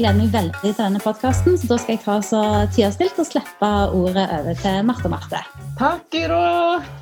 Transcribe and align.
gleder 0.00 0.16
meg 0.16 0.30
veldig 0.32 0.60
til 0.62 0.72
denne 0.78 1.00
podkasten, 1.02 1.56
så 1.60 1.68
da 1.68 1.76
skal 1.80 1.92
jeg 1.92 2.00
ta 2.06 2.14
så 2.24 2.38
tida 2.72 2.88
stilt 2.94 3.18
og 3.20 3.26
slippe 3.28 3.68
ordet 3.92 4.22
over 4.32 4.56
til 4.56 4.78
Marte 4.88 5.10
Marte. 5.12 5.40
Takk, 5.76 6.06
Guro. 6.14 6.38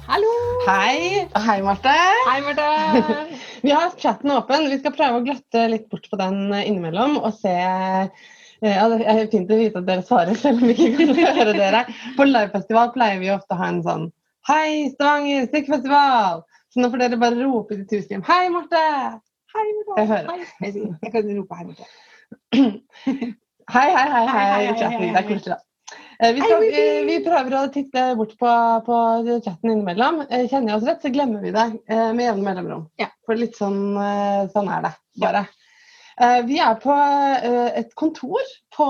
Hallo! 0.08 0.32
Hei. 0.66 1.28
Hei, 1.44 1.56
Marte. 1.62 1.92
Hei, 2.26 2.40
Marte. 2.42 2.66
Vi 3.66 3.70
har 3.70 3.94
chatten 4.02 4.32
åpen. 4.34 4.66
Vi 4.72 4.80
skal 4.80 4.96
prøve 4.96 5.20
å 5.20 5.22
gløtte 5.28 5.68
litt 5.70 5.86
bort 5.92 6.08
på 6.10 6.18
den 6.18 6.40
innimellom 6.58 7.20
og 7.20 7.38
se 7.38 7.54
eh, 7.54 8.10
ja, 8.64 8.88
Det 8.90 8.98
er 9.06 9.30
fint 9.30 9.54
å 9.54 9.60
vite 9.60 9.78
at 9.78 9.86
dere 9.86 10.06
svarer, 10.08 10.34
selv 10.40 10.64
om 10.64 10.72
vi 10.72 10.74
ikke 10.88 11.06
kan 11.14 11.38
høre 11.38 11.54
dere. 11.54 11.84
På 12.18 12.26
livefestival 12.26 12.90
pleier 12.96 13.22
vi 13.22 13.30
ofte 13.36 13.54
å 13.54 13.60
ha 13.62 13.70
en 13.76 13.80
sånn 13.86 14.10
Hei, 14.50 14.88
Stavanger 14.96 15.46
strikkefestival! 15.52 16.42
Så 16.74 16.82
nå 16.82 16.90
får 16.90 17.04
dere 17.04 17.22
bare 17.22 17.38
rope 17.44 17.78
til 17.78 17.86
tusen 17.86 18.16
hjem. 18.16 18.26
Hei, 18.26 18.42
Marte! 18.58 18.84
Hei, 19.54 19.66
Marte. 19.86 20.02
Jeg 20.02 20.12
hører. 20.16 20.46
Hei. 20.58 20.74
Jeg 20.74 21.14
kan 21.14 21.34
rope 21.36 21.62
hei, 21.62 21.70
Marte. 21.70 21.90
Hei, 23.68 23.88
hei, 23.92 24.08
hei. 24.08 24.26
hei, 24.32 24.68
chatten. 24.80 25.10
Det 25.12 25.20
er 25.20 25.26
koselig, 25.28 25.56
da. 25.56 25.58
Eh, 26.18 26.32
Vi, 26.34 26.40
skal, 26.42 26.64
eh, 26.66 27.02
vi 27.06 27.18
prøver 27.24 27.54
å 27.54 27.66
titte 27.72 28.04
bort 28.18 28.32
på, 28.40 28.54
på 28.86 28.96
chatten 29.44 29.70
innimellom. 29.70 30.24
Eh, 30.26 30.48
Kjenner 30.50 30.72
jeg 30.72 30.80
oss 30.80 30.88
rett, 30.88 31.04
så 31.04 31.12
glemmer 31.14 31.44
vi 31.44 31.52
det 31.54 31.66
med 31.86 32.24
jevne 32.24 32.46
mellomrom. 32.46 32.88
Ja. 33.00 33.10
For 33.28 33.38
litt 33.38 33.58
sånn, 33.58 33.94
sånn 34.54 34.70
er 34.72 34.88
det 34.88 34.92
bare. 35.22 35.44
Ja. 35.46 35.54
Vi 36.48 36.56
er 36.58 36.74
på 36.82 36.90
et 37.78 37.92
kontor 37.94 38.42
på 38.74 38.86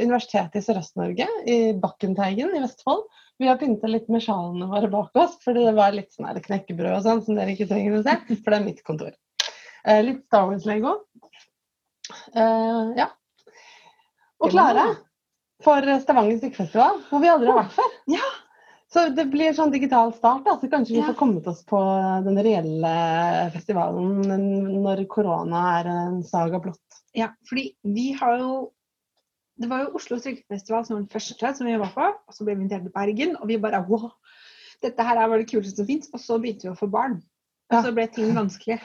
Universitetet 0.00 0.56
i 0.56 0.64
Sørøst-Norge, 0.64 1.26
i 1.44 1.58
Bakkenteigen 1.76 2.54
i 2.56 2.62
Vestfold. 2.62 3.04
Vi 3.36 3.50
har 3.50 3.58
pynta 3.60 3.90
litt 3.90 4.08
med 4.08 4.24
sjalene 4.24 4.70
våre 4.70 4.88
bak 4.88 5.18
oss, 5.20 5.34
fordi 5.44 5.66
det 5.66 5.74
var 5.76 5.92
litt 5.92 6.16
sånn 6.16 6.40
knekkebrød 6.46 6.94
og 6.94 7.04
sånn 7.04 7.20
som 7.26 7.36
dere 7.36 7.52
ikke 7.52 7.68
trenger 7.68 7.98
å 7.98 8.06
se, 8.06 8.16
for 8.32 8.48
det 8.54 8.62
er 8.62 8.64
mitt 8.64 8.80
kontor. 8.86 9.12
Litt 10.06 10.24
Star 10.24 10.48
Wars-lego. 10.48 10.94
Eh, 12.34 12.92
ja. 12.98 13.10
Og 14.42 14.50
klare 14.52 14.88
for 15.64 15.86
Stavanger 16.02 16.38
strikkefestival, 16.40 16.98
hvor 17.10 17.22
vi 17.22 17.30
aldri 17.32 17.48
har 17.48 17.62
vært 17.62 17.76
før. 17.78 17.94
Ja. 18.12 18.26
Så 18.92 19.08
det 19.16 19.24
blir 19.32 19.54
sånn 19.56 19.72
digital 19.72 20.12
start, 20.14 20.44
da, 20.46 20.54
så 20.60 20.68
kanskje 20.70 20.94
vi 20.94 21.00
Ja. 21.00 21.06
får 21.08 21.16
kommet 21.18 21.46
oss 21.50 21.64
på 21.66 21.78
den 22.24 22.38
reelle 22.38 23.50
festivalen 23.52 24.22
når 24.84 25.06
korona 25.10 25.80
er 25.80 25.88
en 25.90 26.22
saga 26.22 26.60
blått. 26.62 27.00
Ja, 27.14 27.32
fordi 27.48 27.74
vi 27.82 28.12
har 28.12 28.38
jo 28.38 28.72
Det 29.58 29.70
var 29.70 29.86
jo 29.86 29.94
Oslo 29.96 30.18
strikkefestival 30.20 30.84
som 30.84 30.96
var 30.96 31.00
den 31.00 31.08
første 31.08 31.56
som 31.56 31.66
vi 31.66 31.78
var 31.80 31.88
på. 31.88 32.04
Og 32.28 32.34
så 32.34 32.44
ble 32.44 32.54
vi 32.54 32.66
invitert 32.66 32.82
til 32.84 32.92
Bergen, 32.92 33.36
og 33.40 33.48
vi 33.48 33.56
bare 33.56 33.80
wow! 33.88 34.10
Dette 34.82 35.00
her 35.02 35.16
er 35.16 35.28
bare 35.30 35.38
det 35.38 35.48
kuleste 35.48 35.78
som 35.80 35.86
fins. 35.86 36.10
Og 36.12 36.20
så 36.20 36.36
begynte 36.38 36.68
vi 36.68 36.74
å 36.74 36.76
få 36.76 36.90
barn. 36.92 37.22
Og 37.72 37.82
så 37.82 37.94
ble 37.96 38.04
ting 38.12 38.34
vanskelig. 38.36 38.76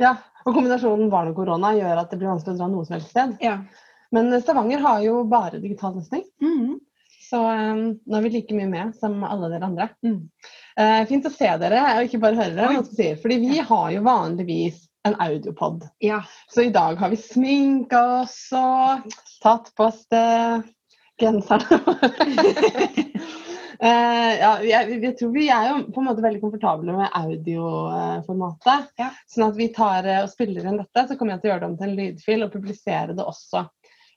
Ja, 0.00 0.14
og 0.46 0.54
kombinasjonen 0.56 1.10
barn 1.12 1.30
og 1.32 1.36
korona 1.36 1.74
gjør 1.76 1.98
at 2.02 2.10
det 2.12 2.18
blir 2.20 2.30
vanskelig 2.32 2.56
å 2.56 2.60
dra 2.62 2.68
noe 2.72 2.86
som 2.88 2.96
helst 2.96 3.10
sted. 3.12 3.34
Ja. 3.44 3.58
Men 4.10 4.32
Stavanger 4.42 4.80
har 4.82 5.02
jo 5.04 5.18
bare 5.30 5.60
digital 5.62 5.92
løsning, 5.98 6.24
Mhm. 6.42 6.78
så 7.30 7.38
um, 7.46 7.82
nå 8.08 8.16
er 8.16 8.22
vi 8.24 8.30
like 8.34 8.54
mye 8.56 8.66
med 8.72 8.94
som 8.98 9.20
alle 9.22 9.50
dere 9.52 9.68
andre. 9.68 9.88
Mm. 10.02 10.16
Uh, 10.80 11.04
fint 11.06 11.26
å 11.28 11.30
se 11.30 11.50
dere, 11.62 11.82
og 12.00 12.08
ikke 12.08 12.18
bare 12.24 12.34
høre 12.40 12.56
dere. 12.56 12.70
Oi. 12.72 12.76
hva 12.80 12.84
skal 12.88 13.04
jeg 13.04 13.16
si, 13.16 13.22
Fordi 13.22 13.36
vi 13.44 13.58
har 13.68 13.90
jo 13.94 14.02
vanligvis 14.08 14.80
en 15.06 15.14
audiopod. 15.20 15.84
ja. 16.02 16.22
Så 16.50 16.64
i 16.66 16.72
dag 16.74 16.96
har 16.98 17.08
vi 17.12 17.16
sminka 17.20 18.00
oss 18.22 18.38
og 18.52 19.06
tatt 19.44 19.70
på 19.76 19.86
oss 19.86 20.02
genserne 21.20 21.78
våre. 21.86 22.10
Eh, 23.82 24.32
ja, 24.36 24.50
jeg, 24.60 24.96
jeg 25.00 25.14
tror 25.16 25.30
vi 25.32 25.46
er 25.48 25.68
jo 25.70 25.76
på 25.88 26.02
en 26.02 26.08
måte 26.10 26.20
veldig 26.24 26.42
komfortable 26.42 26.92
med 26.92 27.14
audioformatet. 27.16 28.90
Ja. 29.00 29.08
Sånn 29.30 29.46
at 29.46 29.56
vi 29.56 29.70
tar 29.72 30.04
eh, 30.04 30.20
og 30.26 30.32
spiller 30.32 30.66
inn 30.68 30.80
dette, 30.82 31.06
så 31.08 31.16
kommer 31.16 31.34
jeg 31.34 31.40
til 31.40 31.48
å 31.48 31.52
gjøre 31.54 31.62
det 31.62 31.70
om 31.70 31.76
til 31.78 31.88
en 31.88 32.00
lydfil 32.00 32.44
og 32.44 32.52
publisere 32.52 33.16
det 33.16 33.24
også 33.24 33.62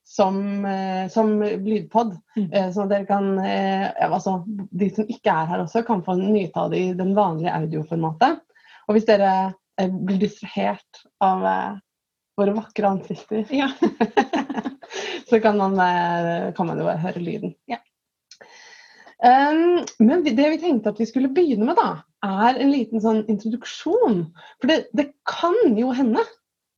som, 0.03 0.41
eh, 0.67 1.05
som 1.13 1.31
lydpod. 1.39 2.11
Mm. 2.35 2.49
Sånn 2.75 2.89
at 2.89 2.91
dere 2.91 3.07
kan 3.07 3.29
altså, 3.39 4.41
De 4.75 4.89
som 4.91 5.07
ikke 5.07 5.31
er 5.31 5.47
her 5.53 5.63
også, 5.63 5.85
kan 5.87 6.03
få 6.03 6.17
nyte 6.19 6.59
av 6.59 6.75
det 6.75 6.83
i 6.83 6.91
den 6.99 7.15
vanlige 7.15 7.55
audioformatet. 7.55 8.43
Og 8.89 8.97
hvis 8.97 9.07
dere 9.07 9.53
blir 9.79 10.19
distrahert 10.19 11.05
av 11.23 11.47
våre 12.35 12.57
vakre 12.57 12.91
ansikter, 12.97 13.47
ja. 13.53 13.71
så 15.29 15.39
kan 15.39 15.55
man, 15.55 15.79
kan 16.57 16.67
man 16.67 16.83
jo 16.83 16.89
bare 16.89 16.99
høre 17.05 17.23
lyden. 17.23 17.55
Ja. 17.71 17.79
Um, 19.23 19.83
men 20.03 20.25
det 20.27 20.35
vi 20.35 20.59
tenkte 20.59 20.91
at 20.91 20.99
vi 20.99 21.07
skulle 21.07 21.31
begynne 21.31 21.67
med, 21.69 21.77
da, 21.79 22.03
er 22.27 22.59
en 22.59 22.71
liten 22.73 23.03
sånn 23.03 23.23
introduksjon. 23.31 24.25
For 24.59 24.71
det, 24.71 24.79
det 24.95 25.11
kan 25.29 25.77
jo 25.79 25.93
hende 25.95 26.23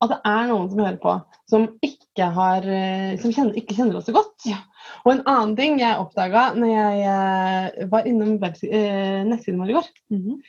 at 0.04 0.12
det 0.12 0.18
er 0.28 0.48
noen 0.50 0.68
som 0.70 0.80
hører 0.82 0.98
på, 1.00 1.12
som 1.50 1.66
ikke, 1.84 2.28
har, 2.36 2.66
eh, 2.68 3.14
som 3.20 3.32
kjenner, 3.32 3.56
ikke 3.56 3.76
kjenner 3.78 3.98
oss 3.98 4.08
så 4.10 4.14
godt. 4.16 4.34
Ja. 4.48 4.60
Og 5.06 5.14
en 5.14 5.22
annen 5.24 5.54
ting 5.58 5.78
jeg 5.80 5.98
oppdaga 6.02 6.50
når 6.56 6.70
jeg 6.70 7.06
eh, 7.08 7.86
var 7.92 8.08
innom 8.08 8.36
eh, 8.36 9.22
nettsiden 9.26 9.62
vår 9.62 9.72
i 9.72 9.78
går, 9.78 9.90
Mhm. 10.12 10.40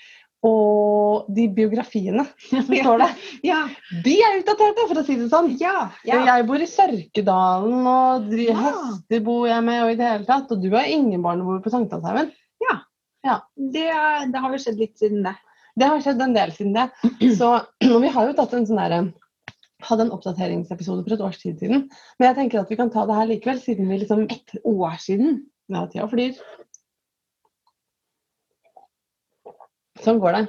Og 0.45 1.29
de 1.33 1.47
biografiene 1.49 2.23
som 2.49 2.67
står 2.67 3.01
der, 3.01 3.13
ja. 3.47 3.63
de 4.05 4.13
er 4.21 4.37
utdaterte, 4.41 4.85
for 4.89 5.01
å 5.01 5.05
si 5.07 5.15
det 5.17 5.29
sånn. 5.31 5.53
Ja. 5.61 5.87
Ja. 6.07 6.21
Jeg 6.29 6.45
bor 6.49 6.61
i 6.61 6.69
Sørkedalen, 6.69 7.79
og 7.89 8.29
Ja. 8.37 8.57
hester 8.61 9.23
bor 9.25 9.47
jeg 9.49 9.65
med, 9.65 9.83
og 9.83 9.93
i 9.95 9.99
det 9.99 10.11
hele 10.11 10.29
tatt. 10.29 10.51
Og 10.53 10.61
du 10.61 10.69
har 10.75 10.85
ingen 10.85 11.25
barn 11.25 11.41
og 11.41 11.51
bor 11.51 11.63
på 11.65 11.73
Sankthanshaugen. 11.73 12.33
Det, 13.57 13.87
det 14.31 14.41
har 14.41 14.53
vel 14.53 14.61
skjedd 14.61 14.81
litt 14.81 14.99
siden 14.99 15.25
det. 15.25 15.35
Det 15.77 15.89
har 15.89 16.01
skjedd 16.01 16.21
en 16.23 16.35
del 16.37 16.53
siden 16.55 16.77
det. 16.77 16.87
Så 17.39 17.53
vi 18.03 18.13
har 18.13 18.29
jo 18.29 18.37
tatt 18.37 18.53
en 18.57 18.67
sånn 18.69 18.81
derre 18.81 19.07
hadde 19.85 20.07
en 20.07 20.13
oppdateringsepisode 20.15 21.03
for 21.05 21.13
et 21.13 21.21
års 21.21 21.37
tid 21.37 21.59
siden. 21.61 21.83
Men 22.17 22.31
jeg 22.31 22.37
tenker 22.39 22.63
at 22.63 22.71
vi 22.71 22.77
kan 22.79 22.89
ta 22.93 23.03
det 23.05 23.17
her 23.17 23.27
likevel, 23.29 23.59
siden 23.61 23.91
vi 23.91 23.99
liksom 24.01 24.23
Et 24.25 24.55
år 24.65 24.95
siden. 25.03 25.43
Ja, 25.69 25.83
tida 25.91 26.07
flyr. 26.09 26.39
Sånn 30.03 30.19
går 30.21 30.37
det. 30.37 30.45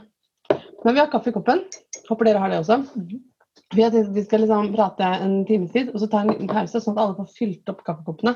Men 0.84 0.94
vi 0.94 1.00
har 1.00 1.10
kaffe 1.12 1.30
i 1.32 1.34
koppen. 1.34 1.64
Håper 2.08 2.28
dere 2.28 2.42
har 2.42 2.52
det 2.52 2.60
også. 2.62 2.82
Mhm. 2.96 3.24
Vi 3.74 3.82
har 3.82 3.90
tenkt 3.92 4.08
at 4.08 4.14
vi 4.16 4.22
skal 4.24 4.40
liksom 4.40 4.70
prate 4.72 5.04
en 5.04 5.44
times 5.44 5.72
tid, 5.74 5.90
og 5.92 6.00
så 6.00 6.06
ta 6.08 6.22
en 6.22 6.30
liten 6.30 6.48
pause, 6.48 6.80
sånn 6.80 6.94
at 6.96 7.02
alle 7.02 7.16
får 7.18 7.34
fylt 7.36 7.68
opp 7.68 7.82
kaffekoppene. 7.84 8.32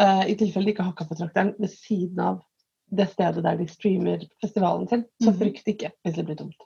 Uh, 0.00 0.22
I 0.24 0.36
tilfelle 0.38 0.64
de 0.64 0.72
ikke 0.72 0.86
har 0.86 0.94
kaffetrakteren 0.96 1.50
ved 1.58 1.68
siden 1.74 2.22
av 2.24 2.38
det 2.92 3.08
stedet 3.10 3.42
der 3.44 3.58
de 3.60 3.66
streamer 3.68 4.24
festivalen 4.40 4.88
sin. 4.88 5.04
Så 5.20 5.30
Mhm. 5.32 5.38
frykt 5.42 5.68
ikke 5.68 5.90
hvis 6.04 6.14
det 6.16 6.24
blir 6.24 6.36
tomt. 6.36 6.56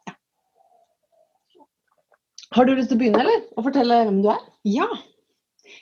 Har 2.53 2.65
du 2.65 2.75
lyst 2.77 2.89
til 2.89 2.97
å 2.97 3.01
begynne, 3.01 3.21
eller? 3.21 3.43
Og 3.57 3.65
fortelle 3.65 4.05
hvem 4.07 4.23
du 4.23 4.29
er? 4.31 4.45
Ja. 4.65 4.87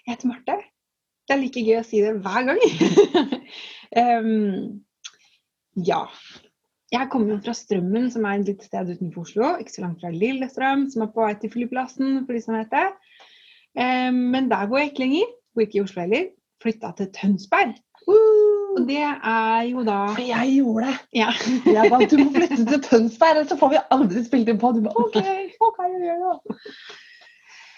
Jeg 0.07 0.15
heter 0.17 0.29
Marte. 0.29 0.57
Det 1.29 1.37
er 1.37 1.41
like 1.43 1.61
gøy 1.61 1.79
å 1.81 1.85
si 1.85 2.01
det 2.01 2.15
hver 2.25 2.47
gang. 2.49 2.61
um, 4.01 4.81
ja. 5.77 6.07
Jeg 6.95 7.11
kommer 7.11 7.35
jo 7.35 7.41
fra 7.43 7.55
Strømmen, 7.57 8.11
som 8.13 8.27
er 8.29 8.39
et 8.39 8.51
lite 8.53 8.69
sted 8.69 8.93
utenfor 8.93 9.25
Oslo. 9.25 9.55
Ikke 9.59 9.75
så 9.75 9.83
langt 9.83 10.03
fra 10.03 10.13
Lillestrøm, 10.15 10.87
som 10.93 11.03
er 11.03 11.11
på 11.15 11.25
vei 11.25 11.33
til 11.41 11.51
flyplassen, 11.51 12.21
for 12.27 12.37
de 12.37 12.43
som 12.45 12.55
vet 12.59 12.71
det. 12.75 12.85
Em, 13.81 14.21
men 14.35 14.51
der 14.53 14.69
bor 14.71 14.79
jeg 14.79 14.93
ikke 14.93 15.03
lenger. 15.07 15.33
Bor 15.55 15.67
ikke 15.67 15.81
i 15.81 15.83
Oslo 15.83 16.05
heller. 16.05 16.29
Flytta 16.63 16.93
til 17.01 17.11
Tønsberg. 17.17 17.75
Og 18.07 18.87
det 18.89 19.01
er 19.01 19.61
jo 19.71 19.85
da 19.87 19.99
For 20.13 20.27
jeg 20.27 20.57
gjorde 20.59 20.89
det! 20.91 20.97
Ja. 21.17 21.31
Jeg 21.65 21.91
ba 21.93 22.01
du 22.11 22.17
må 22.21 22.31
flytte 22.35 22.65
til 22.69 22.83
Tønsberg, 22.85 23.37
ellers 23.39 23.53
så 23.53 23.59
får 23.61 23.73
vi 23.75 23.83
aldri 23.97 24.25
spilt 24.27 24.51
inn 24.53 24.61
på. 24.61 24.73
Du 24.77 24.83
bare 24.85 25.05
OK, 25.05 25.19
OK, 25.69 25.85
jeg 25.89 26.03
gjør 26.09 26.25
det. 26.25 26.59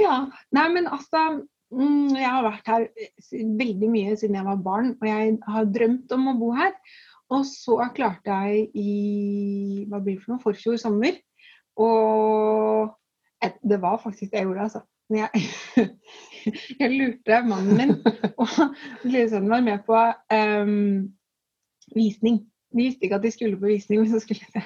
Ja. 0.02 0.16
Nei, 0.56 0.66
men 0.74 0.88
altså 0.92 1.22
mm, 1.72 2.16
Jeg 2.18 2.28
har 2.28 2.44
vært 2.44 2.72
her 2.72 2.88
veldig 3.60 3.92
mye 3.92 4.16
siden 4.18 4.36
jeg 4.40 4.48
var 4.48 4.64
barn, 4.64 4.94
og 5.00 5.08
jeg 5.08 5.36
har 5.54 5.70
drømt 5.78 6.16
om 6.16 6.32
å 6.32 6.38
bo 6.40 6.50
her. 6.58 6.74
Og 7.34 7.46
så 7.48 7.78
klarte 7.96 8.34
jeg 8.46 8.68
i 8.78 9.86
hva 9.90 9.98
blir 10.02 10.18
det 10.18 10.24
for 10.24 10.34
noe, 10.34 10.42
forfjor 10.44 10.78
sommer. 10.80 11.16
Og 11.82 12.92
det 13.66 13.80
var 13.82 13.98
faktisk 14.02 14.30
det 14.30 14.40
jeg 14.40 14.48
gjorde, 14.48 14.68
altså. 14.68 14.82
Men 15.10 15.22
jeg, 15.22 15.30
jeg 16.80 16.90
lurte 16.90 17.40
mannen 17.46 17.78
min 17.78 17.92
og 18.42 18.48
lillesønnen 19.06 19.52
var 19.52 19.62
med 19.66 19.84
på 19.86 19.98
um, 20.34 21.04
visning. 21.94 22.40
Vi 22.74 22.88
visste 22.88 23.06
ikke 23.06 23.20
at 23.20 23.24
de 23.24 23.30
skulle 23.30 23.58
på 23.60 23.70
visning, 23.70 24.00
men 24.02 24.10
så 24.10 24.20
skulle 24.22 24.42
de 24.42 24.58
det. 24.58 24.64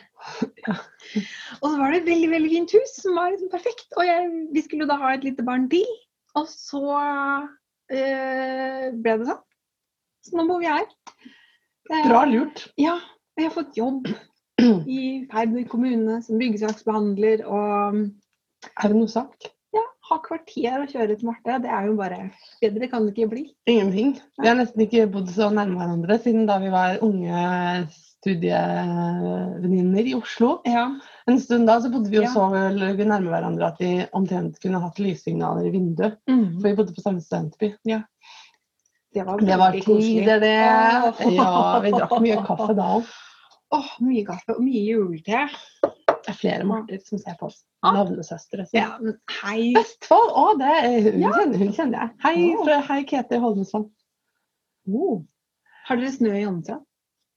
Og 1.61 1.67
så 1.67 1.75
var 1.77 1.93
det 1.93 2.01
et 2.01 2.09
veldig 2.09 2.31
veldig 2.31 2.53
fint 2.55 2.73
hus 2.77 2.95
som 3.03 3.19
var 3.19 3.35
liksom 3.35 3.51
perfekt. 3.53 3.89
Og 3.97 4.07
jeg, 4.09 4.31
vi 4.55 4.65
skulle 4.65 4.89
da 4.89 4.97
ha 5.01 5.13
et 5.15 5.27
lite 5.29 5.45
barn 5.47 5.69
til. 5.73 5.85
Og 6.41 6.49
så 6.49 6.81
eh, 7.93 8.89
ble 8.97 9.19
det 9.21 9.29
sånn. 9.29 9.45
Så 10.25 10.37
nå 10.37 10.47
bor 10.49 10.61
vi 10.63 10.69
her. 10.69 10.89
Eh, 11.91 12.09
Bra 12.09 12.25
lurt. 12.29 12.67
Ja. 12.77 12.99
Jeg 13.39 13.49
har 13.49 13.55
fått 13.55 13.77
jobb 13.79 14.09
i 14.87 15.27
Færder 15.31 15.65
kommune 15.71 16.19
som 16.23 16.39
byggesaksbehandler. 16.39 17.47
Og 17.49 17.95
Er 18.77 18.89
det 18.93 18.97
noe 18.99 19.09
sak? 19.09 19.33
ja, 19.73 19.81
ha 20.11 20.17
kvarter 20.21 20.83
å 20.83 20.87
kjøre 20.91 21.15
til 21.17 21.27
Marte. 21.31 21.61
Det 21.63 21.71
er 21.71 21.87
jo 21.87 21.95
bare 21.97 22.19
bedre 22.61 22.89
kan 22.91 23.07
det 23.07 23.15
ikke 23.17 23.31
bli. 23.31 23.45
Ingenting. 23.71 24.17
Vi 24.43 24.49
har 24.51 24.57
nesten 24.59 24.83
ikke 24.85 25.07
bodd 25.15 25.29
så 25.33 25.49
nærme 25.55 25.79
hverandre 25.79 26.19
siden 26.21 26.47
da 26.51 26.59
vi 26.61 26.69
var 26.75 26.99
unge 27.07 27.87
studievenninner 28.21 30.07
i 30.11 30.15
Oslo. 30.19 30.59
Ja. 30.69 30.85
En 31.31 31.39
stund 31.41 31.67
da 31.71 31.79
så 31.81 31.89
bodde 31.93 32.11
vi 32.11 32.17
jo 32.19 32.23
Ja. 32.27 32.33
så 32.35 32.51
nærme 32.51 33.31
hverandre 33.31 33.67
at 33.71 33.79
vi 33.81 34.07
omtrent 34.13 34.61
kunne 34.61 34.81
hatt 34.83 34.99
lyssignaler 35.01 35.67
i 35.67 35.71
vinduet. 35.73 36.19
For 36.27 36.69
vi 36.69 36.75
bodde 36.77 36.95
på 36.95 37.01
samme 37.07 37.21
studentby. 37.25 37.73
Det 39.15 39.25
var 39.27 39.41
Det 39.43 39.57
var 39.59 39.73
koselig. 39.83 40.27
det. 40.41 40.51
Ja, 40.55 41.81
vi 41.83 41.91
drakk 41.91 42.13
mye 42.23 42.37
kaffe 42.49 42.75
da 42.79 42.87
òg. 42.99 43.09
Åh, 43.75 43.89
mye 44.03 44.25
kaffe 44.27 44.55
og 44.57 44.63
mye 44.67 44.83
julete. 44.87 45.41
Det 46.11 46.31
er 46.31 46.37
flere 46.39 46.65
Marter 46.67 46.99
som 47.07 47.19
ser 47.23 47.37
på 47.41 47.47
oss. 47.49 47.61
Ja. 47.83 47.93
Navnesøstre. 47.97 48.67
Ja, 48.77 48.89
hei. 49.41 49.71
Vestfold! 49.77 50.31
Å, 50.37 50.45
det 50.61 50.75
hun, 50.85 51.21
Ja. 51.23 51.31
kjenner, 51.39 51.59
hun 51.63 51.73
kjenner 51.77 52.03
jeg. 52.05 52.11
Hei, 52.27 52.35
fra, 52.65 52.79
hei 52.91 53.01
Ketil 53.09 53.41
Holmesvann. 53.43 53.87
Oh, 54.91 55.23
Har 55.89 55.97
dere 56.01 56.11
snø 56.13 56.35
i 56.37 56.45
Holmestrand? 56.45 56.85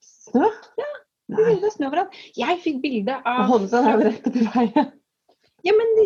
snø? 0.04 0.50
Det 0.78 1.40
Nei. 1.40 1.54
er 1.64 1.72
snø 1.74 1.88
overalt. 1.90 2.18
Jeg 2.38 2.60
fikk 2.64 2.81
bilde 2.84 3.16
av 3.25 3.46
Holmestrand 3.50 3.88
er 3.88 3.96
jo 3.98 4.10
rett 4.10 4.28
oppi 4.30 4.46
veien. 4.54 4.92
Ja, 5.64 5.74
men 5.80 5.94
de... 5.98 6.06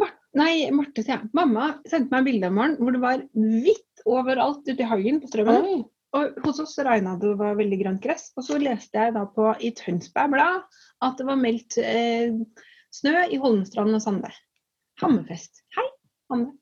Mar 0.00 0.14
Nei, 0.38 0.70
Marte, 0.74 1.02
sier 1.02 1.16
jeg. 1.16 1.30
Mamma 1.34 1.72
sendte 1.90 2.12
meg 2.12 2.20
en 2.20 2.28
bilde 2.28 2.50
om 2.50 2.58
morgenen 2.60 2.84
hvor 2.84 2.94
det 2.94 3.02
var 3.02 3.24
hvitt 3.34 4.04
overalt 4.06 4.68
ute 4.68 4.84
i 4.84 4.90
hagen 4.90 5.18
på 5.22 5.30
strømmen. 5.30 5.66
Oi. 5.66 5.80
Og 6.18 6.38
hos 6.42 6.58
oss 6.62 6.74
regna 6.82 7.14
det 7.22 7.36
var 7.38 7.58
veldig 7.58 7.78
grønt 7.84 8.02
gress. 8.02 8.30
Og 8.38 8.46
så 8.46 8.58
leste 8.62 8.98
jeg 8.98 9.14
da 9.14 9.24
på 9.30 9.50
i 9.62 9.70
Tønsberg 9.78 10.32
Blad 10.34 10.64
at 11.06 11.18
det 11.20 11.26
var 11.28 11.38
meldt 11.38 11.78
eh, 11.82 12.34
snø 12.94 13.26
i 13.30 13.38
Holmestrand 13.42 13.94
og 13.94 14.02
Sande. 14.02 14.32
Hammerfest. 15.02 15.62
Hei, 15.76 15.86
Hanne. 16.32 16.52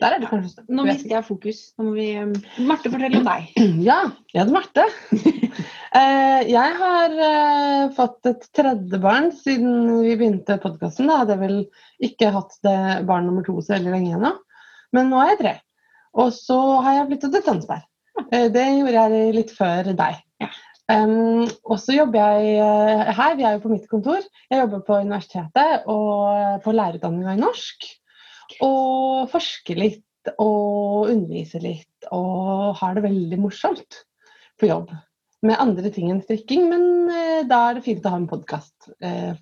Der 0.00 0.12
er 0.12 0.20
det 0.20 0.28
kanskje 0.28 0.52
snø. 0.54 0.64
Nå 0.76 0.86
mister 0.88 1.12
jeg 1.12 1.28
fokus. 1.28 1.60
Nå 1.76 1.90
må 1.90 1.96
vi 1.96 2.08
eh, 2.16 2.56
Marte, 2.68 2.92
fortell 2.92 3.20
om 3.20 3.28
deg. 3.28 3.52
Ja, 3.88 4.00
jeg 4.32 4.42
heter 4.42 4.56
Marte. 4.56 4.88
Eh, 5.96 6.42
jeg 6.50 6.72
har 6.76 7.12
eh, 7.24 7.84
fått 7.96 8.28
et 8.28 8.42
tredje 8.56 8.98
barn 9.00 9.30
siden 9.32 9.86
vi 10.02 10.16
begynte 10.18 10.58
podkasten. 10.60 11.08
Da 11.08 11.22
hadde 11.22 11.36
jeg 11.36 11.42
vel 11.44 11.60
ikke 12.08 12.32
hatt 12.34 12.56
det 12.66 12.80
barn 13.08 13.28
nummer 13.28 13.46
to 13.46 13.54
så 13.62 13.76
veldig 13.76 13.94
lenge 13.94 14.16
ennå. 14.18 14.32
Men 14.96 15.08
nå 15.12 15.22
er 15.22 15.30
jeg 15.32 15.40
tre. 15.40 15.54
Og 16.20 16.34
så 16.36 16.58
har 16.84 16.98
jeg 16.98 17.08
flyttet 17.12 17.36
til 17.36 17.44
Tønsberg. 17.46 17.86
Eh, 18.26 18.48
det 18.52 18.66
gjorde 18.66 19.06
jeg 19.06 19.36
litt 19.38 19.54
før 19.56 19.92
deg. 19.96 20.20
Um, 20.86 21.48
og 21.66 21.80
så 21.82 21.96
jobber 21.96 22.36
jeg 22.36 23.14
her, 23.18 23.32
vi 23.34 23.42
er 23.42 23.56
jo 23.56 23.62
på 23.64 23.72
mitt 23.72 23.88
kontor. 23.90 24.20
Jeg 24.52 24.60
jobber 24.60 24.84
på 24.86 25.00
universitetet 25.02 25.88
og 25.90 26.60
på 26.62 26.76
lærerutdanninga 26.76 27.34
i 27.34 27.40
norsk. 27.40 27.88
Og 28.62 29.26
forsker 29.32 29.80
litt 29.80 30.30
og 30.36 31.08
underviser 31.08 31.64
litt 31.64 32.10
og 32.14 32.76
har 32.78 32.94
det 32.94 33.06
veldig 33.06 33.40
morsomt 33.42 34.04
på 34.60 34.70
jobb. 34.70 34.92
Med 35.46 35.60
andre 35.62 35.90
ting 35.94 36.10
enn 36.10 36.22
strikking, 36.24 36.66
men 36.72 37.12
eh, 37.12 37.46
da 37.46 37.60
er 37.68 37.78
det 37.78 37.84
fint 37.86 38.06
å 38.06 38.12
ha 38.14 38.18
en 38.18 38.28
podkast. 38.30 38.90
Eh, 39.04 39.36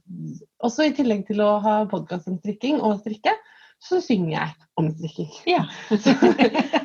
også 0.64 0.88
i 0.88 0.94
tillegg 0.96 1.24
til 1.30 1.40
å 1.44 1.56
ha 1.64 1.80
podkast 1.90 2.28
om 2.28 2.36
strikking 2.42 2.80
og 2.84 3.00
strikke, 3.00 3.32
så 3.84 4.00
synger 4.04 4.34
jeg 4.34 4.52
om 4.80 4.88
strikking. 4.94 5.30
Ja. 5.48 5.64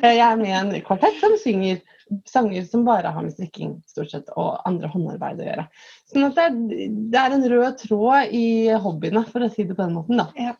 Jeg 0.00 0.20
er 0.24 0.36
med 0.40 0.50
i 0.50 0.56
en 0.56 0.72
kvartett 0.86 1.16
som 1.20 1.36
synger 1.40 1.80
sanger 2.28 2.64
som 2.68 2.84
bare 2.84 3.12
har 3.14 3.24
med 3.24 3.32
strikking 3.34 3.76
stort 3.88 4.12
sett, 4.12 4.30
og 4.36 4.60
andre 4.68 4.90
håndarbeid 4.90 5.40
å 5.40 5.46
gjøre. 5.46 5.66
Sånn 6.10 6.26
at 6.28 6.36
det 6.36 6.46
er, 6.48 6.90
det 7.12 7.22
er 7.22 7.36
en 7.36 7.48
rød 7.52 7.78
tråd 7.84 8.34
i 8.36 8.46
hobbyene, 8.82 9.24
for 9.30 9.46
å 9.46 9.50
si 9.52 9.64
det 9.64 9.76
på 9.76 9.84
den 9.84 9.96
måten. 9.96 10.20
da. 10.20 10.28
Ja. 10.38 10.56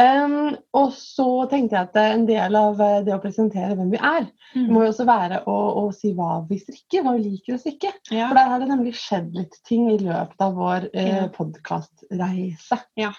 Um, 0.00 0.54
og 0.72 0.92
så 0.96 1.26
tenkte 1.50 1.76
jeg 1.76 1.88
at 1.90 1.96
en 2.00 2.22
del 2.28 2.54
av 2.56 2.80
eh, 2.80 3.00
det 3.04 3.12
å 3.12 3.20
presentere 3.20 3.74
hvem 3.76 3.90
vi 3.92 3.98
er, 4.00 4.28
Mm. 4.52 4.66
må 4.68 4.82
jo 4.84 4.90
også 4.90 5.04
være 5.08 5.38
å, 5.48 5.52
å 5.80 5.82
si 5.96 6.10
hva 6.12 6.42
vi 6.44 6.58
strikker, 6.60 7.00
hva 7.06 7.14
vi 7.16 7.22
liker 7.30 7.54
å 7.54 7.60
strikke. 7.62 7.88
Ja. 8.12 8.26
For 8.28 8.36
der 8.36 8.50
har 8.50 8.60
det 8.60 8.66
nemlig 8.68 8.92
skjedd 9.00 9.30
litt 9.32 9.54
ting 9.64 9.86
i 9.88 9.96
løpet 9.96 10.44
av 10.44 10.58
vår 10.58 10.90
eh, 10.92 11.06
Ja. 11.08 11.28
podkastreise. 11.32 12.78
Ja. 13.00 13.12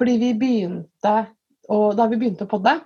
Fordi 0.00 0.14
vi 0.22 0.30
begynte, 0.40 1.12
og 1.68 1.96
da 1.98 2.06
vi 2.08 2.16
begynte 2.20 2.46
å 2.46 2.50
podde, 2.50 2.78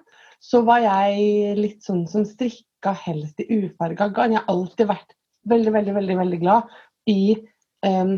så 0.42 0.64
var 0.66 0.80
jeg 0.82 1.54
litt 1.58 1.86
sånn 1.86 2.02
som 2.10 2.24
strikka 2.26 2.96
helst 3.06 3.38
i 3.42 3.46
ufarga 3.60 4.08
garn. 4.14 4.34
Jeg 4.34 4.42
har 4.42 4.50
alltid 4.54 4.90
vært 4.90 5.14
veldig, 5.50 5.72
veldig, 5.78 5.94
veldig, 6.00 6.16
veldig 6.24 6.40
glad 6.42 6.74
i 7.10 7.36
um, 7.86 8.16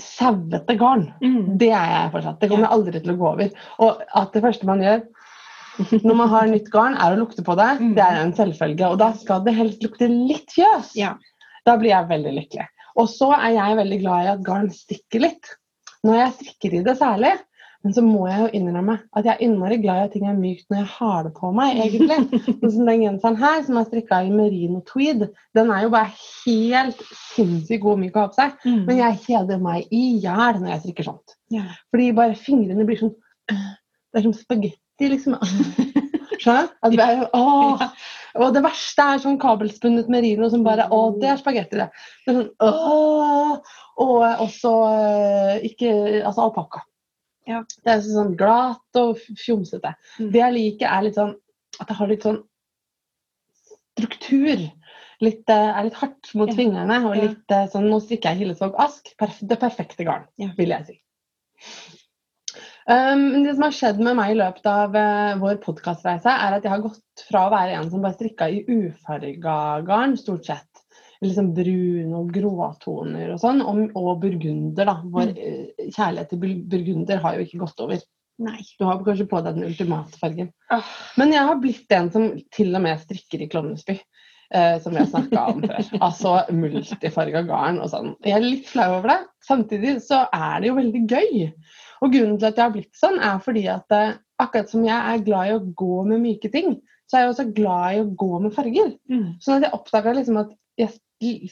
sauete 0.00 0.76
garn. 0.80 1.06
Mm. 1.22 1.56
Det 1.60 1.70
er 1.72 1.94
jeg 1.94 2.12
fortsatt. 2.14 2.40
Det 2.40 2.50
kommer 2.50 2.66
jeg 2.66 2.76
aldri 2.76 3.00
til 3.00 3.14
å 3.14 3.18
gå 3.20 3.28
over. 3.30 3.52
Og 3.86 4.04
at 4.20 4.36
det 4.36 4.44
første 4.44 4.68
man 4.68 4.84
gjør 4.84 5.02
når 6.04 6.16
man 6.18 6.28
har 6.28 6.48
nytt 6.50 6.68
garn, 6.72 6.96
er 7.00 7.14
å 7.14 7.20
lukte 7.20 7.44
på 7.46 7.54
det. 7.58 7.70
Mm. 7.80 7.92
Det 7.96 8.04
er 8.04 8.18
en 8.20 8.34
selvfølge. 8.36 8.90
Og 8.90 8.98
da 9.00 9.12
skal 9.16 9.44
det 9.46 9.56
helst 9.56 9.84
lukte 9.84 10.10
litt 10.10 10.52
fjøs. 10.52 10.92
Ja. 10.98 11.14
Da 11.64 11.76
blir 11.80 11.94
jeg 11.94 12.10
veldig 12.10 12.34
lykkelig. 12.36 12.66
Og 13.00 13.08
så 13.08 13.30
er 13.36 13.54
jeg 13.54 13.78
veldig 13.78 14.00
glad 14.02 14.26
i 14.26 14.32
at 14.34 14.44
garn 14.44 14.68
stikker 14.74 15.24
litt. 15.24 15.54
Når 16.06 16.18
jeg 16.18 16.34
strikker 16.38 16.76
i 16.76 16.82
det 16.84 16.96
særlig. 17.00 17.32
Men 17.80 17.94
så 17.96 18.02
må 18.04 18.26
jeg 18.28 18.40
jo 18.42 18.48
innrømme 18.58 18.96
at 19.16 19.24
jeg 19.24 19.32
er 19.32 19.44
innmari 19.46 19.78
glad 19.80 20.02
i 20.02 20.08
at 20.08 20.12
ting 20.12 20.26
er 20.28 20.36
mykt 20.36 20.66
når 20.68 20.82
jeg 20.82 20.88
har 20.98 21.22
det 21.24 21.30
på 21.38 21.52
meg, 21.56 21.78
egentlig. 21.80 22.18
Sånn 22.60 22.74
som 22.74 22.90
den 22.90 23.04
genseren 23.06 23.38
her, 23.40 23.62
som 23.64 23.78
er 23.80 23.86
strikka 23.88 24.18
i 24.26 24.32
merino 24.34 24.82
tweed, 24.90 25.24
den 25.56 25.72
er 25.72 25.86
jo 25.86 25.92
bare 25.94 26.12
helt 26.12 27.00
sinnssykt 27.32 27.80
god 27.84 27.96
og 27.96 28.02
myk 28.02 28.18
å 28.18 28.26
ha 28.26 28.32
på 28.32 28.40
seg. 28.40 28.58
Mm. 28.66 28.82
Men 28.84 29.00
jeg 29.00 29.22
kjeder 29.24 29.62
meg 29.64 29.96
i 29.96 30.02
hjel 30.20 30.60
når 30.60 30.74
jeg 30.74 30.82
strikker 30.84 31.08
sånt. 31.08 31.36
Yeah. 31.54 31.72
Fordi 31.94 32.10
bare 32.20 32.36
fingrene 32.38 32.86
blir 32.86 33.00
sånn 33.00 33.16
Det 33.50 34.20
er 34.20 34.26
som 34.26 34.34
spagetti, 34.36 35.08
liksom. 35.08 35.38
Skjønner 36.40 36.68
du? 36.92 37.24
Åh. 37.36 37.82
Og 38.40 38.52
det 38.54 38.62
verste 38.64 39.06
er 39.14 39.22
sånn 39.22 39.40
kabelspunnet 39.40 40.08
merino 40.12 40.48
som 40.52 40.62
bare 40.66 40.86
Å, 40.92 41.00
det 41.16 41.32
er 41.32 41.40
spagetti, 41.40 41.80
det. 41.80 41.88
det 42.26 42.32
er 42.32 42.38
sånn, 42.38 42.52
åh. 42.60 43.74
Og 44.00 44.44
også 44.46 44.76
eh, 44.92 45.66
ikke 45.72 45.90
Altså 46.22 46.46
alpakka. 46.46 46.84
Ja. 47.48 47.62
Det 47.84 47.92
er 47.92 48.02
sånn 48.04 48.34
glatt 48.38 48.98
og 49.00 49.18
fjomsete. 49.40 49.94
Mm. 50.18 50.30
Det 50.34 50.42
jeg 50.42 50.56
liker, 50.56 50.86
er 50.90 51.06
litt 51.06 51.18
sånn 51.18 51.34
at 51.80 51.88
det 51.88 51.96
har 51.96 52.10
litt 52.10 52.26
sånn 52.26 52.42
struktur. 53.96 54.66
Litt, 55.20 55.48
eh, 55.52 55.70
er 55.78 55.84
litt 55.84 55.98
hardt 56.00 56.34
mot 56.34 56.48
Ja. 56.48 56.54
fingrene. 56.56 56.98
Og 57.06 57.16
litt 57.16 57.50
eh, 57.52 57.66
sånn 57.68 57.90
Nå 57.90 58.00
strikker 58.00 58.32
jeg 58.32 58.44
Hillesvåg 58.44 58.74
Ask. 58.78 59.12
Perf 59.20 59.38
det 59.42 59.58
perfekte 59.60 60.04
garn, 60.04 60.26
Ja. 60.40 60.48
vil 60.56 60.68
jeg 60.68 60.86
si. 60.86 61.00
Um, 62.90 63.44
det 63.44 63.52
som 63.54 63.62
har 63.62 63.74
skjedd 63.76 64.00
med 64.02 64.16
meg 64.16 64.32
i 64.32 64.38
løpet 64.40 64.64
av 64.66 64.94
uh, 64.96 65.36
vår 65.38 65.60
podkastreise, 65.62 66.26
er 66.32 66.56
at 66.56 66.64
jeg 66.64 66.72
har 66.72 66.80
gått 66.82 67.22
fra 67.28 67.44
å 67.46 67.52
være 67.52 67.76
en 67.76 67.90
som 67.90 68.02
bare 68.02 68.16
strikka 68.16 68.48
i 68.50 68.64
ufarga 68.66 69.84
garn, 69.86 70.16
stort 70.18 70.48
sett. 70.48 70.82
Liksom 71.20 71.50
brun 71.52 72.14
og 72.16 72.30
gråtoner 72.32 73.34
og 73.34 73.42
sånn, 73.42 73.60
og, 73.60 73.82
og 73.98 74.22
burgunder, 74.22 74.88
da. 74.88 74.96
Vår 75.04 75.34
mm. 75.34 75.90
kjærlighet 75.92 76.32
til 76.32 76.40
burgunder 76.70 77.20
har 77.20 77.36
jo 77.36 77.44
ikke 77.44 77.60
gått 77.66 77.84
over. 77.84 78.00
Nei. 78.40 78.62
Du 78.80 78.86
har 78.88 79.02
kanskje 79.04 79.28
på 79.28 79.42
deg 79.44 79.58
den 79.58 79.68
ultimate 79.68 80.16
fargen. 80.16 80.48
Oh. 80.72 80.94
Men 81.20 81.34
jeg 81.34 81.44
har 81.50 81.60
blitt 81.60 81.92
en 81.92 82.08
som 82.14 82.30
til 82.56 82.72
og 82.72 82.84
med 82.86 83.02
strikker 83.02 83.44
i 83.44 83.50
Klovnesby. 83.52 83.98
Eh, 84.54 84.80
som 84.82 84.92
vi 84.92 84.98
har 84.98 85.06
snakka 85.06 85.44
om 85.46 85.60
før. 85.62 85.90
Altså 86.06 86.32
multifarga 86.50 87.44
garn 87.46 87.78
og 87.84 87.92
sånn. 87.92 88.14
Jeg 88.26 88.34
er 88.34 88.46
litt 88.46 88.70
flau 88.70 88.88
over 88.96 89.12
det. 89.12 89.18
Samtidig 89.46 90.00
så 90.02 90.24
er 90.34 90.62
det 90.62 90.70
jo 90.72 90.78
veldig 90.80 91.02
gøy. 91.06 91.44
Og 92.00 92.14
grunnen 92.16 92.40
til 92.40 92.48
at 92.48 92.58
jeg 92.58 92.64
har 92.64 92.74
blitt 92.74 92.98
sånn, 92.98 93.20
er 93.22 93.38
fordi 93.44 93.66
at 93.70 93.94
eh, 93.94 94.16
akkurat 94.42 94.72
som 94.72 94.86
jeg 94.88 94.96
er 94.96 95.22
glad 95.26 95.50
i 95.50 95.54
å 95.54 95.62
gå 95.82 96.00
med 96.08 96.24
myke 96.24 96.50
ting, 96.50 96.80
så 97.06 97.18
er 97.18 97.24
jeg 97.24 97.34
også 97.34 97.46
glad 97.54 97.94
i 97.94 98.02
å 98.02 98.10
gå 98.24 98.32
med 98.42 98.56
farger. 98.56 98.90
Mm. 99.10 99.28
Sånn 99.42 99.60
at 99.60 99.68
jeg 99.68 99.76
oppdaga 99.76 100.16
liksom 100.16 100.40
at 100.42 100.50
jeg 100.80 100.94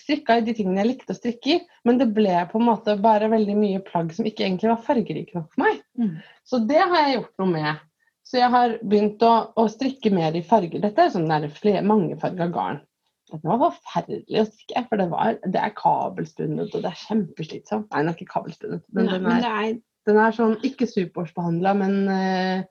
strikka 0.01 0.39
i 0.39 0.45
de 0.47 0.55
tingene 0.57 0.83
jeg 0.83 0.91
likte 0.93 1.15
å 1.15 1.19
strikke 1.19 1.53
i, 1.55 1.59
men 1.89 2.01
det 2.01 2.09
ble 2.17 2.35
på 2.51 2.61
en 2.61 2.69
måte 2.69 2.97
bare 3.03 3.31
veldig 3.33 3.57
mye 3.59 3.83
plagg 3.85 4.15
som 4.17 4.29
ikke 4.29 4.47
egentlig 4.47 4.71
var 4.73 4.85
fargerike 4.87 5.37
nok 5.37 5.53
for 5.53 5.65
meg. 5.67 5.83
Mm. 6.01 6.15
Så 6.49 6.63
det 6.69 6.81
har 6.81 6.99
jeg 7.03 7.19
gjort 7.19 7.43
noe 7.43 7.53
med. 7.53 7.85
Så 8.29 8.41
jeg 8.41 8.53
har 8.53 8.77
begynt 8.85 9.25
å, 9.25 9.33
å 9.57 9.65
strikke 9.73 10.13
mer 10.13 10.37
i 10.37 10.45
farger. 10.45 10.83
Dette 10.85 11.05
er 11.05 11.13
sånn 11.15 11.29
der 11.31 11.49
flere, 11.53 11.85
mangefarga 11.87 12.49
garn. 12.53 12.83
Dette 13.29 13.45
var 13.49 13.61
forferdelig 13.61 14.41
å 14.41 14.47
strikke, 14.49 14.85
for 14.89 15.01
det, 15.01 15.07
var, 15.13 15.37
det 15.45 15.61
er 15.61 15.77
kabelspunnet 15.77 16.73
og 16.73 16.85
det 16.85 16.91
er 16.91 17.03
kjempeslitsomt. 17.07 17.89
Nei, 17.93 18.03
den 18.03 18.13
er 18.13 18.17
ikke 18.17 18.33
kabelspunnet, 18.33 18.85
men, 18.93 19.09
Nei, 19.09 19.21
den, 19.21 19.31
er, 19.33 19.49
er 19.49 20.09
den 20.09 20.21
er 20.23 20.37
sånn 20.37 20.57
ikke 20.65 20.89
superwash-behandla, 20.89 21.75
men 21.77 21.99
eh, 22.13 22.63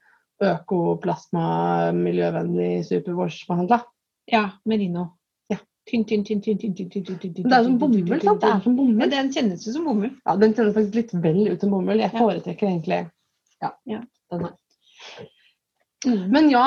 økoplasma, 0.46 1.46
miljøvennlig 1.98 2.86
superwash-behandla. 2.90 3.82
Ja, 4.34 4.44
merino. 4.70 5.17
Tynn, 5.88 6.04
tynn, 6.04 6.24
tynn, 6.28 6.42
tynn, 6.44 6.58
tynn, 6.60 6.74
tynn, 6.76 6.90
tynn, 6.92 7.04
tynn, 7.06 7.20
tynn, 7.22 7.46
Det 7.48 7.56
er 7.56 7.64
som 7.64 7.78
bomull, 7.80 8.20
sant? 8.20 8.42
Det 8.42 8.50
er 8.52 8.62
som 8.66 8.76
bomull. 8.76 9.10
den 9.14 9.30
kjennes 9.32 9.64
jo 9.68 9.72
som 9.78 9.86
bomull. 9.88 10.12
Ja, 10.26 10.36
den 10.42 10.54
kjennes 10.58 10.76
faktisk 10.76 10.98
litt 11.00 11.14
vel 11.24 11.40
ut 11.48 11.64
som 11.64 11.72
bomull. 11.72 12.02
Jeg 12.04 12.12
foretrekker 12.12 12.68
egentlig 12.68 13.00
ja, 13.64 13.72
Ja. 13.88 14.02
den 14.34 14.44
her. 14.48 14.56
Mm. 16.06 16.26
Men 16.32 16.50
ja, 16.52 16.66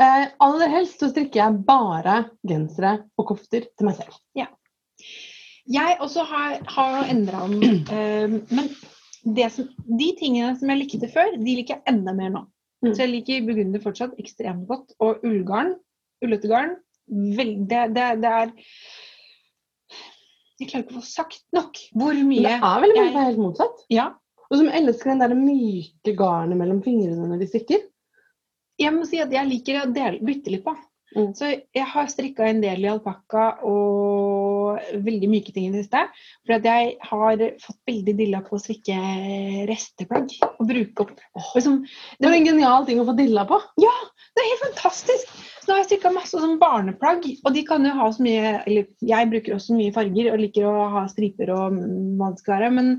eh, 0.00 0.24
aller 0.40 0.72
helst 0.72 1.00
så 1.00 1.10
strikker 1.12 1.42
jeg 1.42 1.60
bare 1.68 2.16
gensere 2.48 2.96
og 3.18 3.28
kofter 3.34 3.68
til 3.68 3.86
meg 3.90 4.00
selv. 4.00 4.16
Ja. 4.34 4.48
Jeg 5.70 5.96
også 6.04 6.24
har, 6.28 6.58
har 6.68 7.04
endra 7.12 7.44
om 7.46 7.54
eh, 7.98 8.40
Men 8.50 8.72
det 9.24 9.50
som, 9.52 9.68
de 9.84 10.10
tingene 10.18 10.56
som 10.58 10.72
jeg 10.72 10.82
likte 10.82 11.08
før, 11.12 11.36
de 11.36 11.54
liker 11.60 11.78
jeg 11.78 11.94
enda 11.94 12.12
mer 12.16 12.32
nå. 12.34 12.46
Mm. 12.84 12.92
Så 12.92 13.04
jeg 13.06 13.12
liker 13.14 13.46
burgunder 13.46 13.80
fortsatt 13.84 14.18
ekstremt 14.20 14.66
godt. 14.68 14.92
Og 15.00 15.22
ullgarn, 15.24 15.76
ullete 16.24 16.50
garn, 16.50 16.74
vel, 17.08 17.54
det, 17.68 17.82
det, 17.96 18.06
det 18.22 18.30
er 18.30 18.52
Jeg 20.60 20.68
klarer 20.70 20.84
ikke 20.84 20.94
å 20.94 21.00
få 21.00 21.06
sagt 21.06 21.42
nok 21.56 21.80
hvor 21.92 22.14
mye 22.14 22.44
det 22.46 22.54
er 22.56 22.84
veldig 22.84 22.94
mye 22.94 23.02
jeg- 23.02 23.12
som 23.12 23.20
er 23.20 23.28
helt 23.30 23.42
motsatt. 23.42 23.82
Ja. 23.92 24.06
Og 24.50 24.58
som 24.60 24.68
elsker 24.70 25.10
den 25.10 25.22
der 25.24 25.34
myke 25.34 26.14
garnet 26.16 26.60
mellom 26.60 26.80
fingrene 26.84 27.26
når 27.28 27.42
de 27.42 27.48
strikker. 27.50 27.80
Jeg 28.78 28.92
må 28.94 29.06
si 29.06 29.20
at 29.22 29.32
jeg 29.34 29.48
liker 29.50 29.80
å 29.82 29.92
dele, 29.94 30.20
bytte 30.22 30.52
litt 30.54 30.64
på. 30.64 30.74
Mm. 31.14 31.30
Så 31.38 31.50
jeg 31.54 31.86
har 31.86 32.06
strikka 32.10 32.46
en 32.48 32.62
del 32.62 32.84
i 32.84 32.90
alpakka 32.90 33.44
og 33.70 34.53
veldig 35.04 35.28
myke 35.30 35.54
ting 35.54 35.68
i 35.68 35.72
det 35.74 35.84
siste. 35.84 36.02
For 36.44 36.68
jeg 36.68 36.94
har 37.08 37.44
fått 37.62 37.78
veldig 37.88 38.14
dilla 38.18 38.42
på 38.44 38.56
å 38.56 38.62
strikke 38.62 38.98
resteplagg 39.70 40.34
og 40.52 40.68
bruke 40.68 41.06
opp. 41.06 41.24
Og 41.38 41.50
liksom, 41.56 41.80
Det 42.18 42.28
var 42.28 42.36
en 42.38 42.48
genial 42.48 42.86
ting 42.88 43.00
å 43.02 43.08
få 43.08 43.16
dilla 43.18 43.46
på. 43.48 43.58
Ja, 43.82 43.94
det 44.34 44.42
er 44.42 44.50
helt 44.52 44.64
fantastisk! 44.68 45.34
Så 45.64 45.70
nå 45.70 45.76
har 45.76 45.80
jeg 45.80 45.88
strikka 45.94 46.12
masse 46.12 46.36
sånn 46.36 46.58
barneplagg, 46.60 47.24
og 47.40 47.54
de 47.56 47.62
kan 47.64 47.86
jo 47.86 47.94
ha 47.96 48.10
så 48.12 48.20
mye 48.24 48.50
Eller 48.66 48.88
jeg 49.00 49.30
bruker 49.30 49.54
også 49.56 49.76
mye 49.78 49.94
farger 49.94 50.28
og 50.34 50.42
liker 50.42 50.66
å 50.68 50.88
ha 50.92 51.04
striper 51.08 51.52
og 51.54 51.78
hva 52.18 52.32
det 52.34 52.42
skal 52.42 52.58
være, 52.58 52.72
men 52.76 52.90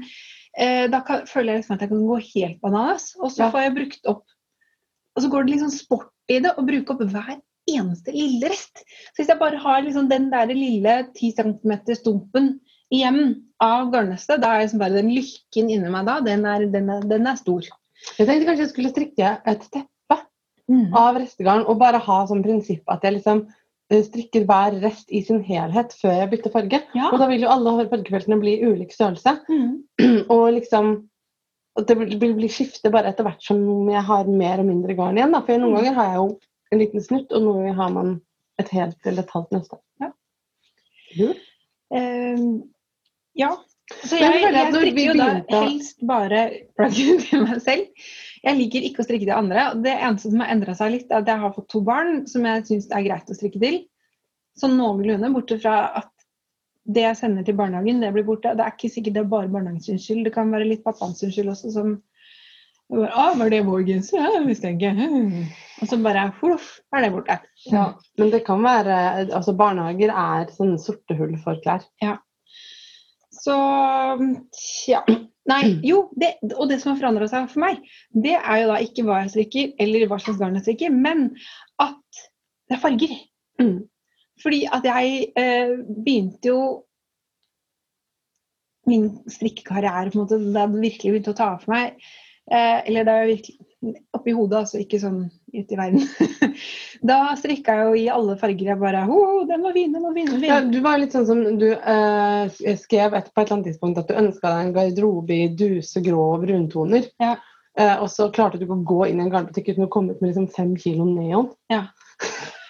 eh, 0.58 0.88
da 0.89 1.03
kan, 1.05 1.27
føler 1.29 1.53
jeg 1.53 1.62
liksom 1.62 1.75
at 1.77 1.86
jeg 1.86 1.91
kan 1.94 2.08
gå 2.10 2.22
helt 2.32 2.63
bananas. 2.63 3.12
Og 3.22 3.29
så 3.36 3.51
får 3.53 3.67
jeg 3.67 3.75
brukt 3.82 4.10
opp 4.15 4.24
Og 5.15 5.24
så 5.24 5.29
går 5.32 5.46
det 5.46 5.55
liksom 5.55 5.72
sport 5.72 6.10
i 6.27 6.41
det 6.44 6.55
å 6.58 6.65
bruke 6.65 6.96
opp 6.96 7.05
hver 7.05 7.38
eneste 7.79 8.13
lille 8.15 8.50
rest. 8.51 8.84
Så 9.13 9.22
hvis 9.22 9.32
jeg 9.34 9.39
bare 9.39 9.58
har 9.62 9.82
liksom 9.86 10.10
den 10.12 10.29
der 10.34 10.51
lille 10.53 10.96
10 11.15 11.32
cm 11.39 11.74
stumpen 12.00 12.53
igjen 12.94 13.41
av 13.63 13.89
garnnøstet, 13.94 14.41
da 14.44 14.53
er 14.55 14.63
liksom 14.65 14.79
bare 14.84 15.00
den 15.01 15.10
lykken 15.15 15.70
inni 15.74 15.89
meg 15.91 16.05
da, 16.08 16.20
den 16.25 16.46
er, 16.46 16.65
den 16.72 16.89
er, 16.89 17.01
den 17.10 17.27
er 17.27 17.36
stor. 17.39 17.65
Jeg 18.20 18.27
tenkte 18.27 18.46
kanskje 18.50 18.65
jeg 18.67 18.74
skulle 18.75 18.94
strikke 18.96 19.36
et 19.46 19.67
teppe 19.72 19.91
Mm. 20.65 20.96
av 20.98 21.13
restegarn 21.22 21.62
og 21.70 21.77
bare 21.77 22.00
ha 22.01 22.15
som 22.25 22.39
prinsipp 22.41 22.88
at 22.89 23.03
jeg 23.05 23.13
liksom 23.20 23.44
eh, 23.94 24.00
strikker 24.01 24.48
hver 24.50 24.74
rest 24.82 25.12
i 25.13 25.20
sin 25.22 25.44
helhet 25.46 25.91
før 25.94 26.15
jeg 26.24 26.29
bytter 26.32 26.50
farge. 26.55 26.79
Ja. 26.98 27.12
Og 27.13 27.20
da 27.22 27.27
vil 27.29 27.44
jo 27.46 27.51
alle 27.53 27.86
fargefeltene 27.91 28.39
bli 28.41 28.55
ulik 28.65 28.89
størrelse. 28.96 29.36
Mm. 29.46 29.75
Og 30.34 30.48
liksom 30.55 31.03
det 31.86 31.98
vil 32.00 32.15
vil 32.17 32.34
bli 32.39 32.50
skifte 32.50 32.89
bare 32.89 33.12
etter 33.13 33.27
hvert 33.27 33.46
som 33.46 33.62
jeg 33.94 34.01
har 34.08 34.25
mer 34.25 34.63
og 34.63 34.65
mindre 34.72 34.96
garn 34.98 35.20
igjen. 35.22 35.38
Da. 35.38 35.44
For 35.46 35.62
noen 35.62 35.70
Mm. 35.70 35.77
ganger 35.84 35.94
har 36.00 36.10
jeg 36.10 36.17
jo 36.24 36.27
en 36.74 36.82
liten 36.82 37.04
snutt, 37.04 37.32
og 37.36 37.46
nå 37.46 37.74
har 37.78 37.92
man 37.94 38.18
et 38.62 38.72
helt 38.74 39.08
eller 39.08 39.26
et 39.26 39.34
halvt 39.36 39.56
nøste. 39.56 39.80
Ja. 40.02 40.12
Ehm, 41.96 42.64
ja. 43.38 43.52
Så 44.02 44.18
jeg, 44.18 44.40
jeg 44.42 44.54
jeg 44.56 44.70
strikker 44.74 45.04
jo 45.06 45.16
da 45.20 45.28
helst 45.52 46.00
bare 46.10 46.40
plaggene 46.80 47.20
til 47.22 47.44
meg 47.46 47.60
selv. 47.62 48.08
Jeg 48.46 48.58
liker 48.58 48.88
ikke 48.88 49.04
å 49.04 49.06
strikke 49.06 49.28
til 49.28 49.36
andre. 49.36 49.68
Det 49.86 49.94
eneste 49.94 50.32
som 50.32 50.42
har 50.42 50.54
endra 50.54 50.74
seg 50.78 50.96
litt, 50.96 51.12
er 51.12 51.22
at 51.22 51.30
jeg 51.30 51.42
har 51.44 51.54
fått 51.54 51.70
to 51.74 51.84
barn 51.86 52.24
som 52.30 52.48
jeg 52.50 52.66
syns 52.70 52.90
er 52.90 53.06
greit 53.06 53.30
å 53.30 53.38
strikke 53.38 53.62
til. 53.62 53.80
Sånn 54.58 54.78
noenlunde, 54.80 55.30
bortsett 55.36 55.62
fra 55.66 55.78
at 56.02 56.12
det 56.96 57.02
jeg 57.02 57.20
sender 57.20 57.46
til 57.46 57.58
barnehagen, 57.58 58.02
det 58.02 58.12
blir 58.14 58.26
borte. 58.26 58.54
Det 58.58 58.66
er 58.66 58.74
ikke 58.74 58.92
sikkert 58.94 59.18
det 59.18 59.24
er 59.24 59.32
bare 59.32 59.52
barnehagens 59.54 60.06
skyld, 60.06 60.26
det 60.26 60.34
kan 60.34 60.54
være 60.54 60.70
litt 60.70 60.86
pappaens 60.86 61.22
skyld 61.22 61.52
også, 61.54 61.74
som 61.74 61.96
bare, 62.92 63.12
ah, 63.13 63.34
var 63.39 63.50
det 63.50 63.63
vår 63.65 63.86
genser? 63.88 64.22
Ja, 64.22 64.42
visste 64.46 64.72
jeg 64.72 64.80
ikke. 64.80 65.10
Og 65.82 65.89
så 65.89 66.00
bare 66.00 66.30
fluff, 66.39 66.77
er 66.96 67.04
det 67.04 67.12
borte. 67.15 67.39
Ja. 67.72 67.89
Men 68.20 68.32
det 68.32 68.46
kan 68.48 68.63
være 68.63 69.00
altså 69.25 69.56
Barnehager 69.58 70.13
er 70.13 70.51
sånne 70.56 70.80
sorte 70.80 71.18
hull 71.20 71.36
for 71.44 71.60
klær. 71.65 71.84
Så 73.36 73.56
ja. 74.88 75.01
Nei, 75.46 75.75
jo, 75.86 76.08
det, 76.18 76.32
og 76.56 76.72
det 76.72 76.80
som 76.82 76.94
har 76.94 77.01
forandra 77.04 77.27
seg 77.30 77.51
for 77.51 77.62
meg, 77.62 77.84
det 78.18 78.34
er 78.39 78.63
jo 78.63 78.70
da 78.72 78.80
ikke 78.82 79.04
hva 79.06 79.20
jeg 79.22 79.34
strikker, 79.36 79.75
eller 79.84 80.08
hva 80.10 80.18
slags 80.18 80.39
garn 80.39 80.58
jeg 80.58 80.65
strikker, 80.65 80.96
men 80.96 81.27
at 81.84 82.24
det 82.65 82.77
er 82.77 82.82
farger. 82.82 83.13
Mm. 83.62 83.75
Fordi 84.42 84.63
at 84.74 84.88
jeg 84.89 85.27
eh, 85.38 85.75
begynte 85.86 86.50
jo 86.50 86.62
min 88.89 89.06
strikkekarriere 89.30 90.10
på 90.10 90.18
en 90.18 90.24
måte, 90.24 90.42
da 90.56 90.65
det 90.65 90.82
virkelig 90.82 91.13
begynte 91.13 91.36
å 91.36 91.38
ta 91.38 91.51
av 91.54 91.62
for 91.62 91.75
meg. 91.75 92.01
Eh, 92.52 92.90
eller 92.90 93.08
da 93.08 93.22
jeg 93.22 93.32
virkelig 93.34 93.62
Oppi 94.18 94.34
hodet, 94.34 94.60
altså, 94.64 94.80
ikke 94.82 94.98
sånn 94.98 95.18
ute 95.54 95.75
i 95.75 95.78
verden. 95.78 96.54
da 97.10 97.36
strikka 97.38 97.75
jeg 97.78 97.86
jo 97.86 97.98
i 98.00 98.06
alle 98.10 98.36
farger. 98.40 98.72
Jeg 98.72 98.82
bare 98.82 99.04
Å, 99.06 99.18
den 99.46 99.62
var 99.62 99.75
fin, 99.75 99.92
den 99.94 100.02
var 100.02 100.16
fin. 100.16 100.32
den 100.32 100.42
var 100.42 100.48
Ja, 100.50 100.58
du 100.66 100.80
var 100.82 100.98
litt 101.02 101.14
sånn 101.14 101.28
som 101.28 101.44
du 101.62 101.68
eh, 101.75 102.56
skrev 102.82 103.14
et, 103.14 103.30
på 103.30 103.44
et 103.44 103.44
eller 103.44 103.60
annet 103.60 103.70
tidspunkt 103.70 104.02
at 104.02 104.10
du 104.10 104.18
ønska 104.18 104.50
deg 104.50 104.64
en 104.64 104.74
garderobe 104.80 105.38
i 105.38 105.52
duse, 105.54 106.02
grå 106.06 106.32
bruntoner. 106.42 107.06
Ja. 107.22 107.36
Eh, 107.78 107.94
og 108.00 108.10
så 108.10 108.32
klarte 108.34 108.58
du 108.58 108.66
ikke 108.66 108.80
å 108.80 108.88
gå 108.90 109.00
inn 109.12 109.22
i 109.22 109.28
en 109.28 109.32
garnbutikk 109.36 109.75
uten 109.75 109.86
å 109.86 109.92
komme 109.94 110.16
ut 110.16 110.24
med 110.24 110.32
liksom 110.32 110.50
fem 110.56 110.74
kilo 110.82 111.06
neon. 111.12 111.52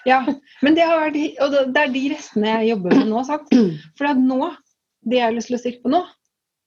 Ja, 0.05 0.19
men 0.61 0.75
det, 0.75 0.83
har 0.85 0.99
vært, 0.99 1.39
og 1.45 1.55
det 1.73 1.81
er 1.81 1.95
de 1.95 2.03
restene 2.11 2.51
jeg 2.57 2.73
jobber 2.73 2.99
med 2.99 3.07
nå. 3.13 3.23
Sant? 3.29 3.55
For 3.97 4.19
nå, 4.19 4.51
det 5.07 5.21
jeg 5.21 5.29
har 5.29 5.37
lyst 5.37 5.53
til 5.53 5.57
å 5.57 5.63
strikke 5.63 5.85
på 5.85 5.95
nå 5.95 6.03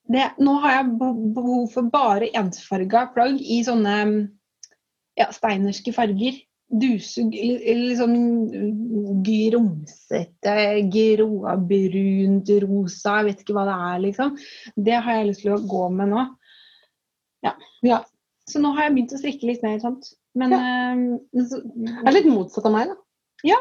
det, 0.08 0.26
Nå 0.40 0.58
har 0.62 0.78
jeg 0.78 0.92
behov 1.36 1.66
for 1.72 1.88
bare 1.92 2.30
ensfarga 2.38 3.06
plagg 3.14 3.40
i 3.40 3.60
sånne 3.66 3.96
ja, 5.18 5.28
steinerske 5.34 5.92
farger. 5.96 6.38
Duse, 6.68 7.22
liksom 7.32 8.12
grumsete, 9.24 10.54
gråa, 10.92 11.54
brunt, 11.56 12.50
rosa, 12.64 13.14
jeg 13.22 13.26
vet 13.30 13.40
ikke 13.44 13.54
hva 13.56 13.64
det 13.68 13.76
er, 13.86 14.02
liksom. 14.04 14.34
Det 14.76 14.98
har 15.00 15.16
jeg 15.16 15.30
lyst 15.30 15.44
til 15.46 15.54
å 15.56 15.62
gå 15.70 15.86
med 15.96 16.12
nå. 16.12 16.26
Ja. 17.46 17.54
Ja. 17.86 18.02
Så 18.48 18.60
nå 18.60 18.74
har 18.76 18.88
jeg 18.88 18.96
begynt 18.98 19.14
å 19.16 19.20
strikke 19.20 19.48
litt 19.48 19.64
mer 19.64 19.80
sånt. 19.80 20.10
Men 20.38 20.52
eh, 20.58 21.42
så, 21.48 21.62
Det 21.64 22.04
er 22.04 22.16
litt 22.18 22.28
motsatt 22.28 22.68
av 22.68 22.74
meg, 22.76 22.92
da. 22.92 23.58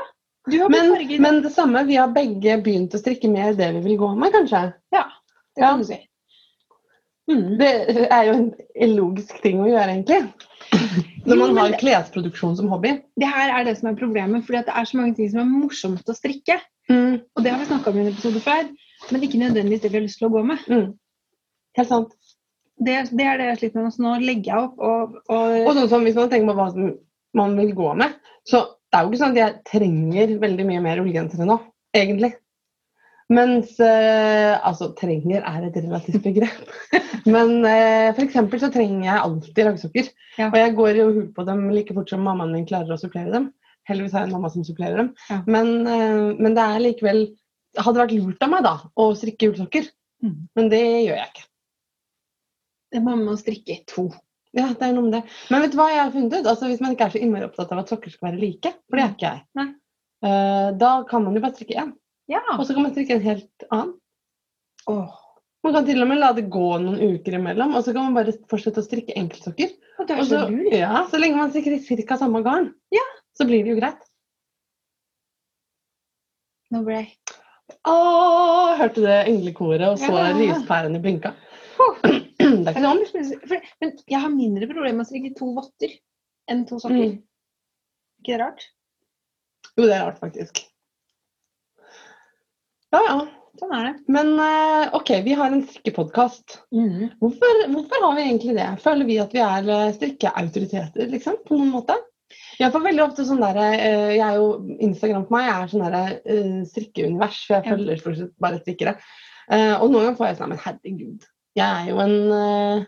du 0.51 0.60
har 0.62 0.70
Men, 0.72 0.92
farger. 0.96 1.24
men 1.24 1.42
det 1.44 1.54
samme, 1.56 1.84
vi 1.88 1.96
har 2.00 2.12
begge 2.16 2.60
begynt 2.63 2.96
å 2.96 3.01
strikke 3.01 3.32
mer 3.32 3.56
det 3.58 3.72
vi 3.80 3.86
vil 3.88 3.98
gå 4.04 4.12
med, 4.20 4.36
kanskje. 4.36 4.66
Ja, 4.96 5.08
det 5.56 5.63
Ja. 5.63 5.72
kan 5.72 5.80
du 5.80 5.88
si. 5.88 5.98
Mm. 7.27 7.57
Det 7.60 7.72
er 8.07 8.27
jo 8.29 8.36
en 8.38 8.93
logisk 8.96 9.41
ting 9.43 9.60
å 9.63 9.67
gjøre, 9.67 9.98
egentlig. 9.98 10.22
Når 11.27 11.41
man 11.41 11.57
har 11.60 11.75
klesproduksjon 11.79 12.55
som 12.60 12.69
hobby. 12.72 12.93
Det 13.19 13.27
her 13.27 13.51
er 13.51 13.67
det 13.67 13.75
som 13.79 13.89
er 13.91 14.00
problemet, 14.00 14.46
fordi 14.48 14.63
det 14.67 14.75
er 14.79 14.88
så 14.88 15.00
mange 15.00 15.17
ting 15.17 15.31
som 15.31 15.41
er 15.43 15.50
morsomt 15.50 16.07
å 16.07 16.15
strikke. 16.15 16.60
Mm. 16.88 17.19
Og 17.36 17.43
det 17.43 17.51
har 17.51 17.60
vi 17.60 17.67
snakka 17.67 17.91
om 17.91 18.00
i 18.00 18.05
en 18.05 18.13
episode 18.13 18.41
før, 18.46 18.69
men 19.12 19.27
ikke 19.27 19.41
nødvendigvis 19.41 19.84
det 19.84 19.91
vi 19.91 20.00
har 20.00 20.07
lyst 20.07 20.22
til 20.22 20.29
å 20.29 20.34
gå 20.38 20.46
med. 20.48 20.63
Mm. 20.72 20.88
Helt 21.77 21.91
sant. 21.91 22.15
Det, 22.77 22.96
det 23.17 23.25
er 23.25 23.41
det 23.41 23.51
jeg 23.51 23.60
sliter 23.62 23.84
med. 23.84 23.96
Så 23.96 24.05
nå 24.05 24.15
legger 24.24 24.53
jeg 24.53 24.69
opp 24.69 24.81
og, 24.88 25.19
og, 25.27 25.53
Og 25.65 25.72
sånn 25.75 25.91
som 25.91 26.07
hvis 26.07 26.17
man 26.17 26.31
tenker 26.31 26.51
på 26.51 26.57
hva 26.62 26.72
som 26.72 26.91
man 27.38 27.55
vil 27.60 27.74
gå 27.75 27.93
med, 28.00 28.15
så 28.48 28.63
det 28.88 28.98
er 28.98 29.03
jo 29.03 29.12
ikke 29.12 29.19
sånn 29.19 29.34
at 29.36 29.41
jeg 29.41 29.55
trenger 29.67 30.38
veldig 30.41 30.65
mye 30.69 30.84
mer 30.86 31.01
ullgensere 31.03 31.48
nå, 31.50 31.57
egentlig. 31.98 32.31
Mens 33.34 33.74
eh, 33.84 34.53
Altså, 34.63 34.93
trenger 34.96 35.41
er 35.43 35.65
et 35.67 35.75
relativt 35.84 36.22
begrep. 36.24 36.69
Men 37.34 37.57
eh, 37.67 38.13
for 38.15 38.24
eksempel 38.24 38.62
så 38.62 38.69
trenger 38.72 39.03
jeg 39.10 39.24
alltid 39.24 39.63
raggsokker. 39.67 40.12
Ja. 40.38 40.48
Og 40.51 40.57
jeg 40.62 40.75
går 40.77 41.00
jo 41.01 41.07
hull 41.12 41.27
på 41.36 41.46
dem 41.48 41.65
like 41.74 41.96
fort 41.98 42.10
som 42.13 42.24
mammaen 42.24 42.53
min 42.55 42.67
klarer 42.69 42.96
å 42.96 43.00
supplere 43.01 43.34
dem. 43.34 43.50
Heldigvis 43.88 44.15
har 44.15 44.24
jeg 44.25 44.29
en 44.31 44.38
mamma 44.38 44.51
som 44.53 44.63
supplerer 44.67 45.01
dem. 45.01 45.12
Ja. 45.31 45.41
Men, 45.48 45.74
eh, 45.88 46.24
men 46.39 46.55
det 46.55 46.63
er 46.63 46.84
likevel 46.84 47.22
hadde 47.77 48.00
vært 48.01 48.15
lurt 48.15 48.41
av 48.41 48.50
meg 48.50 48.63
da 48.65 48.75
å 48.98 49.12
strikke 49.17 49.51
ullsokker, 49.51 49.91
Mm. 50.17 50.48
men 50.57 50.69
det 50.72 50.79
gjør 50.81 51.17
jeg 51.19 51.27
ikke. 51.29 51.43
det 52.89 52.98
er 52.98 53.03
mamma 53.05 53.36
å 53.36 53.38
strikke 53.38 53.75
to. 53.86 54.07
Ja, 54.57 54.72
det 54.74 54.81
er 54.88 54.93
noe 54.96 55.03
med 55.05 55.13
det. 55.13 55.19
Men 55.51 55.62
vet 55.62 55.75
du 55.75 55.77
hva 55.77 55.86
jeg 55.91 56.00
har 56.00 56.10
funnet 56.15 56.34
ut? 56.39 56.48
Altså, 56.50 56.65
Hvis 56.72 56.81
man 56.81 56.96
ikke 56.96 57.05
er 57.05 57.13
så 57.13 57.22
innmari 57.22 57.46
opptatt 57.46 57.72
av 57.75 57.84
at 57.84 57.91
sokker 57.91 58.10
skal 58.10 58.31
være 58.31 58.39
like, 58.41 58.72
for 58.89 58.98
det 58.98 59.03
er 59.03 59.12
ikke 59.13 59.29
jeg, 59.36 59.67
eh, 60.25 60.72
da 60.81 60.91
kan 61.12 61.24
man 61.27 61.36
jo 61.38 61.43
bare 61.43 61.53
strikke 61.53 61.77
én. 61.84 61.91
Ja. 62.31 62.41
Og 62.57 62.65
så 62.67 62.74
kan 62.75 62.84
man 62.84 62.93
strikke 62.93 63.15
en 63.17 63.24
helt 63.24 63.67
annen. 63.72 63.93
Oh. 64.88 65.15
Man 65.63 65.74
kan 65.75 65.86
til 65.88 66.00
og 66.03 66.07
med 66.07 66.19
la 66.22 66.29
det 66.36 66.46
gå 66.53 66.67
noen 66.79 67.00
uker 67.17 67.36
imellom, 67.39 67.74
og 67.75 67.84
så 67.84 67.91
kan 67.96 68.07
man 68.07 68.15
bare 68.15 68.36
fortsette 68.51 68.79
å 68.79 68.86
strikke 68.86 69.15
enkeltsokker. 69.19 69.74
og 70.00 70.07
det 70.07 70.15
er 70.17 70.27
så 70.29 70.43
lurt. 70.48 70.74
ja, 70.75 71.01
så 71.12 71.19
lenge 71.19 71.39
man 71.39 71.51
strikker 71.51 71.75
i 71.75 72.03
ca. 72.07 72.17
samme 72.17 72.43
garn, 72.43 72.74
Ja. 72.93 73.03
så 73.36 73.48
blir 73.48 73.63
det 73.65 73.74
jo 73.74 73.79
greit. 73.79 74.00
Nå 76.72 76.84
ble 76.84 77.01
jeg 77.01 77.13
Å, 77.88 77.96
hørte 78.79 79.01
du 79.03 79.07
englekoret, 79.12 79.84
og 79.89 79.98
så 80.00 80.12
Ja. 80.15 80.31
lyspærene 80.36 81.01
blinka? 81.03 81.34
Åh. 81.79 81.98
Det 82.38 82.67
er 82.67 82.72
ikke 82.72 82.84
sånn. 82.86 83.63
Men 83.81 83.91
jeg 84.07 84.19
har 84.24 84.29
mindre 84.31 84.67
problemer 84.69 84.96
med 85.01 85.05
å 85.05 85.10
strikke 85.10 85.34
to 85.36 85.50
votter 85.55 85.91
enn 86.48 86.65
to 86.69 86.79
sokker. 86.79 87.10
Mm. 87.12 87.24
Ikke 88.22 88.31
det 88.31 88.39
rart? 88.39 88.63
Jo, 89.75 89.84
det 89.84 89.96
er 89.98 90.05
rart, 90.05 90.19
faktisk. 90.22 90.62
Ja, 92.98 93.04
ja. 93.06 93.18
Sånn 93.58 93.74
er 93.74 93.88
det. 93.88 93.94
Men 94.13 94.36
eh, 94.42 94.92
OK, 94.98 95.12
vi 95.25 95.34
har 95.38 95.54
en 95.54 95.63
strikkepodkast. 95.66 96.60
Hvorfor, 97.22 97.63
hvorfor 97.74 98.04
har 98.06 98.18
vi 98.18 98.25
egentlig 98.27 98.54
det? 98.58 98.68
Føler 98.84 99.08
vi 99.10 99.16
at 99.22 99.34
vi 99.34 99.42
er 99.42 99.72
eh, 99.74 99.94
strikkeautoriteter, 99.96 101.10
liksom? 101.13 101.39
På 101.48 101.58
noen 101.58 101.72
måte? 101.74 101.96
Jeg 102.58 102.74
får 102.74 102.84
veldig 102.86 103.04
ofte 103.06 103.25
sånn 103.25 103.42
derre 103.42 103.66
eh, 103.77 104.12
jeg 104.18 104.25
er 104.27 104.38
jo, 104.38 104.51
Instagram 104.89 105.25
for 105.25 105.38
meg 105.38 105.50
er 105.54 105.72
sånn 105.72 105.86
derre 105.88 106.04
strikkeunivers, 106.70 107.39
for 107.48 107.58
jeg 107.58 107.66
Ja. 107.66 107.74
følger 107.74 108.04
stort 108.04 108.20
sett 108.22 108.36
bare 108.46 108.62
strikkere. 108.62 108.94
Og 109.48 109.88
noen 109.88 110.04
ganger 110.04 110.18
får 110.20 110.27
jeg 110.27 110.38
sånn 110.42 110.50
Men 110.51 110.60
herregud, 110.60 111.27
jeg 111.56 111.66
er 111.66 111.86
jo 111.88 112.00
en 112.04 112.16
uh, 112.36 112.86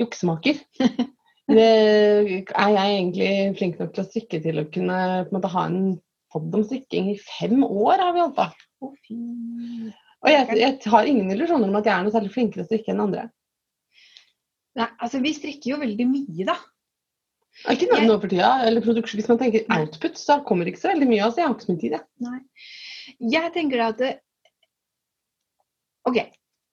juksemaker. 0.00 0.60
det, 1.56 1.66
er 1.66 2.70
jeg 2.76 2.92
egentlig 2.94 3.30
flink 3.58 3.80
nok 3.80 3.92
til 3.96 4.04
å 4.04 4.06
strikke 4.06 4.40
til 4.44 4.62
å 4.62 4.68
kunne 4.70 5.00
på 5.26 5.32
en 5.32 5.36
måte, 5.36 5.50
ha 5.52 5.64
en 5.66 5.80
podd 6.32 6.54
om 6.56 6.64
strikking 6.66 7.10
i 7.12 7.18
fem 7.20 7.64
år? 7.66 8.04
har 8.04 8.14
vi 8.14 8.22
holdt 8.22 8.38
på. 8.38 8.46
Å, 8.82 8.90
fy. 9.06 9.16
Og 10.24 10.30
jeg, 10.32 10.58
jeg 10.60 10.92
har 10.92 11.08
ingen 11.08 11.30
illusjoner 11.32 11.68
om 11.70 11.76
at 11.78 11.86
jeg 11.88 11.94
er 11.94 12.06
noe 12.06 12.14
særlig 12.14 12.32
flinkere 12.34 12.62
til 12.62 12.64
å 12.64 12.68
strikke 12.70 12.92
enn 12.92 13.04
andre. 13.06 13.26
Nei, 14.76 14.88
altså 15.00 15.20
vi 15.24 15.32
strikker 15.36 15.72
jo 15.72 15.78
veldig 15.80 16.06
mye, 16.10 16.46
da. 16.48 16.56
Ikke 17.72 17.88
noe 17.88 18.02
Jeg- 18.02 18.08
nå 18.10 18.16
for 18.20 18.28
tida, 18.28 18.50
eller 18.68 18.84
produksjon, 18.84 19.16
Hvis 19.20 19.28
man 19.30 19.38
tenker 19.40 19.64
output, 19.72 20.18
så 20.20 20.42
kommer 20.44 20.64
det 20.64 20.74
ikke 20.74 20.82
så 20.84 20.92
veldig 20.92 21.08
mye. 21.08 21.22
Altså, 21.24 21.40
jeg 21.40 21.46
har 21.46 21.54
ikke 21.54 21.66
så 21.66 21.72
mye 21.72 21.80
tid, 21.80 21.92
jeg. 21.96 22.42
Jeg 23.32 23.52
tenker 23.54 23.80
at 23.86 23.98
det 24.02 24.10
OK. 26.06 26.18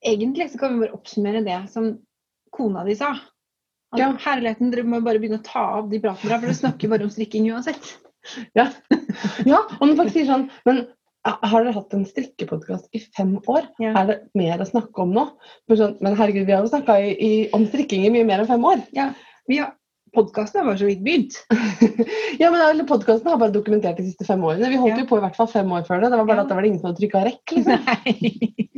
Egentlig 0.03 0.49
så 0.51 0.59
kan 0.59 0.73
vi 0.73 0.85
bare 0.85 0.97
oppsummere 0.97 1.43
det 1.45 1.69
som 1.71 1.93
kona 2.51 2.83
di 2.85 2.95
sa. 2.95 3.13
At 3.93 3.99
Ja. 3.99 4.11
Herligheten, 4.17 4.71
dere 4.71 4.83
må 4.83 4.99
bare 5.03 5.19
begynne 5.21 5.39
å 5.39 5.43
ta 5.45 5.63
av 5.79 5.89
de 5.89 5.99
pratene 5.99 6.29
der, 6.29 6.39
for 6.39 6.47
dere 6.47 6.57
snakker 6.57 6.89
bare 6.89 7.03
om 7.03 7.09
strikking 7.13 7.47
uansett. 7.53 7.97
Ja, 8.55 8.67
ja 9.45 9.59
og 9.79 9.87
når 9.87 9.97
folk 9.99 10.11
sier 10.13 10.25
sånn 10.25 10.45
Men 10.65 10.87
har 11.23 11.63
dere 11.63 11.75
hatt 11.77 11.93
en 11.95 12.07
strikkepodkast 12.07 12.89
i 12.95 12.99
fem 13.15 13.37
år? 13.47 13.69
Ja. 13.79 13.93
Er 14.01 14.09
det 14.09 14.17
mer 14.35 14.63
å 14.63 14.67
snakke 14.67 15.05
om 15.05 15.13
nå? 15.15 15.27
Men, 15.69 15.79
sånn, 15.79 15.95
herregud, 16.03 16.47
vi 16.49 16.55
har 16.55 16.65
jo 16.65 16.73
snakka 16.73 16.97
om 17.55 17.69
strikking 17.69 18.07
i 18.07 18.11
mye 18.11 18.27
mer 18.27 18.43
enn 18.43 18.49
fem 18.49 18.67
år. 18.73 18.83
Vi 19.47 19.61
har 19.61 19.71
Podkasten 20.13 20.59
har 20.61 20.67
bare 20.67 20.77
så 20.77 20.85
vidt 20.85 20.99
begynt. 21.01 21.39
ja, 22.41 22.51
men 22.53 22.83
Podkasten 22.85 23.31
har 23.31 23.39
bare 23.41 23.53
dokumentert 23.55 23.97
de 23.97 24.05
siste 24.05 24.27
fem 24.27 24.43
årene. 24.45 24.69
Vi 24.69 24.77
holdt 24.77 24.93
Ja. 24.93 24.99
jo 25.01 25.07
på 25.09 25.17
i 25.17 25.23
hvert 25.23 25.39
fall 25.39 25.49
fem 25.49 25.71
år 25.73 25.87
før 25.87 26.03
det. 26.03 26.11
Det 26.13 26.19
var 26.19 26.27
bare 26.29 26.37
Ja. 26.37 26.43
at 26.43 26.51
det 26.51 26.57
var 26.59 26.67
ingen 26.67 26.79
som 26.79 26.91
hadde 26.91 27.01
trykka 27.01 27.23
rekk. 27.25 27.55
Liksom. 27.55 27.81
Nei. 28.13 28.69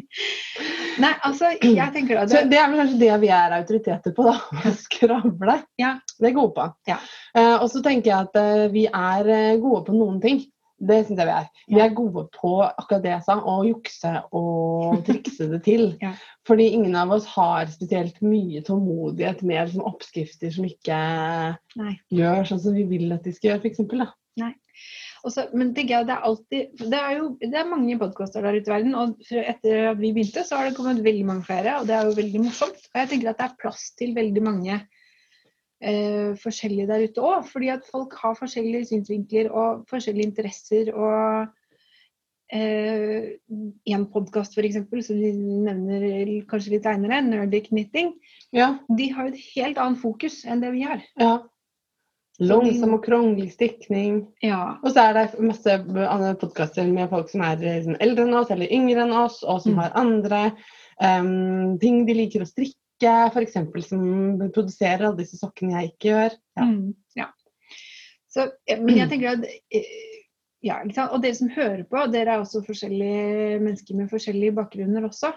Nei, 1.04 1.12
altså, 1.28 1.50
jeg 1.60 1.92
tenker 1.92 2.22
at 2.22 2.32
Så 2.32 2.40
det, 2.40 2.54
det 2.54 2.60
er 2.62 2.70
vel 2.72 2.80
kanskje 2.80 3.00
det 3.02 3.16
vi 3.20 3.32
er 3.36 3.56
autoriteter 3.58 4.16
på, 4.16 4.30
da. 4.30 4.36
Å 4.70 4.74
skravle. 4.80 5.58
Ja. 5.82 5.98
Det 6.16 6.30
er 6.30 6.38
gode 6.38 6.56
på. 6.56 6.70
Ja. 6.88 7.02
Uh, 7.36 7.58
og 7.58 7.68
så 7.74 7.84
tenker 7.84 8.14
jeg 8.14 8.30
at 8.30 8.40
uh, 8.40 8.66
vi 8.72 8.86
er 8.88 9.32
eh, 9.36 9.58
gode 9.60 9.84
på 9.90 9.98
noen 9.98 10.22
ting. 10.24 10.40
Det 10.76 10.98
syns 11.06 11.22
jeg 11.22 11.28
vi 11.30 11.34
er. 11.34 11.46
Vi 11.72 11.80
er 11.80 11.94
gode 11.96 12.26
på 12.36 12.52
akkurat 12.66 13.04
det 13.06 13.14
jeg 13.14 13.24
sa, 13.28 13.38
å 13.40 13.56
jukse 13.64 14.12
og 14.36 15.06
trikse 15.08 15.50
det 15.54 15.62
til. 15.68 15.88
Ja. 16.06 16.12
Fordi 16.46 16.68
ingen 16.76 16.94
av 17.00 17.10
oss 17.16 17.26
har 17.32 17.66
spesielt 17.72 18.20
mye 18.22 18.60
tålmodighet 18.66 19.40
med 19.48 19.70
liksom, 19.70 19.86
oppskrifter 19.88 20.52
som 20.54 20.68
ikke 20.68 20.98
Nei. 21.80 21.96
gjør 22.14 22.46
sånn 22.50 22.62
som 22.62 22.76
vi 22.76 22.84
vil 22.90 23.16
at 23.16 23.26
de 23.26 23.34
skal 23.34 23.54
gjøre, 23.56 23.72
f.eks. 23.72 23.82
også, 25.26 25.48
men 25.58 25.72
det 25.74 25.88
er 25.90 26.12
alltid 26.14 26.84
Det 26.84 27.00
er 27.00 27.16
jo 27.18 27.32
det 27.42 27.58
er 27.58 27.72
mange 27.72 27.98
podkaster 27.98 28.46
der 28.46 28.60
ute 28.60 28.70
i 28.70 28.76
verden, 28.76 28.94
og 29.00 29.32
etter 29.32 29.90
at 29.94 30.02
vi 30.02 30.12
begynte, 30.14 30.44
så 30.46 30.60
har 30.60 30.70
det 30.70 30.78
kommet 30.78 31.02
veldig 31.06 31.26
mange 31.32 31.48
flere, 31.48 31.80
og 31.80 31.90
det 31.90 31.98
er 31.98 32.06
jo 32.06 32.20
veldig 32.20 32.44
morsomt. 32.44 32.86
Og 32.92 33.02
jeg 33.02 33.14
tenker 33.14 33.32
at 33.32 33.42
det 33.42 33.48
er 33.48 33.58
plass 33.64 33.88
til 33.98 34.14
veldig 34.18 34.46
mange 34.46 34.80
eh, 35.86 36.34
forskjellige 36.42 36.88
der 36.90 37.06
ute 37.08 37.22
òg, 37.22 37.46
fordi 37.52 37.70
at 37.76 37.86
folk 37.92 38.16
har 38.24 38.36
forskjellige 38.40 38.88
synsvinkler 38.92 39.52
og 39.54 39.86
forskjellige 39.92 40.28
interesser 40.32 40.90
og 40.96 41.48
eh, 42.54 43.36
en 43.94 44.06
podkast 44.14 44.58
f.eks. 44.58 44.78
som 45.08 45.20
de 45.22 45.32
nevner 45.66 46.06
kanskje 46.50 46.76
litt 46.76 46.86
seinere, 46.88 47.22
Nerdic 47.26 47.70
Knitting, 47.72 48.14
Ja. 48.54 48.78
de 48.98 49.10
har 49.14 49.28
et 49.32 49.42
helt 49.56 49.78
annet 49.82 50.00
fokus 50.02 50.44
enn 50.46 50.62
det 50.64 50.72
vi 50.76 50.82
har. 50.88 51.04
ja. 51.20 51.38
Langsom 52.38 52.92
og 52.98 53.06
krongelig 53.06 53.54
stikning. 53.54 54.26
Ja. 54.44 54.76
Og 54.84 54.92
så 54.92 55.06
er 55.08 55.14
det 55.16 55.40
masse 55.40 55.78
podkaster 56.42 56.84
med 56.92 57.08
folk 57.10 57.30
som 57.32 57.40
er 57.48 57.62
eh, 57.64 57.86
eldre 58.04 58.26
enn 58.28 58.34
oss 58.36 58.52
eller 58.52 58.68
yngre 58.76 59.06
enn 59.06 59.14
oss, 59.16 59.38
og 59.44 59.62
som 59.64 59.72
Mm. 59.72 59.80
har 59.80 59.92
andre 59.96 60.42
um, 61.00 61.78
ting 61.80 62.06
de 62.06 62.14
liker 62.14 62.44
å 62.44 62.50
strikke, 62.50 62.76
f.eks. 63.04 63.58
som 63.90 64.04
produserer 64.56 65.08
alle 65.08 65.20
disse 65.20 65.40
sokkene 65.40 65.80
jeg 65.80 65.94
ikke 65.94 66.12
gjør. 66.12 66.38
Ja. 66.58 66.68
Mm, 66.70 66.94
ja. 67.20 67.30
Så, 68.32 68.50
men 68.68 68.98
jeg 68.98 69.10
tenker 69.12 69.36
at 69.36 69.46
eh, 69.48 69.90
ja? 70.66 70.82
Og 71.06 71.22
dere 71.24 71.38
som 71.38 71.52
hører 71.54 71.86
på, 71.88 72.06
dere 72.12 72.36
er 72.36 72.44
også 72.44 72.64
forskjellige 72.66 73.60
mennesker 73.64 73.98
med 74.00 74.12
forskjellige 74.12 74.56
bakgrunner 74.58 75.08
også. 75.08 75.32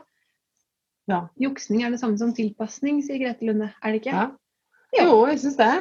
Ja. 1.09 1.25
Juksing 1.41 1.83
er 1.83 1.93
det 1.93 2.01
samme 2.03 2.19
som 2.21 2.35
tilpasning, 2.37 3.01
sier 3.05 3.21
Grete 3.23 3.47
Lunde. 3.49 3.71
Er 3.83 3.95
det 3.95 4.03
ikke? 4.03 4.15
Ja. 4.15 4.29
Ja. 4.97 5.05
Jo, 5.05 5.27
jeg 5.29 5.41
syns 5.43 5.59
det. 5.59 5.73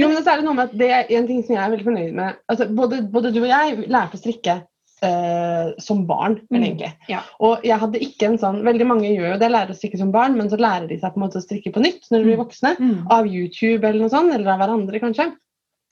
Jo, 0.00 0.08
men 0.08 0.22
så 0.24 0.32
er 0.32 0.40
det 0.40 0.46
noe 0.46 0.56
med 0.56 0.70
at 0.70 0.78
det 0.80 0.88
er 0.88 1.10
en 1.18 1.26
ting 1.28 1.42
som 1.44 1.56
jeg 1.56 1.60
er 1.60 1.72
veldig 1.74 1.86
fornøyd 1.90 2.14
med. 2.16 2.38
Altså, 2.48 2.68
både, 2.72 3.02
både 3.12 3.32
du 3.34 3.42
og 3.42 3.50
jeg 3.50 3.88
lærte 3.92 4.16
å 4.16 4.20
strikke 4.20 4.54
eh, 5.02 5.72
som 5.78 6.06
barn, 6.06 6.36
vel, 6.50 6.60
Mm, 6.60 6.64
egentlig. 6.64 6.92
ja. 7.08 7.20
Og 7.40 7.62
jeg 7.64 7.78
hadde 7.78 8.00
ikke 8.00 8.26
en 8.30 8.38
sånn 8.38 8.62
Veldig 8.64 8.86
mange 8.86 9.10
gjør 9.10 9.32
jo 9.34 9.38
det, 9.38 9.50
lærer 9.50 9.70
å 9.70 9.76
strikke 9.76 9.98
som 9.98 10.12
barn, 10.12 10.36
men 10.36 10.48
så 10.48 10.56
lærer 10.56 10.88
de 10.88 10.98
seg 10.98 11.12
på 11.12 11.20
en 11.20 11.26
måte 11.28 11.36
å 11.40 11.44
strikke 11.44 11.72
på 11.74 11.80
nytt 11.82 12.08
når 12.10 12.18
de 12.18 12.24
blir 12.24 12.36
Mm. 12.36 12.44
voksne. 12.44 12.76
Mm. 12.78 13.06
Av 13.10 13.26
YouTube 13.26 13.84
eller 13.84 14.00
noe 14.00 14.08
sånt, 14.10 14.32
eller 14.34 14.52
av 14.52 14.58
hverandre 14.60 15.00
kanskje. 15.00 15.32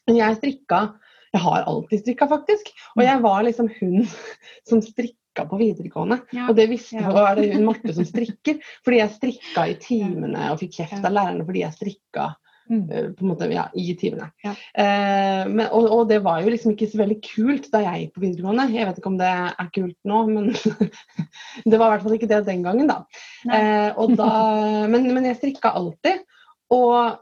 Men 0.06 0.16
jeg 0.16 0.36
strikka 0.36 0.94
Jeg 1.34 1.40
har 1.42 1.64
alltid 1.66 1.98
strikka, 2.04 2.28
faktisk. 2.28 2.68
Og 2.96 3.02
jeg 3.02 3.20
var 3.20 3.42
liksom 3.42 3.68
hun 3.80 4.06
som 4.68 4.80
strikka 4.80 5.48
på 5.50 5.58
videregående. 5.58 6.20
Ja. 6.32 6.46
Og 6.48 6.54
det 6.54 6.68
visste 6.70 7.00
Ja. 7.00 7.10
var 7.10 7.34
det 7.34 7.52
hun 7.54 7.64
Marte 7.64 7.92
som 7.92 8.04
strikker. 8.04 8.60
Fordi 8.84 8.98
jeg 9.00 9.10
strikka 9.10 9.68
i 9.68 9.74
timene 9.88 10.52
og 10.52 10.60
fikk 10.60 10.76
kjeft 10.78 11.04
av 11.04 11.10
lærerne 11.12 11.44
fordi 11.44 11.64
jeg 11.64 11.72
strikka 11.74 12.36
Mm. 12.70 12.84
eh, 12.90 13.08
på 13.12 13.24
en 13.24 13.28
måte, 13.28 13.48
ja, 13.52 13.66
i 13.76 13.94
timene. 14.00 14.30
Ja. 14.44 14.54
Eh, 14.80 15.42
men, 15.50 15.66
og, 15.68 15.88
og 15.98 16.06
det 16.08 16.22
var 16.24 16.40
jo 16.40 16.52
liksom 16.54 16.72
ikke 16.72 16.88
så 16.92 17.00
veldig 17.02 17.18
kult 17.26 17.66
da 17.74 17.82
jeg 17.84 18.04
gikk 18.06 18.14
på 18.16 18.22
videregående. 18.24 18.68
Jeg 18.72 18.88
vet 18.88 19.00
ikke 19.02 19.12
om 19.12 19.18
det 19.20 19.32
er 19.34 19.68
kult 19.74 19.98
nå, 20.08 20.22
men 20.30 20.48
det 21.70 21.76
var 21.78 21.86
i 21.86 21.92
hvert 21.94 22.06
fall 22.06 22.16
ikke 22.16 22.30
det 22.30 22.40
den 22.48 22.64
gangen, 22.64 22.88
da. 22.88 23.02
Eh, 23.52 24.06
da 24.16 24.30
men, 24.92 25.10
men 25.12 25.28
jeg 25.28 25.40
strikka 25.42 25.74
alltid. 25.76 26.24
Og 26.72 27.20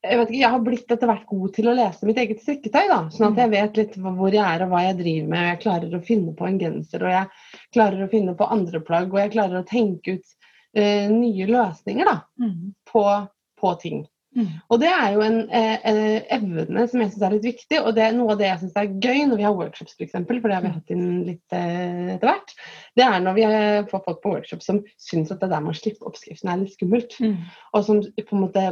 jeg 0.00 0.16
vet 0.16 0.30
ikke, 0.30 0.40
jeg 0.40 0.52
har 0.54 0.62
blitt 0.64 0.92
etter 0.94 1.10
hvert 1.10 1.26
god 1.28 1.50
til 1.58 1.66
å 1.68 1.74
lese 1.76 2.06
mitt 2.08 2.16
eget 2.22 2.38
strikketøy. 2.40 2.86
da, 2.88 3.00
Sånn 3.12 3.34
at 3.34 3.40
jeg 3.42 3.50
vet 3.52 3.76
litt 3.82 3.98
hvor 4.00 4.32
jeg 4.32 4.40
er 4.40 4.62
og 4.64 4.70
hva 4.72 4.84
jeg 4.86 4.96
driver 5.02 5.26
med. 5.28 5.40
og 5.42 5.50
Jeg 5.50 5.60
klarer 5.66 5.96
å 5.98 6.00
finne 6.06 6.32
på 6.38 6.46
en 6.48 6.56
genser, 6.62 7.04
og 7.04 7.12
jeg 7.12 7.58
klarer 7.76 8.06
å 8.06 8.08
finne 8.14 8.32
på 8.38 8.48
andre 8.48 8.80
plagg. 8.86 9.10
Og 9.12 9.20
jeg 9.20 9.34
klarer 9.34 9.60
å 9.60 9.66
tenke 9.68 10.14
ut 10.16 10.32
eh, 10.72 11.10
nye 11.12 11.50
løsninger 11.50 12.08
da, 12.08 12.16
Mm. 12.40 12.70
på, 12.88 13.04
på 13.60 13.74
ting. 13.82 14.02
Mm. 14.30 14.46
Og 14.70 14.78
det 14.78 14.86
er 14.86 15.08
jo 15.16 15.22
en 15.26 15.38
eh, 15.50 16.20
evne 16.30 16.84
som 16.86 17.00
jeg 17.02 17.10
syns 17.10 17.22
er 17.26 17.32
litt 17.34 17.46
viktig, 17.48 17.80
og 17.80 17.96
det 17.96 18.04
er 18.04 18.12
noe 18.14 18.36
av 18.36 18.38
det 18.38 18.46
jeg 18.46 18.60
syns 18.60 18.76
er 18.78 18.92
gøy 19.02 19.24
når 19.26 19.40
vi 19.40 19.46
har 19.48 19.56
workshops, 19.58 19.96
f.eks., 19.96 20.14
for, 20.14 20.36
for 20.36 20.46
det 20.46 20.56
har 20.56 20.62
vi 20.62 20.70
hatt 20.76 20.92
inn 20.94 21.08
litt 21.26 21.56
eh, 21.56 22.12
etter 22.14 22.30
hvert. 22.30 22.54
Det 22.98 23.06
er 23.08 23.24
når 23.24 23.36
vi 23.38 23.46
eh, 23.48 23.80
får 23.90 24.04
folk 24.06 24.20
på 24.22 24.34
workshop 24.36 24.62
som 24.62 24.78
syns 25.02 25.34
at 25.34 25.42
det 25.42 25.50
der 25.50 25.64
med 25.64 25.74
å 25.74 25.80
slippe 25.80 26.06
oppskriften 26.06 26.52
er 26.52 26.62
litt 26.62 26.76
skummelt. 26.76 27.18
Mm. 27.18 27.34
Og 27.74 27.84
som 27.88 28.04
på 28.06 28.38
en 28.38 28.44
måte 28.44 28.64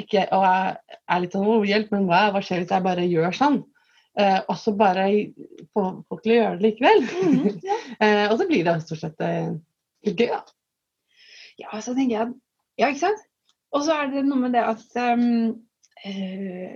ikke 0.00 0.24
og 0.32 0.48
er, 0.48 0.80
er 1.04 1.22
litt 1.22 1.36
sånn 1.36 1.44
'Å, 1.52 1.60
hjelp, 1.68 1.92
men 1.92 2.08
hva, 2.08 2.24
hva 2.32 2.42
skjer 2.44 2.64
hvis 2.64 2.72
jeg 2.72 2.88
bare 2.88 3.06
gjør 3.10 3.40
sånn?' 3.42 3.62
Eh, 4.14 4.40
og 4.46 4.54
så 4.54 4.70
bare 4.78 5.08
få 5.74 5.88
folk 6.06 6.20
til 6.22 6.36
å 6.36 6.36
gjøre 6.36 6.58
det 6.60 6.68
likevel. 6.68 7.00
Mm, 7.02 7.56
ja. 7.66 7.78
eh, 7.98 8.26
og 8.28 8.36
så 8.38 8.46
blir 8.46 8.62
det 8.62 8.76
stort 8.84 9.00
sett 9.00 9.24
eh, 9.26 9.48
litt 10.06 10.20
gøy, 10.22 10.28
da. 10.30 10.38
Ja, 11.58 11.72
så 11.82 11.96
tenker 11.96 12.14
jeg 12.14 12.34
Ja, 12.78 12.90
ikke 12.90 13.08
sant? 13.08 13.24
Og 13.74 13.86
så 13.86 13.96
er 13.98 14.10
det 14.12 14.24
noe 14.26 14.40
med 14.44 14.54
det 14.54 14.64
at 14.64 14.98
um, 15.14 15.54
uh, 16.06 16.74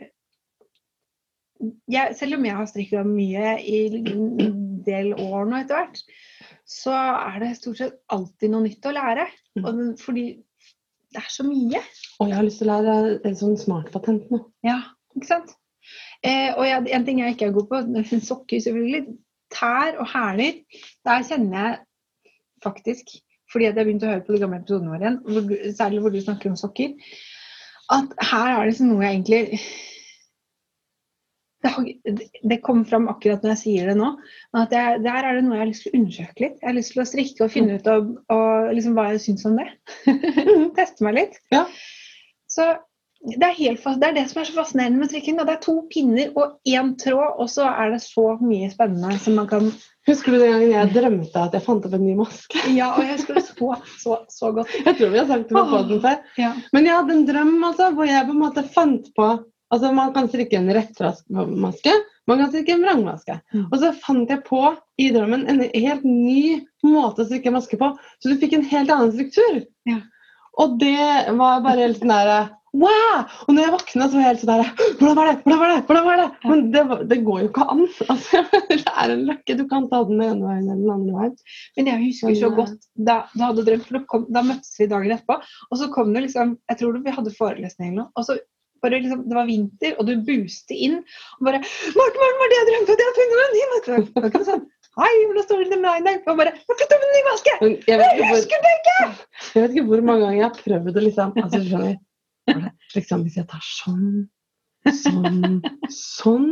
jeg, 1.91 2.15
Selv 2.19 2.39
om 2.39 2.47
jeg 2.47 2.57
har 2.59 2.69
strikka 2.71 3.05
mye 3.07 3.55
i 3.63 3.79
en 3.99 4.83
del 4.87 5.15
år 5.15 5.49
nå 5.49 5.63
etter 5.63 5.81
hvert, 5.81 6.03
så 6.69 6.95
er 6.95 7.41
det 7.43 7.55
stort 7.59 7.81
sett 7.81 7.97
alltid 8.15 8.53
noe 8.53 8.67
nytt 8.67 8.87
å 8.87 8.95
lære. 8.95 9.25
Mm. 9.59 9.65
Og, 9.65 9.81
fordi 10.03 10.27
det 11.15 11.23
er 11.23 11.31
så 11.33 11.47
mye. 11.47 11.81
Og 12.21 12.29
jeg 12.29 12.39
har 12.39 12.47
lyst 12.47 12.63
til 12.63 12.71
å 12.71 12.77
lære 12.77 13.17
en 13.27 13.39
sånn 13.41 13.59
smartpatent 13.59 14.29
nå. 14.33 14.43
Ja, 14.67 14.79
ikke 15.17 15.31
sant? 15.31 15.55
Eh, 16.27 16.51
og 16.53 16.67
jeg, 16.67 16.85
en 16.95 17.07
ting 17.07 17.23
jeg 17.23 17.35
ikke 17.35 17.49
er 17.49 17.57
god 17.57 17.71
på, 17.71 17.83
sokker 18.31 18.63
selvfølgelig. 18.65 19.17
Tær 19.55 19.97
og 20.03 20.11
hæler. 20.13 20.61
Der 21.09 21.25
kjenner 21.25 21.59
jeg 21.63 21.79
faktisk, 22.65 23.17
fordi 23.53 23.65
jeg 23.69 23.75
begynte 23.79 24.07
å 24.09 24.13
høre 24.13 24.25
på 24.27 24.35
de 24.35 24.41
gamle 24.43 24.59
episodene 24.61 24.93
våre 24.93 25.05
igjen, 25.07 25.19
hvor, 25.25 25.47
du- 25.49 25.73
særlig 25.79 26.01
hvor 26.05 26.13
du 26.15 26.21
snakker 26.25 26.51
om 26.53 26.57
sokker, 26.61 26.95
at 27.97 28.17
her 28.31 28.51
er 28.53 28.59
det 28.61 28.73
liksom 28.75 28.91
noe 28.93 29.05
jeg 29.07 29.15
egentlig 29.17 29.61
det, 31.63 32.29
det 32.51 32.59
kom 32.63 32.85
fram 32.87 33.09
akkurat 33.11 33.43
når 33.43 33.51
jeg 33.57 33.61
sier 33.65 33.89
det 33.91 33.97
nå. 33.99 34.13
men 34.55 34.61
at 34.63 34.75
jeg, 34.77 35.01
Der 35.03 35.25
er 35.27 35.35
det 35.39 35.45
noe 35.47 35.57
jeg 35.57 35.63
har 35.65 35.71
lyst 35.73 35.83
til 35.87 35.91
å 35.95 35.99
undersøke 35.99 36.45
litt. 36.45 36.59
Jeg 36.61 36.69
har 36.69 36.77
lyst 36.77 36.93
til 36.95 37.03
å 37.03 37.07
strikke 37.11 37.47
og 37.47 37.51
finne 37.55 37.79
ut 37.81 37.89
av, 37.91 38.13
og 38.35 38.69
liksom 38.79 38.95
hva 38.99 39.07
jeg 39.13 39.25
syns 39.25 39.47
om 39.49 39.57
det. 39.59 39.67
Teste 40.79 41.07
meg 41.07 41.17
litt. 41.19 41.41
Ja. 41.55 41.65
Så 42.49 42.69
det 43.19 43.43
er, 43.43 43.55
helt, 43.57 43.83
det 43.99 44.07
er 44.07 44.15
det 44.15 44.25
som 44.31 44.41
er 44.41 44.47
så 44.47 44.55
fascinerende 44.55 45.01
med 45.03 45.11
trikking. 45.11 45.39
Det 45.41 45.55
er 45.57 45.63
to 45.63 45.75
pinner 45.91 46.31
og 46.39 46.59
én 46.71 46.93
tråd, 47.01 47.41
og 47.43 47.49
så 47.51 47.67
er 47.67 47.91
det 47.97 48.01
så 48.05 48.37
mye 48.39 48.69
spennende 48.71 49.19
som 49.23 49.39
man 49.41 49.49
kan 49.51 49.73
Husker 50.09 50.33
du 50.33 50.39
den 50.41 50.55
gangen 50.55 50.71
jeg 50.73 50.93
drømte 50.95 51.41
at 51.43 51.53
jeg 51.53 51.65
fant 51.67 51.85
opp 51.85 51.95
en 51.99 52.01
ny 52.01 52.15
maske? 52.17 52.63
Ja, 52.73 52.95
og 52.97 53.05
jeg 53.05 53.19
skulle 53.21 53.43
så, 53.45 53.75
så, 54.01 54.15
så 54.33 54.53
godt. 54.57 54.71
Jeg 54.73 54.97
tror 54.97 55.11
vi 55.13 55.21
har 55.21 55.27
sagt 55.29 55.51
det 55.51 55.65
på 55.69 55.81
den 55.91 56.01
før. 56.01 56.23
Ja. 56.41 56.53
Men 56.73 56.89
jeg 56.89 56.97
hadde 56.97 57.13
en 57.13 57.27
drøm 57.29 57.67
altså, 57.69 57.91
hvor 57.99 58.09
jeg 58.09 58.25
på 58.25 58.33
en 58.33 58.41
måte 58.47 58.65
fant 58.73 59.11
på 59.19 59.29
Altså 59.69 59.91
Man 59.93 60.15
kan 60.15 60.31
strikke 60.31 60.57
en 60.57 60.71
rettmaske, 60.73 61.93
man 62.25 62.39
kan 62.41 62.47
strikke 62.49 62.73
en 62.73 62.87
vrangmaske. 62.87 63.35
Og 63.67 63.75
så 63.83 63.91
fant 64.01 64.31
jeg 64.33 64.41
på 64.47 64.63
i 64.97 65.11
drømmen 65.13 65.45
en 65.45 65.61
helt 65.61 66.07
ny 66.09 66.63
måte 66.87 67.21
å 67.21 67.29
strikke 67.29 67.53
maske 67.53 67.77
på, 67.77 67.91
så 67.93 68.31
du 68.31 68.41
fikk 68.41 68.57
en 68.57 68.65
helt 68.71 68.89
annen 68.95 69.13
struktur. 69.13 69.59
Ja. 69.85 69.99
Og 70.59 70.79
det 70.81 71.35
var 71.37 71.61
bare 71.67 71.85
helt 71.85 72.01
sånn 72.01 72.15
der 72.15 72.49
Wow! 72.77 73.23
Og 73.47 73.55
når 73.55 73.63
jeg 73.63 73.73
våkna, 73.73 74.09
så 74.09 74.19
var 74.19 74.25
jeg 74.25 74.29
helt 74.29 74.43
sånn 74.43 74.51
der 74.53 74.73
Hvordan 74.99 75.17
var 75.17 75.31
det? 75.31 75.37
Hvordan 75.45 75.61
var 75.63 75.71
det? 75.73 75.79
Hvordan 75.89 76.05
var 76.09 76.21
det? 76.21 76.27
Men 76.45 76.67
det, 76.75 76.83
det 77.13 77.19
går 77.25 77.41
jo 77.41 77.49
ikke 77.49 77.67
an. 77.73 77.81
Altså, 78.13 78.43
det 78.69 78.79
er 78.83 79.15
en 79.15 79.25
løkke. 79.31 79.57
Du 79.57 79.65
kan 79.71 79.89
ta 79.93 80.03
den 80.09 80.21
ene 80.21 80.45
veien 80.45 80.69
eller 80.69 80.83
den 80.83 80.93
andre 80.97 81.23
veien. 81.23 81.35
Men 81.79 81.91
jeg 81.93 82.03
husker 82.05 82.37
så 82.37 82.53
Men, 82.53 82.53
eh, 82.53 82.59
godt 82.61 83.09
da 83.09 83.19
du 83.33 83.43
hadde 83.47 83.67
drømt, 83.71 83.89
for 83.89 84.07
kom, 84.13 84.29
da 84.35 84.45
møttes 84.45 84.77
vi 84.81 84.91
dagen 84.93 85.17
etterpå. 85.17 85.41
Og 85.71 85.81
så 85.81 85.91
kom 85.95 86.13
det 86.15 86.27
liksom 86.29 86.57
Jeg 86.69 86.81
tror 86.83 87.03
vi 87.05 87.19
hadde 87.19 87.37
forelesning 87.39 87.93
eller 87.93 88.03
noe. 88.03 88.13
Og 88.19 88.29
så 88.29 88.39
bare 88.83 89.01
liksom, 89.03 89.25
Det 89.29 89.39
var 89.39 89.47
vinter, 89.49 89.95
og 89.99 90.09
du 90.09 90.17
buste 90.27 90.77
inn 90.77 90.99
og 91.01 91.47
bare 91.49 91.63
Morten, 91.99 92.41
var 92.43 92.51
det 92.53 92.59
jeg 92.59 92.69
drømte? 92.73 92.95
At 92.95 93.03
jeg 93.03 93.09
har 93.09 93.17
funnet 93.21 93.45
en 93.45 93.57
ny 93.57 93.65
maske!' 93.73 94.29
Det 94.35 94.49
sånn 94.51 94.67
'Hei, 94.99 95.15
hvordan 95.31 95.45
står 95.47 95.59
det 95.71 95.79
med 95.79 95.89
deg 95.89 95.99
i 96.01 96.07
dag?' 96.09 96.23
Og 96.27 96.39
bare 96.39 96.53
'Jeg 96.53 96.75
har 96.75 96.79
funnet 96.83 97.07
en 97.07 97.15
ny 97.17 97.23
maske!' 97.31 97.57
Jeg 97.63 97.99
Jeg 97.99 98.29
husker 98.35 98.67
det 98.67 98.75
ikke! 98.79 98.99
jeg 99.55 99.63
vet 99.63 99.75
ikke 99.75 99.89
hvor 99.89 100.03
mange 100.03 100.23
ganger 100.27 100.39
jeg 100.39 100.49
har 100.49 100.59
prøvd 100.63 101.01
å 101.01 101.05
liksom 101.09 101.33
altså, 101.43 101.59
skjønner 101.59 101.71
skjønner, 101.71 101.99
liksom 102.97 103.25
Hvis 103.27 103.39
jeg 103.41 103.49
tar 103.51 103.65
sånn, 103.65 104.29
sånn, 105.03 105.61
sånn 105.93 106.51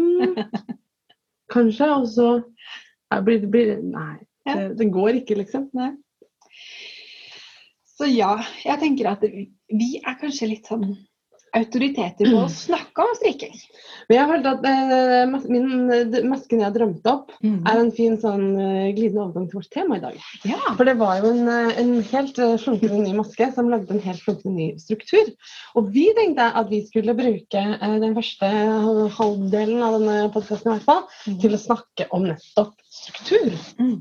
Kanskje, 1.52 1.90
og 1.94 2.08
så 2.10 2.30
blir 3.22 3.44
det 3.44 3.50
blir, 3.52 3.76
Nei, 3.84 4.16
det, 4.48 4.72
det 4.80 4.88
går 4.94 5.20
ikke, 5.20 5.36
liksom. 5.38 5.68
Så 7.96 8.08
ja, 8.10 8.32
jeg 8.66 8.82
tenker 8.82 9.12
at 9.12 9.22
vi 9.24 9.46
vi 9.72 9.96
er 9.98 10.16
kanskje 10.20 10.50
litt 10.50 10.68
sånn 10.68 10.90
autoriteter 11.56 12.30
på 12.30 12.42
å 12.44 12.50
snakke 12.52 12.85
om 13.04 13.16
strikking. 13.18 13.54
Men 14.08 14.16
jeg 14.16 14.28
følte 14.30 14.52
at 14.54 14.66
eh, 14.70 15.34
min, 15.50 15.68
eh, 15.92 16.16
masken 16.30 16.62
jeg 16.62 16.74
drømte 16.76 17.12
opp, 17.12 17.34
er 17.42 17.80
en 17.80 17.92
fin 17.94 18.16
sånn 18.22 18.46
eh, 18.62 18.94
glidende 18.96 19.24
overgang 19.24 19.48
til 19.50 19.60
vårt 19.60 19.70
tema 19.74 19.98
i 19.98 20.04
dag. 20.04 20.16
Ja. 20.46 20.60
For 20.78 20.88
det 20.88 20.96
var 21.00 21.20
jo 21.20 21.32
en, 21.34 21.42
eh, 21.50 21.80
en 21.82 21.92
helt 22.12 22.40
flunkende 22.62 23.02
ny 23.02 23.12
maske 23.18 23.50
som 23.56 23.70
lagde 23.72 23.96
en 23.96 24.04
helt 24.06 24.22
flunkende 24.22 24.56
ny 24.56 24.68
struktur. 24.82 25.32
Og 25.76 25.90
vi 25.94 26.06
tenkte 26.16 26.48
at 26.62 26.70
vi 26.72 26.82
skulle 26.86 27.16
bruke 27.18 27.66
eh, 27.76 27.98
den 28.02 28.16
første 28.16 28.50
halvdelen 29.18 29.84
av 29.84 29.98
denne 29.98 30.18
podkasten 30.34 30.72
i 30.72 30.76
hvert 30.76 30.88
fall, 30.88 31.04
til 31.42 31.56
å 31.56 31.62
snakke 31.62 32.08
om 32.16 32.28
nettopp 32.30 32.74
struktur. 32.86 33.52
Mm. 33.82 34.00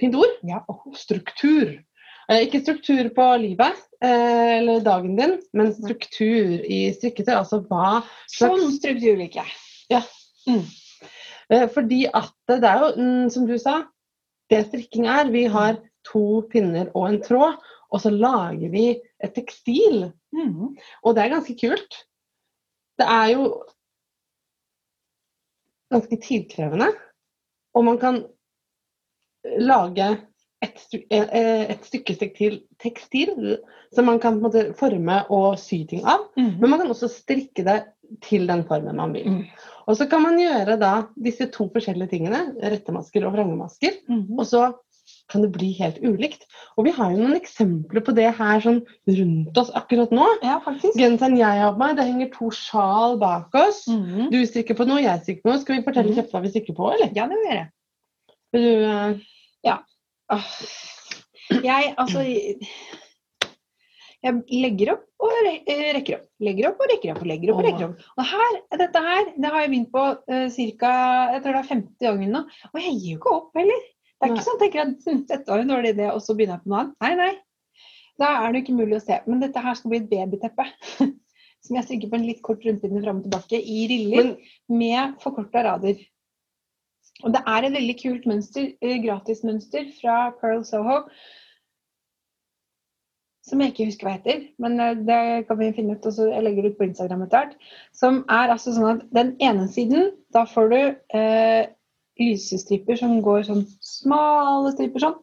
Fint 0.00 0.18
ord? 0.18 0.36
Ja. 0.48 0.64
Struktur. 0.98 1.76
Eh, 2.28 2.44
Ikke 2.46 2.62
struktur 2.62 3.10
på 3.14 3.26
livet 3.42 3.78
eller 4.02 4.82
dagen 4.82 5.16
din, 5.18 5.36
men 5.54 5.72
struktur 5.76 6.62
i 6.66 6.84
strikketøy. 6.96 7.34
Altså 7.38 7.60
hva 7.68 8.00
slags 8.26 8.62
Sånn 8.62 8.76
struktur 8.78 9.18
liker 9.20 9.46
jeg. 9.46 10.02
Eh, 11.52 11.68
Fordi 11.70 12.06
at 12.08 12.32
det 12.48 12.68
er 12.68 12.80
jo, 12.82 12.90
mm, 12.96 13.30
som 13.34 13.46
du 13.46 13.54
sa, 13.60 13.82
det 14.50 14.64
strikking 14.68 15.06
er. 15.10 15.30
Vi 15.32 15.44
har 15.50 15.78
to 16.08 16.42
pinner 16.52 16.90
og 16.96 17.08
en 17.08 17.20
tråd, 17.22 17.60
og 17.92 18.02
så 18.02 18.10
lager 18.10 18.72
vi 18.72 18.86
et 19.22 19.34
tekstil. 19.36 20.08
Mm. 20.34 20.74
Og 21.04 21.14
det 21.14 21.24
er 21.24 21.34
ganske 21.34 21.56
kult. 21.60 21.98
Det 22.98 23.06
er 23.08 23.34
jo 23.34 23.46
ganske 25.92 26.18
tidkrevende. 26.24 26.88
Og 27.76 27.84
man 27.84 27.98
kan 28.00 28.22
lage 29.60 30.08
et, 30.62 30.78
eh, 31.10 31.26
eh, 31.32 31.64
et 31.74 31.84
stykke 31.88 32.14
tekstil, 32.20 32.60
tekstil 32.82 33.58
som 33.94 34.06
man 34.06 34.20
kan 34.22 34.40
måte 34.40 34.68
forme 34.78 35.24
og 35.28 35.58
sy 35.58 35.82
ting 35.90 36.04
av. 36.04 36.28
Mm. 36.38 36.60
Men 36.60 36.70
man 36.70 36.80
kan 36.80 36.92
også 36.94 37.10
strikke 37.10 37.64
det 37.66 37.80
til 38.22 38.46
den 38.46 38.62
formen 38.68 38.96
man 38.96 39.12
vil. 39.16 39.26
Mm. 39.26 39.42
Og 39.88 39.96
så 39.98 40.06
kan 40.08 40.22
man 40.22 40.38
gjøre 40.38 40.78
da 40.78 40.92
disse 41.18 41.48
to 41.50 41.66
forskjellige 41.72 42.10
tingene, 42.14 42.54
rettemasker 42.62 43.26
og 43.26 43.34
vrangemasker, 43.34 43.98
Mm. 44.08 44.38
og 44.38 44.46
så 44.46 44.72
kan 45.32 45.42
det 45.42 45.50
bli 45.52 45.72
helt 45.80 45.98
ulikt. 46.04 46.44
Og 46.78 46.84
vi 46.86 46.92
har 46.92 47.10
jo 47.10 47.18
noen 47.18 47.34
eksempler 47.40 48.04
på 48.04 48.14
det 48.14 48.28
her 48.36 48.60
sånn 48.60 48.82
rundt 49.08 49.58
oss 49.58 49.70
akkurat 49.74 50.12
nå. 50.14 50.26
Ja, 50.44 50.60
faktisk. 50.60 50.94
Genseren 50.94 51.36
jeg 51.36 51.58
har 51.58 51.72
på 51.72 51.78
meg, 51.78 51.96
det 51.96 52.04
henger 52.06 52.30
to 52.32 52.50
sjal 52.50 53.18
bak 53.18 53.48
oss. 53.54 53.86
Mm. 53.88 54.30
Du 54.30 54.38
strikker 54.46 54.76
på 54.78 54.86
noe, 54.86 55.02
jeg 55.02 55.20
strikker 55.24 55.42
på 55.42 55.50
noe. 55.50 55.58
Skal 55.58 55.76
vi 55.76 55.82
fortelle 55.82 56.12
Mhm. 56.12 56.14
kjapt 56.20 56.30
hva 56.32 56.42
vi 56.42 56.48
strikker 56.52 56.76
på, 56.76 56.92
eller? 56.94 57.10
Ja, 57.16 57.26
det 57.26 57.36
vil 57.40 57.48
jeg 57.50 57.58
gjøre. 57.58 57.70
Vil 58.52 58.62
du, 58.62 58.84
eh, 58.84 59.14
Åh. 59.64 59.78
Jeg, 61.62 61.94
altså 61.98 62.22
Jeg 64.22 64.36
legger 64.48 64.92
opp 64.94 65.08
og 65.22 65.48
eh, 65.50 65.88
rekker 65.96 66.18
opp. 66.18 66.26
Legger 66.42 66.68
opp 66.70 66.82
og 66.82 66.92
rekker 66.92 67.14
opp 67.14 67.22
og 67.24 67.30
legger 67.30 67.52
opp 67.52 67.62
og 67.62 67.66
rekker 67.66 67.86
opp. 67.88 68.04
Og 68.16 68.28
her, 68.30 68.58
dette 68.80 69.02
her, 69.06 69.32
det 69.34 69.50
har 69.50 69.64
jeg 69.64 69.72
begynt 69.72 69.90
på 69.94 70.04
uh, 70.14 70.46
ca. 70.78 70.92
Jeg 71.34 71.42
tror 71.42 71.56
det 71.56 71.62
er 71.62 71.72
50 71.72 72.06
ganger 72.06 72.32
nå. 72.36 72.44
Og 72.72 72.78
jeg 72.80 72.94
gir 72.98 73.08
jo 73.10 73.20
ikke 73.20 73.34
opp 73.38 73.58
heller. 73.58 73.82
Det 74.22 74.28
er 74.28 74.34
ikke 74.36 74.46
sånn 74.46 74.58
at 74.58 74.62
jeg 74.62 74.70
tenker 74.70 74.82
at 74.86 75.08
hm, 75.08 75.22
dette 75.32 75.50
var 75.50 75.62
en 75.64 75.72
dårlig 75.72 75.90
idé, 75.96 76.06
og 76.14 76.20
så 76.22 76.36
begynner 76.38 76.60
jeg 76.60 76.62
på 76.62 76.70
noe 76.70 76.82
annet. 76.84 76.94
Nei, 77.02 77.12
nei. 77.18 77.32
Da 78.22 78.28
er 78.44 78.52
det 78.52 78.62
ikke 78.62 78.76
mulig 78.78 78.98
å 78.98 79.02
se. 79.02 79.18
Men 79.26 79.42
dette 79.42 79.62
her 79.64 79.78
skal 79.78 79.92
bli 79.92 80.00
et 80.02 80.10
babyteppe. 80.10 80.66
Som 81.66 81.78
jeg 81.78 81.86
strikker 81.88 82.10
på 82.10 82.18
en 82.18 82.26
litt 82.26 82.42
kort 82.46 82.62
rundpinne 82.66 83.02
fram 83.02 83.20
og 83.20 83.26
tilbake 83.26 83.58
i 83.58 83.84
riller 83.90 84.32
men 84.32 84.78
med 84.78 85.18
forkorta 85.22 85.62
rader. 85.66 85.98
Og 87.22 87.34
det 87.34 87.42
er 87.46 87.66
et 87.66 87.76
veldig 87.76 87.94
kult 88.00 88.26
mønster, 88.30 88.72
eh, 88.82 88.98
gratismønster 89.04 89.88
fra 90.00 90.16
Pearl 90.40 90.64
Soho. 90.66 91.02
Som 93.42 93.60
jeg 93.60 93.72
ikke 93.72 93.88
husker 93.88 94.06
hva 94.06 94.16
heter, 94.16 94.42
men 94.62 94.78
eh, 94.80 94.98
det 95.08 95.20
kan 95.48 95.58
vi 95.58 95.72
finne 95.76 95.96
ut. 95.96 96.06
og 96.06 96.12
så 96.14 96.28
Jeg 96.30 96.44
legger 96.46 96.62
det 96.62 96.72
ut 96.72 96.78
på 96.78 96.88
Instagram 96.88 97.22
etter 97.26 97.38
hvert. 97.38 97.70
Som 97.94 98.24
er 98.28 98.54
altså 98.54 98.74
sånn 98.74 98.90
at 98.96 99.06
den 99.14 99.36
ene 99.42 99.68
siden, 99.68 100.12
da 100.34 100.44
får 100.46 100.70
du 100.72 100.80
eh, 101.18 101.64
lysestriper 102.20 102.98
som 103.00 103.20
går 103.24 103.46
sånn 103.48 103.64
smale 103.82 104.74
striper 104.74 105.06
sånn. 105.06 105.18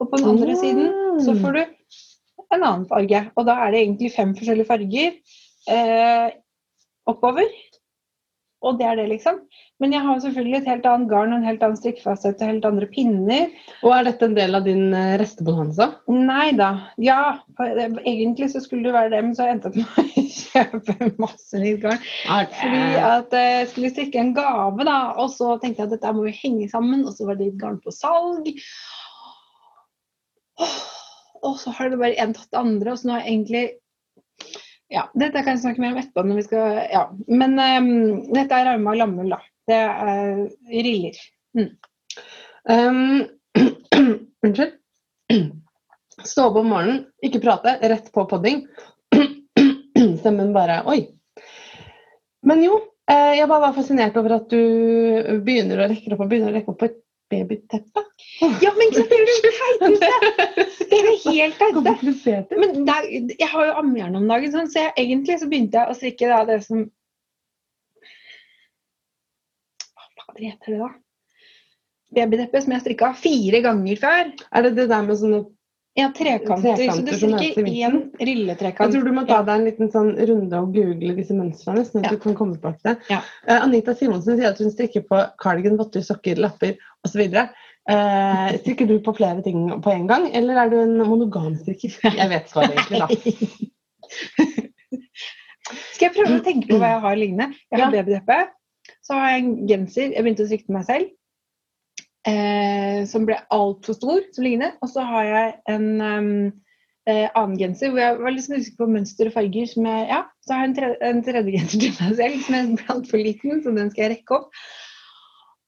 Og 0.00 0.08
på 0.08 0.20
den 0.20 0.30
andre 0.32 0.56
siden 0.56 1.20
så 1.20 1.34
får 1.36 1.58
du 1.58 1.62
en 2.54 2.62
annen 2.62 2.86
farge. 2.90 3.24
Og 3.36 3.46
da 3.48 3.58
er 3.64 3.74
det 3.74 3.82
egentlig 3.84 4.14
fem 4.14 4.32
forskjellige 4.38 4.70
farger 4.70 5.10
eh, 5.70 6.38
oppover. 7.10 7.50
Og 8.60 8.76
det 8.76 8.84
er 8.84 8.98
det, 8.98 9.06
liksom. 9.08 9.38
Men 9.80 9.94
jeg 9.94 10.04
har 10.04 10.18
selvfølgelig 10.20 10.58
et 10.58 10.66
helt 10.68 10.86
annet 10.88 11.08
garn 11.08 11.32
og 11.32 11.38
en 11.40 11.46
helt 11.48 11.62
annen 11.64 11.78
strikkefasthet 11.80 12.42
og 12.42 12.50
helt 12.50 12.66
andre 12.68 12.88
pinner. 12.92 13.46
Og 13.80 13.94
er 13.96 14.04
dette 14.10 14.28
en 14.28 14.36
del 14.36 14.58
av 14.58 14.66
din 14.66 14.92
eh, 14.96 15.14
restebonanza? 15.20 15.86
Nei 16.12 16.50
da. 16.58 16.68
Ja, 17.00 17.38
egentlig 18.04 18.50
så 18.52 18.60
skulle 18.60 18.90
det 18.90 18.96
være 18.98 19.14
det, 19.14 19.22
men 19.24 19.32
så 19.38 19.48
endte 19.48 19.72
jeg 19.72 19.86
opp 19.86 19.96
med 19.96 20.20
å 20.20 20.26
kjøpe 20.36 21.10
masse 21.24 21.62
nytt 21.62 21.80
garn. 21.86 22.06
Fordi 22.60 22.84
at 23.14 23.36
eh, 23.40 23.50
jeg 23.62 23.72
skulle 23.72 23.92
strikke 23.94 24.24
en 24.26 24.36
gave, 24.36 24.88
da, 24.90 25.00
og 25.16 25.32
så 25.32 25.54
tenkte 25.62 25.86
jeg 25.86 25.88
at 25.88 25.96
dette 25.96 26.14
må 26.16 26.28
jo 26.28 26.38
henge 26.42 26.68
sammen, 26.72 27.06
og 27.08 27.16
så 27.16 27.30
var 27.30 27.40
det 27.40 27.54
garn 27.60 27.80
på 27.80 27.96
salg. 27.96 28.52
Og 31.40 31.56
så 31.56 31.72
har 31.72 31.88
det 31.88 32.02
bare 32.02 32.20
en 32.20 32.36
tatt 32.36 32.52
det 32.52 32.60
andre, 32.60 32.92
og 32.92 33.00
så 33.00 33.08
nå 33.08 33.16
har 33.16 33.24
jeg 33.24 33.32
egentlig 33.38 33.68
Ja, 34.90 35.04
dette 35.14 35.44
kan 35.44 35.54
jeg 35.54 35.62
snakke 35.62 35.82
mer 35.82 35.94
om 35.94 36.00
etterpå 36.00 36.24
når 36.26 36.40
vi 36.40 36.46
skal 36.48 36.78
Ja. 36.90 37.04
Men 37.30 37.54
um, 37.54 37.90
dette 38.34 38.56
er 38.56 38.72
Rauma 38.72 38.96
lammull, 38.98 39.30
da. 39.30 39.38
Det 39.70 39.78
er 39.78 40.40
riller. 40.70 41.20
Um, 42.66 43.22
Unnskyld. 44.44 44.74
Stå 46.26 46.48
opp 46.48 46.58
om 46.60 46.68
morgenen, 46.72 47.04
ikke 47.24 47.40
prate, 47.44 47.76
rett 47.92 48.10
på 48.12 48.26
podding. 48.28 48.64
Stemmen 50.20 50.50
bare 50.56 50.82
Oi. 50.90 51.04
Men 52.46 52.64
jo, 52.64 52.80
eh, 53.10 53.36
jeg 53.38 53.48
bare 53.48 53.66
var 53.68 53.76
fascinert 53.76 54.16
over 54.18 54.38
at 54.40 54.50
du 54.52 55.40
begynner 55.44 55.84
å 55.84 55.88
rekke 55.92 56.12
opp 56.14 56.24
og 56.24 56.30
begynner 56.30 56.52
å 56.52 56.56
rekke 56.56 56.72
opp 56.72 56.80
på 56.82 56.88
et 56.90 56.98
babyteppe. 57.30 58.02
Ja, 58.62 58.72
men 58.76 58.94
det 58.94 59.04
er 59.06 59.26
det 59.28 59.52
teiteste! 59.60 60.14
Det 60.90 60.98
er 60.98 61.10
jo 61.10 61.16
helt 61.30 61.60
teite. 62.24 62.58
Men 62.58 62.82
der, 62.88 63.04
er, 63.06 63.28
jeg 63.38 63.48
har 63.52 63.68
jo 63.68 63.76
ammejern 63.82 64.16
om 64.18 64.26
dagen, 64.30 64.52
sånn, 64.54 64.70
så 64.72 64.86
jeg, 64.86 64.96
egentlig 65.04 65.38
så 65.42 65.48
begynte 65.50 65.78
jeg 65.78 65.92
å 65.92 65.98
strikke 65.98 66.30
da, 66.32 66.40
det 66.48 66.58
som 66.66 66.82
Hva 69.94 70.10
fader 70.26 70.44
heter 70.48 70.74
det, 70.74 70.82
da? 70.82 70.90
Babyteppe 72.20 72.60
som 72.64 72.72
jeg 72.74 72.82
strikka 72.84 73.12
fire 73.14 73.62
ganger 73.62 73.98
før. 74.02 74.30
Er 74.50 74.66
det 74.66 74.76
det 74.80 74.88
der 74.90 75.02
med 75.06 75.18
sånne 75.20 75.44
Ja, 75.98 76.08
trekanter. 76.14 76.78
så 76.78 77.02
du 77.02 77.10
strikker 77.18 77.66
én 77.66 77.96
rilletrekant. 78.18 78.86
Jeg 78.86 78.94
tror 78.94 79.06
du 79.06 79.14
må 79.14 79.24
ta 79.28 79.40
deg 79.46 79.56
en 79.58 79.66
liten 79.66 79.90
sånn 79.90 80.10
runde 80.30 80.58
og 80.62 80.74
google 80.74 81.14
disse 81.16 81.34
mønstrene, 81.34 81.82
sånn 81.86 82.02
at 82.04 82.10
Ja. 82.10 82.12
du 82.14 82.22
kan 82.22 82.34
komme 82.38 82.54
tilbake 82.56 82.78
til 82.82 82.92
det. 82.92 83.10
Ja. 83.10 83.18
Uh, 83.46 83.64
Anita 83.66 83.94
Simonsen 83.98 84.38
sier 84.38 84.50
at 84.52 84.58
hun 84.62 84.70
strikker 84.70 85.02
på 85.06 85.18
cardigan, 85.42 85.76
votter, 85.78 86.02
sokker, 86.06 86.38
lapper 86.38 86.78
osv. 87.06 87.22
Uh, 87.90 88.50
strikker 88.60 88.86
du 88.86 88.98
på 89.02 89.14
flere 89.16 89.42
ting 89.42 89.66
på 89.82 89.92
en 89.94 90.06
gang, 90.10 90.28
eller 90.36 90.60
er 90.62 90.72
du 90.72 90.76
en 90.82 90.98
monogam 91.08 91.56
strikker? 91.58 91.96
Jeg 92.20 92.32
vet 92.32 92.50
svaret 92.52 92.76
egentlig, 92.76 93.00
da. 93.00 93.08
Skal 95.94 96.08
jeg 96.08 96.16
prøve 96.16 96.38
å 96.40 96.42
tenke 96.42 96.66
på 96.66 96.78
hva 96.80 96.88
jeg 96.96 97.02
har 97.04 97.18
liggende? 97.18 97.46
Jeg 97.70 97.78
har 97.78 97.92
Ja. 97.92 98.02
babydeppe. 98.02 98.38
Så 99.06 99.14
har 99.14 99.28
jeg 99.30 99.42
en 99.42 99.50
genser 99.68 100.14
jeg 100.14 100.24
begynte 100.24 100.42
å 100.42 100.48
strikke 100.50 100.74
meg 100.74 100.86
selv. 100.88 101.12
Eh, 102.28 103.04
som 103.08 103.24
ble 103.28 103.38
altfor 103.54 103.96
stor 103.96 104.24
som 104.34 104.44
liggende. 104.44 104.72
Og 104.82 104.90
så 104.92 105.04
har 105.06 105.24
jeg 105.28 105.54
en 105.72 105.86
um, 106.00 106.32
eh, 107.06 107.28
annen 107.28 107.56
genser 107.60 107.92
hvor 107.92 108.02
jeg 108.02 108.18
var 108.18 108.38
sånn 108.44 108.58
usikker 108.60 108.82
på 108.82 108.90
mønster 108.96 109.30
og 109.30 109.36
farger. 109.36 109.70
Som 109.70 109.88
jeg, 109.88 110.08
ja, 110.10 110.22
så 110.44 110.56
har 110.56 110.64
jeg 110.64 110.70
en, 110.70 110.76
tredje, 110.80 111.00
en 111.10 111.24
tredje 111.28 111.56
genser 111.56 111.84
til 111.84 111.96
meg 112.00 112.18
selv 112.20 112.46
som 112.46 112.58
er 112.58 112.94
altfor 112.96 113.24
liten, 113.24 113.62
så 113.62 113.76
den 113.76 113.92
skal 113.94 114.06
jeg 114.06 114.14
rekke 114.16 114.40
opp. 114.40 114.62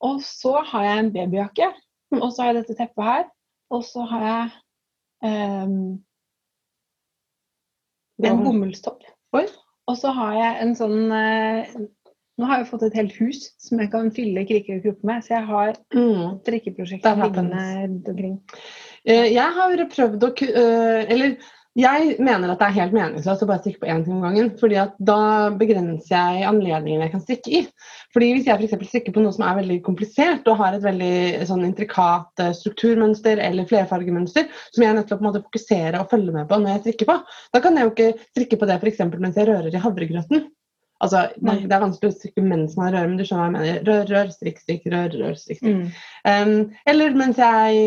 Og 0.02 0.20
så 0.26 0.56
har 0.72 0.84
jeg 0.88 0.98
en 1.04 1.12
babyjakke. 1.14 1.68
Og 2.18 2.28
så 2.32 2.42
har 2.42 2.52
jeg 2.52 2.62
dette 2.62 2.76
teppet 2.80 3.06
her. 3.06 3.26
Og 3.72 3.84
så 3.86 4.04
har 4.10 4.24
jeg 4.26 4.50
um, 5.24 5.76
en 8.22 8.44
bomullstopp. 8.44 9.02
Og 9.88 9.96
så 9.98 10.12
har 10.14 10.34
jeg 10.38 10.62
en 10.66 10.76
sånn 10.78 11.00
uh, 11.10 11.88
Nå 12.40 12.46
har 12.48 12.62
jeg 12.62 12.68
fått 12.70 12.84
et 12.86 12.94
helt 12.96 13.16
hus 13.20 13.42
som 13.60 13.80
jeg 13.82 13.90
kan 13.92 14.06
fylle 14.14 14.42
kriker 14.48 14.78
og 14.78 14.86
kroker 14.86 15.08
med, 15.08 15.24
så 15.24 15.34
jeg 15.34 15.44
har 15.50 15.72
Mm. 15.92 16.38
strikkeprosjekter 16.40 17.18
liggende 17.20 17.64
rundt 17.82 18.08
omkring. 18.08 18.38
Eh, 19.04 19.26
Jeg 19.34 19.52
har 19.58 19.82
prøvd 19.92 20.24
å 20.24 20.30
eh, 20.48 21.12
Eller 21.12 21.36
jeg 21.78 22.16
mener 22.20 22.50
at 22.52 22.60
det 22.60 22.66
er 22.66 22.74
helt 22.76 22.92
meningsløst 22.92 23.44
å 23.44 23.46
bare 23.48 23.62
strikke 23.62 23.80
på 23.80 23.88
én 23.88 24.02
ting 24.04 24.18
om 24.18 24.24
gangen. 24.26 24.50
fordi 24.60 24.76
at 24.76 24.92
da 25.00 25.48
begrenser 25.56 26.12
jeg 26.12 26.44
anledningene 26.44 27.06
jeg 27.06 27.12
kan 27.14 27.22
strikke 27.24 27.52
i. 27.52 27.60
Fordi 28.12 28.32
Hvis 28.34 28.46
jeg 28.46 28.68
for 28.68 28.84
strikker 28.84 29.14
på 29.14 29.22
noe 29.24 29.32
som 29.32 29.46
er 29.48 29.56
veldig 29.62 29.78
komplisert 29.82 30.48
og 30.52 30.58
har 30.60 30.76
et 30.76 30.84
veldig 30.84 31.46
sånn 31.48 31.64
intrikat 31.64 32.44
eh, 32.44 32.52
strukturmønster 32.52 33.40
eller 33.40 33.68
flerfargemønster, 33.70 34.50
som 34.72 34.84
jeg 34.84 34.90
er 34.90 34.98
nødt 34.98 35.08
til 35.08 35.16
å 35.16 35.20
på 35.20 35.24
en 35.24 35.30
måte 35.30 35.44
fokusere 35.46 36.00
og 36.00 36.10
følge 36.12 36.34
med 36.34 36.48
på 36.50 36.58
når 36.60 36.74
jeg 36.74 36.82
strikker 36.82 37.08
på, 37.08 37.16
da 37.56 37.62
kan 37.64 37.78
jeg 37.78 37.88
jo 37.88 37.94
ikke 37.94 38.10
strikke 38.34 38.58
på 38.60 38.68
det 38.68 38.80
for 38.82 38.92
eksempel 38.92 39.24
mens 39.24 39.40
jeg 39.40 39.48
rører 39.48 39.72
i 39.72 39.80
havregrøten. 39.80 40.50
Altså, 41.02 41.24
Nei. 41.42 41.56
Det 41.66 41.74
er 41.74 41.82
vanskelig 41.82 42.12
å 42.12 42.14
strikke 42.14 42.44
mens 42.46 42.76
man 42.78 42.92
rører, 42.92 43.08
men 43.08 43.16
du 43.18 43.24
skjønner 43.26 43.48
hva 43.48 43.48
jeg 43.48 43.56
mener. 43.56 43.80
Rør, 43.88 44.04
rør, 44.12 44.28
strikk, 44.36 44.60
strikk, 44.62 44.84
rør, 44.92 45.16
rør, 45.18 45.40
strikk. 45.40 45.58
strikk. 45.58 45.80
Mm. 45.80 46.52
Um, 46.52 46.76
eller 46.92 47.16
mens 47.18 47.40
jeg 47.42 47.80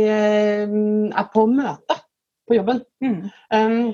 um, 0.73 1.13
er 1.13 1.29
på 1.31 1.45
møte 1.53 2.01
på 2.47 2.57
jobben. 2.57 2.81
Mm. 3.03 3.21
Um, 3.53 3.93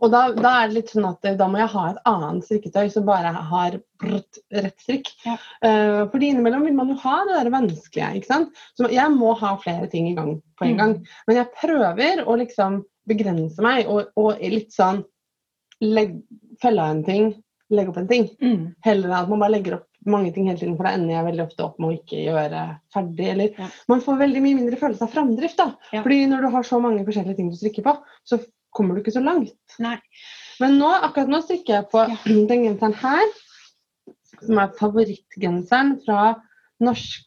og 0.00 0.06
da, 0.08 0.20
da 0.32 0.50
er 0.62 0.70
det 0.70 0.78
litt 0.78 0.90
sånn 0.94 1.04
at 1.10 1.26
eh, 1.28 1.34
da 1.36 1.44
må 1.50 1.58
jeg 1.60 1.68
ha 1.74 1.82
et 1.90 1.98
annet 2.08 2.46
strikketøy 2.46 2.86
som 2.94 3.04
bare 3.04 3.32
har 3.50 3.74
brrt, 4.00 4.38
rett 4.56 4.80
strikk. 4.80 5.10
Ja. 5.26 5.34
Uh, 5.60 6.00
fordi 6.12 6.30
innimellom 6.32 6.64
vil 6.64 6.76
man 6.78 6.88
jo 6.94 6.96
ha 7.02 7.18
det 7.28 7.36
der 7.36 7.50
vanskelige. 7.52 8.08
ikke 8.20 8.30
sant? 8.30 8.62
Så 8.80 8.88
jeg 8.92 9.12
må 9.12 9.34
ha 9.42 9.52
flere 9.60 9.90
ting 9.92 10.08
i 10.08 10.16
gang 10.16 10.38
på 10.56 10.64
en 10.64 10.72
Mm. 10.74 10.78
gang. 10.80 10.94
Men 11.28 11.36
jeg 11.36 11.52
prøver 11.60 12.24
å 12.24 12.38
liksom 12.40 12.82
begrense 13.06 13.60
meg 13.60 13.86
og, 13.92 14.08
og 14.16 14.40
litt 14.40 14.72
sånn 14.72 15.02
legg, 15.84 16.16
følge 16.62 16.80
av 16.80 16.94
en 16.94 17.04
ting, 17.04 17.34
legge 17.74 17.92
opp 17.92 17.98
en 18.00 18.08
ting. 18.08 18.28
Mm. 18.40 18.74
Heller 18.86 19.10
enn 19.10 19.18
at 19.18 19.28
man 19.28 19.44
bare 19.44 19.56
legger 19.58 19.76
opp 19.82 19.88
mange 20.06 20.32
ting 20.34 20.46
hele 20.48 20.58
tiden, 20.60 20.76
for 20.76 20.84
da 20.88 20.94
ender 20.96 21.14
jeg 21.14 21.26
veldig 21.28 21.44
ofte 21.46 21.64
opp 21.64 21.78
med 21.80 21.88
å 21.90 21.96
ikke 21.98 22.20
gjøre 22.26 22.62
ferdig. 22.94 23.28
Eller 23.32 23.50
Ja. 23.58 23.68
man 23.88 24.00
får 24.04 24.18
veldig 24.20 24.42
mye 24.42 24.58
mindre 24.60 24.76
følelse 24.80 25.02
av 25.06 25.12
framdrift. 25.14 25.56
da. 25.56 25.74
Ja. 25.92 26.02
Fordi 26.02 26.26
når 26.28 26.40
du 26.42 26.48
har 26.50 26.62
så 26.62 26.80
mange 26.82 27.04
forskjellige 27.04 27.36
ting 27.36 27.50
du 27.50 27.56
strikker 27.56 27.82
på, 27.82 27.96
så 28.24 28.40
kommer 28.74 28.94
du 28.94 29.02
ikke 29.02 29.14
så 29.16 29.22
langt. 29.24 29.54
Nei. 29.78 29.98
Men 30.60 30.78
nå, 30.78 30.88
akkurat 31.02 31.28
nå 31.28 31.40
strikker 31.42 31.74
jeg 31.80 31.90
på 31.90 32.08
Ja. 32.08 32.16
den 32.48 32.64
genseren 32.64 32.94
her, 32.94 33.26
som 34.44 34.58
er 34.58 34.72
favorittgenseren 34.78 36.00
fra 36.04 36.34
norsk, 36.80 37.24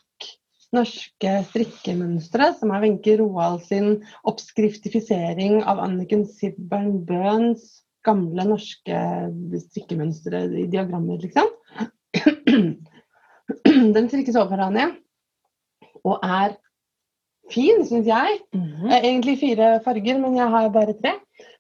norske 0.75 1.31
strikkemønstre, 1.47 2.53
som 2.59 2.71
er 2.75 2.81
Wenche 2.83 3.17
Roald 3.17 3.61
sin 3.63 4.03
oppskriftifisering 4.27 5.63
av 5.63 5.79
Anniken 5.79 6.25
Sibbern 6.27 7.05
Bøhns 7.07 7.81
gamle 8.07 8.43
norske 8.47 8.99
strikkemønstre 9.67 10.43
i 10.61 10.65
diagrammer, 10.71 11.17
liksom. 11.23 11.47
Den 13.95 14.07
strikkes 14.09 14.37
over 14.37 14.55
hverandre 14.55 14.89
og 16.07 16.23
er 16.23 16.55
fin, 17.51 17.83
syns 17.87 18.07
jeg. 18.07 18.39
Mm 18.53 18.61
-hmm. 18.61 18.91
Egentlig 18.97 19.39
fire 19.39 19.79
farger, 19.83 20.19
men 20.19 20.35
jeg 20.35 20.49
har 20.49 20.69
bare 20.69 20.93
tre. 21.01 21.13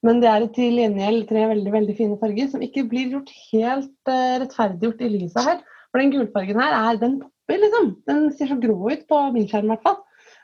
Men 0.03 0.21
det 0.21 0.29
er 0.29 0.47
til 0.53 0.79
gjengjeld 0.81 1.27
tre 1.29 1.47
veldig 1.47 1.71
veldig 1.71 1.97
fine 1.97 2.17
farger 2.19 2.47
som 2.51 2.61
ikke 2.61 2.87
blir 2.89 3.11
gjort 3.11 3.31
helt 3.51 4.09
uh, 4.09 4.35
rettferdiggjort 4.41 5.01
i 5.01 5.09
lyset 5.09 5.43
her. 5.43 5.59
For 5.91 6.01
den 6.01 6.11
gulfargen 6.11 6.59
her 6.61 6.73
er 6.73 6.97
den 6.97 7.19
popper, 7.21 7.57
liksom. 7.63 7.95
Den 8.07 8.31
ser 8.33 8.47
så 8.47 8.59
grå 8.59 8.91
ut 8.91 9.07
på 9.07 9.31
min 9.33 9.47
skjerm, 9.47 9.65
i 9.65 9.75
hvert 9.75 9.87
fall. 9.87 9.99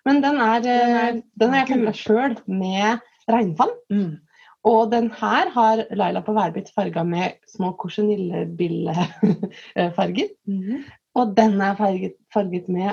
Men 0.06 0.22
den 0.24 0.36
er, 0.36 0.60
uh, 0.60 0.64
Den 0.64 0.96
er 0.96 1.22
den 1.40 1.50
har 1.50 1.60
jeg 1.60 1.68
farga 1.68 1.94
sjøl 1.94 2.38
med 2.48 3.00
regnfall. 3.28 3.74
Mm. 3.92 4.20
Og 4.64 4.92
den 4.92 5.12
her 5.12 5.50
har 5.52 5.86
Laila 5.92 6.22
på 6.24 6.34
værbitt 6.34 6.70
farga 6.76 7.04
med 7.04 7.32
små 7.52 7.72
korsenillebillefarger. 7.80 10.28
-hmm. 10.48 10.84
Og 11.16 11.38
den 11.38 11.62
er 11.62 11.76
farget, 11.76 12.14
farget 12.34 12.70
med 12.70 12.92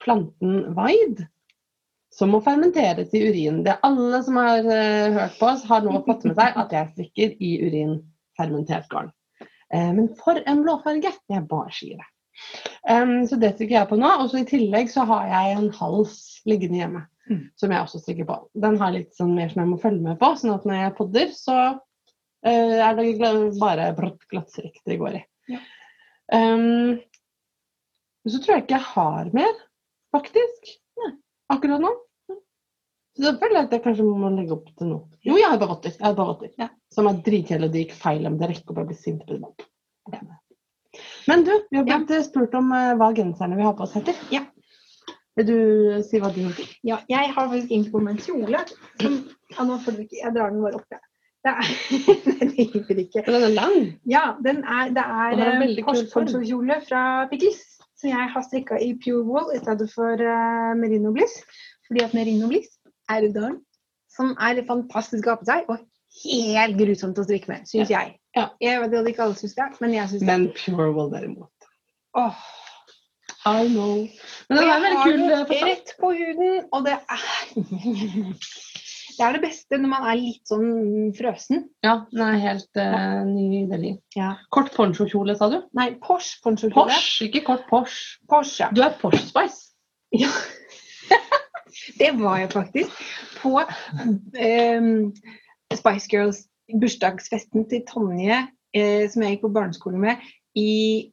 planten 0.00 0.76
vaid, 0.76 1.24
som 2.12 2.28
må 2.32 2.40
fermenteres 2.44 3.14
i 3.14 3.28
urin. 3.28 3.64
Det 3.64 3.80
alle 3.86 4.22
som 4.24 4.36
har 4.40 4.58
uh, 4.58 5.14
hørt 5.18 5.38
på 5.40 5.46
oss, 5.46 5.64
har 5.68 5.80
nå 5.84 6.02
fått 6.06 6.24
med 6.28 6.36
seg 6.38 6.48
at 6.56 6.72
jeg 6.72 6.88
strikker 6.92 7.28
i 7.40 7.50
urinfermentert 7.66 8.88
garn. 8.92 9.10
Uh, 9.74 9.92
men 9.96 10.08
for 10.20 10.34
en 10.46 10.62
blåfarge! 10.62 11.10
Jeg 11.32 11.48
bare 11.50 11.72
sier 11.74 11.96
det. 11.96 12.06
Um, 12.88 13.26
så 13.26 13.36
det 13.40 13.54
strikker 13.54 13.80
jeg 13.80 13.90
på 13.90 13.96
nå. 14.00 14.10
Og 14.22 14.26
så 14.30 14.36
i 14.42 14.48
tillegg 14.48 14.86
så 14.92 15.02
har 15.08 15.24
jeg 15.32 15.44
en 15.56 15.70
hals 15.80 16.14
liggende 16.48 16.78
hjemme. 16.82 17.00
Mm. 17.26 17.42
Som 17.58 17.72
jeg 17.74 17.82
også 17.82 18.00
strikker 18.02 18.28
på. 18.28 18.38
Den 18.62 18.78
har 18.78 18.94
litt 18.94 19.12
sånn 19.16 19.34
mer 19.34 19.50
som 19.50 19.62
jeg 19.62 19.70
må 19.72 19.80
følge 19.82 20.04
med 20.04 20.18
på. 20.20 20.30
sånn 20.38 20.54
at 20.54 20.66
når 20.68 20.80
jeg 20.80 20.96
podder, 21.00 21.32
så 21.34 21.58
uh, 21.74 22.76
er 22.86 22.98
det 22.98 23.06
bare 23.58 23.92
glattstrikk 24.30 24.78
det 24.86 24.98
går 25.00 25.20
i. 25.20 25.22
Ja. 25.50 25.60
Um, 26.34 26.98
så 28.26 28.40
tror 28.42 28.56
jeg 28.56 28.66
ikke 28.66 28.78
jeg 28.78 28.90
har 28.92 29.30
mer, 29.34 29.54
faktisk. 30.14 30.74
Akkurat 31.52 31.82
nå. 31.82 31.92
Så 33.16 33.22
da 33.24 33.36
føler 33.40 33.56
jeg 33.56 33.68
at 33.68 33.74
jeg 33.76 33.82
kanskje 33.84 34.06
må 34.06 34.30
legge 34.34 34.56
opp 34.56 34.66
til 34.76 34.90
noe. 34.90 35.06
Jo, 35.24 35.38
jeg 35.40 35.48
har 35.48 35.60
bare 35.60 35.78
Jeg 35.88 36.02
har 36.02 36.16
bavotter. 36.18 36.50
Ja. 36.60 36.68
Som 36.92 37.08
er 37.08 37.22
dritkjedelig, 37.24 37.68
og 37.70 37.72
det 37.76 37.84
gikk 37.84 37.94
feil 37.96 38.26
om 38.28 38.36
det 38.40 38.50
rekker 38.50 38.74
opp. 38.74 38.80
Jeg 38.82 38.90
blir 38.90 38.98
sint 39.00 39.22
på 39.24 39.38
det. 39.38 40.20
Men 41.30 41.46
du, 41.46 41.54
vi 41.70 41.78
har 41.78 41.86
blitt 41.86 42.12
ja. 42.12 42.20
spurt 42.26 42.54
om 42.58 42.68
eh, 42.76 42.92
hva 42.98 43.08
genserne 43.16 43.56
vi 43.56 43.64
har 43.64 43.72
på 43.78 43.86
oss 43.86 43.96
heter. 43.96 44.18
Ja. 44.34 44.42
Vil 45.36 45.48
du 45.50 45.58
si 46.06 46.20
hva 46.22 46.30
de 46.32 46.46
heter? 46.46 46.70
Ja, 46.88 47.02
jeg 47.12 47.32
har 47.34 47.50
faktisk 47.50 47.68
egentlig 47.68 47.92
på 47.92 48.00
meg 48.04 48.16
en 48.16 48.24
kjole. 48.24 48.62
Som, 49.02 49.18
ja, 49.52 49.66
nå 49.68 49.76
får 49.84 49.96
du 49.96 50.06
ikke, 50.06 50.20
jeg 50.22 50.34
drar 50.36 50.54
den 50.54 50.64
bare 50.64 50.80
opp, 50.80 50.88
jeg. 50.94 51.02
Er, 51.46 51.68
hjelper 52.58 53.00
ikke. 53.04 53.22
Den 53.28 53.44
er 53.46 53.52
lang. 53.54 53.76
Ja, 54.10 54.24
den 54.42 54.64
er, 54.64 54.88
det 54.96 55.04
er 55.04 55.36
korsformkjole 55.36 55.52
en 55.52 55.76
eh, 55.76 55.84
korsponsokjole 55.86 56.78
fra 56.88 57.02
Pickles. 57.30 57.60
Som 57.96 58.10
jeg 58.10 58.32
har 58.32 58.42
strikka 58.44 58.80
i 58.82 58.90
pure 59.00 59.22
wool 59.24 59.52
i 59.54 59.60
stedet 59.60 59.86
for 59.92 60.20
uh, 60.20 60.72
merino 60.76 61.12
bliss. 61.14 61.38
Fordi 61.86 62.02
at 62.04 62.16
merino 62.16 62.48
bliss 62.50 62.72
er 63.12 63.28
et 63.28 63.36
garn 63.36 63.60
som 64.16 64.32
er 64.40 64.62
fantastisk 64.68 65.28
å 65.28 65.34
ha 65.34 65.40
på 65.40 65.48
seg, 65.48 65.68
og 65.68 65.84
helt 66.24 66.78
grusomt 66.80 67.18
å 67.20 67.24
strikke 67.26 67.52
med, 67.52 67.68
syns 67.68 67.92
jeg. 67.92 68.14
Ja. 68.36 68.48
Jeg 68.64 68.80
vet 68.82 68.94
at 68.96 69.10
ikke 69.10 69.26
alle 69.26 69.36
syns 69.38 69.56
det, 69.56 69.66
men 69.84 69.96
jeg 69.96 70.12
syns 70.12 70.22
det. 70.22 70.28
Men 70.30 70.46
pure 70.56 70.88
wool 70.96 71.12
derimot. 71.12 71.68
Åh. 72.16 72.46
I 73.46 73.68
know. 73.70 74.08
Men 74.48 74.58
den 74.58 74.70
er 74.70 74.80
veldig 74.82 75.02
kul. 75.04 75.20
den 75.22 75.32
eh, 75.38 75.66
rett 75.68 75.92
på 76.00 76.10
huden, 76.16 76.64
og 76.74 76.86
det 76.86 76.96
er 76.98 77.26
Det 79.16 79.24
er 79.24 79.32
det 79.32 79.40
beste 79.46 79.78
når 79.80 79.88
man 79.88 80.06
er 80.10 80.18
litt 80.20 80.50
sånn 80.50 81.12
frøsen. 81.16 81.62
Ja, 81.86 82.02
den 82.10 82.20
er 82.20 82.34
helt 82.42 82.76
uh, 82.76 83.22
nydelig. 83.24 83.94
Ja. 84.12 84.34
Kort 84.52 84.74
ponchokjole, 84.74 85.32
sa 85.38 85.48
du? 85.48 85.56
Nei, 85.78 85.94
Porsche 86.02 86.42
ponchokjole. 86.44 86.90
Porsche, 86.92 87.30
ikke 87.30 87.40
kort 87.46 87.64
Porsche. 87.70 88.18
Porsche. 88.28 88.68
Du 88.76 88.82
er 88.84 88.92
Porsche 89.00 89.22
Spice. 89.24 89.72
Ja. 90.12 90.28
det 92.02 92.12
var 92.20 92.42
jeg 92.42 92.52
faktisk. 92.52 93.00
På 93.40 93.62
um, 93.64 94.92
Spice 95.72 96.12
Girls 96.12 96.44
bursdagsfesten 96.76 97.64
til 97.70 97.84
Tonje, 97.88 98.42
eh, 98.76 99.06
som 99.08 99.24
jeg 99.24 99.36
gikk 99.36 99.46
på 99.46 99.54
barneskole 99.56 100.00
med, 100.02 100.22
i 100.56 101.12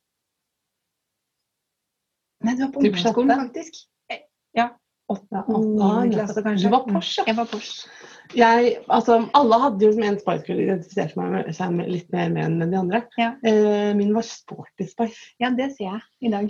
Nei, 2.43 2.55
du 2.55 2.65
var 2.65 2.71
på 2.73 2.83
ungdomsskolen, 2.83 3.35
faktisk. 3.47 3.85
Eh, 4.11 4.23
Ja. 4.59 4.69
Åtte, 5.11 5.43
Niende 5.49 6.15
klasse, 6.15 6.41
kanskje. 6.43 6.69
Du 6.69 6.71
var 6.71 6.83
Porsche, 6.87 7.21
ja. 7.21 7.25
Jeg 7.27 7.35
var 7.37 7.47
Porsche. 7.51 7.89
Jeg, 8.39 8.75
altså, 8.87 9.17
alle 9.35 9.57
hadde 9.59 9.85
jo 9.85 9.91
som 9.93 10.05
en 10.07 10.19
Spice 10.19 10.45
Girl 10.47 10.61
identifisert 10.63 11.17
med, 11.19 11.49
seg 11.53 11.73
med, 11.75 11.89
litt 11.91 12.07
mer 12.15 12.31
med 12.33 12.45
enn 12.47 12.71
de 12.71 12.77
andre. 12.79 13.01
Ja. 13.19 13.33
Eh, 13.43 13.91
min 13.99 14.13
var 14.15 14.25
Sporty 14.25 14.87
Spice. 14.87 15.33
Ja, 15.43 15.51
det 15.57 15.73
ser 15.75 15.89
jeg 15.89 16.29
i 16.29 16.31
dag. 16.33 16.47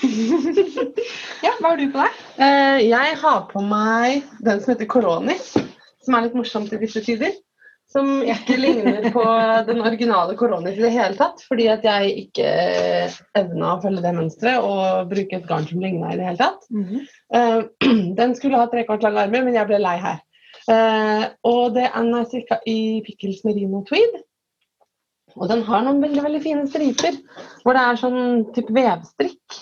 ja, 1.44 1.52
hva 1.58 1.72
har 1.72 1.80
du 1.80 1.90
på 1.90 1.98
deg? 2.00 2.22
Eh, 2.38 2.78
jeg 2.86 3.18
har 3.24 3.42
på 3.50 3.64
meg 3.66 4.22
den 4.38 4.62
som 4.62 4.72
heter 4.72 4.88
Coroni, 4.90 5.36
som 5.40 6.16
er 6.16 6.28
litt 6.28 6.38
morsomt 6.38 6.72
i 6.72 6.80
disse 6.80 7.02
tider. 7.04 7.34
Som 7.90 8.20
ikke 8.22 8.54
ligner 8.54 9.08
på 9.10 9.22
den 9.66 9.80
originale 9.82 10.36
koronaen 10.38 10.76
i 10.76 10.78
det 10.78 10.92
hele 10.94 11.18
tatt, 11.18 11.42
fordi 11.42 11.66
at 11.72 11.82
jeg 11.82 12.12
ikke 12.24 12.50
evna 13.40 13.72
å 13.72 13.80
følge 13.82 14.04
det 14.04 14.12
mønsteret 14.14 14.62
og 14.62 15.10
bruke 15.10 15.40
et 15.40 15.48
garn 15.48 15.66
som 15.66 15.82
ligna 15.82 16.12
i 16.12 16.18
det 16.20 16.28
hele 16.28 16.38
tatt. 16.38 16.68
Eh, 17.34 17.64
den 18.20 18.36
skulle 18.38 18.60
ha 18.60 18.68
trekvart 18.70 19.02
lange 19.02 19.24
armer, 19.24 19.42
men 19.46 19.58
jeg 19.58 19.66
ble 19.66 19.80
lei 19.82 19.96
her. 20.04 20.20
Eh, 20.70 21.24
og 21.50 21.74
det 21.74 21.88
er 21.88 22.28
strikka 22.28 22.60
i 22.70 22.78
Pickles 23.06 23.42
Merino 23.48 23.82
Tweed. 23.88 24.20
Og 25.34 25.50
den 25.50 25.62
har 25.66 25.82
noen 25.86 26.00
veldig 26.02 26.22
veldig 26.26 26.42
fine 26.46 26.68
striper, 26.70 27.18
hvor 27.64 27.74
det 27.74 27.82
er 27.86 27.98
sånn 27.98 28.22
type 28.54 28.74
vevstrikk 28.74 29.60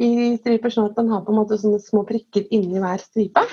i 0.00 0.10
striper, 0.38 0.72
sånn 0.72 0.90
at 0.90 0.98
den 0.98 1.10
har 1.12 1.24
på 1.26 1.32
en 1.32 1.40
måte 1.40 1.58
sånne 1.58 1.80
små 1.82 2.04
prikker 2.08 2.44
inni 2.54 2.80
hver 2.80 3.00
stripe. 3.02 3.44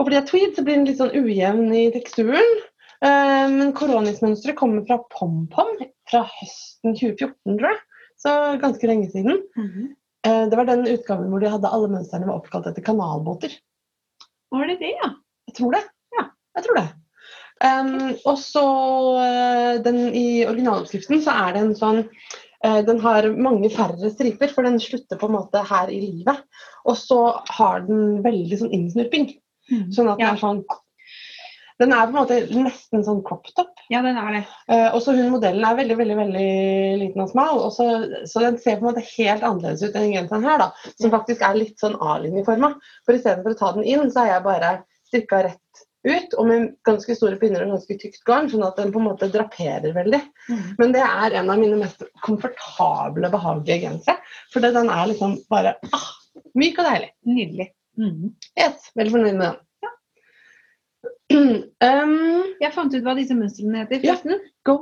Og 0.00 0.06
fordi 0.06 0.16
det 0.16 0.22
er 0.22 0.28
tweed, 0.30 0.52
så 0.56 0.62
blir 0.64 0.78
den 0.78 0.86
litt 0.88 0.96
sånn 0.96 1.12
ujevn 1.12 1.72
i 1.76 1.86
teksturen. 1.92 2.54
Eh, 3.04 3.46
men 3.52 3.72
koronismønsteret 3.76 4.56
kommer 4.56 4.86
fra 4.88 4.96
PomPom 5.12 5.74
fra 6.08 6.22
høsten 6.38 6.94
2014, 6.96 7.58
tror 7.58 7.68
jeg. 7.68 7.80
Så 8.20 8.32
ganske 8.62 8.88
lenge 8.88 9.10
siden. 9.12 9.42
Eh, 10.24 10.46
det 10.48 10.56
var 10.56 10.68
den 10.68 10.86
utgaven 10.88 11.28
hvor 11.28 11.44
de 11.44 11.52
hadde 11.52 11.72
alle 11.72 11.90
mønstrene 11.92 12.28
var 12.28 12.40
oppkalt 12.40 12.70
etter 12.70 12.84
kanalbåter. 12.84 13.52
Var 14.56 14.72
det 14.72 14.78
det, 14.80 14.94
ja? 15.02 15.10
Jeg 15.50 15.58
tror 15.60 15.76
det. 15.76 15.82
Ja, 16.16 16.24
jeg 16.56 16.66
tror 16.66 16.80
det. 16.80 16.86
Um, 17.60 18.14
og 18.24 18.38
så 18.40 18.64
eh, 19.20 19.74
den 19.84 20.00
i 20.16 20.46
originaloppskriften 20.48 21.20
så 21.20 21.34
er 21.42 21.52
det 21.52 21.60
en 21.60 21.74
sånn 21.76 22.06
Den 22.88 22.98
har 23.00 23.24
mange 23.40 23.68
færre 23.72 24.08
striper, 24.12 24.50
for 24.52 24.64
den 24.64 24.74
slutter 24.80 25.16
på 25.16 25.28
en 25.30 25.32
måte 25.38 25.62
her 25.64 25.88
i 25.88 25.96
livet. 26.02 26.42
Og 26.84 26.96
så 27.00 27.20
har 27.56 27.86
den 27.86 28.18
veldig 28.24 28.58
sånn 28.60 28.74
innsnurping. 28.76 29.30
Sånn 29.94 30.08
at 30.12 30.20
den 30.20 30.30
er 30.32 30.40
sånn 30.40 30.62
Den 31.80 31.94
er 31.96 32.08
på 32.08 32.12
en 32.12 32.18
måte 32.18 32.38
nesten 32.52 33.04
sånn 33.06 33.22
cropped 33.24 33.56
up. 33.62 33.70
Ja, 33.88 34.02
den 34.04 34.18
er 34.20 34.34
det. 34.34 34.40
Eh, 34.68 34.88
og 34.92 35.00
så 35.00 35.14
hun 35.16 35.30
modellen 35.32 35.64
er 35.64 35.78
veldig 35.78 35.96
veldig, 35.96 36.16
veldig 36.18 36.48
liten 37.00 37.22
og 37.24 37.30
smal. 37.30 37.62
også, 37.68 37.86
så, 37.86 38.24
så 38.28 38.42
den 38.44 38.58
ser 38.60 38.76
på 38.76 38.84
en 38.84 38.90
måte 38.90 39.06
helt 39.14 39.46
annerledes 39.46 39.86
ut 39.86 39.96
enn 39.96 40.12
genseren 40.12 40.44
her, 40.44 40.60
da. 40.60 40.92
Som 41.00 41.14
faktisk 41.14 41.40
er 41.46 41.56
litt 41.56 41.80
sånn 41.80 41.96
A-linjeforma. 41.96 42.74
For 43.08 43.16
istedenfor 43.16 43.56
å 43.56 43.60
ta 43.62 43.72
den 43.78 43.88
inn, 43.88 44.12
så 44.12 44.26
har 44.26 44.34
jeg 44.34 44.46
bare 44.50 44.74
strikka 45.08 45.40
rett 45.48 45.82
ut. 46.04 46.36
Og 46.36 46.46
med 46.48 46.68
ganske 46.88 47.16
store 47.16 47.40
pinner 47.40 47.64
og 47.64 47.74
ganske 47.74 47.96
tykt 48.00 48.22
garn, 48.28 48.48
sånn 48.52 48.64
at 48.68 48.78
den 48.80 48.92
på 48.92 49.00
en 49.00 49.08
måte 49.10 49.32
draperer 49.32 49.96
veldig. 49.96 50.20
Men 50.80 50.94
det 50.96 51.02
er 51.06 51.40
en 51.40 51.50
av 51.52 51.60
mine 51.60 51.80
mest 51.80 52.04
komfortable, 52.24 53.32
behagelige 53.32 53.86
gensere. 53.88 54.20
For 54.52 54.64
den 54.64 54.88
er 54.92 55.10
liksom 55.10 55.38
bare 55.52 55.76
ah, 55.96 56.08
myk 56.58 56.80
og 56.80 56.88
deilig. 56.88 57.12
Nydelig. 57.28 57.68
Yes, 58.58 58.90
veldig 58.96 59.12
fornøyd 59.16 59.36
med 59.40 59.46
den. 59.50 59.66
um, 61.86 62.14
Jeg 62.60 62.72
fant 62.74 62.94
ut 62.94 63.04
hva 63.06 63.14
disse 63.18 63.36
mønstrene 63.36 63.84
heter. 63.84 64.00
Ja. 64.04 64.16
forresten. 64.16 64.40
go. 64.66 64.78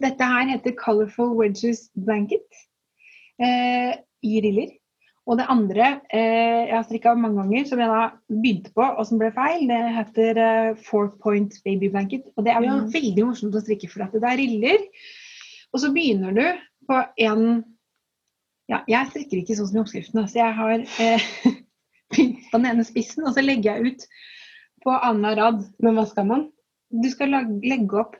Dette 0.00 0.26
her 0.26 0.48
heter 0.50 0.74
Colorful 0.80 1.34
Wedges 1.38 1.86
Blanket 1.94 2.48
eh, 3.38 3.92
i 4.24 4.40
riller. 4.42 4.72
Og 5.24 5.38
det 5.40 5.46
andre 5.48 5.86
eh, 6.12 6.66
jeg 6.68 6.74
har 6.74 6.84
strikka 6.84 7.14
mange 7.16 7.38
ganger, 7.40 7.64
som 7.68 7.80
jeg 7.80 7.88
da 7.88 8.00
begynte 8.28 8.72
på, 8.76 8.84
og 8.84 9.06
som 9.08 9.20
ble 9.20 9.30
feil, 9.32 9.62
det 9.70 9.78
heter 9.96 10.40
eh, 10.44 10.80
Four 10.88 11.12
Point 11.22 11.54
Baby 11.64 11.88
Blanket. 11.94 12.26
Og 12.36 12.44
det 12.44 12.52
er 12.52 12.66
Ja. 12.66 12.74
veldig 12.92 13.24
morsomt 13.30 13.56
å 13.56 13.62
strikke, 13.64 13.88
for 13.92 14.04
at 14.04 14.12
det 14.16 14.24
er 14.28 14.40
riller. 14.40 14.84
Og 15.72 15.80
så 15.80 15.92
begynner 15.94 16.34
du 16.36 16.44
på 16.90 17.00
en 17.28 17.46
Ja, 18.68 18.78
jeg 18.88 19.10
strikker 19.12 19.40
ikke 19.42 19.56
sånn 19.58 19.66
som 19.68 19.76
i 19.76 19.80
oppskriften, 19.84 20.22
så 20.28 20.38
jeg 20.40 20.54
har 20.56 20.78
eh, 20.80 21.24
på 22.54 22.60
den 22.62 22.70
ene 22.70 22.86
spissen, 22.86 23.26
og 23.26 23.34
så 23.36 23.42
legger 23.44 23.74
jeg 23.80 23.94
ut 23.96 24.04
på 24.84 24.92
annenhver 24.94 25.40
rad 25.42 25.62
Men 25.82 25.96
hva 25.98 26.04
skal 26.10 26.28
man? 26.30 26.50
du 26.94 27.08
skal 27.10 27.32
lage, 27.34 27.56
legge 27.66 27.96
opp 27.98 28.12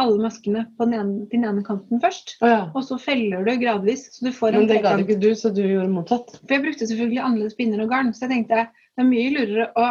alle 0.00 0.16
maskene 0.24 0.62
på 0.78 0.86
den 0.88 0.94
ene, 0.96 1.26
den 1.28 1.42
ene 1.44 1.60
kanten 1.66 2.00
først. 2.00 2.38
Oh, 2.40 2.48
ja. 2.48 2.60
Og 2.72 2.86
så 2.88 2.96
feller 3.02 3.42
du 3.44 3.50
gradvis. 3.60 4.06
Så 4.14 4.24
du 4.24 4.30
får 4.32 4.54
en 4.54 4.62
Men 4.62 4.70
det 4.70 4.78
ga 4.80 4.94
trekant. 4.94 5.02
ikke 5.04 5.20
du, 5.20 5.34
så 5.36 5.50
du 5.52 5.60
gjorde 5.60 5.90
motsatt. 5.92 6.30
For 6.40 6.54
jeg 6.56 6.62
brukte 6.64 6.88
selvfølgelig 6.88 7.20
annerledes 7.20 7.58
pinner 7.58 7.82
og 7.84 7.90
garn, 7.92 8.08
så 8.16 8.24
jeg 8.24 8.30
tenkte 8.32 8.62
det 8.62 9.02
er 9.04 9.10
mye 9.10 9.34
lurere 9.34 9.66
å 9.76 9.90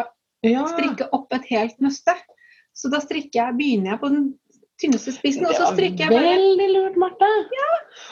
Ja. 0.50 0.64
strikke 0.74 1.06
opp 1.14 1.30
et 1.38 1.46
helt 1.54 1.78
nøste. 1.86 2.16
Så 2.74 2.90
da 2.90 2.98
strikker 3.04 3.38
jeg, 3.44 3.58
begynner 3.60 3.92
jeg 3.94 4.00
på 4.02 4.10
den 4.10 4.26
tynneste 4.82 5.13
spissen, 5.15 5.46
og 5.48 5.56
så 5.58 5.70
strikker 5.74 6.08
jeg 6.08 6.12
bare 6.15 6.34
Veldig 6.36 6.67
lurt, 6.74 6.98
Marte. 7.02 7.30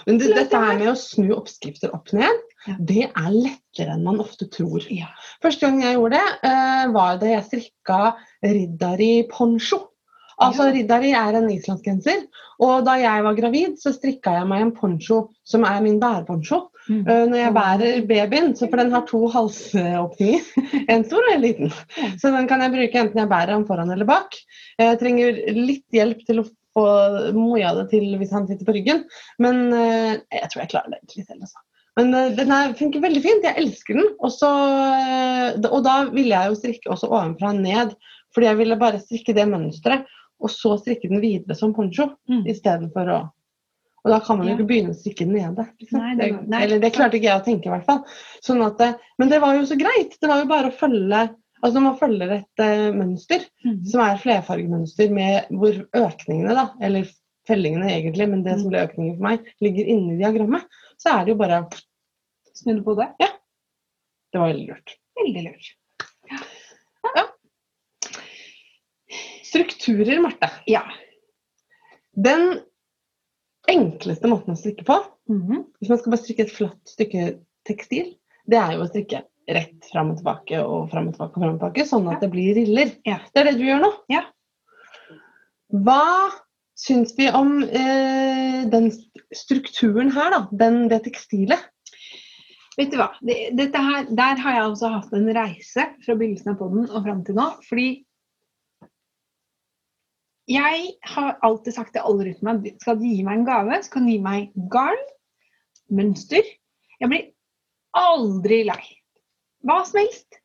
Men 0.08 0.18
det, 0.22 0.32
dette 0.36 0.62
her 0.62 0.74
er- 0.76 0.80
med 0.80 0.92
å 0.94 0.98
snu 1.00 1.30
oppskrifter 1.36 1.94
opp 1.96 2.14
ned, 2.14 2.46
Ja. 2.68 2.76
det 2.80 3.04
er 3.10 3.30
lettere 3.32 3.94
enn 3.96 4.04
man 4.04 4.20
ofte 4.20 4.50
tror. 4.52 4.84
Ja. 4.92 5.08
Første 5.42 5.62
gang 5.68 5.82
jeg 5.82 5.96
gjorde 5.98 6.18
det, 6.20 6.40
eh, 6.44 6.88
var 6.92 7.18
da 7.18 7.26
jeg 7.26 7.46
strikka 7.50 8.16
Riddari 8.44 9.28
poncho. 9.32 9.88
Altså 10.40 10.68
Ja. 10.70 10.72
Riddari 10.72 11.12
er 11.12 11.36
en 11.36 11.50
islandsgenser, 11.52 12.22
og 12.62 12.86
da 12.86 12.94
jeg 12.96 13.24
var 13.24 13.36
gravid, 13.36 13.76
så 13.78 13.92
strikka 13.92 14.32
jeg 14.40 14.48
meg 14.48 14.62
en 14.62 14.72
poncho 14.72 15.30
som 15.44 15.66
er 15.66 15.82
min 15.82 16.00
bæreponcho. 16.00 16.70
Mm. 16.90 17.08
Eh, 17.08 17.26
når 17.28 17.38
jeg 17.38 17.54
bærer 17.54 18.08
babyen, 18.08 18.54
så 18.56 18.70
for 18.70 18.78
den 18.78 18.92
har 18.92 19.02
to 19.06 19.28
halsåpninger, 19.28 20.42
en 20.90 21.04
stor 21.04 21.20
og 21.28 21.34
en 21.36 21.42
liten. 21.42 21.70
Så 22.18 22.32
den 22.36 22.48
kan 22.48 22.62
jeg 22.62 22.72
bruke 22.72 22.96
enten 23.04 23.20
jeg 23.20 23.30
bærer 23.30 23.48
den 23.54 23.66
foran 23.68 23.92
eller 23.92 24.06
bak. 24.06 24.34
Jeg 24.80 24.98
trenger 25.00 25.36
litt 25.54 25.86
hjelp 25.92 26.26
til 26.26 26.40
å 26.42 26.48
få 26.80 26.88
moja 27.38 27.76
det 27.78 27.90
til 27.94 28.14
hvis 28.20 28.32
han 28.36 28.48
sitter 28.50 28.66
på 28.68 28.76
ryggen, 28.80 29.04
men 29.44 29.66
eh, 29.76 30.14
jeg 30.40 30.50
tror 30.54 30.64
jeg 30.66 30.72
klarer 30.76 30.94
det 30.96 31.02
egentlig 31.04 31.26
selv. 31.28 31.44
Altså. 31.46 31.66
Men 32.00 32.14
eh, 32.16 32.30
den 32.38 32.54
her 32.56 32.74
funker 32.80 33.04
veldig 33.04 33.24
fint, 33.26 33.44
jeg 33.50 33.60
elsker 33.64 34.00
den. 34.00 34.08
Også, 34.24 34.50
eh, 34.94 35.60
og 35.72 35.82
da 35.88 35.98
ville 36.14 36.32
jeg 36.36 36.54
jo 36.54 36.60
strikke 36.62 36.94
også 36.96 37.10
ovenfra 37.12 37.52
og 37.54 37.60
ned, 37.66 37.92
fordi 38.36 38.48
jeg 38.52 38.60
ville 38.62 38.78
bare 38.80 39.02
strikke 39.04 39.36
det 39.36 39.48
mønsteret, 39.52 40.08
og 40.40 40.52
så 40.54 40.78
strikke 40.80 41.10
den 41.12 41.20
videre 41.24 41.58
som 41.58 41.74
poncho 41.76 42.14
Mm. 42.30 42.46
istedenfor 42.48 43.10
å 43.12 43.20
Og 44.06 44.14
da 44.14 44.20
kan 44.24 44.38
man 44.40 44.48
jo 44.48 44.54
ikke 44.56 44.68
begynne 44.70 44.94
å 44.94 44.96
strikke 44.96 45.26
nede. 45.28 45.66
Liksom. 45.82 46.00
Nei, 46.00 46.14
det- 46.16 46.28
det, 46.32 46.48
nei. 46.48 46.60
eller 46.64 46.80
det 46.80 46.94
klarte 46.96 47.18
ikke 47.20 47.28
jeg 47.28 47.42
å 47.42 47.44
tenke, 47.44 47.68
i 47.68 47.74
hvert 47.74 47.84
fall. 47.86 48.06
Sånn 48.42 48.62
at, 48.64 48.96
men 49.20 49.28
det 49.28 49.42
var 49.44 49.58
jo 49.58 49.66
så 49.68 49.76
greit. 49.76 50.16
Det 50.22 50.30
var 50.30 50.40
jo 50.40 50.48
bare 50.48 50.70
å 50.72 50.78
følge 50.80 51.20
Altså 51.60 51.74
Når 51.76 51.84
man 51.86 51.98
følger 52.00 52.32
et 52.38 52.62
uh, 52.64 52.90
mønster, 52.96 53.46
Mm. 53.66 53.80
som 53.92 54.02
er 54.02 54.20
flerfargemønster 54.22 55.10
med 55.12 55.50
hvor 55.52 55.76
økningene, 56.00 56.54
da, 56.56 56.68
eller 56.82 57.10
fellingene 57.50 57.90
egentlig, 57.92 58.30
men 58.30 58.44
det 58.46 58.54
Mm. 58.56 58.62
som 58.62 58.70
ble 58.72 58.84
økningen 58.88 59.18
for 59.18 59.24
meg, 59.28 59.50
ligger 59.62 59.86
inni 59.92 60.18
diagrammet, 60.22 60.64
så 60.98 61.18
er 61.20 61.26
det 61.26 61.34
jo 61.36 61.42
bare 61.44 61.68
Snu 62.60 62.74
det 62.76 62.84
på 62.84 62.96
det. 62.98 63.08
Det 64.34 64.40
var 64.40 64.50
veldig 64.52 64.68
lurt. 64.68 64.96
Veldig 65.20 65.44
lurt. 65.46 65.68
Strukturer, 69.44 70.20
Marte. 70.22 70.50
Ja. 70.68 70.84
Den 72.14 72.60
enkleste 73.70 74.28
måten 74.30 74.54
å 74.54 74.60
strikke 74.60 74.86
på, 74.86 74.98
Mhm. 75.30 75.66
hvis 75.80 75.90
man 75.90 75.98
skal 75.98 76.12
bare 76.12 76.22
strikke 76.24 76.44
et 76.46 76.52
flatt 76.54 76.84
stykke 76.90 77.40
tekstil, 77.66 78.16
det 78.50 78.58
er 78.58 78.74
jo 78.74 78.84
å 78.84 78.90
strikke 78.90 79.24
rett 79.56 79.90
fram 79.92 80.14
og 80.14 80.20
tilbake 80.20 80.60
og 80.62 80.90
fram 80.92 81.10
og 81.10 81.16
tilbake, 81.16 81.34
og 81.34 81.42
frem 81.42 81.56
og 81.56 81.58
tilbake, 81.58 81.88
sånn 81.90 82.10
at 82.12 82.22
det 82.24 82.30
blir 82.34 82.54
riller. 82.58 82.94
Ja. 83.08 83.20
Det 83.34 83.42
er 83.42 83.50
det 83.50 83.58
du 83.60 83.66
gjør 83.68 83.82
nå. 83.86 83.92
Ja. 84.12 84.24
Hva 85.86 86.04
syns 86.80 87.14
vi 87.18 87.28
om 87.36 87.60
eh, 87.64 88.62
den 88.72 88.90
strukturen 89.36 90.14
her, 90.16 90.34
da? 90.34 90.42
Den, 90.62 90.86
det 90.92 91.04
tekstilet? 91.08 91.68
Vet 92.80 92.94
du 92.94 93.00
hva? 93.02 93.10
Det, 93.20 93.68
her, 93.76 94.06
der 94.16 94.40
har 94.40 94.56
jeg 94.56 94.68
også 94.70 94.94
hatt 94.94 95.16
en 95.18 95.28
reise 95.36 95.90
fra 96.06 96.16
begynnelsen 96.16 96.54
av 96.54 96.62
podden 96.62 96.86
og 96.88 97.04
fram 97.04 97.26
til 97.28 97.36
nå. 97.36 97.50
Fordi 97.68 97.90
jeg 100.50 100.86
har 101.12 101.36
alltid 101.46 101.76
sagt 101.76 101.92
til 101.94 102.06
alle 102.08 102.30
rundt 102.30 102.46
meg 102.46 102.70
skal 102.82 102.98
de 103.02 103.12
gi 103.12 103.26
meg 103.26 103.42
en 103.42 103.50
gave, 103.50 103.82
så 103.84 103.94
kan 103.94 104.08
de 104.08 104.16
gi 104.16 104.24
meg 104.24 104.56
garn, 104.72 105.04
mønster. 105.94 106.48
Jeg 107.00 107.12
blir 107.12 107.28
aldri 108.00 108.64
lei. 108.70 108.82
Hva 109.68 109.82
som 109.88 110.00
helst. 110.02 110.40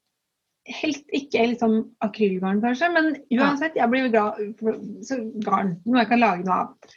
Helst 0.64 1.04
ikke 1.12 1.42
liksom 1.50 1.74
akrylgarn, 2.04 2.62
kanskje, 2.64 2.88
men 2.94 3.10
uansett, 3.36 3.74
jeg 3.76 3.90
blir 3.92 4.06
glad 4.08 4.38
for 4.60 4.78
så 5.04 5.18
garn. 5.44 5.74
Noe 5.84 6.00
jeg 6.00 6.08
kan 6.14 6.22
lage 6.22 6.46
noe 6.46 6.62
av. 6.62 6.94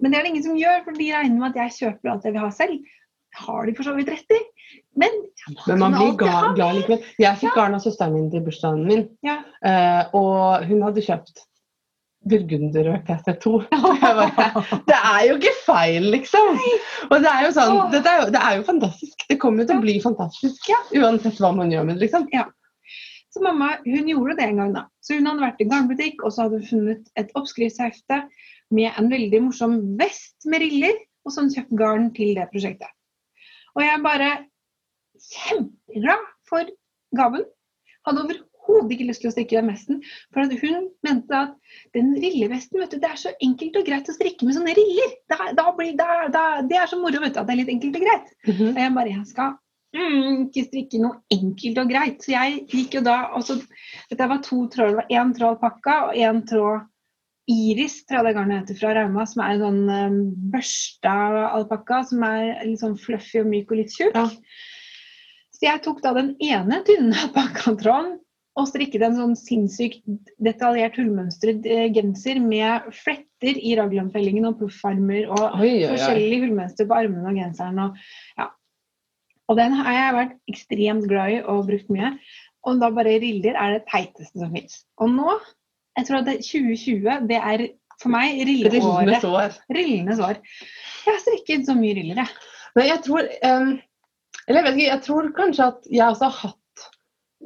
Men 0.00 0.12
det 0.12 0.18
er 0.18 0.26
det 0.26 0.32
ingen 0.34 0.44
som 0.44 0.58
gjør, 0.58 0.82
for 0.84 0.96
de 0.98 1.08
regner 1.12 1.40
med 1.40 1.48
at 1.54 1.62
jeg 1.62 1.76
kjøper 1.78 2.12
alt 2.12 2.26
jeg 2.28 2.34
vil 2.36 2.44
ha 2.44 2.50
selv. 2.52 2.90
Har 3.40 3.66
de 3.68 3.74
for 3.78 3.86
så 3.86 3.94
vidt 3.96 4.10
rett 4.12 4.34
i. 4.36 4.40
Men, 5.00 5.16
Men 5.68 5.78
man 5.80 5.94
blir 5.96 6.16
glad, 6.18 6.54
glad 6.58 6.76
likevel. 6.80 7.04
Jeg 7.22 7.40
fikk 7.40 7.56
garn 7.56 7.76
av 7.78 7.84
søsteren 7.84 8.16
min 8.16 8.30
til 8.32 8.42
bursdagen 8.44 8.84
min, 8.88 9.04
Ja. 9.24 9.38
eh, 9.64 10.02
og 10.16 10.66
hun 10.68 10.82
hadde 10.82 11.04
kjøpt 11.06 11.44
burgunderrød 12.28 13.06
PT2. 13.08 13.46
Og 13.48 13.66
det 14.90 14.96
er 14.98 15.22
jo 15.28 15.36
ikke 15.38 15.54
feil, 15.64 16.10
liksom! 16.12 16.58
Og 17.08 17.16
det 17.24 17.32
er 17.32 17.46
jo 17.46 17.52
sånn, 17.56 17.76
det 17.92 18.00
er 18.04 18.22
jo, 18.22 18.30
det 18.34 18.42
er 18.44 18.56
jo 18.58 18.64
fantastisk. 18.68 19.26
Det 19.30 19.38
kommer 19.40 19.64
jo 19.64 19.70
til 19.70 19.80
å 19.80 19.84
bli 19.84 19.96
fantastisk 20.04 20.70
ja. 20.70 20.80
uansett 21.00 21.40
hva 21.40 21.52
man 21.56 21.72
gjør 21.72 21.88
med 21.88 21.96
det, 21.98 22.08
liksom. 22.08 22.28
Så 23.30 23.42
mamma 23.44 23.76
hun 23.84 24.08
gjorde 24.10 24.36
det 24.40 24.48
en 24.50 24.60
gang. 24.60 24.72
da. 24.74 24.86
Så 25.00 25.16
Hun 25.16 25.28
hadde 25.30 25.46
vært 25.46 25.62
i 25.62 25.68
garnbutikk 25.70 26.24
og 26.24 26.34
så 26.34 26.46
hadde 26.46 26.60
hun 26.60 26.70
funnet 26.70 27.12
et 27.20 27.30
oppskriftshefte 27.38 28.24
med 28.74 28.98
en 28.98 29.10
veldig 29.10 29.42
morsom 29.46 29.78
vest 29.98 30.46
med 30.50 30.64
riller, 30.64 30.98
og 31.24 31.32
så 31.32 31.40
hadde 31.40 31.50
hun 31.50 31.56
kjøpt 31.58 31.78
garn 31.78 32.10
til 32.16 32.34
det 32.38 32.48
prosjektet. 32.52 32.90
Og 33.76 33.84
jeg 33.84 33.94
er 33.94 34.04
bare 34.04 34.30
kjempeglad 35.30 36.28
for 36.50 36.70
gaven. 37.16 37.46
Hadde 38.06 38.24
overhodet 38.80 38.96
ikke 38.96 39.08
lyst 39.08 39.24
til 39.24 39.30
å 39.30 39.34
strikke 39.34 39.58
den 39.58 39.70
vesten. 39.70 40.02
For 40.34 40.44
at 40.44 40.54
hun 40.60 40.90
mente 41.06 41.36
at 41.36 41.56
den 41.96 42.12
rillevesten, 42.16 42.80
vet 42.80 42.94
du, 42.94 43.00
det 43.02 43.10
er 43.10 43.18
så 43.20 43.32
enkelt 43.42 43.80
og 43.80 43.88
greit 43.88 44.10
å 44.10 44.16
strikke 44.16 44.46
med 44.46 44.56
sånne 44.56 44.76
riller. 44.76 45.16
Da, 45.30 45.50
da 45.56 45.66
blir, 45.76 45.96
da, 45.98 46.44
det 46.66 46.78
er 46.78 46.90
så 46.90 47.00
moro 47.00 47.22
vet 47.22 47.34
du, 47.34 47.40
at 47.40 47.48
det 47.48 47.56
er 47.56 47.60
litt 47.62 47.74
enkelt 47.74 47.98
og 47.98 48.06
greit. 48.06 48.30
Mhm. 48.46 48.70
Og 48.72 48.80
jeg 48.84 48.94
bare 48.98 49.14
jeg 49.14 49.26
skal 49.30 49.56
mm, 49.96 50.46
ikke 50.48 50.68
strikke 50.68 51.02
noe 51.02 51.18
enkelt 51.36 51.82
og 51.82 51.92
greit. 51.92 52.22
Så 52.24 52.34
jeg 52.34 52.62
gikk 52.70 53.00
jo 53.00 53.04
da 53.06 53.18
også, 53.38 53.60
Dette 54.12 54.30
var 54.32 54.42
to 54.46 54.64
tråder. 54.72 54.96
Det 54.96 55.02
var 55.02 55.20
én 55.20 55.36
tråd 55.36 55.60
pakka 55.62 55.98
og 56.08 56.16
én 56.18 56.42
tråd 56.48 56.88
iris, 57.50 58.04
tror 58.06 58.20
jeg 58.20 58.28
det 58.28 58.34
garnet 58.36 58.60
heter 58.60 58.78
fra 58.78 58.90
Rauma. 58.94 59.26
Som 59.26 59.44
er 59.44 59.54
en 59.56 59.64
sånn 59.64 59.80
um, 59.90 60.18
børsta 60.52 61.14
alpakka 61.50 62.04
som 62.10 62.26
er 62.26 62.66
litt 62.66 62.82
sånn 62.82 62.98
fluffy 63.00 63.42
og 63.42 63.50
myk 63.50 63.72
og 63.72 63.80
litt 63.82 63.96
tjukk. 63.96 64.14
Ja. 64.14 64.28
Så 65.60 65.66
jeg 65.66 65.82
tok 65.84 65.98
da 66.00 66.14
den 66.16 66.34
ene 66.40 66.80
tynne 66.86 67.16
alpakkatråden 67.26 68.14
og 68.58 68.66
strikket 68.68 69.04
en 69.06 69.16
sånn 69.16 69.34
sinnssykt 69.38 70.02
detaljert 70.42 70.96
hullmønstret 70.98 71.66
eh, 71.70 71.86
genser 71.94 72.40
med 72.42 72.88
fletter 72.94 73.56
i 73.56 73.76
raglanfellingen 73.78 74.48
og 74.48 74.58
puffarmer 74.60 75.30
og 75.30 75.60
Oi, 75.60 75.68
oi, 75.68 75.74
oi. 75.84 75.90
forskjellige 75.92 76.46
hullmønster 76.46 76.88
på 76.90 76.98
armene 76.98 77.30
og 77.30 77.38
genseren. 77.38 77.78
Og, 77.84 78.00
ja. 78.40 78.48
og 79.46 79.60
den 79.60 79.76
har 79.78 79.96
jeg 79.96 80.16
vært 80.18 80.36
ekstremt 80.54 81.08
glad 81.10 81.36
i 81.36 81.40
og 81.44 81.66
brukt 81.70 81.92
mye. 81.94 82.14
Og 82.68 82.82
da 82.82 82.90
bare 82.92 83.16
riller 83.22 83.56
er 83.56 83.78
det 83.78 83.86
teiteste 83.88 84.36
som 84.36 84.52
fins. 84.56 84.82
Og 85.00 85.12
nå 85.14 85.38
Jeg 85.98 86.06
tror 86.06 86.20
at 86.20 86.28
det, 86.28 86.36
2020, 86.46 87.26
det 87.28 87.36
er 87.36 87.62
for 88.00 88.12
meg 88.12 88.38
rilleåret. 88.46 89.56
Rillende 89.74 90.14
sår. 90.16 90.38
Jeg 91.04 91.10
har 91.10 91.20
strikket 91.20 91.66
så 91.66 91.74
mye 91.76 91.96
riller, 91.98 92.22
jeg. 92.22 92.46
Men 92.78 92.86
jeg 92.86 93.02
tror 93.04 93.26
um, 93.26 93.72
Eller 94.46 94.60
jeg 94.60 94.66
vet 94.66 94.76
ikke, 94.76 94.86
jeg 94.86 95.02
tror 95.04 95.30
kanskje 95.36 95.66
at 95.72 95.88
jeg 95.90 96.06
også 96.06 96.28
har 96.30 96.38
hatt 96.44 96.59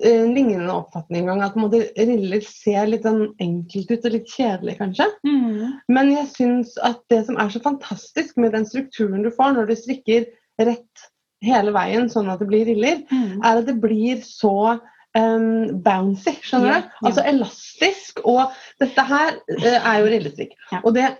lignende 0.02 0.72
oppfatning 0.74 1.22
en 1.28 1.38
gang. 1.38 1.42
At 1.46 1.56
en 1.56 2.10
riller 2.10 2.42
ser 2.46 2.88
litt 2.90 3.04
sånn 3.06 3.28
enkelt 3.42 3.90
ut 3.94 4.06
og 4.08 4.14
litt 4.16 4.30
kjedelig, 4.32 4.76
kanskje. 4.80 5.06
Mm. 5.26 5.74
Men 5.94 6.10
jeg 6.14 6.30
syns 6.32 6.74
at 6.82 7.02
det 7.12 7.24
som 7.28 7.38
er 7.38 7.52
så 7.54 7.62
fantastisk 7.62 8.36
med 8.42 8.52
den 8.56 8.66
strukturen 8.66 9.22
du 9.22 9.30
får 9.34 9.54
når 9.54 9.70
du 9.70 9.76
strikker 9.78 10.26
rett 10.58 11.04
hele 11.44 11.74
veien, 11.74 12.08
sånn 12.08 12.30
at 12.32 12.40
det 12.40 12.48
blir 12.48 12.64
riller, 12.66 13.02
Mm. 13.12 13.40
er 13.44 13.58
at 13.60 13.66
det 13.66 13.76
blir 13.82 14.22
så 14.24 14.80
um, 15.14 15.82
bouncy, 15.84 16.32
skjønner 16.42 16.70
Ja, 16.72 16.80
du? 16.80 17.06
Altså 17.06 17.24
elastisk. 17.28 18.20
Og 18.24 18.50
dette 18.80 19.04
her 19.04 19.36
uh, 19.36 19.78
er 19.78 20.00
jo 20.00 20.10
rillestrikk. 20.10 20.54
Ja. 20.72 20.80
Og 20.84 20.94
det, 20.96 21.10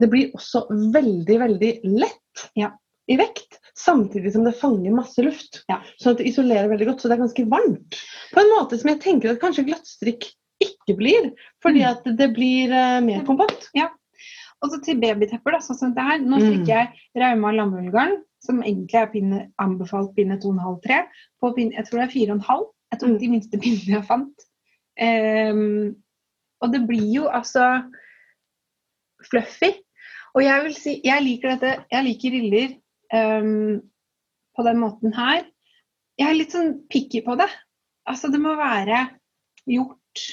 det 0.00 0.08
blir 0.12 0.30
også 0.38 0.66
veldig, 0.70 1.38
veldig 1.42 1.72
lett 1.98 2.48
Ja. 2.56 2.70
i 3.10 3.16
vekt. 3.20 3.58
Samtidig 3.76 4.32
som 4.32 4.44
det 4.46 4.54
fanger 4.56 4.94
masse 4.96 5.20
luft. 5.22 5.60
Ja. 5.68 5.82
Sånn 6.00 6.14
at 6.14 6.22
det 6.22 6.30
isolerer 6.30 6.70
veldig 6.72 6.86
godt. 6.88 7.02
Så 7.02 7.10
det 7.10 7.18
er 7.18 7.24
ganske 7.26 7.44
varmt. 7.52 7.98
På 8.32 8.40
en 8.40 8.52
måte 8.54 8.78
som 8.80 8.88
jeg 8.88 9.02
tenker 9.04 9.30
at 9.34 9.40
kanskje 9.42 9.66
glattstrikk 9.68 10.24
ikke 10.64 10.96
blir. 10.96 11.32
Fordi 11.62 11.82
Mm. 11.84 11.90
at 11.90 12.04
det 12.16 12.30
blir 12.34 12.72
uh, 12.72 13.00
mer 13.04 13.24
kompakt. 13.28 13.68
Og 14.64 14.70
så 14.72 14.78
til 14.82 14.96
babytepper, 14.98 15.52
da, 15.52 15.58
sånn 15.60 15.76
som 15.76 15.92
det 15.94 16.02
her. 16.02 16.18
Nå 16.24 16.38
Mm. 16.40 16.46
strikker 16.46 16.72
jeg 16.72 16.88
Rauma 17.20 17.50
lammullgarn, 17.52 18.22
som 18.42 18.62
egentlig 18.62 18.94
er 18.94 19.06
pinne, 19.12 19.52
anbefalt 19.60 20.14
pinne 20.16 20.38
2,5-3, 20.40 21.02
på 21.42 21.52
pinne, 21.54 21.74
jeg 21.76 21.84
tror 21.84 22.00
det 22.00 22.06
er 22.08 22.14
4,5. 22.16 22.64
Jeg 22.92 23.00
tok 23.00 23.08
Mm. 23.10 23.18
de 23.18 23.28
minste 23.28 23.58
pinnene 23.60 24.00
jeg 24.00 24.04
fant. 24.08 24.46
Um, 24.98 25.96
og 26.62 26.72
det 26.72 26.86
blir 26.88 27.12
jo 27.12 27.28
altså 27.28 27.84
fluffy. 29.30 29.74
Og 30.34 30.42
jeg 30.44 30.64
vil 30.64 30.74
si, 30.74 31.00
jeg 31.04 31.22
liker 31.22 31.54
dette, 31.56 31.84
jeg 31.92 32.04
liker 32.04 32.30
riller 32.36 32.74
ehm, 33.14 33.78
på 34.56 34.64
den 34.66 34.80
måten 34.80 35.14
her. 35.16 35.44
Jeg 36.16 36.30
er 36.30 36.38
litt 36.38 36.54
sånn 36.54 36.74
picky 36.92 37.22
på 37.26 37.36
det. 37.38 37.48
Altså 38.08 38.30
det 38.32 38.40
må 38.40 38.54
være 38.56 39.02
gjort 39.68 40.24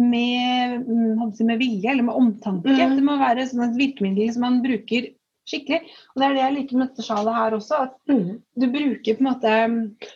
med, 0.00 0.84
mm, 0.86 1.32
med 1.48 1.58
vilje 1.60 1.90
eller 1.90 2.06
med 2.06 2.16
omtanke. 2.16 2.70
Mm. 2.70 2.98
Det 2.98 3.06
må 3.06 3.16
være 3.20 3.48
sånn 3.50 3.66
et 3.66 3.80
virkemiddel 3.80 4.30
som 4.34 4.46
man 4.46 4.60
bruker 4.64 5.10
skikkelig. 5.50 5.80
Og 6.12 6.22
det 6.22 6.28
er 6.28 6.36
det 6.36 6.44
jeg 6.44 6.56
liker 6.58 6.78
med 6.78 6.92
dette 6.92 7.06
sjalet 7.08 7.36
her 7.36 7.56
også. 7.56 7.82
At 7.88 7.96
du 8.06 8.68
bruker 8.70 9.18
på 9.18 9.24
en 9.24 9.30
måte 9.32 9.56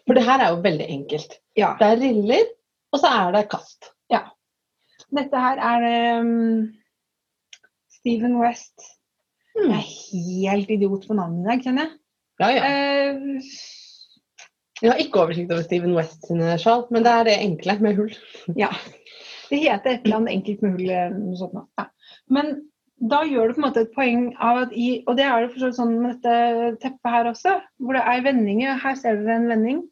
For 0.04 0.16
det 0.16 0.28
her 0.28 0.44
er 0.44 0.54
jo 0.54 0.62
veldig 0.64 0.88
enkelt. 1.00 1.36
Ja. 1.58 1.74
Det 1.80 1.90
er 1.90 2.00
riller, 2.04 2.54
og 2.94 3.02
så 3.02 3.10
er 3.24 3.34
det 3.34 3.48
kast. 3.50 3.94
Dette 5.14 5.40
her 5.40 5.60
er 5.62 6.20
um, 6.20 6.72
Steven 7.92 8.38
West. 8.40 8.93
Jeg 9.54 10.48
er 10.48 10.56
helt 10.56 10.74
idiot 10.74 11.06
på 11.08 11.16
navnet 11.16 11.44
i 11.44 11.48
dag, 11.50 11.64
kjenner 11.64 11.86
jeg. 11.86 11.96
Ja, 12.42 12.50
ja. 12.50 12.68
Uh, 13.14 13.40
Jeg 14.82 14.90
har 14.90 15.00
ikke 15.00 15.22
oversikt 15.22 15.52
over 15.54 15.62
Steven 15.64 15.94
West 15.96 16.26
sine 16.26 16.56
sjal, 16.60 16.84
men 16.92 17.04
det 17.06 17.12
er 17.12 17.26
det 17.28 17.40
enkle 17.40 17.76
med 17.84 17.98
hull. 18.00 18.14
ja. 18.62 18.72
Det 19.48 19.60
heter 19.62 19.92
et 19.92 20.06
eller 20.06 20.22
annet 20.22 20.34
enkelt 20.38 20.64
med 20.64 20.78
hull 20.78 21.36
sånt. 21.38 21.60
Ja. 21.78 21.86
Men 22.32 22.56
da 23.10 23.22
gjør 23.26 23.50
du 23.50 23.56
på 23.56 23.62
en 23.62 23.66
måte 23.66 23.84
et 23.84 23.94
poeng 23.94 24.26
av 24.42 24.64
at 24.64 24.74
i 24.78 25.02
Og 25.06 25.16
det 25.18 25.24
er 25.26 25.44
det 25.44 25.52
for 25.52 25.74
sånn 25.76 25.96
med 26.00 26.14
dette 26.14 26.76
teppet 26.82 27.10
her 27.10 27.30
også, 27.30 27.56
hvor 27.82 27.96
det 27.96 28.04
er 28.10 28.24
vendinger. 28.24 28.78
Her 28.82 28.98
ser 28.98 29.18
dere 29.20 29.38
en 29.38 29.50
vending. 29.50 29.82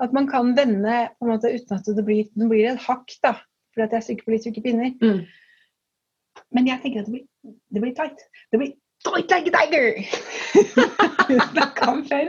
At 0.00 0.14
man 0.16 0.28
kan 0.30 0.54
vende 0.56 1.02
på 1.18 1.26
en 1.26 1.32
måte 1.34 1.50
uten 1.52 1.76
at 1.76 1.88
det 1.96 2.04
blir, 2.06 2.28
det 2.32 2.48
blir 2.48 2.70
et 2.70 2.84
hakk, 2.86 3.12
da. 3.24 3.34
Fordi 3.74 3.86
at 3.86 3.96
jeg 3.96 4.06
strikker 4.06 4.26
på 4.26 4.34
litt 4.34 4.46
tjukke 4.46 4.64
pinner. 4.64 4.94
Mm. 5.02 5.20
Men 6.56 6.70
jeg 6.70 6.82
tenker 6.82 7.02
at 7.02 7.10
det 7.10 7.14
blir, 7.18 7.26
det 7.74 7.82
blir 7.84 7.96
tight. 7.98 8.24
Det 8.50 8.60
blir 8.60 8.72
tight 9.04 9.30
like 9.30 9.48
a 9.48 9.52
tiger! 9.54 9.86
Snakka 11.52 11.90
om 11.90 12.00
før. 12.08 12.26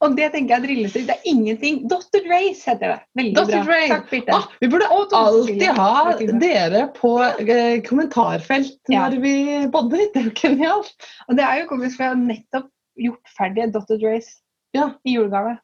og 0.00 0.16
det 0.18 0.28
tenker 0.34 0.54
jeg 0.56 0.64
drilles 0.66 0.96
ut. 0.96 1.06
Det 1.08 1.16
er 1.16 1.28
ingenting. 1.32 1.80
Dotted 1.90 2.28
race 2.30 2.68
heter 2.68 2.94
det. 2.94 2.98
Veldig 3.18 3.34
Dotted 3.38 3.66
bra. 3.68 3.80
Takk, 3.94 4.06
Birte. 4.12 4.36
Ah, 4.36 4.46
vi 4.60 4.70
burde 4.74 4.90
alltid 4.92 5.64
ha 5.78 5.90
er 6.12 6.38
dere 6.44 6.84
på 6.98 7.14
eh, 7.24 7.80
kommentarfelt 7.88 8.78
Ja. 8.92 9.08
når 9.08 9.18
vi 9.24 9.34
bodder. 9.72 10.06
Det 10.12 10.22
er 10.22 10.30
jo 10.30 10.36
genialt. 10.44 11.10
Og 11.28 11.36
det 11.40 11.48
er 11.48 11.62
jo 11.62 11.68
komisk, 11.72 11.98
for 11.98 12.06
jeg 12.08 12.14
har 12.14 12.22
nettopp 12.22 12.70
gjort 13.08 13.36
ferdig 13.38 13.70
dotted 13.74 14.04
race 14.04 14.38
Ja. 14.76 14.92
i 15.04 15.16
julegave. 15.18 15.58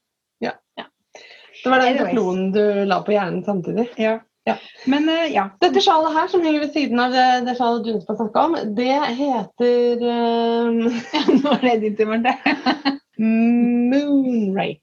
Det 1.65 1.71
var 1.71 1.79
den 1.83 1.99
klonen 2.13 2.53
du 2.53 2.63
la 2.87 3.01
på 3.03 3.13
hjernen 3.15 3.43
samtidig. 3.45 3.89
Ja. 3.99 4.19
Ja. 4.49 4.57
Men 4.91 5.09
eh, 5.13 5.29
ja. 5.35 5.45
Dette 5.63 5.83
sjalet 5.85 6.15
her, 6.17 6.29
som 6.33 6.45
henger 6.47 6.65
ved 6.65 6.73
siden 6.77 7.01
av 7.03 7.13
det, 7.15 7.27
det 7.49 7.55
sjalet 7.59 7.85
du 7.87 7.93
har 7.99 8.19
snakka 8.19 8.45
om, 8.49 8.57
det 8.79 8.97
heter 9.19 10.05
eh, 10.15 10.69
Nå 11.43 11.55
er 11.59 11.65
det 11.67 11.77
din 11.85 11.97
tur, 11.99 12.09
Marte. 12.13 12.33
Moonraker. 13.89 14.83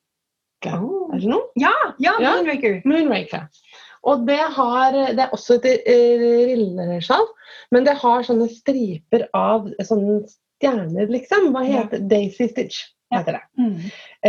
Oh. 0.75 1.13
Er 1.13 1.21
det 1.21 1.29
noe? 1.31 1.49
Ja, 1.61 1.73
ja, 2.01 2.15
Ja. 2.21 2.35
Moonraker. 2.37 2.81
Moonraker. 2.85 3.47
Og 4.05 4.25
det, 4.27 4.39
har, 4.53 4.93
det 5.17 5.23
er 5.23 5.31
også 5.33 5.57
et 5.57 5.65
eh, 5.89 6.25
rillesjal, 6.51 7.25
men 7.73 7.87
det 7.87 7.95
har 8.03 8.25
sånne 8.27 8.45
striper 8.53 9.25
av 9.33 9.65
sånne 9.87 10.19
stjerner, 10.29 11.09
liksom. 11.09 11.49
Hva 11.55 11.63
Ja. 11.65 11.81
heter 11.81 12.03
Daisy 12.11 12.45
Stitch, 12.51 12.83
heter 13.13 13.39
det. 13.39 13.43
Mm. 13.57 13.79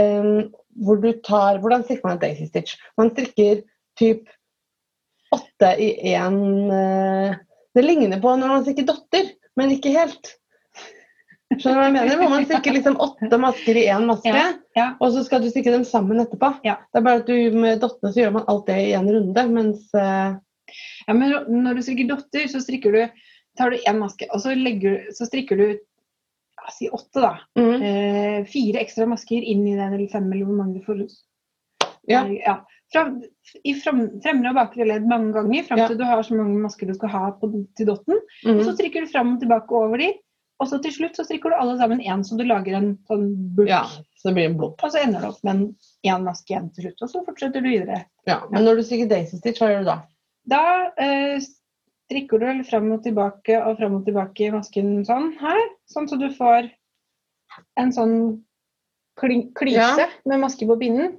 Um, 0.01 0.39
hvor 0.87 0.97
du 1.01 1.11
tar, 1.24 1.61
hvordan 1.61 1.84
strikker 1.84 2.09
man 2.09 2.16
et 2.16 2.24
Daisy 2.24 2.49
Stitch? 2.49 2.76
Man 2.97 3.12
strikker 3.12 3.61
typ 4.01 4.24
åtte 5.35 5.70
i 5.83 5.91
én 6.14 6.37
Det 7.74 7.83
ligner 7.85 8.20
på 8.22 8.35
når 8.37 8.49
man 8.49 8.64
strikker 8.64 8.87
dotter, 8.89 9.31
men 9.57 9.72
ikke 9.74 9.93
helt. 9.97 10.35
Skjønner 11.55 11.77
du 11.77 11.79
hva 11.79 11.87
jeg 11.87 11.95
mener? 11.95 12.18
Hvor 12.18 12.33
man 12.33 12.47
strikker 12.49 12.74
liksom 12.74 12.97
åtte 13.05 13.39
masker 13.39 13.79
i 13.79 13.85
én 13.93 14.07
maske, 14.09 14.33
Ja, 14.35 14.47
ja. 14.77 14.87
og 15.01 15.12
så 15.14 15.22
skal 15.27 15.45
du 15.45 15.51
strikke 15.53 15.70
dem 15.74 15.85
sammen 15.87 16.18
etterpå. 16.22 16.51
Ja. 16.66 16.79
Det 16.91 17.01
er 17.01 17.05
bare 17.07 17.20
at 17.22 17.29
du 17.31 17.55
med 17.55 17.79
dottene 17.85 18.11
så 18.12 18.24
gjør 18.24 18.33
man 18.39 18.49
alt 18.51 18.66
det 18.66 18.79
i 18.89 18.95
en 18.99 19.11
runde, 19.12 19.45
mens 19.55 19.95
eh, 19.95 20.35
Ja, 21.07 21.14
men 21.14 21.37
når 21.62 21.79
du 21.79 21.83
strikker 21.87 22.09
dotter, 22.11 22.49
så 22.51 22.59
strikker 22.64 22.97
du, 22.97 23.29
tar 23.59 23.70
du 23.70 23.79
én 23.79 24.01
maske, 24.01 24.27
og 24.35 24.43
så, 24.43 24.57
legger, 24.59 25.05
så 25.14 25.29
strikker 25.29 25.61
du 25.61 25.66
ja, 25.70 26.72
si 26.74 26.91
åtte, 26.91 27.22
da. 27.22 27.37
mm, 27.55 27.74
Eh, 27.87 28.41
fire 28.51 28.83
ekstra 28.83 29.07
masker 29.07 29.47
inn 29.47 29.62
i 29.68 29.77
den, 29.79 29.95
eller 29.95 30.11
fem, 30.11 30.27
eller 30.33 30.49
hvor 30.49 30.59
mange 30.59 30.81
du 30.81 30.89
får. 30.89 31.05
Ja. 32.11 32.24
ja. 32.27 32.57
Fra, 32.93 33.03
I 33.66 33.72
frem, 33.82 34.20
fremre 34.22 34.53
og 34.53 34.55
bakre 34.61 34.87
ledd 34.87 35.07
mange 35.11 35.32
ganger, 35.34 35.64
fram 35.66 35.78
Ja. 35.78 35.89
til 35.89 35.99
du 35.99 36.05
har 36.07 36.22
så 36.22 36.37
mange 36.39 36.59
masker 36.62 36.87
du 36.87 36.95
skal 36.95 37.09
ha 37.11 37.30
på, 37.32 37.51
til 37.76 37.87
dotten. 37.87 38.20
mm. 38.45 38.61
Så 38.64 38.76
trykker 38.78 39.01
du 39.03 39.11
fram 39.11 39.34
og 39.34 39.41
tilbake 39.43 39.72
over 39.74 39.99
de, 39.99 40.12
og 40.61 40.68
så 40.70 40.78
til 40.82 40.93
slutt 40.95 41.16
så 41.18 41.24
strikker 41.26 41.51
du 41.51 41.57
alle 41.59 41.74
sammen 41.80 42.01
én, 42.01 42.22
så 42.24 42.39
du 42.39 42.45
lager 42.45 42.76
en 42.78 42.93
sånn 43.11 43.26
bulk. 43.57 43.68
Ja, 43.68 43.82
så 44.16 44.28
det 44.30 44.34
blir 44.39 44.47
en 44.51 44.57
blopp. 44.57 44.82
Og 44.87 44.93
så 44.95 45.03
ender 45.03 45.20
du 45.20 45.26
opp 45.32 45.43
med 45.45 45.57
en 45.57 45.76
én 46.07 46.22
maske 46.24 46.55
igjen 46.55 46.70
til 46.74 46.87
slutt, 46.87 47.03
og 47.03 47.11
så 47.11 47.24
fortsetter 47.26 47.61
du 47.61 47.68
videre. 47.68 48.05
Ja. 48.26 48.39
Men 48.51 48.64
når 48.64 48.76
du 48.76 48.82
strikker 48.87 49.09
Daisy 49.11 49.37
Stitch, 49.43 49.61
hva 49.61 49.68
gjør 49.74 49.82
du 49.84 49.91
da? 49.91 49.99
Da 50.47 50.62
eh, 50.97 51.41
strikker 52.07 52.39
du 52.39 52.64
fram 52.70 52.93
og 52.95 53.03
tilbake 53.03 53.59
og 53.66 53.76
fram 53.82 53.97
og 53.99 54.05
tilbake 54.07 54.47
i 54.47 54.51
masken 54.55 55.03
sånn 55.05 55.32
her. 55.43 55.61
Sånn 55.91 56.07
så 56.09 56.16
du 56.22 56.28
får 56.30 56.70
en 57.76 57.91
sånn 57.93 58.16
kli- 59.18 59.51
klyse 59.59 59.99
Ja. 59.99 60.07
med 60.24 60.41
maske 60.41 60.66
på 60.66 60.78
pinnen. 60.78 61.16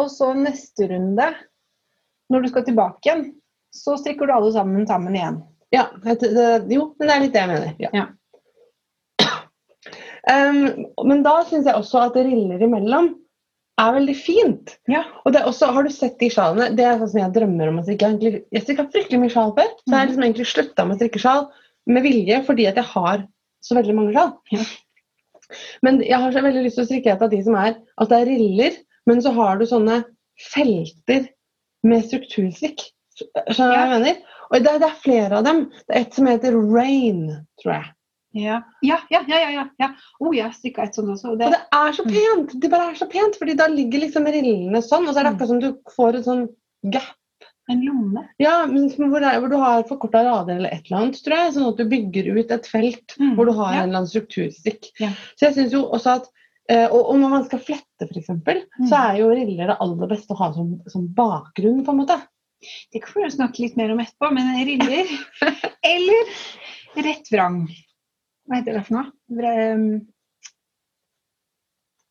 Og 0.00 0.08
så 0.12 0.32
neste 0.36 0.88
runde, 0.90 1.28
når 2.32 2.44
du 2.44 2.50
skal 2.52 2.64
tilbake 2.66 3.08
igjen, 3.08 3.24
så 3.76 3.96
strikker 4.00 4.28
du 4.28 4.34
alle 4.34 4.52
sammen 4.54 4.86
sammen 4.88 5.16
igjen. 5.16 5.40
Ja, 5.72 5.86
det, 6.04 6.18
det, 6.20 6.46
jo, 6.72 6.90
men 6.98 7.08
det 7.08 7.14
er 7.14 7.22
litt 7.24 7.34
det 7.34 7.42
jeg 7.42 7.50
mener. 7.52 7.72
Ja. 7.80 7.92
Ja. 7.96 8.08
Um, 10.22 10.86
men 11.08 11.24
da 11.24 11.40
syns 11.48 11.66
jeg 11.66 11.74
også 11.74 12.04
at 12.04 12.16
riller 12.20 12.60
imellom 12.62 13.08
er 13.80 13.96
veldig 13.96 14.14
fint. 14.14 14.76
Ja. 14.90 15.02
Og 15.24 15.34
det 15.34 15.40
er 15.40 15.48
også, 15.48 15.72
Har 15.74 15.86
du 15.86 15.90
sett 15.90 16.18
de 16.20 16.28
sjalene? 16.30 16.70
Det 16.76 16.84
er 16.86 17.00
sånn 17.00 17.10
som 17.14 17.22
jeg 17.22 17.34
drømmer 17.36 17.72
om 17.72 17.80
å 17.80 17.84
strikke. 17.86 18.12
Jeg 18.20 18.64
strikka 18.64 18.88
fryktelig 18.92 19.22
mye 19.22 19.32
sjal 19.32 19.54
før, 19.56 19.72
så 19.80 19.88
jeg 19.88 19.98
har 19.98 20.08
liksom 20.10 20.26
egentlig 20.28 20.48
slutta 20.52 20.86
med 20.86 20.96
å 20.96 21.00
strikke 21.00 21.22
sjal 21.22 21.44
med 21.90 22.04
vilje 22.04 22.38
fordi 22.46 22.68
at 22.70 22.78
jeg 22.78 22.88
har 22.92 23.24
så 23.64 23.78
veldig 23.78 23.96
mange 23.98 24.14
sjal. 24.16 24.34
Ja. 24.52 24.66
Men 25.84 26.00
jeg 26.04 26.16
har 26.20 26.32
så 26.32 26.40
veldig 26.44 26.62
lyst 26.64 26.78
til 26.78 26.86
å 26.86 26.88
strikke 26.88 27.12
et 27.12 27.24
av 27.24 27.32
de 27.32 27.40
som 27.44 27.56
er 27.60 27.74
at 27.74 28.12
det 28.12 28.20
er 28.20 28.30
riller, 28.30 28.76
men 29.08 29.22
så 29.24 29.32
har 29.36 29.58
du 29.60 29.66
sånne 29.68 30.02
felter 30.52 31.26
med 31.86 32.04
struktursvikt. 32.06 32.90
Skjønner 33.18 33.56
du 33.56 33.62
hva 33.62 33.80
jeg 33.80 33.94
mener? 33.96 34.20
Og 34.52 34.60
det, 34.64 34.76
det 34.82 34.88
er 34.88 35.00
flere 35.02 35.40
av 35.40 35.46
dem. 35.46 35.64
Det 35.88 35.96
er 35.96 36.04
et 36.04 36.16
som 36.16 36.28
heter 36.28 36.56
Rain, 36.72 37.24
tror 37.62 37.74
jeg. 37.78 37.90
Ja, 38.32 38.58
ja, 38.80 38.96
ja. 39.12 39.20
ja, 39.28 39.38
ja, 39.52 39.64
ja. 39.80 39.88
Oh, 40.20 40.32
jeg 40.32 40.54
strikka 40.56 40.86
et 40.86 40.96
sånt 40.96 41.12
også. 41.12 41.34
Det, 41.36 41.50
Og 41.50 41.52
det 41.52 41.60
er 41.76 41.96
så 41.98 42.04
pent! 42.06 42.54
Det 42.62 42.70
bare 42.72 42.90
er 42.92 43.00
så 43.00 43.08
pent, 43.12 43.36
fordi 43.40 43.56
da 43.58 43.66
ligger 43.68 44.06
liksom 44.06 44.28
rillene 44.28 44.80
sånn, 44.84 45.04
og 45.04 45.12
så 45.12 45.20
er 45.20 45.28
det 45.28 45.32
akkurat 45.34 45.50
som 45.50 45.60
du 45.60 45.68
får 45.92 46.20
et 46.20 46.28
sånn 46.28 46.46
gap. 46.94 47.10
en 47.70 47.82
lomme. 47.86 48.24
Ja, 48.42 48.54
men 48.66 48.88
hvor, 48.96 49.22
er, 49.22 49.36
hvor 49.40 49.52
du 49.52 49.58
har 49.60 49.84
forkorta 49.88 50.24
rader 50.26 50.56
eller 50.58 50.72
et 50.72 50.88
eller 50.88 51.02
annet, 51.02 51.20
tror 51.24 51.36
jeg. 51.38 51.52
Sånn 51.58 51.68
at 51.68 51.80
du 51.80 51.84
bygger 51.92 52.30
ut 52.38 52.56
et 52.56 52.68
felt 52.72 53.16
Mm, 53.20 53.34
hvor 53.36 53.48
du 53.48 53.52
har 53.58 53.74
ja. 53.74 53.82
en 53.82 53.90
eller 53.90 54.00
annen 54.02 54.10
strukturstrikk. 54.10 54.88
Ja. 55.00 55.12
Så 55.36 55.50
jeg 55.50 55.58
synes 55.58 55.76
jo 55.76 55.84
også 55.92 56.16
at 56.20 56.32
og, 56.70 57.00
og 57.10 57.16
når 57.18 57.32
man 57.32 57.44
skal 57.48 57.58
flette, 57.64 58.06
f.eks., 58.06 58.28
Mm. 58.32 58.86
så 58.88 58.98
er 59.10 59.16
jo 59.20 59.30
riller 59.34 59.66
det 59.72 59.78
aller 59.82 60.08
beste 60.10 60.32
å 60.34 60.38
ha 60.38 60.52
som, 60.54 60.76
som 60.88 61.08
bakgrunn, 61.16 61.82
på 61.84 61.90
en 61.92 61.98
måte. 62.04 62.16
Det 62.94 63.00
kan 63.02 63.24
vi 63.24 63.30
snakke 63.34 63.64
litt 63.64 63.76
mer 63.76 63.90
om 63.92 64.00
etterpå, 64.00 64.30
men 64.32 64.52
riller 64.64 65.10
eller 65.94 66.32
rett 67.02 67.28
vrang. 67.32 67.64
Hva 68.46 68.60
heter 68.60 68.78
det 68.78 68.84
for 68.86 69.00
noe? 69.00 69.10
Vre- 69.34 70.00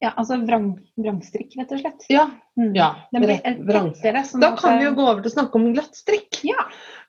Ja, 0.01 0.09
altså 0.17 0.39
vrang, 0.41 0.71
vrangstrikk, 0.97 1.53
rett 1.59 1.71
og 1.75 1.81
slett. 1.83 2.05
Ja. 2.09 2.23
Mm. 2.57 2.71
ja. 2.73 2.87
Den 3.13 3.21
blir 3.21 3.37
tettere. 3.37 4.23
Sånn 4.25 4.41
Da 4.41 4.49
kan 4.57 4.79
vi 4.79 4.87
jo 4.87 4.95
gå 4.97 5.03
over 5.05 5.21
til 5.21 5.29
å 5.29 5.35
snakke 5.35 5.59
om 5.59 5.67
glattstrikk. 5.75 6.39
Ja. 6.49 6.63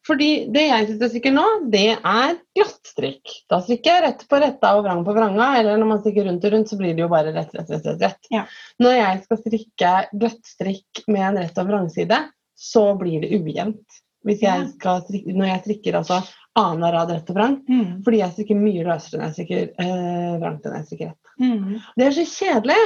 Fordi 0.06 0.28
det 0.50 0.64
jeg 0.66 0.86
sitter 0.88 1.06
og 1.06 1.12
strikker 1.12 1.34
nå, 1.36 1.44
det 1.70 1.84
er 1.94 2.32
glattstrikk. 2.58 3.34
Da 3.52 3.60
strikker 3.62 3.92
jeg 3.94 4.02
rett 4.06 4.24
på 4.30 4.40
retta 4.42 4.72
og 4.74 4.82
vrang 4.86 5.04
på 5.06 5.14
vranga, 5.14 5.46
eller 5.60 5.78
når 5.78 5.90
man 5.92 6.00
strikker 6.02 6.26
rundt 6.26 6.44
og 6.48 6.54
rundt, 6.56 6.70
så 6.72 6.78
blir 6.80 6.96
det 6.98 7.04
jo 7.04 7.10
bare 7.12 7.30
rett, 7.36 7.52
rett, 7.54 7.70
rett. 7.70 7.86
rett, 7.86 8.02
rett. 8.02 8.30
Ja. 8.34 8.42
Når 8.82 8.96
jeg 8.98 9.20
skal 9.28 9.40
strikke 9.44 9.92
glattstrikk 10.24 11.02
med 11.06 11.22
en 11.28 11.38
rett 11.44 11.60
og 11.62 11.70
vrangside, 11.70 12.18
så 12.58 12.84
blir 12.98 13.22
det 13.22 13.30
ujevnt. 13.38 14.00
Jeg 14.26 14.68
strikke, 14.78 15.32
når 15.34 15.48
jeg 15.52 15.62
strikker 15.64 15.96
altså 15.98 16.20
annenhver 16.58 16.92
rad 16.98 17.10
rett 17.14 17.30
og 17.32 17.38
vrang, 17.38 17.54
Mm. 17.68 18.02
fordi 18.04 18.18
jeg 18.20 18.34
strikker 18.36 18.58
mye 18.58 18.84
løsere 18.86 19.18
når 19.18 19.30
jeg 19.30 19.34
strikker 19.38 19.62
eh, 19.86 20.34
vrangt 20.42 20.66
enn 20.66 20.76
jeg 20.76 20.86
strikker 20.90 21.08
rett. 21.10 21.32
Mm. 21.40 21.80
Det 21.96 22.06
er 22.06 22.14
så 22.18 22.26
kjedelig! 22.28 22.82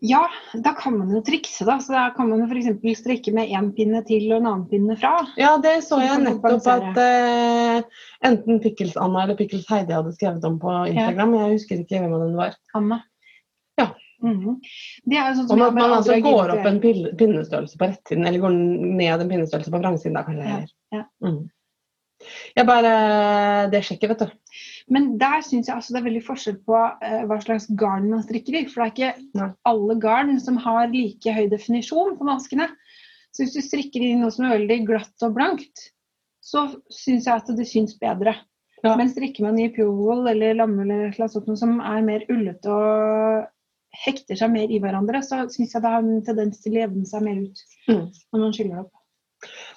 Ja, 0.00 0.22
da 0.64 0.72
kan 0.72 0.94
man 0.96 1.10
jo 1.12 1.20
trikse, 1.24 1.64
da. 1.68 1.76
Så 1.78 1.92
da 1.92 2.06
kan 2.16 2.30
man 2.30 2.40
jo 2.40 2.46
f.eks. 2.48 3.00
strikke 3.02 3.34
med 3.36 3.52
én 3.52 3.68
pinne 3.76 4.00
til 4.08 4.30
og 4.30 4.38
en 4.40 4.48
annen 4.48 4.66
pinne 4.70 4.96
fra. 5.00 5.18
Ja, 5.36 5.52
det 5.60 5.74
så 5.84 5.98
jeg 6.00 6.22
nettopp 6.24 6.68
at 6.72 6.96
uh, 6.96 8.06
enten 8.24 8.62
Pickles-Anna 8.64 9.26
eller 9.26 9.36
Pickles-Heidi 9.36 9.92
hadde 9.92 10.14
skrevet 10.16 10.46
om 10.48 10.56
på 10.62 10.72
Instagram. 10.88 11.36
Jeg 11.36 11.58
husker 11.58 11.84
ikke 11.84 12.00
hvem 12.00 12.16
av 12.16 12.24
dem 12.24 12.32
det 12.32 12.40
var. 12.40 12.58
Anna. 12.80 13.02
Ja. 13.80 13.90
Mm 14.24 14.56
er 15.20 15.34
sånn 15.36 15.52
Om 15.52 15.62
at 15.64 15.76
man 15.76 15.94
altså 15.96 16.16
går 16.20 16.52
opp 16.56 16.66
en 16.68 16.80
pil- 16.80 17.12
pinnestørrelse 17.16 17.78
på 17.80 17.88
rettsiden, 17.88 18.26
eller 18.26 18.42
går 18.42 18.52
ned 18.56 19.22
en 19.24 19.30
pinnestørrelse 19.30 19.72
på 19.72 19.80
vrangsiden. 19.80 20.16
da 20.16 20.24
kanskje. 20.26 20.48
Ja, 20.48 20.98
ja. 20.98 21.04
Mm. 21.24 21.48
Jeg 22.56 22.66
bare 22.68 23.70
Det 23.72 23.80
sjekker, 23.86 24.12
vet 24.12 24.24
du. 24.24 24.56
Men 24.92 25.12
der 25.20 25.40
syns 25.46 25.68
jeg 25.68 25.76
altså 25.76 25.94
det 25.94 26.00
er 26.00 26.08
veldig 26.08 26.24
forskjell 26.26 26.58
på 26.66 26.76
uh, 26.76 27.22
hva 27.30 27.38
slags 27.44 27.68
garn 27.78 28.10
man 28.10 28.24
strikker 28.26 28.58
i. 28.58 28.64
For 28.68 28.82
det 28.82 28.88
er 28.88 28.92
ikke 28.94 29.40
Nei. 29.40 29.48
alle 29.70 29.96
garn 30.02 30.34
som 30.42 30.58
har 30.60 30.90
like 30.92 31.32
høy 31.36 31.46
definisjon 31.52 32.18
på 32.18 32.28
maskene. 32.28 32.68
Så 33.30 33.44
hvis 33.44 33.54
du 33.54 33.62
strikker 33.62 34.02
i 34.02 34.14
noe 34.18 34.32
som 34.34 34.48
er 34.48 34.56
veldig 34.58 34.80
glatt 34.88 35.26
og 35.26 35.36
blankt, 35.36 35.90
så 36.42 36.66
syns 36.90 37.28
jeg 37.28 37.36
at 37.36 37.52
det 37.56 37.68
syns 37.70 37.94
bedre. 38.00 38.34
Ja. 38.82 38.96
Men 38.96 39.10
strikker 39.12 39.44
man 39.44 39.58
i 39.60 39.68
purewool 39.72 40.26
eller 40.32 40.56
lamme 40.56 40.86
eller 40.86 41.12
noe 41.14 41.56
som 41.60 41.78
er 41.84 42.04
mer 42.04 42.24
ullete 42.32 42.72
og 42.72 43.48
hekter 44.06 44.38
seg 44.38 44.52
mer 44.54 44.70
i 44.70 44.78
hverandre, 44.80 45.20
så 45.26 45.42
syns 45.52 45.74
jeg 45.74 45.82
det 45.84 45.92
har 45.92 46.00
en 46.00 46.24
tendens 46.24 46.62
til 46.62 46.76
å 46.78 46.82
jevne 46.84 47.06
seg 47.08 47.26
mer 47.26 47.42
ut 47.44 47.66
Mm. 47.90 48.06
når 48.32 48.40
man 48.40 48.52
skyller 48.56 48.82
opp. 48.84 48.92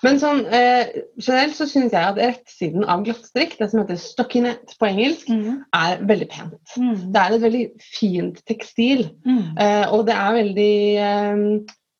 Men 0.03 0.19
sånn, 0.19 0.41
eh, 0.51 0.89
generelt 1.21 1.55
så 1.55 1.67
syns 1.69 1.93
jeg 1.95 2.03
at 2.03 2.19
rettsiden 2.19 2.83
av 2.89 3.05
glattstrikk, 3.05 3.55
det 3.59 3.69
som 3.71 3.81
heter 3.81 3.99
stockinette 4.01 4.75
på 4.79 4.89
engelsk, 4.89 5.29
er 5.31 6.03
veldig 6.09 6.29
pent. 6.33 6.73
Mm. 6.75 6.95
Det 7.13 7.21
er 7.21 7.35
et 7.35 7.45
veldig 7.45 7.63
fint 7.79 8.41
tekstil. 8.49 9.05
Mm. 9.23 9.43
Eh, 9.57 9.85
og 9.95 10.05
det 10.09 10.17
er 10.19 10.39
veldig 10.39 10.75
eh, 11.07 11.45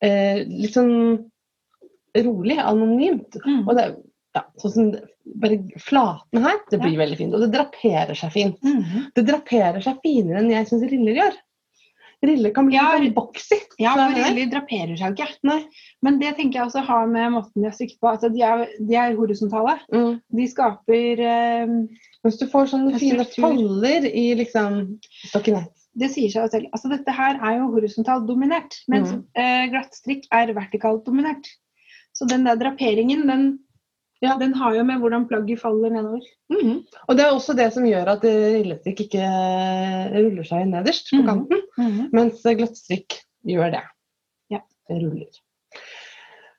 eh, 0.04 0.42
litt 0.50 0.76
sånn 0.76 0.94
rolig, 2.24 2.58
anonymt. 2.60 3.40
Mm. 3.46 3.62
Og 3.64 3.72
det 3.74 3.86
er 3.86 3.96
ja, 4.34 4.44
sånn 4.60 4.74
som 4.74 4.92
bare 5.40 5.58
flaten 5.80 6.44
her, 6.44 6.60
det 6.70 6.80
blir 6.82 6.98
veldig 7.00 7.18
fint. 7.18 7.34
Og 7.36 7.44
det 7.44 7.52
draperer 7.54 8.18
seg 8.18 8.32
fint. 8.34 8.60
Mm. 8.66 9.10
Det 9.14 9.24
draperer 9.26 9.80
seg 9.84 10.00
finere 10.04 10.42
enn 10.42 10.52
jeg 10.52 10.68
syns 10.70 10.86
riller 10.90 11.20
gjør. 11.22 11.36
Riller 12.26 12.52
kan 12.54 12.66
bli 12.68 12.76
Ja, 12.76 12.86
litt 12.98 13.10
sånn 13.12 13.16
boxy. 13.16 13.58
Ja, 13.82 13.92
for 13.94 14.14
er 14.18 14.28
riller 14.30 14.50
draperer 14.52 14.96
seg 14.98 15.14
jo 15.18 15.24
ikke. 15.26 15.38
Nei. 15.48 15.60
Men 16.02 16.18
det 16.20 16.34
tenker 16.38 16.60
jeg 16.60 16.68
også 16.68 16.82
har 16.86 17.06
med 17.10 17.32
måten 17.36 17.62
de 17.64 17.68
er 17.70 17.74
strikket 17.76 18.00
på. 18.00 18.10
Altså, 18.10 18.30
de 18.34 18.42
er, 18.46 18.66
de 18.78 18.98
er 19.00 19.16
horisontale. 19.18 19.78
Mm. 19.94 20.20
De 20.38 20.46
skaper 20.50 21.24
eh, 21.30 21.74
Hvis 22.24 22.38
du 22.40 22.46
får 22.50 22.70
sånne 22.72 22.98
fine 23.00 23.24
faller 23.24 23.42
folder 23.46 24.06
i 24.10 24.26
liksom 24.40 24.78
stockinette 25.30 25.72
Det 25.94 26.08
sier 26.10 26.30
seg 26.32 26.46
jo 26.46 26.52
selv. 26.56 26.70
Altså, 26.74 26.90
dette 26.90 27.12
her 27.14 27.38
er 27.40 27.58
jo 27.60 27.68
horisontalt 27.74 28.26
dominert, 28.26 28.80
mens 28.88 29.12
Mm. 29.12 29.24
eh, 29.38 29.66
glattstrikk 29.70 30.24
er 30.32 30.54
vertikalt 30.56 31.04
dominert. 31.06 31.46
Så 32.14 32.26
den 32.30 32.44
der 32.46 32.56
draperingen, 32.56 33.26
den, 33.26 33.58
Ja. 34.22 34.36
den 34.38 34.54
har 34.54 34.74
jo 34.74 34.84
med 34.84 35.00
hvordan 35.02 35.26
plagget 35.28 35.60
faller 35.60 35.90
nedover. 35.90 36.20
Mhm. 36.52 36.84
Og 37.08 37.16
det 37.16 37.24
er 37.24 37.32
også 37.34 37.56
det 37.56 37.72
som 37.74 37.84
gjør 37.84 38.08
at 38.14 38.22
rillestrikk 38.24 39.00
ikke 39.08 39.26
ruller 40.14 40.44
seg 40.48 40.66
nederst 40.70 41.10
på 41.10 41.22
Mhm. 41.22 41.26
kanten. 41.26 42.08
Mens 42.12 42.44
eh, 42.46 42.54
glattstrikk 42.56 43.18
gjør 43.46 43.72
det. 43.72 43.82
Ja. 44.50 44.60
Det 44.88 45.02
ruller. 45.02 45.28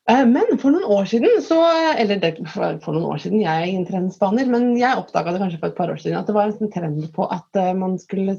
Eh, 0.08 0.26
Men 0.26 0.58
for 0.62 0.70
noen 0.72 0.84
år 0.86 1.06
siden, 1.10 1.42
så 1.42 1.58
Eller 1.98 2.20
det, 2.22 2.38
for 2.48 2.94
noen 2.94 3.08
år 3.10 3.18
siden, 3.24 3.42
jeg 3.42 3.50
er 3.62 3.66
ingen 3.66 3.86
trendspaner, 3.88 4.46
men 4.46 4.76
jeg 4.78 4.98
oppdaga 4.98 5.32
det 5.34 5.42
kanskje 5.42 5.60
for 5.60 5.68
et 5.72 5.76
par 5.78 5.90
år 5.90 5.98
siden 5.98 6.20
at 6.20 6.28
det 6.28 6.36
var 6.36 6.46
en 6.52 6.54
sånn 6.60 6.72
trend 6.74 7.08
på 7.16 7.26
at 7.32 7.56
eh, 7.56 7.74
man 7.74 7.98
skulle 7.98 8.38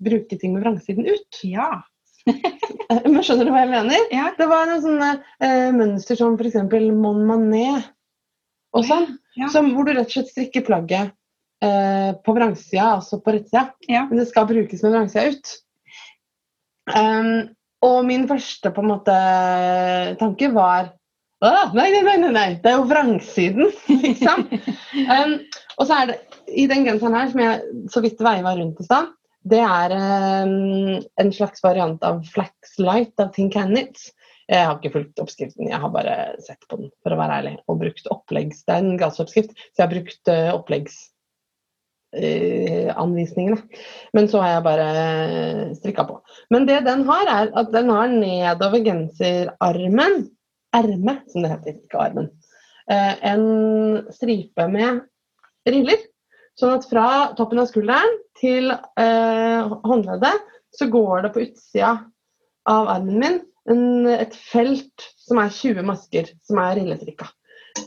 bruke 0.00 0.38
ting 0.38 0.54
med 0.54 0.62
vrangsiden 0.62 1.08
ut. 1.08 1.40
Ja. 1.42 1.82
Men 3.08 3.22
skjønner 3.24 3.46
du 3.48 3.50
hva 3.50 3.62
jeg 3.64 3.70
mener? 3.72 3.98
ja. 4.12 4.30
Det 4.38 4.46
var 4.48 4.66
noen 4.68 4.82
sånne 4.84 5.08
eh, 5.40 5.70
mønster 5.72 6.16
som 6.16 6.36
f.eks. 6.38 6.54
Mon 6.92 7.24
Manet 7.26 7.88
og 8.76 8.84
sånn. 8.88 9.06
Ja. 9.38 9.48
Som, 9.52 9.72
hvor 9.74 9.86
du 9.86 9.94
rett 9.94 10.10
og 10.10 10.16
slett 10.16 10.32
strikker 10.32 10.64
plagget 10.66 11.14
eh, 11.64 12.10
på 12.24 12.34
vrangsida, 12.36 12.98
altså 12.98 13.20
på 13.22 13.36
rettsida. 13.36 13.68
Ja. 13.88 14.04
Men 14.10 14.20
det 14.20 14.28
skal 14.30 14.48
brukes 14.50 14.84
med 14.84 14.96
vrangsida 14.96 15.28
ut. 15.32 15.54
Um, 16.88 17.48
og 17.84 17.98
min 18.08 18.24
første 18.28 18.72
på 18.74 18.82
en 18.82 18.90
måte 18.90 19.16
tanke 20.18 20.48
var 20.54 20.94
nei, 21.38 21.90
nei, 21.92 22.00
nei, 22.02 22.30
nei, 22.32 22.48
det 22.62 22.72
er 22.72 22.78
jo 22.80 22.88
vrangsiden, 22.90 23.68
liksom. 24.02 24.48
um, 24.48 25.34
og 25.78 25.86
så 25.86 26.00
er 26.00 26.10
det 26.10 26.16
i 26.48 26.64
den 26.70 26.86
genseren 26.88 27.14
her, 27.14 27.28
som 27.30 27.42
jeg 27.44 27.84
så 27.92 28.02
vidt 28.02 28.24
veiva 28.24 28.56
rundt 28.56 28.80
i 28.82 28.86
stad, 28.86 29.12
det 29.48 29.60
er 29.62 29.94
um, 29.94 30.96
en 31.20 31.30
slags 31.32 31.62
variant 31.62 32.02
av 32.04 32.24
Flax 32.32 32.74
Light 32.82 33.14
av 33.22 33.30
Think 33.36 33.54
Cannits. 33.54 34.10
Jeg 34.48 34.64
har 34.64 34.78
ikke 34.78 34.94
fulgt 34.94 35.20
oppskriften, 35.20 35.68
jeg 35.68 35.80
har 35.82 35.90
bare 35.92 36.16
sett 36.40 36.62
på 36.70 36.78
den, 36.80 36.88
for 37.04 37.12
å 37.12 37.18
være 37.20 37.38
ærlig. 37.42 37.54
Og 37.68 37.82
brukt 37.82 38.06
oppleggs... 38.12 38.62
Det 38.64 38.74
er 38.74 38.84
en 38.84 39.00
gassoppskrift, 39.00 39.52
så 39.52 39.82
jeg 39.82 39.84
har 39.84 39.92
brukt 39.92 40.30
uh, 40.32 40.54
oppleggs 40.56 40.96
eh. 42.16 42.88
Men 44.16 44.28
så 44.32 44.40
har 44.40 44.54
jeg 44.54 44.64
bare 44.64 44.86
strikka 45.76 46.06
på. 46.08 46.16
Men 46.54 46.64
det 46.68 46.80
den 46.86 47.04
har, 47.10 47.28
er 47.28 47.52
at 47.60 47.72
den 47.74 47.92
har 47.92 48.08
nedover 48.08 48.80
genserarmen, 48.86 50.22
erme 50.76 51.18
som 51.28 51.44
det 51.44 51.52
heter, 51.52 51.76
ikke 51.84 52.00
armen, 52.06 52.30
eh, 52.88 53.14
en 53.28 53.44
stripe 54.16 54.68
med 54.72 55.04
riller. 55.68 56.00
Sånn 56.58 56.74
at 56.74 56.88
fra 56.88 57.08
toppen 57.38 57.60
av 57.60 57.68
skulderen 57.68 58.16
til 58.40 58.72
eh, 58.72 59.76
håndleddet 59.84 60.48
så 60.74 60.88
går 60.90 61.26
det 61.26 61.34
på 61.36 61.44
utsida 61.44 61.92
av 62.68 62.90
armen 62.96 63.20
min 63.20 63.38
en, 63.72 64.06
et 64.10 64.34
felt 64.34 65.08
som 65.28 65.40
er 65.42 65.52
20 65.52 65.84
masker 65.86 66.32
som 66.48 66.60
er 66.62 66.78
rillestrikka. 66.80 67.28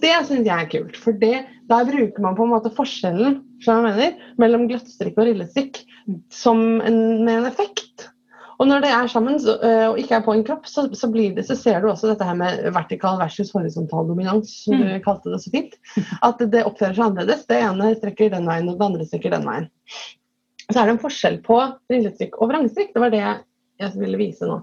Det 0.01 0.13
syns 0.27 0.47
jeg 0.47 0.55
er 0.55 0.69
kult, 0.71 0.97
for 0.99 1.17
det, 1.19 1.41
der 1.69 1.87
bruker 1.89 2.23
man 2.23 2.37
på 2.37 2.45
en 2.45 2.53
måte 2.53 2.71
forskjellen 2.75 3.41
som 3.63 3.81
jeg 3.81 3.89
mener, 3.89 4.29
mellom 4.41 4.69
glattstrikk 4.69 5.19
og 5.19 5.27
rillestrikk 5.27 5.81
som 6.33 6.79
en, 6.79 6.99
med 7.25 7.41
en 7.41 7.49
effekt. 7.49 8.07
Og 8.61 8.67
når 8.69 8.83
det 8.83 8.91
er 8.93 9.07
sammen 9.09 9.39
så, 9.41 9.55
øh, 9.65 9.87
og 9.89 9.99
ikke 9.99 10.19
er 10.19 10.25
på 10.25 10.35
en 10.37 10.43
kropp, 10.45 10.67
så, 10.69 10.85
så, 10.93 11.09
blir 11.09 11.33
det, 11.33 11.47
så 11.47 11.57
ser 11.57 11.81
du 11.81 11.89
også 11.89 12.11
dette 12.11 12.25
her 12.25 12.37
med 12.37 12.67
vertikal 12.75 13.17
versus 13.17 13.49
horisontal 13.55 14.05
dominans, 14.09 14.51
som 14.65 14.77
du 14.77 14.85
kalte 15.01 15.33
det 15.33 15.41
så 15.41 15.53
fint. 15.53 15.77
At 16.21 16.41
det 16.53 16.61
oppfører 16.69 16.93
seg 16.93 17.07
annerledes. 17.07 17.47
Det 17.49 17.57
ene 17.57 17.93
strekker 17.97 18.29
den 18.35 18.45
veien, 18.49 18.69
og 18.69 18.77
det 18.77 18.85
andre 18.85 19.07
strekker 19.09 19.33
den 19.33 19.47
veien. 19.49 19.65
Så 20.67 20.77
er 20.77 20.85
det 20.85 20.93
en 20.93 21.01
forskjell 21.01 21.39
på 21.45 21.57
rillestrikk 21.91 22.37
og 22.37 22.51
vrangstrikk. 22.53 22.93
Det 22.93 23.01
var 23.01 23.13
det 23.13 23.23
jeg 23.23 23.41
ville 23.99 24.19
vise 24.19 24.47
nå. 24.47 24.61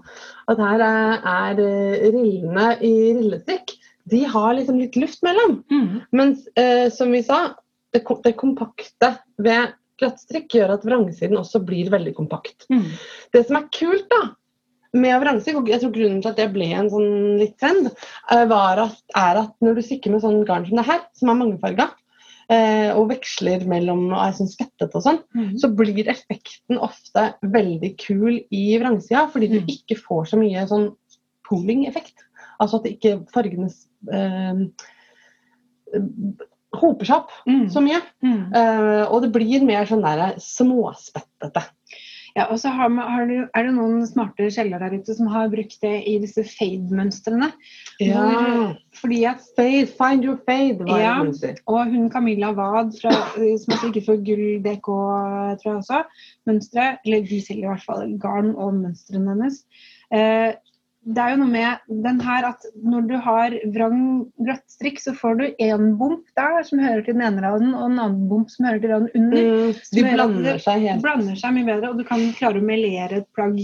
At 0.51 0.61
her 0.63 0.83
er, 0.85 1.61
eh, 1.61 2.07
rillene 2.13 2.71
i 2.79 2.93
rillestrikk 3.17 3.75
de 4.09 4.23
har 4.25 4.55
liksom 4.57 4.79
litt 4.79 4.95
luft 4.95 5.21
mellom. 5.25 5.59
Mm. 5.71 5.99
Mens 6.15 6.47
eh, 6.57 6.87
som 6.93 7.11
vi 7.13 7.21
sa, 7.25 7.41
det, 7.93 8.01
det 8.23 8.33
kompakte 8.39 9.13
ved 9.41 9.75
glattstrikk 9.99 10.55
gjør 10.55 10.75
at 10.77 10.85
vrangsiden 10.87 11.39
også 11.39 11.61
blir 11.65 11.91
veldig 11.93 12.15
kompakt. 12.17 12.67
Mm. 12.71 12.87
Det 13.35 13.45
som 13.47 13.59
er 13.59 13.69
kult 13.75 14.07
da, 14.11 14.21
med 14.97 15.19
vrangstrikk, 15.21 15.59
og 15.61 15.69
jeg 15.69 15.83
tror 15.83 15.93
grunnen 15.93 16.21
til 16.23 16.31
at 16.31 16.39
det 16.39 16.49
ble 16.53 16.69
en 16.73 16.89
sånn 16.89 17.11
litt 17.41 17.57
trend, 17.61 17.91
eh, 17.91 18.45
var 18.49 18.85
at, 18.87 19.01
er 19.17 19.43
at 19.43 19.55
når 19.65 19.77
du 19.77 19.85
strikker 19.85 20.15
med 20.15 20.23
sånn 20.25 20.45
garn 20.47 20.65
som 20.69 20.79
det 20.79 20.87
her, 20.87 21.03
som 21.19 21.33
er 21.33 21.41
mangefarga, 21.43 21.89
og 22.49 23.09
veksler 23.11 23.61
mellom 23.69 24.07
og 24.13 24.17
er 24.23 24.31
sånn 24.33 24.49
spettete 24.49 24.95
og 24.97 25.03
sånn, 25.05 25.19
Mm. 25.35 25.51
så 25.61 25.69
blir 25.75 26.07
effekten 26.09 26.79
ofte 26.81 27.35
veldig 27.43 27.91
kul 28.01 28.39
i 28.51 28.63
vrangsida, 28.81 29.27
fordi 29.31 29.47
du 29.51 29.59
Mm. 29.61 29.67
ikke 29.69 29.97
får 30.01 30.29
så 30.31 30.39
mye 30.39 30.65
sånn 30.67 30.95
pooling-effekt. 31.45 32.15
Altså 32.59 32.77
at 32.77 32.83
det 32.83 32.99
ikke 32.99 33.25
fargene 33.31 33.69
eh, 34.11 34.65
hoper 36.79 37.05
seg 37.05 37.15
opp 37.15 37.31
Mm. 37.47 37.67
så 37.69 37.81
mye. 37.81 38.01
Mm. 38.23 38.53
Eh, 38.55 39.05
og 39.11 39.21
det 39.23 39.31
blir 39.33 39.63
mer 39.65 39.85
sånn 39.85 40.01
der 40.03 40.35
småspettete. 40.37 41.63
Ja, 42.37 42.45
og 42.51 42.59
så 42.61 42.69
har, 42.69 42.89
har 42.89 43.25
du, 43.25 43.47
er 43.55 43.63
det 43.65 43.73
noen 43.73 44.05
smarte 44.07 44.49
sjeler 44.53 44.79
der 44.83 44.93
ute 44.99 45.15
som 45.17 45.27
har 45.33 45.49
brukt 45.49 45.77
det 45.81 45.95
i 46.07 46.17
disse 46.21 46.43
fade-mønstrene. 46.45 47.51
Hvor- 48.01 48.75
Fordi 48.99 49.23
at 49.25 49.41
Fade, 49.55 49.87
find 49.87 50.25
your 50.25 50.37
fade, 50.45 50.79
var 50.79 50.99
Ja. 50.99 51.23
det. 51.23 51.59
Og 51.67 51.85
hun 51.85 52.09
Camilla 52.11 52.51
Wad, 52.51 52.91
fra, 53.01 53.11
som 53.35 53.73
er 53.73 53.79
sikkert 53.83 54.05
for 54.05 54.15
Gull 54.25 54.61
DK, 54.63 54.87
tror 55.61 55.71
jeg 55.71 55.77
også, 55.83 56.03
mønstre, 56.47 56.97
eller 57.05 57.21
de 57.21 57.41
selger 57.41 57.63
i 57.63 57.67
hvert 57.73 57.85
fall 57.85 58.17
garn 58.19 58.55
og 58.55 58.73
mønstrene 58.73 59.29
hennes. 59.35 59.63
Eh, 60.11 60.53
det 61.07 61.23
er 61.23 61.31
jo 61.33 61.39
noe 61.39 61.51
med 61.51 61.91
den 62.05 62.19
her 62.21 62.47
at 62.49 62.65
når 62.83 63.05
du 63.07 63.13
har 63.23 63.55
vrang 63.75 64.01
glattstrikk, 64.41 64.99
så 65.01 65.13
får 65.17 65.37
du 65.39 65.45
en 65.63 65.93
bump 65.99 66.27
der 66.37 66.59
som 66.67 66.81
hører 66.83 67.05
til 67.05 67.15
den 67.15 67.25
ene 67.25 67.43
raden, 67.45 67.71
og 67.73 67.85
en 67.87 68.01
annen 68.03 68.27
bump 68.29 68.51
som 68.51 68.67
hører 68.67 68.83
til 68.83 68.93
raden 68.93 69.11
under. 69.15 69.47
Mm, 69.47 69.79
de 69.95 70.05
blander 70.09 70.47
det 70.49 70.57
seg 70.65 70.87
helt. 70.87 71.05
blander 71.05 71.39
seg 71.39 71.55
mye 71.55 71.69
bedre, 71.71 71.93
og 71.93 72.01
du 72.01 72.07
kan 72.07 72.25
klare 72.37 72.61
å 72.61 72.67
melere 72.67 73.21
et 73.21 73.29
plagg 73.37 73.61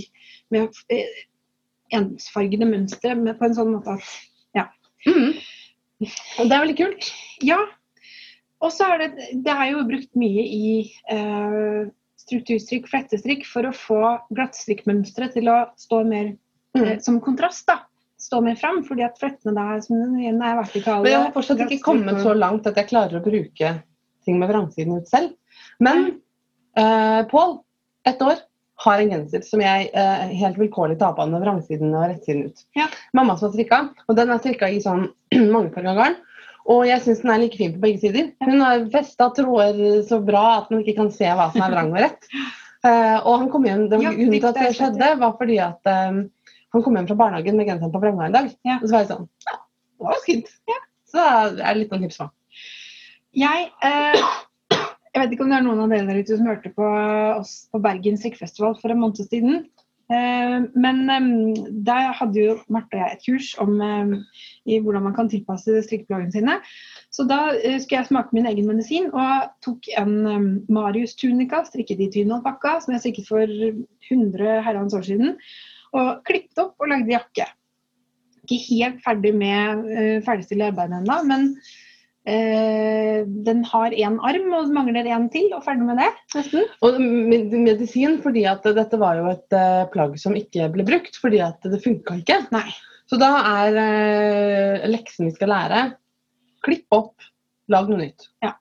med 0.53 0.79
eh, 0.93 1.19
ensfargede 1.93 2.69
mønstre 2.69 3.13
på 3.13 3.49
en 3.49 3.59
sånn 3.59 3.75
måte 3.75 3.99
at 3.99 4.15
Mm. 5.05 5.35
Og 6.39 6.47
det 6.47 6.55
er 6.55 6.63
veldig 6.63 6.77
kult. 6.79 7.11
Ja. 7.45 7.59
Og 8.63 8.71
så 8.73 8.87
er 8.93 9.03
det 9.03 9.11
Det 9.45 9.53
er 9.53 9.71
jo 9.71 9.85
brukt 9.87 10.11
mye 10.17 10.43
i 10.43 10.71
eh, 11.11 11.85
strukturstrikk, 12.25 12.89
flettestrikk, 12.89 13.45
for 13.47 13.67
å 13.67 13.75
få 13.75 14.01
glattstrikkmønsteret 14.33 15.37
til 15.37 15.51
å 15.51 15.59
stå 15.79 16.01
mer 16.07 16.33
eh, 16.79 16.95
som 17.03 17.19
kontrast. 17.23 17.65
da. 17.67 17.81
Stå 18.21 18.39
mer 18.41 18.55
fram, 18.55 18.81
fordi 18.87 19.03
at 19.05 19.19
flettene 19.19 19.53
da 19.57 19.81
som 19.83 20.15
igjen 20.17 20.39
er 20.41 20.59
vertikale. 20.61 21.03
Men 21.03 21.11
jeg 21.11 21.23
har 21.27 21.33
fortsatt 21.35 21.63
ikke 21.65 21.83
kommet 21.83 22.21
så 22.23 22.33
langt 22.37 22.67
at 22.69 22.77
jeg 22.79 22.89
klarer 22.89 23.19
å 23.19 23.25
bruke 23.25 23.73
ting 24.25 24.39
med 24.41 24.49
vrangsiden 24.49 25.01
ut 25.01 25.09
selv. 25.11 25.35
Men 25.83 26.07
uh, 26.79 27.21
Pål, 27.29 27.57
ett 28.07 28.21
år, 28.23 28.39
har 28.85 28.99
en 28.99 29.11
genser 29.11 29.43
som 29.47 29.61
jeg 29.63 29.87
uh, 29.95 30.25
helt 30.35 30.57
vilkårlig 30.59 30.97
tar 30.99 31.13
på 31.15 31.27
med 31.31 31.43
vrangsiden 31.43 31.93
og 31.95 32.09
rettsiden 32.09 32.49
ut. 32.49 32.65
Ja. 32.75 32.89
Mamma 33.15 33.37
som 33.37 33.49
har 33.49 33.55
strikka, 33.55 33.81
og 34.07 34.17
den 34.17 34.33
er 34.33 34.41
strikka 34.41 34.71
i 34.71 34.81
sånn 34.83 35.07
mangefarga 35.53 35.95
garn. 35.99 36.17
Og 36.71 36.87
jeg 36.89 37.03
syns 37.03 37.21
den 37.21 37.31
er 37.31 37.41
like 37.43 37.59
fin 37.59 37.75
på 37.75 37.83
begge 37.83 38.01
sider. 38.01 38.31
Hun 38.41 38.63
har 38.63 38.87
festa 38.93 39.29
tråder 39.37 40.01
så 40.07 40.17
bra 40.25 40.45
at 40.59 40.71
man 40.73 40.81
ikke 40.81 40.97
kan 40.97 41.11
se 41.13 41.27
hva 41.29 41.51
som 41.53 41.61
er 41.61 41.75
vrang 41.75 41.91
og 41.93 42.01
rett. 42.01 42.31
Uh, 42.85 43.19
og 43.27 43.43
han 43.43 43.51
kom 43.53 43.67
hjem, 43.69 43.85
det, 43.91 44.01
Grunnen 44.01 44.39
til 44.39 44.49
at 44.49 44.59
det 44.59 44.71
skjedde, 44.79 45.11
var 45.21 45.37
fordi 45.39 45.59
at 45.61 45.91
eh, 45.91 46.23
han 46.75 46.85
kom 46.85 46.97
hjem 46.99 47.07
fra 47.11 47.19
barnehagen 47.19 47.59
med 47.59 47.69
genseren 47.69 47.93
på 47.93 48.01
vranga 48.03 48.27
en 48.27 48.35
dag. 48.35 48.49
Ja. 48.67 48.79
Og 48.81 48.87
så 48.87 48.95
var 48.95 49.05
jeg 49.05 49.11
sånn 49.13 49.29
Ja, 49.47 49.59
det 49.59 50.09
var 50.09 50.25
fint. 50.25 50.51
Så 51.11 51.23
er 51.23 51.55
det 51.61 51.77
litt 51.79 51.93
sånn 51.93 52.03
tips 52.03 52.19
på. 52.19 52.27
Jeg, 53.35 53.69
eh, 53.83 54.17
jeg 54.75 55.21
vet 55.21 55.33
ikke 55.35 55.45
om 55.45 55.51
det 55.51 55.57
er 55.59 55.65
noen 55.65 55.83
av 55.83 55.91
dere 55.91 56.07
der 56.09 56.19
ute 56.23 56.37
som 56.37 56.49
hørte 56.49 56.71
på 56.75 56.91
oss 57.35 57.55
på 57.71 57.81
Bergen 57.83 58.19
strikkefestival 58.19 58.77
for 58.81 58.91
en 58.91 59.01
måned 59.01 59.23
siden. 59.23 59.65
Eh, 60.05 60.57
men 60.77 60.99
eh, 61.09 61.29
der 61.87 62.11
hadde 62.13 62.41
jo 62.41 62.57
Marte 62.69 62.93
og 62.93 63.01
jeg 63.01 63.15
et 63.15 63.23
kurs 63.25 63.47
om 63.61 63.79
eh, 63.81 64.11
i 64.69 64.77
hvordan 64.83 65.07
man 65.07 65.15
kan 65.17 65.29
tilpasse 65.31 65.81
strikkeplaggene 65.87 66.35
sine. 66.35 66.59
Så 67.15 67.25
da 67.29 67.55
eh, 67.55 67.79
skulle 67.81 68.03
jeg 68.03 68.11
smake 68.11 68.35
min 68.37 68.49
egen 68.51 68.69
medisin 68.69 69.09
og 69.09 69.49
tok 69.65 69.89
en 69.97 70.13
eh, 70.29 70.49
Marius 70.77 71.15
tunika, 71.17 71.63
strikket 71.65 72.03
i 72.05 72.11
tynalpakka, 72.13 72.77
som 72.83 72.93
jeg 72.93 73.05
strikket 73.05 73.31
for 73.31 73.55
100 74.11 74.61
herrens 74.67 74.93
år 74.93 75.07
siden, 75.09 75.39
og 75.95 76.21
klippet 76.27 76.61
opp 76.61 76.81
og 76.83 76.91
lagde 76.91 77.13
jakke. 77.15 77.47
Ikke 78.45 78.61
helt 78.67 79.01
ferdig 79.05 79.33
med 79.37 79.83
uh, 79.87 80.21
ferdigstille 80.25 80.69
arbeidet 80.69 80.99
ennå, 81.01 81.17
men 81.29 81.47
uh, 82.29 83.19
den 83.47 83.63
har 83.71 83.95
én 83.95 84.19
arm 84.29 84.53
og 84.59 84.73
mangler 84.75 85.07
én 85.09 85.29
til, 85.33 85.49
og 85.55 85.63
ferdig 85.65 85.87
med 85.87 86.01
det. 86.03 86.11
Nesten. 86.35 86.67
Og 86.85 86.99
med- 87.01 87.55
medisin 87.65 88.19
fordi 88.23 88.45
at 88.49 88.67
dette 88.77 88.99
var 89.01 89.21
jo 89.21 89.31
et 89.33 89.57
uh, 89.57 89.85
plagg 89.93 90.19
som 90.21 90.37
ikke 90.37 90.69
ble 90.75 90.85
brukt 90.87 91.17
fordi 91.21 91.41
at 91.45 91.63
det 91.65 91.81
funka 91.85 92.19
ikke. 92.21 92.43
Nei. 92.55 92.67
Så 93.09 93.17
da 93.21 93.31
er 93.65 93.79
uh, 93.79 94.89
leksen 94.89 95.29
vi 95.29 95.35
skal 95.35 95.53
lære 95.53 95.87
klipp 96.65 96.95
opp, 96.95 97.31
lag 97.71 97.89
noe 97.89 98.01
nytt. 98.01 98.29
ja. 98.45 98.55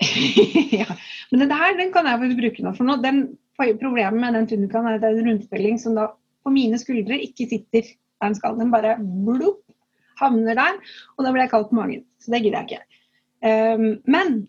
Men 1.30 1.44
den 1.44 1.52
her 1.54 1.76
den 1.78 1.92
kan 1.94 2.08
jeg 2.08 2.36
bruke 2.38 2.64
nå. 2.64 2.72
For 2.76 2.88
nå, 2.88 2.96
den, 3.04 3.22
problemet 3.58 4.20
med 4.20 4.36
den 4.38 4.48
tunikaen 4.50 4.88
er 4.88 4.98
at 4.98 5.04
det 5.04 5.10
er 5.10 5.20
en 5.20 5.30
rundspilling 5.30 5.78
som 5.80 5.96
da 5.98 6.08
på 6.50 6.56
mine 6.56 6.80
skuldre 6.82 7.18
ikke 7.22 7.46
sitter 7.50 7.86
der 7.86 8.26
den 8.26 8.36
skal. 8.36 8.58
Den 8.58 8.72
bare 8.74 8.96
blupp, 9.00 9.62
havner 10.20 10.58
der, 10.58 10.80
og 11.16 11.24
da 11.24 11.32
blir 11.32 11.46
jeg 11.46 11.52
kald 11.54 11.70
på 11.70 11.78
magen. 11.78 12.02
Så 12.20 12.34
det 12.34 12.42
gidder 12.44 12.60
jeg 12.60 12.68
ikke. 12.68 12.98
Um, 13.40 13.86
men 14.10 14.42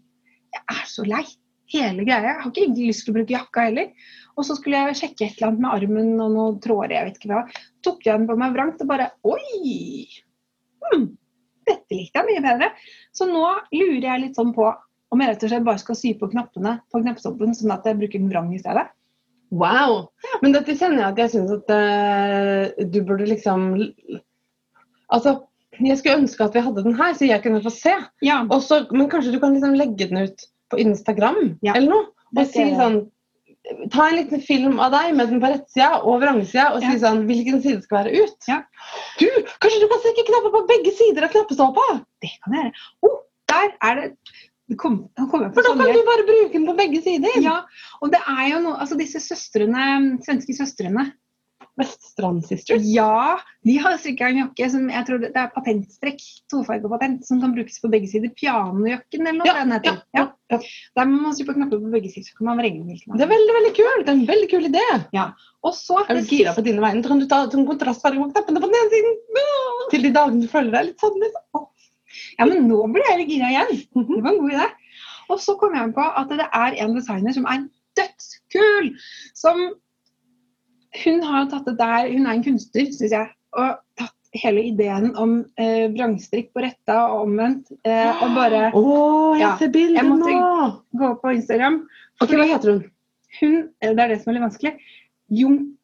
jeg 0.52 0.66
er 0.74 0.90
så 0.90 1.06
lei. 1.08 1.24
Hele 1.72 2.04
greia. 2.04 2.26
Jeg 2.26 2.40
har 2.42 2.52
ikke 2.52 2.84
lyst 2.90 3.06
til 3.06 3.14
å 3.14 3.16
bruke 3.16 3.32
jakka 3.32 3.64
heller. 3.70 4.10
Og 4.36 4.44
så 4.44 4.58
skulle 4.58 4.82
jeg 4.90 4.98
sjekke 5.00 5.24
et 5.24 5.38
eller 5.38 5.54
annet 5.54 5.64
med 5.64 5.76
armen 5.78 6.10
og 6.20 6.34
noen 6.34 6.58
tråder, 6.64 6.98
jeg 6.98 7.08
vet 7.08 7.20
ikke 7.22 7.32
hva. 7.32 7.42
Tok 7.86 8.04
jeg 8.04 8.20
den 8.20 8.28
på 8.28 8.36
meg 8.42 8.58
vrangt 8.58 8.84
og 8.84 8.90
bare 8.90 9.08
Oi! 9.28 10.04
Hmm, 10.82 11.06
dette 11.70 11.96
likte 11.96 12.20
jeg 12.20 12.28
mye 12.28 12.44
bedre. 12.44 12.72
Så 13.16 13.30
nå 13.30 13.46
lurer 13.72 14.08
jeg 14.10 14.24
litt 14.26 14.40
sånn 14.40 14.52
på 14.56 14.68
om 15.12 15.24
jeg 15.24 15.32
rett 15.32 15.46
og 15.48 15.52
slett 15.52 15.68
bare 15.68 15.80
skal 15.80 16.00
sy 16.00 16.12
på 16.20 16.28
knappene 16.32 16.78
på 16.92 17.02
knappstoppen, 17.04 17.56
sånn 17.56 17.74
at 17.76 17.88
jeg 17.88 18.00
bruker 18.00 18.20
den 18.20 18.32
vrang 18.32 18.52
i 18.56 18.60
stedet. 18.60 18.90
Wow! 19.52 20.08
Men 20.42 20.54
dette 20.56 20.78
kjenner 20.80 21.02
jeg 21.04 21.12
at 21.12 21.22
jeg 21.26 21.32
syns 21.34 21.52
at 21.58 21.72
uh, 21.76 22.84
du 22.88 23.02
burde 23.04 23.28
liksom 23.30 23.72
Altså, 25.12 25.42
jeg 25.82 25.98
skulle 26.00 26.22
ønske 26.22 26.46
at 26.46 26.54
vi 26.56 26.64
hadde 26.64 26.84
den 26.86 26.96
her, 26.96 27.14
så 27.18 27.28
jeg 27.28 27.44
kunne 27.44 27.60
få 27.64 27.72
se. 27.74 27.92
Ja, 28.24 28.42
Også, 28.48 28.86
men 28.96 29.10
kanskje 29.12 29.34
du 29.34 29.42
kan 29.42 29.52
liksom 29.58 29.76
legge 29.76 30.08
den 30.08 30.24
ut 30.24 30.46
på 30.72 30.80
Instagram 30.80 31.58
Ja, 31.66 31.76
eller 31.76 31.90
noe? 31.92 32.06
Og 32.38 32.48
si 32.48 32.70
sånn 32.78 33.02
Ta 33.94 34.08
en 34.10 34.16
liten 34.18 34.42
film 34.42 34.80
av 34.82 34.90
deg 34.96 35.12
med 35.16 35.30
den 35.30 35.42
på 35.44 35.50
rettsida 35.52 36.00
og 36.02 36.24
vrangsida, 36.24 36.72
og 36.74 36.82
Ja. 36.82 36.90
si 36.92 37.02
sånn 37.04 37.20
hvilken 37.28 37.60
side 37.62 37.84
skal 37.84 38.00
være 38.00 38.24
ut. 38.24 38.48
Ja. 38.50 38.64
Du, 39.20 39.28
kanskje 39.62 39.84
du 39.84 39.86
kan 39.92 40.02
strekke 40.02 40.26
knapper 40.32 40.56
på 40.56 40.62
begge 40.72 40.94
sider 40.98 41.28
av 41.28 41.34
knappestolpa? 41.36 41.86
det 42.26 42.32
kan 42.42 42.56
jeg 42.58 42.64
gjøre. 42.66 42.82
Oh, 43.06 43.20
der 43.54 43.70
er 43.86 44.00
det 44.00 44.08
kom, 44.80 45.00
kom 45.18 45.48
For 45.56 45.66
da 45.66 45.74
kan 45.76 45.96
du 45.96 46.04
bare 46.08 46.28
bruke 46.28 46.54
den 46.54 46.68
på 46.70 46.78
begge 46.78 47.02
sider. 47.04 47.40
Ja, 47.44 47.58
og 48.02 48.14
det 48.14 48.22
er 48.24 48.46
jo 48.54 48.62
noe 48.68 48.78
Altså 48.82 48.98
disse 49.00 49.22
søstrene, 49.24 50.22
svenske 50.26 50.56
søstrene 50.58 51.12
Veststrand 51.80 52.44
Sisters. 52.46 52.84
Ja, 52.84 53.40
de 53.64 53.78
har 53.80 53.96
strikka 54.00 54.28
en 54.30 54.42
jakke 54.42 54.68
som 54.74 54.90
jeg 54.92 55.08
tror 55.08 55.22
det 55.24 55.32
er 55.38 55.52
patentstrekk, 55.54 56.22
tofargepatent, 56.52 57.24
som 57.28 57.40
kan 57.44 57.54
brukes 57.56 57.80
på 57.82 57.92
begge 57.94 58.10
sider. 58.12 58.32
Pianojakken 58.38 59.24
eller 59.24 59.40
noe 59.40 59.48
Ja, 59.48 59.56
den 59.62 59.76
heter. 59.78 60.02
ja, 60.18 60.26
ja. 60.52 60.60
Der 61.00 61.08
må 61.08 61.22
man 61.24 61.36
sy 61.38 61.46
på 61.48 61.56
knapper 61.56 61.80
på 61.80 61.94
begge 61.94 62.12
sider, 62.12 62.28
så 62.28 62.38
kan 62.38 62.52
man 62.52 62.60
vrenge 62.60 62.84
hvilken 62.88 63.16
Det 63.16 63.26
er 63.26 63.32
veldig 63.32 63.56
veldig 63.58 63.74
kult. 63.78 64.06
Det 64.06 64.12
er 64.12 64.18
en 64.18 64.28
veldig 64.34 64.50
kul 64.52 64.68
idé. 64.72 64.88
Ja. 65.16 65.30
Og 65.64 65.78
så 65.78 66.02
Er 66.08 66.20
du 66.20 66.28
gira 66.28 66.56
på 66.58 66.66
dine 66.66 66.84
vegne, 66.84 67.06
kan 67.08 67.24
du 67.24 67.28
ta 67.28 67.46
sånn 67.48 67.68
kontrastfarge 67.70 68.20
på 68.20 68.32
knappene 68.34 68.60
på 68.60 68.68
den 68.68 68.82
ene 68.82 68.92
siden. 68.92 69.16
Til 69.92 70.08
de 70.08 70.14
dagene 70.20 70.44
du 70.44 70.52
føler 70.52 70.76
deg 70.76 70.92
litt 70.92 71.00
sånn. 71.00 71.18
Liksom. 71.24 71.41
Ja, 72.42 72.48
men 72.50 72.66
nå 72.70 72.80
ble 72.94 73.04
jeg 73.08 73.20
litt 73.22 73.32
gira 73.36 73.50
igjen. 73.54 73.76
Mhm. 73.96 74.16
Det 74.18 74.24
var 74.26 74.32
en 74.34 74.42
god 74.42 74.56
idé. 74.58 74.70
Og 75.32 75.40
så 75.40 75.56
kom 75.62 75.76
jeg 75.78 75.94
på 75.96 76.06
at 76.22 76.32
det 76.34 76.48
er 76.52 76.78
en 76.84 76.96
designer 76.98 77.36
som 77.38 77.46
er 77.48 77.68
dødskul. 78.00 78.92
Som 79.38 79.62
Hun 81.06 81.22
har 81.24 81.46
tatt 81.48 81.66
det 81.70 81.78
der 81.80 82.10
Hun 82.12 82.26
er 82.28 82.34
en 82.36 82.44
kunstner, 82.44 82.90
syns 82.92 83.14
jeg. 83.16 83.30
Og 83.56 83.78
tatt 84.00 84.18
hele 84.44 84.64
ideen 84.64 85.10
om 85.20 85.38
eh, 85.60 85.88
vrangstrikk 85.92 86.52
på 86.56 86.64
retta 86.66 86.98
og 87.14 87.26
omvendt. 87.28 87.72
Eh, 87.88 88.24
og 88.24 88.34
bare 88.36 88.72
Å, 88.76 88.84
jeg 89.36 89.42
Ja, 89.44 89.54
ser 89.60 89.72
bildet 89.72 90.04
nå! 90.04 90.18
jeg 90.28 90.40
måtte- 90.40 91.00
gå 91.00 91.10
på 91.22 91.34
Instagram. 91.36 91.78
Ok, 92.22 92.30
Hva 92.36 92.46
heter 92.48 92.72
hun? 92.72 92.84
Hun, 93.40 93.56
eh, 93.82 93.94
det 93.94 94.00
er 94.00 94.08
det 94.08 94.22
som 94.24 94.32
er 94.32 94.40
litt 94.40 94.44
vanskelig. 94.50 94.74
Jun, 95.32 95.78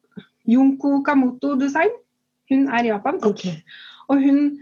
Junko 0.46 1.02
Kamoto 1.02 1.54
Design. 1.60 1.90
Hun 2.50 2.68
er 2.68 2.84
japansk. 2.84 3.26
Ok. 3.26 3.46
Og 4.08 4.20
hun 4.22 4.58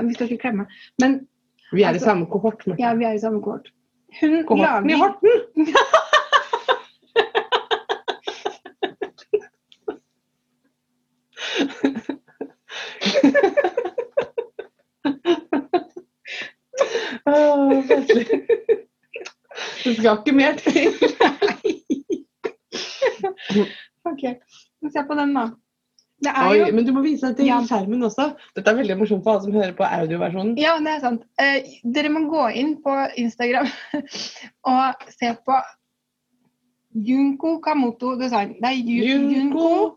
ja, 0.00 0.06
Vi 0.08 0.14
skal 0.14 0.30
ikke 0.30 0.42
klemme. 0.48 0.66
Men 1.00 1.20
Vi 1.72 1.82
er 1.82 1.86
i 1.90 1.92
Altså- 1.92 2.04
samme 2.04 2.26
kohort. 2.26 2.66
Marte. 2.66 2.82
ja, 2.82 2.94
vi 2.94 3.04
er 3.04 3.12
i 3.12 3.18
samme 3.18 3.42
kohort. 3.42 3.68
Hun 4.20 4.44
Kohorten 4.46 4.90
i 4.90 4.92
Horten! 4.92 5.30
oh. 17.26 17.84
Det 19.84 19.96
skal 19.96 20.18
ikke 20.18 20.32
mer 20.36 20.54
til. 20.56 20.92
Ok, 24.10 24.22
se 24.92 25.02
på 25.08 25.14
den, 25.18 25.34
da. 25.36 25.42
Oi, 26.20 26.56
jo 26.58 26.66
men 26.76 26.84
du 26.84 26.92
må 26.92 27.00
vise 27.02 27.26
deg 27.30 27.36
til 27.38 27.46
Ja. 27.48 27.60
skjermen 27.64 28.02
også. 28.04 28.26
Dette 28.56 28.68
er 28.70 28.76
veldig 28.76 28.96
morsomt 29.00 29.22
for 29.24 29.32
alle 29.32 29.42
som 29.46 29.52
hører 29.56 29.72
på 29.78 29.84
audioversjonen. 29.86 30.56
Ja, 30.60 30.74
det 30.78 30.92
er 30.96 31.00
sant. 31.00 31.22
Eh, 31.40 31.62
dere 31.94 32.10
må 32.12 32.26
gå 32.28 32.42
inn 32.60 32.74
på 32.84 32.92
Instagram 33.16 33.68
og 34.74 35.06
se 35.08 35.30
på 35.46 35.56
Junko 36.94 37.58
Kamoto 37.64 38.16
Design. 38.20 38.56
Det 38.60 38.68
er 38.68 38.76
Ju- 38.82 39.06
Junko 39.06 39.34
Junko 39.34 39.96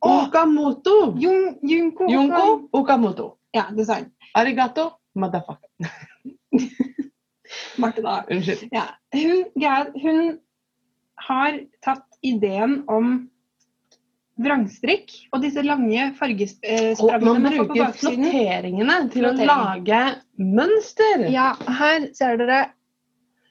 Okamoto. 0.00 1.14
Jun, 1.18 1.58
Junko, 1.62 2.06
Junko 2.08 2.68
Okamoto. 2.72 3.32
Ja, 3.54 3.64
design. 3.74 4.12
Arigato, 4.36 4.90
motherfucker. 5.16 5.68
Marte, 7.78 8.02
da. 8.02 8.22
Unnskyld. 8.30 8.68
Ja. 8.72 8.84
Hun, 9.14 9.44
hun 10.02 10.38
har 11.28 11.58
tatt 11.82 12.04
ideen 12.22 12.84
om 12.88 13.30
vrangstrikk 14.38 15.14
og 15.34 15.42
disse 15.42 15.62
lange 15.66 16.10
fargesprangene 16.18 17.24
man 17.26 17.46
man 17.48 17.56
bruker 17.56 17.94
flotteringene 17.98 18.98
til 19.12 19.26
å 19.28 19.32
lage 19.36 20.02
mønster. 20.38 21.26
Ja, 21.32 21.52
her 21.80 22.10
ser 22.16 22.38
dere 22.40 22.66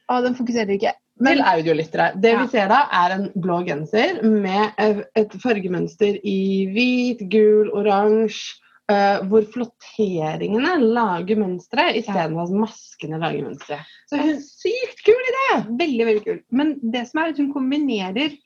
Å, 0.07 0.21
den 0.23 0.37
fokuserer 0.37 0.71
ikke. 0.71 0.93
Til 1.19 1.41
audiolyttere. 1.43 2.13
Det 2.15 2.31
Ja. 2.31 2.43
vi 2.45 2.47
ser 2.53 2.69
da, 2.71 2.85
er 2.95 3.15
en 3.17 3.25
blå 3.35 3.57
genser 3.67 4.21
med 4.23 4.71
eh, 4.77 5.01
et 5.19 5.33
fargemønster 5.43 6.21
i 6.23 6.67
hvit, 6.71 7.27
gul, 7.27 7.67
oransje. 7.75 8.55
Uh, 8.87 9.19
hvor 9.27 9.43
flotteringene 9.51 10.77
lager 10.79 11.35
mønstre 11.35 11.89
istedenfor 11.99 12.45
at 12.45 12.53
maskene 12.55 13.17
lager 13.19 13.43
mønstre. 13.43 13.81
Så 14.07 14.15
hun, 14.15 14.37
sykt 14.39 15.01
kul 15.03 15.27
idé! 15.27 15.47
veldig, 15.81 16.05
veldig 16.07 16.23
kul. 16.23 16.37
Men 16.55 16.71
det 16.93 17.01
som 17.09 17.19
er 17.19 17.33
at 17.33 17.41
hun 17.41 17.49
kombinerer 17.51 18.37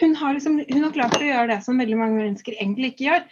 hun 0.00 0.14
har, 0.20 0.34
liksom, 0.36 0.58
hun 0.72 0.82
har 0.84 0.92
klart 0.96 1.16
å 1.20 1.24
gjøre 1.26 1.48
det 1.54 1.62
som 1.64 1.78
veldig 1.78 1.96
mange 2.00 2.20
mennesker 2.22 2.56
egentlig 2.58 2.92
ikke 2.94 3.08
gjør. 3.08 3.24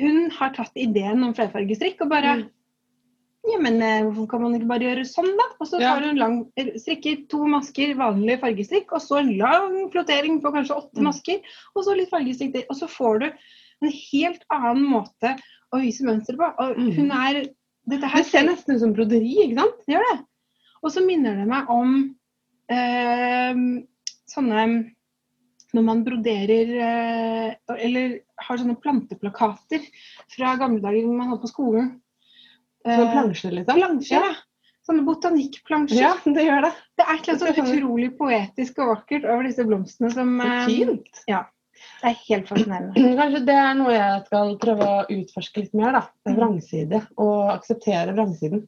Hun 0.00 0.30
har 0.36 0.52
tatt 0.54 0.76
ideen 0.78 1.22
om 1.26 1.34
flerfargestrikk 1.34 2.02
og 2.06 2.10
bare 2.14 2.36
Mm. 2.40 2.48
Ja, 3.48 3.56
men 3.58 3.80
eh, 3.80 4.02
hvorfor 4.04 4.26
kan 4.28 4.42
man 4.42 4.52
ikke 4.54 4.68
bare 4.68 4.84
gjøre 4.84 5.04
sånn, 5.08 5.30
da? 5.38 5.44
Og 5.64 5.66
så 5.66 5.78
tar 5.80 6.02
hun 6.04 6.18
lang, 6.20 6.34
eller 6.60 6.74
strikker 6.76 7.22
to 7.32 7.46
masker 7.48 7.94
vanlig 7.96 8.34
fargestrikk, 8.42 8.92
og 8.92 9.00
så 9.00 9.16
en 9.22 9.30
lang 9.38 9.78
flotering 9.94 10.42
på 10.42 10.52
kanskje 10.52 10.76
åtte 10.76 11.00
Mm. 11.00 11.06
masker, 11.08 11.40
og 11.74 11.86
så 11.86 11.94
litt 11.96 12.10
fargestrikk 12.10 12.52
til. 12.52 12.64
Og 12.68 12.76
så 12.76 12.86
får 12.86 13.18
du 13.22 13.26
en 13.30 13.90
helt 14.12 14.44
annen 14.52 14.84
måte 14.84 15.32
å 15.72 15.80
vise 15.80 16.04
mønster 16.04 16.36
på. 16.36 16.50
Og 16.60 16.76
Mm. 16.76 16.92
hun 16.98 17.10
er 17.12 17.44
Dette 17.88 18.06
her 18.06 18.22
ser 18.22 18.42
nesten 18.44 18.74
ut 18.74 18.80
som 18.80 18.92
broderi, 18.92 19.48
ikke 19.48 19.56
sant? 19.56 19.74
det 19.88 19.94
gjør 19.96 20.04
det. 20.12 20.24
Og 20.84 20.90
så 20.92 21.00
minner 21.04 21.34
det 21.34 21.46
meg 21.48 21.64
om 21.70 22.14
eh, 22.68 23.54
sånne 24.28 24.92
Når 25.76 25.84
man 25.86 26.04
broderer 26.06 26.70
eh, 26.82 27.74
eller 27.76 28.16
har 28.42 28.58
sånne 28.58 28.78
planteplakater 28.82 29.84
fra 30.34 30.56
gamle 30.60 30.82
dager 30.82 31.06
man 31.10 31.30
hadde 31.30 31.44
på 31.44 31.50
skolen. 31.52 31.90
Sånne 32.84 33.06
Eh, 33.06 33.12
plansjer, 33.12 33.52
liksom. 33.58 33.76
plansjer, 33.76 34.24
ja. 34.24 34.34
Sånne 34.88 35.04
botanikkplansjer. 35.04 36.00
Ja, 36.00 36.14
det 36.24 36.46
gjør 36.46 36.64
det. 36.64 36.70
Det 36.96 37.04
er 37.04 37.18
et 37.20 37.26
noe 37.28 37.50
annet 37.52 37.74
utrolig 37.76 38.10
poetisk 38.18 38.78
og 38.80 38.94
vakkert 38.94 39.26
over 39.28 39.46
disse 39.46 39.66
blomstene 39.68 40.10
som 40.14 40.32
eh, 40.40 40.62
fint. 40.66 41.20
Det 41.28 42.08
er 42.10 42.16
helt 42.26 42.48
fascinerende. 42.48 43.04
Kanskje 43.20 43.42
det 43.46 43.58
er 43.60 43.76
noe 43.78 43.92
jeg 43.94 44.24
skal 44.26 44.54
prøve 44.64 44.88
å 44.88 45.04
utforske 45.14 45.62
litt 45.66 45.76
mer. 45.76 45.92
da. 45.98 46.02
Er 46.28 46.38
Vrangside. 46.40 47.02
Og 47.20 47.52
akseptere 47.54 48.16
vrangsiden. 48.16 48.64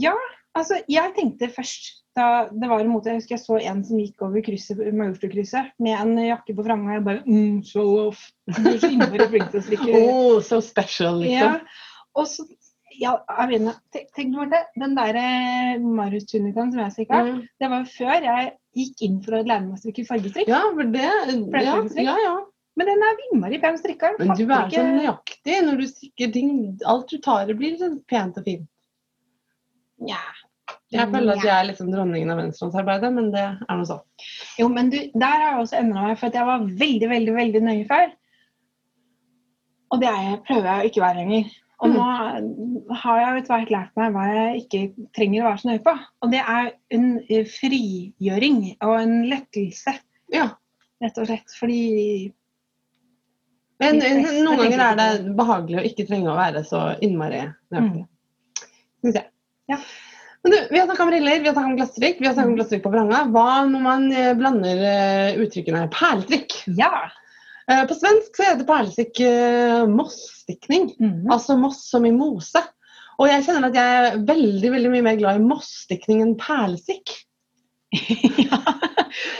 Ja, 0.00 0.14
altså 0.54 0.78
jeg 0.90 1.14
tenkte 1.16 1.48
først 1.52 1.92
da 2.14 2.46
det 2.54 2.68
var 2.70 2.78
imot, 2.84 3.06
Jeg 3.10 3.18
husker 3.18 3.34
jeg 3.34 3.42
så 3.42 3.56
en 3.58 3.80
som 3.84 3.98
gikk 3.98 4.22
over 4.22 4.42
krysset, 4.46 4.78
Majorstua-krysset 4.94 5.72
med 5.82 5.96
en 5.98 6.12
jakke 6.28 6.54
på 6.54 6.62
framgang. 6.62 6.94
jeg 6.94 7.04
bare 7.08 7.22
mm, 7.26 7.56
show 7.66 7.88
off. 8.08 8.20
Du 8.46 8.68
er 8.70 8.78
så 8.78 8.90
innmari 8.92 9.26
flink 9.32 9.50
til 9.50 9.58
å 9.60 9.64
strikke. 9.66 10.02
Oh, 10.12 10.36
so 10.40 10.60
special, 10.62 11.24
Ja, 11.26 11.56
liksom. 11.56 11.80
og 12.14 12.28
så 12.30 12.46
ja, 12.94 13.16
Avina, 13.26 13.72
tenk, 13.90 14.12
tenk 14.14 14.36
Marte, 14.36 14.60
den 14.78 14.94
der 14.94 15.16
eh, 15.18 15.82
Marius-tunikaen 15.82 16.70
som 16.70 16.84
jeg 16.84 16.94
strikka, 16.94 17.22
Mm. 17.26 17.40
det 17.58 17.70
var 17.72 17.82
jo 17.82 17.90
før 17.96 18.28
jeg 18.28 18.52
gikk 18.78 19.02
inn 19.08 19.16
for 19.24 19.34
å 19.34 19.40
lære 19.42 19.64
meg 19.64 19.74
å 19.74 19.80
strikke 19.82 20.06
fargestrikk. 20.06 20.52
Ja, 20.54 20.60
for 20.70 20.84
det 20.94 21.02
ja, 21.02 21.74
ja, 21.98 22.14
ja. 22.22 22.36
Men 22.78 22.86
den 22.90 23.02
er 23.06 23.20
innmari 23.26 23.58
pen 23.62 23.76
strikka. 23.78 24.12
Men 24.18 24.30
du 24.38 24.44
er 24.46 24.70
så 24.70 24.82
nøyaktig 24.86 25.58
når 25.66 25.82
du 25.82 25.84
strikker 25.90 26.32
ting. 26.34 26.54
Alt 26.86 27.10
du 27.10 27.18
tar 27.22 27.50
i, 27.50 27.54
blir 27.58 27.74
sånn 27.78 27.98
pent 28.10 28.38
og 28.38 28.46
fint. 28.46 28.70
Nja. 30.02 30.22
Jeg 30.94 31.10
føler 31.10 31.32
at 31.34 31.44
jeg 31.44 31.54
er 31.58 31.66
liksom 31.68 31.90
dronningen 31.92 32.30
av 32.30 32.38
venstrehåndsarbeidet, 32.38 33.10
men 33.16 33.30
det 33.34 33.42
er 33.44 33.78
noe 33.78 33.88
sånn. 33.88 34.02
Jo, 34.60 34.68
men 34.70 34.90
du, 34.92 34.98
der 35.14 35.34
har 35.40 35.48
jeg 35.48 35.64
også 35.64 35.78
endra 35.80 36.04
meg, 36.06 36.18
for 36.20 36.38
jeg 36.38 36.46
var 36.48 36.64
veldig, 36.84 37.08
veldig 37.10 37.34
veldig 37.34 37.62
nøye 37.66 37.86
før. 37.88 38.12
Og 39.94 40.00
det 40.02 40.10
jeg, 40.10 40.38
prøver 40.48 40.68
jeg 40.70 40.80
å 40.84 40.90
ikke 40.90 41.02
være 41.04 41.20
lenger. 41.22 41.52
Og 41.84 41.90
Mm. 41.90 41.96
nå 41.98 42.94
har 43.02 43.18
jeg 43.20 43.42
etter 43.42 43.52
hvert 43.54 43.70
lært 43.74 43.96
meg 43.98 44.12
hva 44.14 44.24
jeg 44.30 44.60
ikke 44.62 45.08
trenger 45.16 45.42
å 45.42 45.48
være 45.50 45.58
så 45.60 45.68
nøye 45.68 45.82
på. 45.84 45.94
Og 46.22 46.30
det 46.32 46.40
er 46.40 46.70
en 46.96 47.08
frigjøring 47.58 48.60
og 48.80 48.94
en 49.00 49.14
lettelse, 49.28 49.94
Ja. 50.32 50.46
rett 51.02 51.18
og 51.18 51.26
slett. 51.26 51.50
Fordi 51.58 52.32
Men 53.80 53.98
noen 53.98 54.56
ganger 54.62 54.80
er 54.80 54.96
det 54.96 55.36
behagelig 55.36 55.80
å 55.80 55.84
ikke 55.90 56.06
trenge 56.08 56.30
å 56.30 56.38
være 56.38 56.62
så 56.64 56.98
innmari 57.02 57.42
nøyaktig. 57.74 58.04
Mm. 58.06 58.08
Syns 59.04 59.14
jeg. 59.18 59.26
Ja. 59.68 59.78
Men 60.44 60.52
du, 60.52 60.58
vi 60.70 60.78
har 60.78 60.86
snakka 60.86 61.02
om 61.02 61.10
riller, 61.10 61.40
vi 61.40 61.48
har 61.48 61.54
snakka 61.54 61.70
om 61.70 61.76
glasstrikk, 61.78 62.18
vi 62.20 62.26
har 62.28 62.34
snakka 62.36 62.50
om 62.50 62.56
glasstrikk 62.58 62.82
på 62.84 62.92
vranga. 62.92 63.22
Hva 63.32 63.64
når 63.64 63.84
man 63.84 64.02
eh, 64.12 64.34
blander 64.36 64.82
eh, 64.90 65.38
uttrykkene 65.40 65.86
perlestrikk? 65.94 66.58
ja! 66.80 67.06
Eh, 67.70 67.84
På 67.88 67.96
svensk 67.96 68.36
så 68.36 68.44
heter 68.50 68.66
perlestrikk 68.68 69.22
uh, 69.24 69.86
mossstikkning. 69.88 70.90
Mhm. 71.00 71.30
Altså 71.32 71.56
moss 71.56 71.86
som 71.88 72.04
i 72.04 72.12
mose. 72.12 72.60
Og 73.16 73.30
jeg 73.30 73.46
kjenner 73.46 73.70
at 73.70 73.78
jeg 73.78 74.00
er 74.02 74.18
veldig 74.26 74.72
veldig 74.74 74.90
mye 74.92 75.06
mer 75.06 75.16
glad 75.20 75.40
i 75.40 75.46
mossstikning 75.48 76.20
enn 76.24 76.36
perlestrikk. 76.36 77.14
ja. 78.50 78.58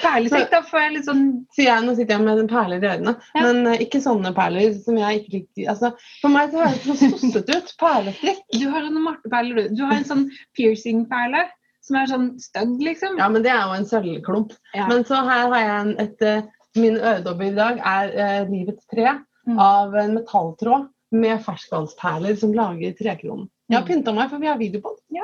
Perlestrikk, 0.04 0.50
da 0.52 0.60
får 0.68 0.80
jeg 0.84 0.92
litt 0.94 1.06
sånn 1.08 1.22
Sier 1.56 1.66
jeg, 1.70 1.84
Nå 1.86 1.94
sitter 1.98 2.14
jeg 2.14 2.22
med 2.26 2.48
perler 2.50 2.78
i 2.84 2.88
ørene, 2.92 3.14
Ja. 3.34 3.42
men 3.46 3.66
uh, 3.66 3.74
ikke 3.82 4.00
sånne 4.04 4.30
perler 4.36 4.74
som 4.84 4.98
jeg 5.00 5.20
ikke 5.22 5.32
liker. 5.34 5.66
Altså, 5.72 5.90
for 6.22 6.34
meg 6.34 6.52
så 6.52 6.62
høres 6.62 6.80
det 6.84 6.96
så 7.00 7.10
sossete 7.18 7.58
ut. 7.58 7.74
Perlestrekk. 7.82 8.40
Du 8.54 8.64
har 8.70 8.86
sånne 8.86 9.02
marteperler, 9.08 9.60
du. 9.68 9.76
Du 9.80 9.84
har 9.88 9.96
en 9.98 10.06
sånn 10.08 10.24
piercing-perle 10.58 11.44
som 11.84 11.98
er 12.00 12.06
sånn 12.08 12.28
stygg, 12.40 12.78
liksom. 12.80 13.18
Ja, 13.20 13.26
men 13.28 13.42
det 13.44 13.50
er 13.52 13.64
jo 13.66 13.74
en 13.76 13.88
sølvklump. 13.90 14.54
Ja. 14.76 14.86
Men 14.88 15.02
så 15.08 15.18
her 15.26 15.50
har 15.52 15.58
jeg 15.60 15.74
en, 15.82 15.94
et 16.06 16.22
uh, 16.24 16.50
Min 16.80 16.96
øredobbe 16.98 17.44
i 17.50 17.54
dag 17.54 17.76
er 17.86 18.14
uh, 18.18 18.50
livets 18.50 18.86
tre 18.90 19.18
Mm. 19.44 19.58
av 19.60 19.92
en 20.00 20.14
metalltråd 20.16 20.86
med 21.12 21.42
ferskvannsperler 21.44 22.32
som 22.40 22.54
lager 22.56 22.94
trekronen. 22.96 23.50
Jeg 23.68 23.76
har 23.76 23.82
Mm. 23.84 23.88
pynta 23.90 24.14
meg, 24.16 24.30
for 24.30 24.40
vi 24.40 24.48
har 24.48 24.56
video 24.56 24.80
på 24.80 24.94
den. 24.96 25.18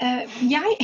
Eh, 0.00 0.36
jeg 0.48 0.76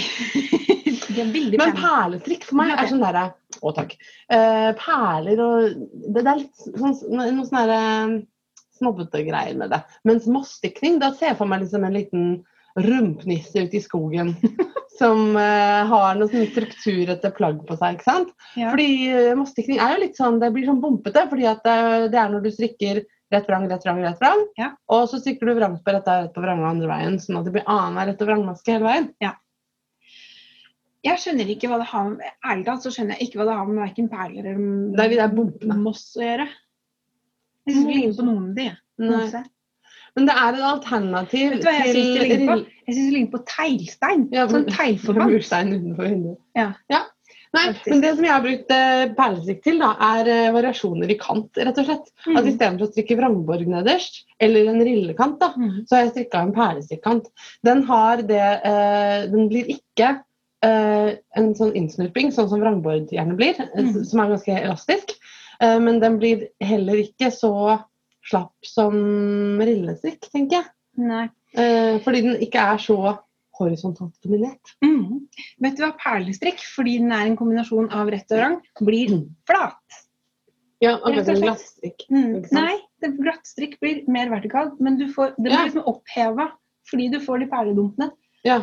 Det 1.16 1.22
er 1.22 1.30
veldig 1.32 1.60
Men 1.60 1.76
perlestrikk 1.78 2.44
for 2.44 2.58
meg 2.60 2.74
er 2.74 2.88
sånn 2.90 3.04
derre 3.04 3.28
Å, 3.62 3.72
takk. 3.72 3.94
Uh, 4.28 4.72
perler 4.76 5.40
og 5.40 5.68
Det, 5.72 6.20
det 6.20 6.26
er 6.26 6.40
litt 6.42 6.64
sånn, 6.66 6.96
noe 7.16 7.46
sånn 7.46 7.60
derre 7.62 7.80
snobbete 8.76 9.22
greier 9.24 9.56
med 9.56 9.70
det. 9.72 9.78
Mens 10.04 10.26
mossstikkning, 10.28 10.98
da 11.00 11.08
ser 11.16 11.30
jeg 11.30 11.38
for 11.38 11.48
meg 11.48 11.62
liksom 11.62 11.86
en 11.88 11.94
liten 11.96 12.26
rumpnisse 12.76 13.62
ute 13.64 13.78
i 13.78 13.80
skogen. 13.80 14.34
som 14.98 15.36
uh, 15.36 15.88
har 15.88 16.16
noe 16.16 16.28
sånn 16.28 16.48
strukturete 16.50 17.30
plagg 17.36 17.62
på 17.68 17.76
seg. 17.76 17.96
ikke 17.96 18.08
sant? 18.08 18.32
Ja. 18.56 18.72
Fordi 18.72 18.88
uh, 19.12 19.32
mossstikkning 19.38 19.80
er 19.80 19.94
jo 19.94 20.02
litt 20.04 20.20
sånn, 20.20 20.40
det 20.42 20.52
blir 20.52 20.68
sånn 20.68 20.82
bumpete. 20.84 21.24
fordi 21.32 21.48
at 21.48 21.64
det, 21.64 21.78
det 22.12 22.20
er 22.20 22.32
når 22.32 22.44
du 22.44 22.50
strikker 22.52 23.02
rett 23.32 23.48
vrang, 23.48 23.64
rett 23.70 23.82
vrang, 23.86 23.98
rett 24.04 24.20
vrang. 24.22 24.44
Ja. 24.58 24.68
Og 24.92 25.08
så 25.10 25.18
sykler 25.22 25.50
du 25.52 25.58
vrang 25.60 25.74
på 25.82 25.94
rett 25.94 26.06
og 26.06 26.22
rett 26.26 26.36
på 26.36 26.44
vrang 26.44 26.62
og 26.62 26.68
andre 26.70 26.90
veien. 26.92 27.18
Sånn 27.22 27.40
at 27.40 27.48
det 27.48 27.56
blir 27.56 27.66
annenhver 27.66 28.12
rett 28.12 28.22
og 28.22 28.30
vrangmaske 28.30 28.76
hele 28.76 28.86
veien. 28.86 29.10
Ja. 29.24 29.32
Jeg 31.06 31.20
skjønner 31.22 31.50
ikke 31.52 31.68
hva 31.70 31.76
det 31.78 31.88
har 31.92 32.06
med 32.10 32.30
Ærlig 32.42 32.64
talt 32.66 32.82
så 32.82 32.90
skjønner 32.90 33.14
jeg 33.14 33.28
ikke 33.28 33.38
hva 33.38 33.44
det 33.46 33.56
har 33.58 33.66
med 33.68 33.78
verken 33.78 34.08
perler 34.10 34.48
eller 34.50 34.96
Det 34.96 35.04
er 35.04 35.12
de 35.12 35.18
der 35.20 35.34
bumpene. 35.36 35.76
moss 35.84 36.06
å 36.18 36.24
gjøre. 36.24 36.46
Jeg 37.66 37.76
syns 37.76 37.90
ligner 37.92 38.16
på 38.16 38.26
noen 38.26 38.48
av 38.48 38.56
de. 38.56 38.66
Nei. 39.06 39.44
Men 40.16 40.26
det 40.30 40.34
er 40.40 40.56
et 40.56 40.64
alternativ 40.64 41.50
Vet 41.52 41.60
du 41.60 41.66
hva 41.68 41.74
jeg 41.76 41.92
syns 41.92 42.08
det 42.16 42.26
ligner 42.30 42.48
på? 42.48 42.56
Jeg 42.86 42.96
syns 42.96 43.06
det 43.10 43.14
ligner 43.14 43.32
på 43.34 43.42
teglstein. 43.52 44.24
Ja, 44.34 44.46
sånn 44.50 44.66
teglforband. 44.70 45.34
Murstein 45.34 45.72
utenfor 45.76 46.08
vinduet. 46.10 46.40
Ja. 46.56 47.02
Nei, 47.56 47.64
men 47.88 48.02
det 48.04 48.10
som 48.16 48.26
jeg 48.26 48.32
har 48.34 48.44
brukt 48.44 48.70
eh, 48.76 49.02
perlestrikk 49.16 49.62
til, 49.64 49.78
da, 49.82 49.88
er 50.12 50.28
eh, 50.32 50.52
variasjoner 50.54 51.10
i 51.12 51.16
kant, 51.20 51.50
rett 51.56 51.80
og 51.82 51.88
slett. 51.88 52.10
Mm. 52.26 52.36
At 52.36 52.50
istedenfor 52.50 52.86
å 52.86 52.90
strikke 52.92 53.16
vrangborg 53.18 53.66
nederst, 53.72 54.22
eller 54.42 54.68
en 54.72 54.84
rillekant, 54.84 55.38
da, 55.40 55.52
Mm. 55.56 55.86
så 55.88 55.96
har 55.96 56.02
jeg 56.04 56.12
strikka 56.14 56.42
en 56.44 56.52
perlestrikkant. 56.56 57.26
Den 57.64 57.82
har 57.88 58.22
det 58.28 58.42
eh, 58.64 59.26
Den 59.32 59.48
blir 59.48 59.66
ikke 59.72 60.12
eh, 60.66 61.10
en 61.36 61.50
sånn 61.54 61.74
innsnurping, 61.76 62.30
sånn 62.32 62.48
som 62.50 62.60
vrangbord 62.60 63.10
gjerne 63.12 63.36
blir, 63.36 63.54
eh, 63.60 63.82
Mm. 63.82 64.04
som 64.04 64.20
er 64.20 64.28
ganske 64.34 64.56
elastisk. 64.60 65.16
Eh, 65.60 65.78
men 65.80 66.00
den 66.00 66.18
blir 66.18 66.48
heller 66.60 66.94
ikke 67.00 67.30
så 67.32 67.82
slapp 68.26 68.52
som 68.66 69.58
rillestrikk, 69.62 70.20
tenker 70.32 70.60
jeg. 70.60 70.64
Nei. 70.98 71.28
Eh, 71.56 71.98
fordi 72.04 72.22
den 72.22 72.36
ikke 72.42 72.60
er 72.74 72.76
så 72.82 73.18
horisontalt 73.58 74.14
dominert. 74.24 74.74
Mm. 74.84 75.22
Vet 75.64 75.76
du 75.78 75.84
hva 75.84 75.92
perlestrikk, 76.00 76.60
fordi 76.74 76.98
den 77.02 77.12
er 77.12 77.26
en 77.30 77.36
kombinasjon 77.38 77.90
av 77.92 78.08
rett 78.12 78.30
og 78.32 78.38
rang, 78.42 78.58
blir 78.80 79.08
Mm. 79.14 79.24
flat. 79.48 80.02
Ja, 80.80 80.96
akkurat 80.98 81.24
som 81.26 81.40
glattstrikk. 81.40 82.04
Mm. 82.12 82.44
Nei, 82.52 82.74
det 83.00 83.14
glattstrikk 83.16 83.78
blir 83.80 84.02
mer 84.12 84.28
vertikalt, 84.28 84.78
men 84.80 84.98
du 84.98 85.06
får, 85.12 85.32
det 85.36 85.44
blir 85.48 85.52
Ja. 85.56 85.64
liksom 85.64 85.84
oppheva 85.88 86.50
fordi 86.90 87.10
du 87.10 87.18
får 87.20 87.40
de 87.40 87.46
perledumpene. 87.46 88.10
Ja. 88.44 88.58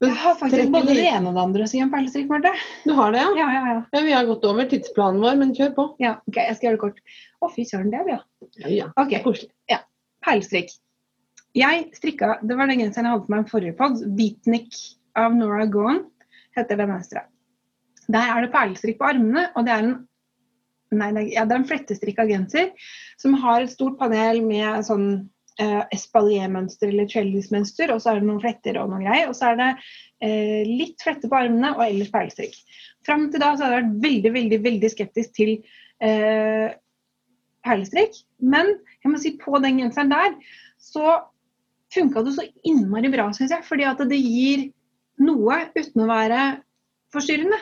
Men 0.00 0.10
Jeg 0.10 0.18
har 0.18 0.34
faktisk 0.34 0.70
både 0.70 0.92
det 0.92 1.06
ene 1.08 1.28
og 1.30 1.34
det 1.34 1.42
andre 1.42 1.62
å 1.64 1.68
si 1.68 1.80
om 1.80 1.90
perlestrikk, 1.90 2.26
Marte. 2.28 2.50
Du 2.84 2.92
har 2.92 3.12
det, 3.12 3.20
ja? 3.22 3.30
Ja, 3.38 3.46
ja, 3.54 3.66
ja. 3.74 3.84
ja? 3.94 4.00
Vi 4.04 4.12
har 4.12 4.26
gått 4.26 4.44
over 4.44 4.66
tidsplanen 4.68 5.22
vår, 5.22 5.38
men 5.38 5.54
kjør 5.54 5.74
på. 5.74 5.86
ja. 6.00 6.16
Ok, 6.28 6.34
jeg 6.36 6.56
skal 6.56 6.68
gjøre 6.68 6.76
det 6.76 6.80
kort. 6.80 6.98
Å, 7.40 7.48
fy 7.54 7.64
søren, 7.64 7.90
det 7.90 8.00
er 8.00 8.04
vi, 8.04 8.10
ja. 8.10 8.20
Ja, 8.58 8.68
ja. 8.68 8.86
Ok, 8.98 9.08
Det 9.10 9.20
er 9.20 9.24
koselig. 9.24 9.50
perlestrikk. 10.26 10.70
Jeg 11.56 11.86
strikka, 11.96 12.36
det 12.44 12.56
var 12.58 12.68
den 12.68 12.82
genseren 12.82 13.08
jeg 13.08 13.14
hadde 13.14 13.26
på 13.26 13.32
meg 13.32 13.46
i 13.46 13.50
forrige 13.50 13.76
pod, 13.78 14.02
Beatnik 14.18 14.76
av 15.16 15.36
Nora 15.36 15.64
Goen. 15.72 16.04
heter 16.56 16.76
det 16.76 16.88
mønsteret. 16.88 17.30
Der 18.12 18.28
er 18.32 18.44
det 18.44 18.52
perlestrikk 18.52 19.00
på 19.00 19.08
armene, 19.08 19.48
og 19.56 19.66
det 19.66 19.72
er 19.72 19.86
en 19.86 19.96
Nei, 20.94 21.08
det 21.10 21.18
er, 21.18 21.30
ja, 21.34 21.42
det 21.42 21.50
er 21.56 21.58
en 21.58 21.66
flettestrikka 21.66 22.24
genser 22.28 22.68
som 23.18 23.32
har 23.42 23.64
et 23.64 23.72
stort 23.72 23.96
panel 23.98 24.38
med 24.46 24.84
sånn 24.86 25.08
eh, 25.58 25.80
espalier-mønster 25.90 26.92
eller 26.92 27.08
trellis-mønster, 27.10 27.90
og 27.90 27.98
så 28.02 28.12
er 28.12 28.20
det 28.20 28.28
noen 28.28 28.38
fletter 28.44 28.78
og 28.78 28.92
noen 28.92 29.02
greier. 29.02 29.26
Og 29.26 29.34
så 29.34 29.50
er 29.50 29.58
det 29.58 29.68
eh, 30.22 30.62
litt 30.68 31.02
flette 31.02 31.26
på 31.26 31.40
armene 31.40 31.72
og 31.74 31.82
ellers 31.88 32.12
perlestrikk. 32.14 32.54
Fram 33.06 33.26
til 33.32 33.42
da 33.42 33.50
så 33.56 33.66
hadde 33.66 33.80
jeg 33.80 33.82
vært 33.82 33.98
veldig, 34.06 34.32
veldig, 34.38 34.60
veldig 34.68 34.92
skeptisk 34.94 35.34
til 35.40 35.52
eh, 36.06 36.70
perlestrikk. 37.66 38.22
Men 38.54 38.76
jeg 39.02 39.10
må 39.10 39.20
si 39.22 39.34
på 39.42 39.58
den 39.66 39.82
genseren 39.82 40.14
der 40.14 40.38
så 40.78 41.18
funka 41.96 42.22
det 42.26 42.34
så 42.36 42.44
innmari 42.68 43.10
bra, 43.12 43.30
syns 43.34 43.54
jeg. 43.54 43.64
Fordi 43.66 43.88
at 43.88 44.02
det 44.10 44.20
gir 44.20 44.68
noe 45.22 45.62
uten 45.76 46.04
å 46.04 46.10
være 46.10 46.42
forstyrrende. 47.14 47.58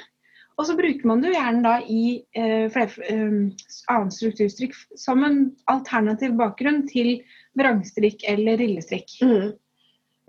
Og 0.54 0.68
så 0.68 0.76
bruker 0.78 1.08
man 1.10 1.22
det 1.22 1.32
jo 1.32 1.38
gjerne 1.38 1.64
da 1.64 1.78
i 1.90 2.02
eh, 2.38 2.66
flere, 2.70 3.08
eh, 3.10 3.64
annen 3.90 4.12
strukturstrikk 4.14 4.76
som 4.98 5.24
en 5.26 5.40
alternativ 5.70 6.36
bakgrunn 6.38 6.84
til 6.90 7.16
vrangstrikk 7.58 8.22
eller 8.30 8.60
rillestrikk. 8.62 9.16
Mm. 9.24 9.48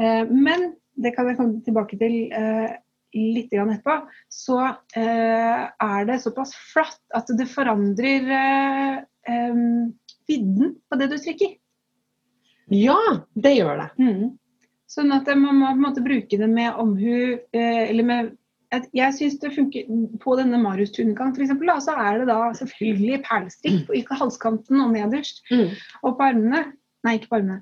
Eh, 0.02 0.24
men 0.32 0.72
det 0.98 1.14
kan 1.16 1.30
jeg 1.30 1.38
komme 1.38 1.62
tilbake 1.66 2.00
til 2.02 2.18
eh, 2.34 2.74
litt 3.16 3.54
etterpå. 3.54 4.00
Så 4.34 4.58
eh, 4.66 5.62
er 5.70 6.10
det 6.10 6.22
såpass 6.24 6.56
flatt 6.74 7.02
at 7.16 7.30
det 7.38 7.48
forandrer 7.52 8.34
eh, 8.40 8.98
eh, 9.30 9.62
vidden 10.30 10.76
på 10.90 11.00
det 11.00 11.12
du 11.14 11.20
strikker. 11.22 11.54
Ja, 12.74 12.98
det 13.34 13.54
gjør 13.58 13.84
det. 13.84 13.92
Mm. 14.02 14.34
Sånn 14.90 15.14
at 15.16 15.30
man 15.38 15.60
må 15.60 15.70
på 15.70 15.78
en 15.78 15.86
måte 15.86 16.04
bruke 16.06 16.40
det 16.40 16.50
med 16.50 16.78
omhu, 16.82 17.38
eh, 17.54 17.84
eller 17.90 18.08
med 18.08 18.34
at 18.74 18.88
jeg 18.98 19.14
synes 19.14 19.38
det 19.40 19.54
funker 19.56 19.90
På 20.24 20.36
denne 20.40 20.58
Marius 20.60 20.96
eksempel, 21.00 21.70
da, 21.70 21.78
så 21.80 21.96
er 21.96 22.20
det 22.20 22.28
da 22.28 22.40
selvfølgelig 22.58 23.22
perlestrikk 23.28 23.86
på 23.88 23.98
ikke 24.02 24.18
halskanten 24.20 24.82
og 24.82 24.94
nederst. 24.96 25.44
Mm. 25.52 25.76
Og 26.04 26.18
på 26.18 26.30
armene. 26.32 26.64
Nei, 27.06 27.20
ikke 27.20 27.30
på 27.32 27.40
armene, 27.40 27.62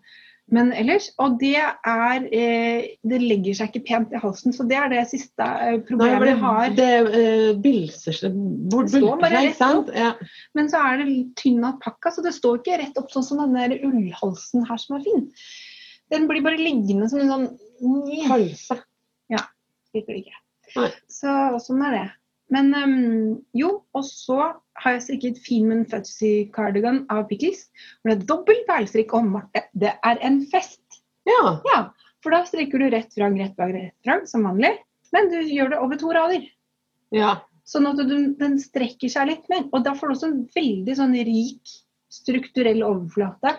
men 0.52 0.72
ellers. 0.76 1.08
Og 1.24 1.38
det 1.42 1.56
er 1.56 2.26
eh, 2.36 2.90
Det 3.00 3.20
legger 3.22 3.56
seg 3.58 3.72
ikke 3.72 3.88
pent 3.88 4.14
i 4.14 4.22
halsen, 4.22 4.56
så 4.56 4.66
det 4.68 4.78
er 4.78 4.92
det 4.92 5.04
siste 5.12 5.48
problemet 5.88 6.04
Nei, 6.04 6.12
problemet 6.12 6.28
vi 6.28 6.46
har. 6.46 6.76
det, 6.78 6.90
det 7.14 7.26
uh, 7.26 7.62
bilser 7.64 8.18
seg 8.18 8.40
bort, 8.72 8.92
bulter 8.92 9.22
bare 9.24 9.44
rett 9.48 9.64
opp. 9.68 9.92
Ja. 9.96 10.14
Men 10.58 10.72
så 10.72 10.82
er 10.84 11.02
det 11.02 11.08
tynn 11.10 11.28
tynn 11.40 11.68
alpakka, 11.70 12.14
så 12.14 12.26
det 12.26 12.36
står 12.36 12.62
ikke 12.62 12.82
rett 12.84 13.00
opp 13.00 13.14
sånn 13.14 13.28
som 13.28 13.44
den 13.44 13.56
der 13.58 13.78
ullhalsen 13.88 14.68
her 14.70 14.82
som 14.82 14.98
er 15.00 15.06
fin. 15.08 15.30
Den 16.14 16.28
blir 16.30 16.44
bare 16.46 16.60
liggende 16.60 17.08
som 17.10 17.24
en 17.24 17.32
sånn 17.32 17.48
Halse. 17.84 18.28
Halse. 18.30 18.84
Liker 19.94 20.16
det 20.16 20.22
ikke. 20.24 20.40
Nei. 20.80 20.90
Så 21.12 21.32
sånn 21.62 21.84
er 21.86 21.96
det. 21.98 22.06
Men 22.54 22.70
um, 22.78 22.96
jo, 23.58 23.72
og 23.98 24.06
så 24.06 24.40
har 24.84 24.96
jeg 24.96 25.04
strikket 25.08 25.42
Feeman 25.46 25.86
Fuzzy 25.90 26.50
Cardigan 26.54 27.04
av 27.14 27.26
Pickles. 27.30 27.68
Hvor 28.02 28.12
det 28.12 28.18
er 28.20 28.28
dobbel 28.30 28.60
perlestrikk 28.68 29.16
og 29.18 29.30
Marte. 29.32 29.66
Det 29.74 29.94
er 30.06 30.22
en 30.26 30.42
fest. 30.52 30.82
Ja. 31.30 31.58
Ja, 31.72 31.80
for 32.24 32.36
da 32.36 32.44
strikker 32.48 32.82
du 32.82 32.90
rett 32.94 33.16
vrang, 33.18 33.38
rett 33.40 33.56
bak, 33.60 33.74
rett 33.76 33.96
vrang 34.06 34.26
som 34.30 34.46
vanlig. 34.48 34.76
Men 35.16 35.30
du 35.32 35.40
gjør 35.42 35.74
det 35.74 35.82
over 35.86 36.00
to 36.02 36.14
rader. 36.16 36.46
ja. 37.16 37.40
Sånn 37.64 37.86
at 37.88 37.96
du, 37.96 38.18
den 38.36 38.58
strekker 38.60 39.08
seg 39.08 39.30
litt 39.30 39.46
mer. 39.48 39.62
Og 39.72 39.86
da 39.86 39.94
får 39.96 40.10
du 40.10 40.14
også 40.18 40.28
en 40.28 40.42
veldig 40.52 40.96
sånn 40.98 41.14
rik 41.16 41.72
strukturell 42.12 42.84
overflate. 42.84 43.54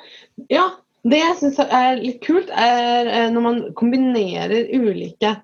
Ja, 0.53 0.67
det 1.09 1.21
jeg 1.23 1.39
syns 1.41 1.61
er 1.65 2.03
litt 2.03 2.21
kult, 2.25 2.53
er 2.53 3.09
eh, 3.09 3.31
når 3.33 3.45
man 3.47 3.63
kombinerer 3.79 4.69
ulike 4.77 5.35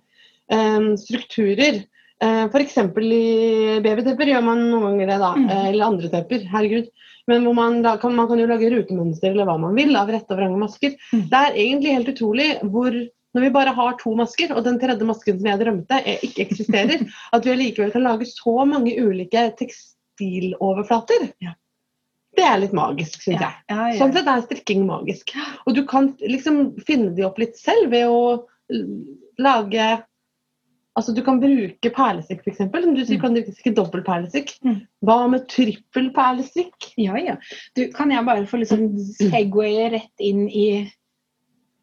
um, 0.53 0.93
strukturer. 1.01 1.83
Uh, 2.21 2.47
F.eks. 2.51 2.77
i 2.77 3.81
babytepper 3.81 4.29
gjør 4.29 4.43
man 4.45 4.67
noen 4.69 4.83
ganger 4.91 5.13
det, 5.13 5.21
da. 5.23 5.31
Mm. 5.37 5.47
eh, 5.49 5.69
eller 5.71 5.87
andre 5.87 6.11
tepper. 6.13 6.43
Herregud. 6.53 6.91
Men 7.31 7.47
hvor 7.47 7.55
man, 7.57 7.79
da 7.85 7.95
kan, 8.01 8.13
man 8.17 8.29
kan 8.29 8.41
jo 8.43 8.49
lage 8.51 8.69
rutemønster 8.73 9.31
eller 9.31 9.49
hva 9.49 9.57
man 9.61 9.77
vil 9.79 9.95
av 9.97 10.11
rette 10.11 10.35
og 10.35 10.41
vrange 10.41 10.59
masker. 10.61 10.97
Mm. 11.15 11.25
Det 11.31 11.41
er 11.41 11.59
egentlig 11.65 11.97
helt 11.97 12.13
utrolig 12.13 12.51
hvor 12.73 12.99
når 13.31 13.45
vi 13.45 13.53
bare 13.55 13.73
har 13.77 13.95
to 14.01 14.13
masker, 14.19 14.51
og 14.57 14.65
den 14.67 14.81
tredje 14.83 15.07
masken 15.07 15.37
som 15.39 15.47
jeg 15.47 15.61
drømte, 15.61 16.01
er, 16.03 16.23
ikke 16.27 16.49
eksisterer, 16.49 17.05
at 17.37 17.47
vi 17.47 17.53
allikevel 17.55 17.93
kan 17.95 18.03
lage 18.03 18.27
så 18.27 18.57
mange 18.67 18.97
ulike 18.99 19.45
tekstiloverflater. 19.61 21.29
Ja. 21.45 21.55
Det 22.37 22.47
er 22.47 22.61
litt 22.63 22.75
magisk, 22.77 23.23
syns 23.23 23.43
jeg. 23.43 23.55
Ja, 23.71 23.87
ja. 23.91 23.97
Sånn 23.99 24.13
sett 24.15 24.29
er 24.31 24.43
strikking 24.45 24.85
magisk. 24.89 25.33
Og 25.67 25.75
du 25.79 25.83
kan 25.89 26.13
liksom 26.23 26.77
finne 26.87 27.15
de 27.17 27.27
opp 27.27 27.41
litt 27.43 27.59
selv 27.59 27.91
ved 27.95 28.11
å 28.11 28.21
lage 29.41 29.89
Altså 30.99 31.15
Du 31.15 31.23
kan 31.23 31.39
bruke 31.41 31.91
perlestrikk, 31.95 32.41
f.eks. 32.45 32.59
Som 32.59 32.95
du 32.97 33.05
sier, 33.05 33.17
Mm. 33.17 33.21
kan 33.23 33.35
du 33.35 33.41
ikke 33.43 33.75
dobbel 33.77 34.03
perlestrikk. 34.03 34.57
Mm. 34.65 34.81
Hva 35.07 35.19
med 35.31 35.47
trippel 35.49 36.11
perlestrikk? 36.13 36.91
Ja, 36.99 37.15
ja. 37.17 37.37
Du, 37.77 37.87
kan 37.95 38.11
jeg 38.11 38.25
bare 38.27 38.47
få 38.47 38.59
liksom 38.61 38.89
segwaye 38.99 39.91
rett 39.95 40.19
inn 40.21 40.49
i 40.49 40.91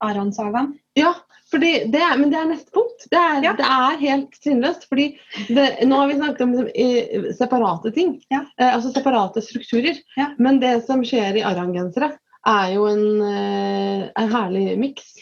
Aran-sagaen? 0.04 0.76
Ja, 0.98 1.14
fordi 1.52 1.72
det 1.92 2.04
men 2.20 2.30
det 2.30 2.38
er 2.42 2.50
neste 2.52 2.72
punkt. 2.76 3.08
Det 3.10 3.18
er, 3.18 3.42
Ja. 3.44 3.54
det 3.54 3.66
er 3.66 3.98
helt 4.04 4.32
trinnløst. 4.44 4.88
fordi 4.90 5.18
det, 5.48 5.88
Nå 5.88 5.96
har 5.96 6.08
vi 6.08 6.16
snakket 6.20 6.42
om 6.42 6.54
liksom, 6.54 7.34
separate 7.34 7.92
ting. 7.94 8.22
Ja. 8.30 8.44
Eh, 8.60 8.74
altså 8.76 8.92
separate 8.94 9.42
strukturer. 9.42 9.98
Ja. 10.18 10.34
Men 10.38 10.60
det 10.60 10.86
som 10.86 11.02
skjer 11.02 11.38
i 11.38 11.44
Aran-gensere, 11.48 12.18
er 12.46 12.74
jo 12.74 12.86
en, 12.86 13.22
eh, 13.22 14.10
en 14.16 14.30
herlig 14.32 14.78
miks. 14.78 15.16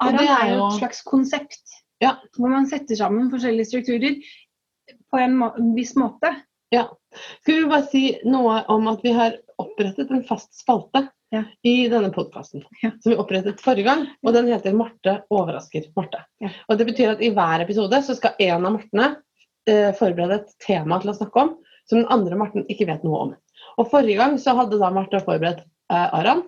Aran 0.00 0.18
er 0.20 0.54
jo 0.56 0.66
et 0.68 0.78
slags 0.80 1.02
konsept 1.02 1.60
Ja. 2.02 2.16
hvor 2.36 2.50
man 2.50 2.66
setter 2.66 2.98
sammen 2.98 3.30
forskjellige 3.30 3.68
strukturer 3.70 4.16
på 5.12 5.20
en, 5.22 5.36
må 5.38 5.52
en 5.58 5.72
viss 5.76 5.94
måte. 5.96 6.32
Ja. 6.74 6.88
Skal 7.44 7.60
vi 7.60 7.70
bare 7.70 7.86
si 7.90 8.04
noe 8.26 8.62
om 8.72 8.88
at 8.90 9.02
vi 9.04 9.12
har 9.14 9.36
opprettet 9.62 10.10
en 10.10 10.24
fast 10.26 10.54
spalte 10.58 11.06
Ja. 11.32 11.44
i 11.64 11.88
denne 11.88 12.10
podkasten. 12.12 12.64
Ja. 12.82 12.90
Som 13.00 13.12
vi 13.14 13.18
opprettet 13.20 13.60
forrige 13.60 13.86
gang, 13.88 14.06
og 14.22 14.34
den 14.34 14.50
heter 14.52 14.74
'Marte 14.76 15.22
overrasker 15.30 15.86
Marte'. 15.96 16.24
Ja. 16.40 16.50
Og 16.68 16.78
Det 16.78 16.86
betyr 16.86 17.12
at 17.12 17.22
i 17.22 17.30
hver 17.30 17.62
episode 17.62 18.02
så 18.02 18.16
skal 18.16 18.34
en 18.38 18.66
av 18.66 18.72
Martene 18.72 19.16
eh, 19.66 19.92
forberede 19.96 20.40
et 20.40 20.52
tema 20.66 20.98
til 21.00 21.10
å 21.10 21.16
snakke 21.16 21.40
om 21.40 21.54
som 21.88 21.98
den 21.98 22.08
andre 22.12 22.36
Marten 22.36 22.66
ikke 22.68 22.86
vet 22.86 23.04
noe 23.04 23.18
om. 23.28 23.36
Og 23.78 23.88
Forrige 23.90 24.16
gang 24.16 24.36
så 24.38 24.54
hadde 24.56 24.78
da 24.78 24.90
Marte 24.90 25.20
forberedt 25.24 25.62
eh, 25.90 26.14
Aran. 26.14 26.42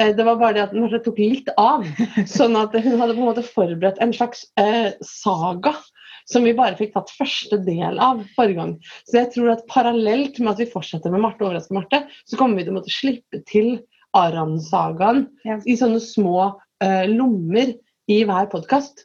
Eh, 0.00 0.12
det 0.16 0.24
var 0.26 0.36
bare 0.40 0.54
det 0.58 0.62
at 0.68 0.74
Marte 0.76 1.00
tok 1.04 1.18
litt 1.22 1.48
av. 1.56 1.84
Sånn 2.38 2.56
at 2.60 2.74
hun 2.76 2.98
hadde 3.00 3.14
på 3.16 3.22
en 3.22 3.28
måte 3.30 3.44
forberedt 3.46 4.00
en 4.04 4.12
slags 4.16 4.44
eh, 4.60 4.92
saga 5.04 5.74
som 6.26 6.42
vi 6.42 6.52
bare 6.58 6.74
fikk 6.74 6.90
tatt 6.96 7.12
første 7.14 7.56
del 7.62 8.00
av 8.02 8.24
forrige 8.34 8.58
gang. 8.58 8.72
Så 9.06 9.20
jeg 9.20 9.28
tror 9.36 9.52
at 9.52 9.66
parallelt 9.70 10.40
med 10.42 10.52
at 10.56 10.62
vi 10.64 10.66
fortsetter 10.72 11.12
med 11.14 11.22
Marte 11.22 11.44
overrasker 11.46 11.76
Marte, 11.76 12.00
så 12.26 12.38
kommer 12.40 12.58
vi 12.58 12.64
til 12.66 12.74
å 12.74 12.78
måtte 12.80 12.90
slippe 12.94 13.42
til 13.46 13.76
Aran-sagaen 14.16 15.26
Ja. 15.46 15.58
i 15.64 15.76
sånne 15.78 16.00
små 16.02 16.56
eh, 16.82 17.06
lommer 17.10 17.74
i 18.10 18.18
hver 18.26 18.48
podkast. 18.50 19.04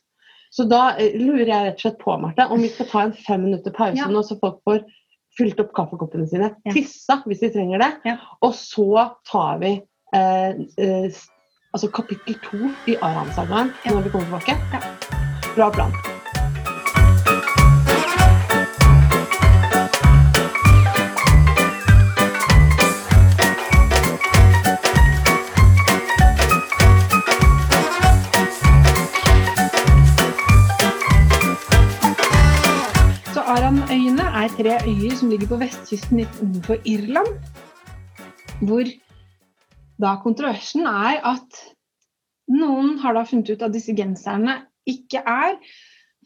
Så 0.52 0.66
da 0.68 0.96
eh, 0.98 1.14
lurer 1.20 1.46
jeg 1.48 1.68
rett 1.68 1.78
og 1.78 1.86
slett 1.86 2.02
på, 2.02 2.18
Marte, 2.26 2.48
om 2.52 2.62
vi 2.66 2.72
skal 2.74 2.89
ta 2.89 3.04
en 3.06 3.14
fem 3.16 3.46
minutter 3.46 3.72
pause 3.76 4.02
Ja. 4.02 4.10
nå, 4.12 4.24
så 4.28 4.39
folk 4.42 4.60
får 4.68 4.82
fylt 5.38 5.62
opp 5.64 5.72
kaffekoppene 5.78 6.26
sine, 6.28 6.50
Ja. 6.66 6.74
tissa 6.76 7.22
hvis 7.26 7.39
de 7.46 7.52
trenger 7.54 7.80
det, 7.86 8.18
og 8.44 8.52
så 8.58 9.12
tar 9.30 9.62
vi 9.62 9.78
altså 11.74 11.88
kapittel 11.93 12.36
to 12.43 12.57
i 12.88 12.95
Aran-sagaen 13.01 13.72
Ja. 13.86 13.91
når 13.91 14.01
vi 14.01 14.09
kommer 14.09 14.26
tilbake. 14.26 14.57
Ja. 14.74 14.80
Bra 15.55 15.70
plan. 15.72 15.91
Så 33.34 33.39
Aran-øyene 33.47 34.22
er 34.22 34.47
tre 34.57 34.74
øyer 34.88 35.16
som 35.16 35.30
ligger 35.30 35.47
på 35.47 35.59
vestkysten 35.62 36.18
litt 36.22 36.36
utenfor 36.41 36.78
Irland. 36.86 37.28
Hvor 38.62 38.84
da 40.00 40.16
kontroversen 40.24 40.88
er 40.88 41.22
at 41.28 41.62
noen 42.52 42.98
har 43.02 43.16
da 43.16 43.24
funnet 43.28 43.54
ut 43.54 43.64
at 43.66 43.74
disse 43.74 43.96
genserne 43.96 44.62
ikke 44.89 45.22
er 45.22 45.58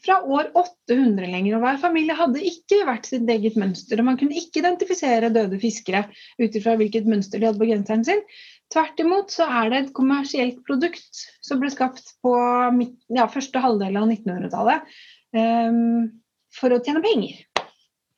fra 0.05 0.19
år 0.21 0.51
800 0.57 1.29
lenger. 1.31 1.55
Og 1.57 1.63
hver 1.63 1.79
familie 1.81 2.17
hadde 2.17 2.43
ikke 2.45 2.81
hvert 2.87 3.07
sitt 3.09 3.29
eget 3.31 3.57
mønster. 3.59 3.99
Og 3.99 4.07
man 4.09 4.19
kunne 4.19 4.37
ikke 4.37 4.61
identifisere 4.61 5.31
døde 5.33 5.59
fiskere 5.61 6.05
ut 6.41 6.57
ifra 6.57 6.75
hvilket 6.79 7.09
mønster 7.09 7.41
de 7.41 7.49
hadde 7.49 7.61
på 7.61 7.69
genseren 7.69 8.05
sin. 8.07 8.21
Tvert 8.73 8.99
imot 9.01 9.33
så 9.33 9.47
er 9.61 9.71
det 9.71 9.81
et 9.81 9.95
kommersielt 9.97 10.61
produkt 10.67 11.25
som 11.45 11.61
ble 11.61 11.69
skapt 11.73 12.15
på 12.25 12.33
ja, 13.13 13.27
første 13.31 13.61
halvdel 13.61 13.97
av 14.01 14.09
1900-tallet. 14.09 14.95
um, 15.35 16.21
for 16.55 16.71
å 16.71 16.81
tjene 16.83 17.03
penger. 17.03 17.41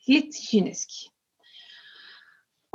Litt 0.07 0.35
kynisk. 0.37 0.93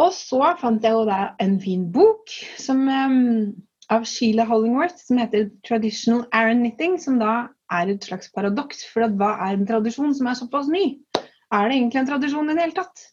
Og 0.03 0.11
så 0.17 0.41
fant 0.61 0.83
jeg 0.83 0.97
jo 0.97 1.05
da 1.07 1.33
en 1.43 1.59
fin 1.63 1.85
bok 1.95 2.33
som, 2.59 2.83
um, 2.89 3.53
av 3.93 4.07
Sheila 4.09 4.47
Hollingworth 4.49 4.99
som 4.99 5.21
heter 5.21 5.51
'Traditional 5.63 6.25
Aran 6.33 6.65
Knitting', 6.65 6.99
som 6.99 7.21
da 7.21 7.49
er 7.71 7.93
et 7.93 8.05
slags 8.05 8.31
paradoks. 8.35 8.85
For 8.93 9.07
at 9.07 9.15
hva 9.21 9.37
er 9.47 9.57
en 9.57 9.67
tradisjon 9.69 10.15
som 10.17 10.27
er 10.27 10.39
såpass 10.39 10.69
ny? 10.73 10.99
Er 11.53 11.69
det 11.69 11.77
egentlig 11.77 12.01
en 12.01 12.11
tradisjon 12.11 12.51
i 12.51 12.57
det 12.57 12.65
hele 12.67 12.79
tatt? 12.81 13.09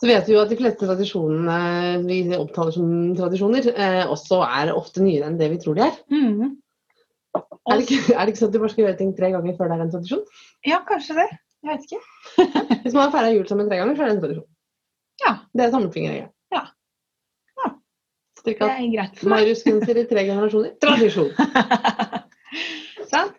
Så 0.00 0.08
vet 0.08 0.28
vi 0.28 0.32
jo 0.32 0.40
at 0.40 0.48
de 0.48 0.56
fleste 0.56 0.86
tradisjonene 0.88 2.06
vi 2.06 2.22
opptaler 2.36 2.72
som 2.72 2.92
tradisjoner, 3.18 3.66
eh, 3.74 4.04
også 4.08 4.40
er 4.46 4.72
ofte 4.72 5.02
nyere 5.04 5.28
enn 5.28 5.36
det 5.40 5.50
vi 5.52 5.58
tror 5.60 5.76
de 5.76 5.84
er. 5.88 5.98
Mm. 6.08 6.56
Er 7.36 7.76
det, 7.76 7.84
ikke, 7.84 8.14
er 8.16 8.24
det 8.24 8.32
ikke 8.32 8.40
sånn 8.40 8.48
at 8.48 8.54
du 8.54 8.62
bare 8.62 8.72
skal 8.72 8.84
gjøre 8.86 8.98
ting 9.00 9.12
tre 9.16 9.28
ganger 9.34 9.58
før 9.58 9.68
det 9.68 9.76
er 9.76 9.84
en 9.84 9.92
tradisjon? 9.92 10.24
Ja, 10.66 10.80
kanskje 10.88 11.18
det. 11.20 11.28
Jeg 11.60 11.74
vet 11.74 11.84
ikke. 11.84 12.00
Hvis 12.86 12.96
man 12.96 13.04
har 13.04 13.12
feira 13.12 13.34
jul 13.34 13.44
sammen 13.48 13.68
tre 13.68 13.82
ganger, 13.82 13.98
så 13.98 14.02
er 14.02 14.08
det 14.08 14.16
en 14.16 14.24
tradisjon. 14.24 14.49
Ja. 15.24 15.34
Det 15.52 15.66
er 15.66 15.72
tommelfingerregelen. 15.74 16.32
Ja. 16.54 16.62
Ja. 17.60 17.72
For 18.44 18.60
meg. 18.64 19.24
Marius-genser 19.34 20.00
i 20.00 20.06
tre 20.10 20.26
generasjoner. 20.28 20.76
Tradisjon. 20.82 21.32
Sant? 23.12 23.36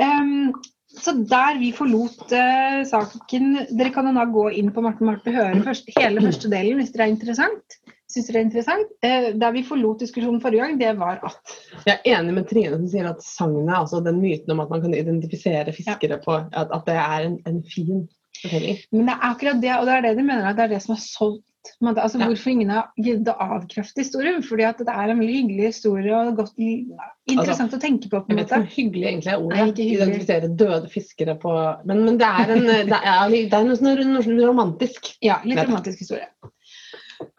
um, 0.00 0.54
så 0.94 1.12
der 1.26 1.58
vi 1.58 1.72
forlot 1.74 2.30
uh, 2.30 2.80
saken 2.86 3.58
Dere 3.74 3.90
kan 3.94 4.08
jo 4.08 4.14
da 4.14 4.24
gå 4.30 4.48
inn 4.58 4.70
på 4.74 4.82
Marte 4.84 5.06
Marte 5.06 5.34
høre 5.34 5.62
først, 5.66 5.90
hele 5.98 6.22
første 6.22 6.50
delen 6.50 6.78
hvis 6.80 6.92
det 6.94 7.02
er 7.02 7.12
interessant. 7.12 7.78
Synes 8.10 8.28
dere 8.28 8.36
det 8.36 8.40
er 8.40 8.46
interessant? 8.46 8.92
Uh, 9.02 9.28
der 9.42 9.54
vi 9.56 9.64
forlot 9.66 10.02
diskusjonen 10.02 10.42
forrige 10.42 10.62
gang, 10.62 10.78
det 10.80 10.92
var 10.98 11.22
at 11.26 11.54
Jeg 11.86 11.98
er 11.98 12.18
enig 12.18 12.36
med 12.38 12.48
Trine 12.50 12.78
som 12.78 12.90
sier 12.90 13.10
at 13.10 13.24
sagnet, 13.26 13.74
altså 13.74 14.02
den 14.06 14.20
myten 14.22 14.54
om 14.54 14.62
at 14.62 14.70
man 14.70 14.84
kan 14.84 14.94
identifisere 14.94 15.74
fiskere 15.74 16.20
på 16.22 16.38
at, 16.40 16.70
at 16.70 16.86
det 16.86 16.98
er 16.98 17.28
en, 17.28 17.40
en 17.50 17.64
fin 17.74 18.06
fortelling. 18.44 18.78
Men 18.92 19.08
det 19.10 19.16
er 19.16 19.26
akkurat 19.32 19.60
det, 19.64 19.74
og 19.80 19.88
det 19.88 19.96
er 19.98 20.06
det 20.08 20.14
de 20.20 20.28
mener 20.28 20.46
at 20.52 20.56
det 20.60 20.64
er 20.68 20.72
det 20.76 20.82
som 20.84 20.94
er 20.96 21.02
solgt. 21.02 21.42
Men 21.80 21.96
Altså, 21.96 22.18
Ja. 22.20 22.26
Hvorfor 22.28 22.50
ingen 22.52 22.68
har 22.68 22.90
giddet 23.00 23.28
å 23.32 23.40
avkrefte 23.56 24.02
historien? 24.02 24.42
Fordi 24.44 24.66
at 24.68 24.78
det 24.84 24.92
er 24.92 25.08
en 25.14 25.18
veldig 25.22 25.36
hyggelig 25.38 25.70
historie 25.70 26.12
og 26.12 26.36
godt, 26.36 26.50
interessant 26.60 27.72
å 27.72 27.80
tenke 27.80 28.10
på. 28.12 28.20
på 28.20 28.28
Jeg 28.28 28.36
en 28.36 28.36
vet 28.36 28.44
ikke 28.44 28.58
måte. 28.58 28.66
hvor 28.66 28.74
hyggelig 28.76 29.06
egentlig 29.08 29.32
er 29.32 29.38
ordet. 29.46 29.60
Nei. 29.78 29.86
Identifisere 29.94 30.50
døde 30.60 30.90
fiskere 30.92 31.36
på 31.40 31.54
Men, 31.88 32.04
men 32.04 32.18
det 32.20 32.28
er 32.28 32.52
en 32.52 32.66
det 32.68 32.98
er, 33.00 33.30
det 33.32 33.56
er 33.56 33.64
noe, 33.64 34.04
noe 34.12 34.46
romantisk. 34.50 35.08
Ja, 35.24 35.38
litt 35.44 35.56
Nettopp. 35.56 35.70
romantisk 35.72 36.04
historie. 36.04 36.28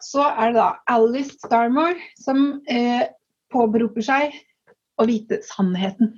Så 0.02 0.26
er 0.26 0.50
det 0.50 0.58
da 0.58 0.68
Alice 0.90 1.36
Starmore 1.46 1.94
som 2.18 2.60
eh, 2.66 3.06
påberoper 3.54 4.02
seg 4.02 4.34
å 4.98 5.06
vite 5.06 5.38
sannheten. 5.46 6.16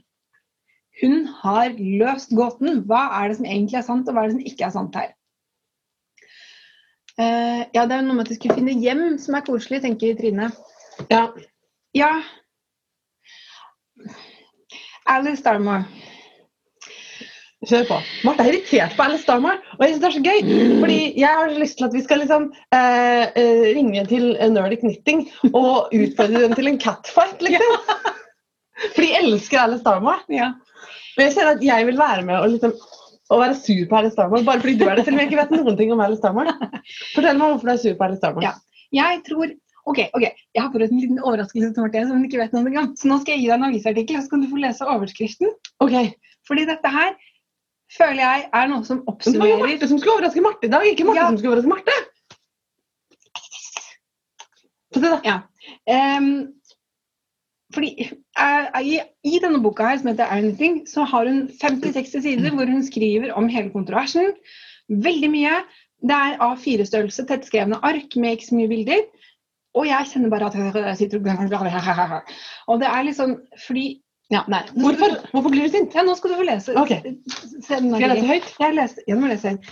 Hun 1.02 1.28
har 1.42 1.76
løst 1.78 2.34
gåten. 2.34 2.82
Hva 2.88 3.04
er 3.20 3.30
det 3.30 3.38
som 3.38 3.46
egentlig 3.46 3.78
er 3.78 3.86
sant, 3.86 4.08
og 4.08 4.16
hva 4.16 4.24
er 4.24 4.32
det 4.32 4.38
som 4.38 4.50
ikke 4.50 4.66
er 4.66 4.74
sant 4.74 4.98
her? 4.98 5.14
Uh, 7.18 7.64
ja, 7.74 7.82
det 7.82 7.96
er 7.96 8.04
noe 8.06 8.14
med 8.14 8.26
at 8.26 8.30
de 8.30 8.36
skulle 8.38 8.58
finne 8.58 8.76
hjem 8.78 9.16
som 9.18 9.34
er 9.34 9.46
koselig, 9.46 9.80
tenker 9.82 10.14
Trine. 10.18 10.52
Ja. 11.10 11.24
Ja. 11.96 12.12
Alice 15.08 15.42
Darmore. 15.42 15.86
Kjør 17.66 17.88
på. 17.88 17.96
Marte 18.22 18.44
er 18.44 18.52
irritert 18.52 18.94
på 18.94 19.02
Alice 19.02 19.26
Darmore, 19.26 19.58
og 19.74 19.82
jeg 19.82 19.96
synes 19.96 20.02
det 20.04 20.08
er 20.08 20.14
så 20.14 20.22
gøy. 20.28 20.78
Fordi 20.84 20.98
jeg 21.18 21.40
har 21.40 21.56
lyst 21.58 21.78
til 21.80 21.88
at 21.88 21.96
vi 21.96 22.04
skal 22.04 22.22
liksom 22.22 22.46
uh, 22.54 23.24
ringe 23.78 24.04
til 24.12 24.28
Nerdic 24.54 24.84
Knitting 24.84 25.24
og 25.50 25.90
utfordre 25.90 26.44
dem 26.44 26.54
til 26.54 26.70
en 26.70 26.78
catfight, 26.82 27.42
liksom. 27.42 27.82
For 28.94 29.02
de 29.02 29.10
elsker 29.24 29.58
Alice 29.64 29.82
Darmore. 29.82 30.22
Ja. 30.30 30.52
Og 31.18 31.24
jeg 31.24 31.34
ser 31.34 31.50
at 31.50 31.62
jeg 31.66 31.86
vil 31.88 31.98
være 31.98 32.24
med 32.26 32.38
og 32.38 32.52
liksom 32.54 32.74
og 33.28 33.42
være 33.42 33.56
sur 33.60 33.88
på 33.90 33.96
Alice 33.98 34.14
Starmar, 34.16 34.40
bare 34.46 34.60
fordi 34.62 34.78
du 34.80 34.86
er 34.88 34.96
det, 34.96 35.02
selv 35.04 35.18
om 35.18 35.20
jeg 35.20 35.28
ikke 35.28 35.40
vet 35.42 35.50
noen 35.52 35.74
ting 35.76 35.90
om 35.92 36.00
Alice 36.00 36.22
Starmar. 36.22 36.48
Fortell 37.14 37.36
meg 37.36 37.50
hvorfor 37.50 37.68
du 37.68 37.72
er 37.74 37.80
sur 37.82 37.96
på 37.98 38.06
Alice 38.06 38.22
Starmar. 38.22 38.46
Ja. 38.46 38.54
Jeg 38.96 39.24
tror 39.26 39.50
Ok, 39.88 39.98
ok, 40.12 40.24
jeg 40.52 40.60
har 40.60 40.68
forberedt 40.68 40.90
en 40.92 41.00
liten 41.00 41.20
overraskelse 41.22 41.70
til 41.72 41.80
Martin 41.84 42.08
som 42.10 42.18
hun 42.18 42.24
ikke 42.26 42.40
vet 42.42 42.52
noe 42.52 42.72
om. 42.76 42.90
Så 43.00 43.08
nå 43.08 43.16
skal 43.22 43.34
jeg 43.34 43.40
gi 43.40 43.46
deg 43.48 43.54
en 43.56 43.68
avisartikkel, 43.70 44.18
og 44.18 44.24
så 44.26 44.32
kan 44.34 44.42
du 44.42 44.48
få 44.50 44.58
lese 44.60 44.88
overskriften. 44.94 45.54
Ok, 45.80 45.94
Fordi 46.48 46.66
dette 46.68 46.90
her 46.92 47.14
føler 47.96 48.20
jeg 48.20 48.42
er 48.60 48.68
noe 48.68 48.84
som 48.84 49.00
Men 49.06 49.32
det 49.32 49.40
var 49.40 49.48
jo 49.48 49.56
Marte 49.62 49.88
som 49.88 50.00
skulle 50.02 50.18
overraske 50.18 50.44
Marte 50.44 50.68
i 50.68 50.72
dag, 50.74 50.84
ikke 50.90 51.06
Marte 51.08 51.22
Ja. 51.22 51.30
som 51.30 51.38
skulle 51.40 51.54
overraske 51.54 51.72
Marte. 51.72 51.96
Få 54.92 55.00
se, 55.00 55.08
da. 55.24 55.40
Em, 55.88 56.28
fordi 57.78 58.08
uh, 58.10 58.80
i, 58.82 58.98
I 59.24 59.38
denne 59.42 59.60
boka 59.62 59.86
her, 59.86 60.00
som 60.00 60.10
heter 60.10 60.32
Anything, 60.34 60.80
så 60.90 61.06
har 61.06 61.28
hun 61.30 61.44
50-60 61.60 62.24
sider 62.24 62.56
hvor 62.56 62.66
hun 62.66 62.82
skriver 62.86 63.30
om 63.38 63.46
hele 63.52 63.70
kontroversen. 63.74 64.32
Veldig 64.88 65.30
mye. 65.30 65.60
Det 66.02 66.14
er 66.14 66.42
A4-størrelse, 66.42 67.26
tettskrevne 67.26 67.78
ark 67.86 68.16
med 68.18 68.36
ikke 68.36 68.48
så 68.50 68.58
mye 68.58 68.70
bilder. 68.70 69.06
Og 69.78 69.86
jeg 69.86 70.10
kjenner 70.10 70.32
bare 70.32 70.48
at 70.48 70.58
jeg 70.58 70.98
sitter 70.98 71.22
og 71.22 72.22
Og 72.68 72.80
det 72.80 72.88
er 72.88 73.02
liksom 73.06 73.38
fordi 73.66 73.88
ja, 74.28 74.42
nei. 74.48 74.60
Hvorfor, 74.76 75.14
hvorfor 75.32 75.52
blir 75.54 75.64
du 75.64 75.72
sint? 75.72 75.94
Ja, 75.96 76.02
nå 76.04 76.12
skal 76.18 76.34
du 76.34 76.36
få 76.36 76.44
lese. 76.44 76.74
Okay. 76.76 77.14
Skal 77.64 77.86
jeg 77.88 78.10
lese 78.10 78.26
høyt? 78.28 78.48
Jeg 78.60 78.74
leser, 78.76 79.06
ja, 79.08 79.16
må 79.16 79.30
lese 79.30 79.54
høyt. 79.54 79.70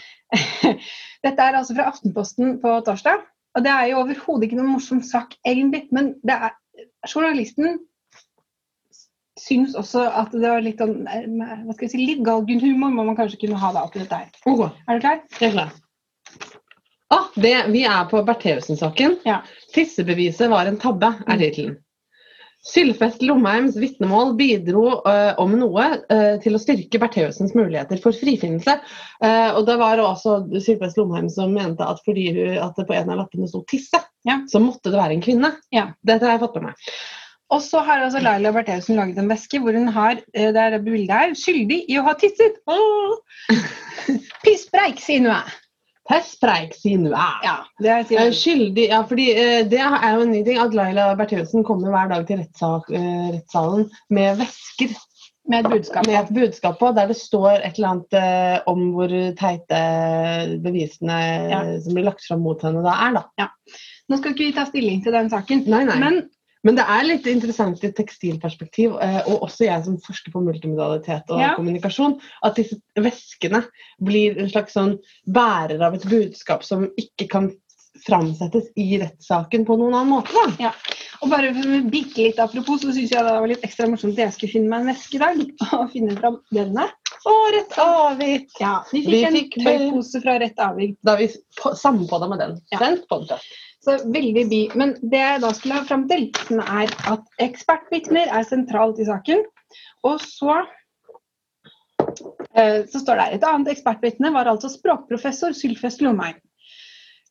Dette 1.27 1.49
er 1.49 1.59
altså 1.59 1.77
fra 1.77 1.91
Aftenposten 1.91 2.55
på 2.63 2.73
torsdag. 2.87 3.27
Og 3.57 3.65
det 3.65 3.73
er 3.73 3.91
jo 3.91 4.01
overhodet 4.01 4.47
ikke 4.47 4.57
noen 4.57 4.73
morsom 4.73 5.03
sak, 5.05 5.37
egentlig. 5.45 5.83
Men 5.93 6.15
det 6.25 6.39
er, 6.49 6.57
journalisten 7.09 7.79
syns 9.41 9.75
også 9.77 10.07
at 10.09 10.33
det 10.33 10.49
var 10.49 10.63
litt, 10.65 10.81
sånn, 10.81 11.07
si, 11.83 12.01
litt 12.01 12.23
galgenhumor 12.25 12.93
må 12.95 13.07
man 13.11 13.19
kanskje 13.19 13.43
kunne 13.45 13.61
ha 13.61 13.73
da 13.75 13.85
oppi 13.87 14.03
dette 14.03 14.23
her. 14.23 14.31
Okay. 14.45 14.71
Er 14.89 14.99
du 14.99 15.05
klar? 15.05 15.25
jeg 15.41 15.51
er 15.51 15.57
klar. 15.59 15.75
Ah, 17.15 17.27
det, 17.39 17.55
vi 17.71 17.85
er 17.87 18.07
på 18.11 18.23
Bertheussen-saken. 18.27 19.21
Ja. 19.29 19.43
Tissebeviset 19.75 20.51
var 20.51 20.67
en 20.67 20.79
tabbe, 20.83 21.13
er 21.29 21.39
tittelen. 21.39 21.77
Sylfest 22.67 23.21
Lomheims 23.23 23.77
vitnemål 23.79 24.33
bidro 24.35 24.89
uh, 25.07 25.37
om 25.39 25.53
noe 25.55 25.85
uh, 26.11 26.35
til 26.43 26.57
å 26.57 26.59
styrke 26.59 26.99
Bertheussens 26.99 27.55
muligheter 27.55 28.01
for 28.03 28.17
frifinnelse. 28.17 28.75
Uh, 29.23 29.53
og 29.55 29.69
det 29.69 29.77
var 29.79 30.03
også 30.03 30.41
Sylfest 30.57 30.99
Lomheim 30.99 31.29
som 31.31 31.55
mente 31.55 31.87
at 31.87 32.03
fordi 32.09 32.27
hun- 32.35 32.59
at 32.65 32.75
det 32.75 32.89
på 32.89 32.97
en 32.97 33.13
av 33.15 33.21
lappene 33.23 33.47
sto 33.47 33.63
'tisse', 33.63 34.03
Ja. 34.27 34.41
så 34.51 34.59
måtte 34.59 34.91
det 34.91 34.99
være 34.99 35.15
en 35.15 35.23
kvinne. 35.23 35.53
Ja. 35.71 35.93
Dette 36.03 36.27
har 36.27 36.35
jeg 36.35 36.43
fått 36.43 36.59
med 36.59 36.73
meg. 36.73 36.91
Og 37.55 37.61
så 37.63 37.79
har 37.87 38.03
altså 38.03 38.19
Laila 38.25 38.51
Bertheussen 38.55 38.97
laget 38.99 39.19
en 39.23 39.29
veske 39.31 39.61
hvor 39.63 39.77
hun 39.77 39.87
har 39.95 40.19
eh, 40.35 40.49
det 40.55 40.63
er 40.65 40.79
bildet 40.83 41.13
her, 41.15 41.35
'skyldig 41.39 41.85
i 41.89 41.99
å 42.01 42.03
ha 42.09 42.15
tisset'. 42.19 42.59
Pisspreik, 44.45 44.99
sier 45.03 45.23
hun. 45.27 45.55
Pisspreik, 46.11 46.75
sier 46.79 46.99
hun. 47.03 47.11
Ja. 47.15 47.29
Ja, 47.47 47.55
det 47.83 47.91
er, 47.93 48.05
sier. 48.11 48.33
Skyldig, 48.35 48.89
ja, 48.91 49.01
fordi 49.07 49.29
eh, 49.35 49.63
Det 49.71 49.79
er 49.83 50.09
jo 50.17 50.25
en 50.27 50.33
ny 50.35 50.43
ting 50.47 50.59
at 50.63 50.75
Laila 50.75 51.13
Bertheussen 51.19 51.65
kommer 51.67 51.95
hver 51.95 52.11
dag 52.15 52.27
til 52.29 52.43
rettssak, 52.43 52.91
eh, 52.95 53.29
rettssalen 53.37 53.89
med 54.11 54.39
vesker 54.43 54.95
Med 55.47 55.63
et 55.63 55.71
budskap. 55.71 56.07
med 56.11 56.17
et 56.19 56.35
budskap 56.35 56.79
på 56.81 56.89
der 56.97 57.07
det 57.07 57.17
står 57.21 57.61
et 57.63 57.77
eller 57.79 57.93
annet 57.95 58.65
om 58.67 58.81
hvor 58.97 59.13
teite 59.39 59.83
bevisene 60.65 61.19
Ja. 61.53 61.61
som 61.85 61.95
blir 61.95 62.09
lagt 62.09 62.27
fram 62.27 62.43
mot 62.43 62.63
henne 62.67 62.83
da 62.83 62.95
er. 63.07 63.13
da. 63.39 63.49
Nå 64.11 64.19
skal 64.19 64.33
ikke 64.35 64.47
vi 64.49 64.53
ta 64.57 64.65
stilling 64.67 65.03
til 65.05 65.13
den 65.15 65.31
saken, 65.31 65.63
Nei, 65.71 65.85
nei. 65.87 65.99
Men, 66.03 66.19
men 66.67 66.77
det 66.79 66.85
er 66.91 67.05
litt 67.07 67.27
interessant 67.31 67.83
i 67.85 67.89
et 67.89 67.97
tekstilperspektiv, 67.97 68.97
eh, 69.03 69.21
og 69.31 69.47
også 69.47 69.69
jeg 69.69 69.85
som 69.87 69.99
forsker 70.03 70.35
på 70.35 70.43
multimodalitet 70.45 71.31
og 71.31 71.41
Ja. 71.41 71.53
kommunikasjon, 71.59 72.19
at 72.45 72.59
disse 72.59 72.77
veskene 72.99 73.63
blir 74.03 74.37
en 74.43 74.51
slags 74.51 74.75
sånn 74.75 74.97
bærer 75.31 75.81
av 75.87 75.95
et 75.95 76.05
budskap 76.11 76.65
som 76.67 76.89
ikke 76.99 77.29
kan 77.31 77.53
framsettes 78.07 78.67
i 78.77 78.99
rettssaken 79.01 79.65
på 79.65 79.77
noen 79.81 79.95
annen 79.97 80.11
måte. 80.19 80.33
da. 80.59 80.73
Og 81.23 81.31
bare 81.33 81.49
bitte 81.89 82.19
litt 82.27 82.39
apropos, 82.39 82.83
så 82.83 82.93
syns 82.93 83.09
jeg 83.15 83.25
det 83.25 83.33
var 83.41 83.49
litt 83.49 83.63
ekstra 83.65 83.87
morsomt 83.89 84.13
at 84.19 84.27
jeg 84.27 84.33
skulle 84.35 84.53
finne 84.53 84.69
meg 84.69 84.83
en 84.85 84.91
veske 84.93 85.17
i 85.17 85.23
dag. 85.23 85.41
Og 85.81 85.91
finne 85.95 86.17
fram 86.19 86.37
denne. 86.53 86.85
Å, 87.27 87.33
rett 87.55 87.73
Avik! 87.83 88.51
Ja, 88.61 88.75
vi 88.93 89.01
fikk 89.03 89.09
Vi 89.15 89.23
en 89.25 89.39
fikk- 89.39 89.57
tøypose 89.65 90.21
fra 90.23 90.37
Rett 90.39 90.61
Avik. 90.63 90.97
Da 91.03 91.17
vi 91.17 91.31
på- 91.59 91.73
sammenpodda 91.75 92.29
med 92.29 92.39
den. 92.45 92.61
Ja. 92.71 92.79
Sendt 92.85 93.09
podcast. 93.09 93.49
Så 93.87 93.95
veldig 94.11 94.43
bi. 94.51 94.63
Men 94.75 94.97
det 94.99 95.21
jeg 95.21 95.43
da 95.45 95.53
skulle 95.55 95.79
ha 95.79 95.87
fram 95.87 96.09
til, 96.11 96.27
er 96.59 96.91
at 97.13 97.43
ekspertvitner 97.45 98.33
er 98.35 98.47
sentralt 98.49 98.99
i 98.99 99.07
saken. 99.07 99.45
Og 100.07 100.19
så 100.23 100.57
eh, 102.59 102.83
så 102.91 102.99
står 102.99 103.15
det 103.15 103.27
her, 103.29 103.37
Et 103.37 103.47
annet 103.47 103.71
ekspertvitne 103.77 104.33
var 104.35 104.51
altså 104.51 104.73
språkprofessor 104.73 105.55
Sylfest 105.55 106.03
Lomheim. 106.03 106.41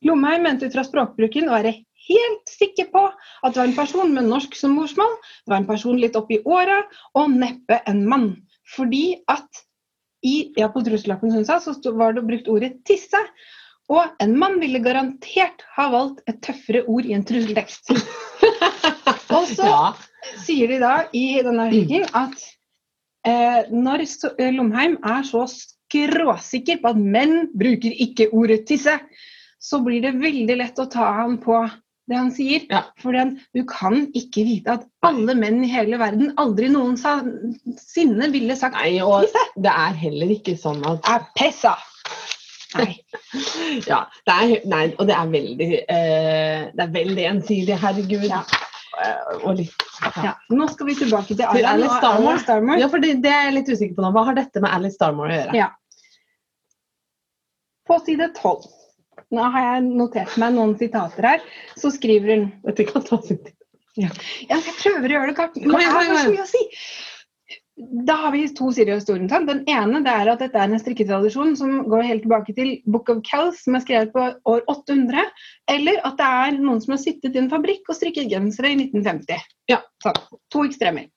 Lomheim 0.04 0.48
mente 0.48 0.68
ut 0.68 0.76
fra 0.76 0.84
språkbruken 0.86 1.50
å 1.50 1.58
være 1.58 1.74
helt 2.06 2.50
sikker 2.50 2.88
på 2.92 3.04
at 3.08 3.52
det 3.52 3.60
var 3.60 3.68
en 3.68 3.76
person 3.76 4.12
med 4.14 4.28
norsk 4.30 4.56
som 4.56 4.76
morsmål, 4.78 5.14
det 5.44 5.52
var 5.52 5.62
en 5.62 5.68
person 5.68 6.00
litt 6.00 6.16
oppi 6.18 6.38
åra, 6.44 6.82
og 7.18 7.36
neppe 7.36 7.80
en 7.90 8.04
mann. 8.08 8.28
Fordi 8.76 9.18
at 9.32 9.64
i 10.26 10.52
ja, 10.58 10.70
på 10.72 10.82
trusselappen 10.86 11.34
hun 11.34 11.46
sa, 11.46 11.60
så 11.60 11.76
var 11.94 12.16
det 12.16 12.26
brukt 12.26 12.48
ordet 12.50 12.78
'tisse'. 12.84 13.22
Og 13.92 14.02
en 14.22 14.32
mann 14.38 14.58
ville 14.58 14.80
garantert 14.82 15.62
ha 15.76 15.86
valgt 15.92 16.24
et 16.26 16.40
tøffere 16.42 16.82
ord 16.90 17.06
i 17.06 17.14
en 17.14 17.24
trusseltekst. 17.26 17.92
Og 19.36 19.46
så 19.52 19.68
Ja. 19.68 19.94
sier 20.42 20.68
de 20.72 20.80
da 20.82 20.94
i 21.14 21.38
denne 21.46 21.68
artikkelen 21.68 22.08
at 22.18 22.34
eh, 23.26 23.70
når 23.70 24.06
så, 24.10 24.32
eh, 24.38 24.50
Lomheim 24.54 24.98
er 25.06 25.22
så 25.26 25.44
skråsikker 25.46 26.80
på 26.82 26.90
at 26.90 26.98
menn 26.98 27.48
bruker 27.54 27.94
ikke 27.94 28.28
ordet 28.34 28.64
tisse, 28.66 28.98
så 29.62 29.80
blir 29.84 30.02
det 30.02 30.16
veldig 30.18 30.56
lett 30.58 30.78
å 30.82 30.88
ta 30.90 31.12
han 31.20 31.38
på 31.42 31.60
det 32.10 32.18
han 32.18 32.30
sier. 32.34 32.66
Ja. 32.70 32.82
For 33.02 33.14
du 33.14 33.62
kan 33.70 34.06
ikke 34.18 34.44
vite 34.46 34.76
at 34.78 34.86
alle 35.06 35.34
menn 35.38 35.62
i 35.66 35.70
hele 35.70 35.98
verden 35.98 36.34
aldri 36.42 36.68
noensinne 36.70 38.30
ville 38.34 38.56
sagt 38.58 38.78
Nei, 38.78 38.98
og 39.02 39.24
Lise 39.26 39.42
det 39.62 39.72
er 39.72 39.98
heller 40.02 40.34
ikke 40.36 40.56
sånn 40.58 40.82
at 40.86 41.06
er 41.10 41.26
pessa. 41.38 41.76
Nei. 42.74 42.92
Ja, 43.86 44.00
det 44.26 44.34
er, 44.34 44.52
nei, 44.68 44.84
og 44.98 45.06
det 45.08 45.14
er 45.14 45.28
veldig 45.30 45.68
eh, 45.78 46.62
Det 46.74 46.82
er 46.82 46.94
veldig 46.94 47.26
ensidig, 47.30 47.76
herregud. 47.80 48.26
Ja. 48.28 48.42
Eh, 48.96 49.34
og 49.42 49.58
litt 49.60 49.84
Ja. 50.24 50.34
Nå 50.52 50.68
skal 50.72 50.90
vi 50.90 50.96
tilbake 50.98 51.34
til 51.34 51.42
Til 51.42 51.68
Alice 51.68 51.98
Starmore. 52.00 52.38
Starmore. 52.42 52.80
Ja, 52.82 52.88
for 52.92 53.02
det, 53.02 53.16
det 53.24 53.32
er 53.32 53.48
jeg 53.48 53.58
litt 53.60 53.70
usikker 53.72 53.98
på 53.98 54.04
nå. 54.04 54.12
Hva 54.16 54.26
har 54.30 54.38
dette 54.38 54.62
med 54.64 54.72
Alice 54.72 54.98
Starmore 54.98 55.32
å 55.32 55.38
gjøre? 55.40 55.58
Ja. 55.58 55.70
På 57.86 58.00
side 58.02 58.32
12. 58.34 58.66
Nå 59.34 59.50
har 59.54 59.64
jeg 59.64 59.84
notert 59.86 60.34
meg 60.40 60.54
noen 60.54 60.74
sitater 60.78 61.30
her. 61.34 61.44
Så 61.78 61.92
skriver 61.94 62.34
hun 62.34 62.48
Dette 62.66 62.86
kan 62.88 63.04
ta 63.06 63.20
sin 63.22 63.40
tid. 63.42 63.54
Ja, 63.96 64.10
jeg 64.50 64.74
prøver 64.76 65.08
å 65.08 65.14
gjøre 65.14 65.30
det 65.30 65.36
kort. 65.38 65.54
Men 65.56 65.78
det 65.80 65.86
er 65.88 66.10
så 66.20 66.32
mye 66.32 66.44
å 66.44 66.50
si. 66.50 66.64
Da 67.76 68.12
har 68.12 68.32
vi 68.32 68.46
to 68.56 68.70
sider 68.72 68.94
av 68.94 69.02
historien. 69.02 69.28
sant? 69.28 69.50
Den 69.50 69.64
ene 69.68 70.00
det 70.04 70.12
er 70.12 70.30
at 70.32 70.40
dette 70.40 70.56
er 70.56 70.70
en 70.72 70.80
strikketradisjon 70.80 71.56
som 71.60 71.74
går 71.92 72.06
helt 72.08 72.22
tilbake 72.24 72.54
til 72.56 72.70
Book 72.88 73.10
of 73.12 73.18
Kells, 73.26 73.58
som 73.66 73.76
er 73.76 73.82
skrevet 73.84 74.14
på 74.14 74.22
år 74.48 74.62
800. 74.72 75.26
Eller 75.68 76.00
at 76.08 76.16
det 76.16 76.28
er 76.46 76.56
noen 76.56 76.80
som 76.80 76.94
har 76.94 77.02
sittet 77.02 77.36
i 77.36 77.42
en 77.42 77.50
fabrikk 77.52 77.90
og 77.92 77.98
strikket 77.98 78.30
gensere 78.32 78.72
i 78.72 78.78
1950. 78.80 79.44
Ja. 79.68 79.82
Sånn. 80.04 80.22
To 80.56 80.64
ekstremer. 80.64 81.10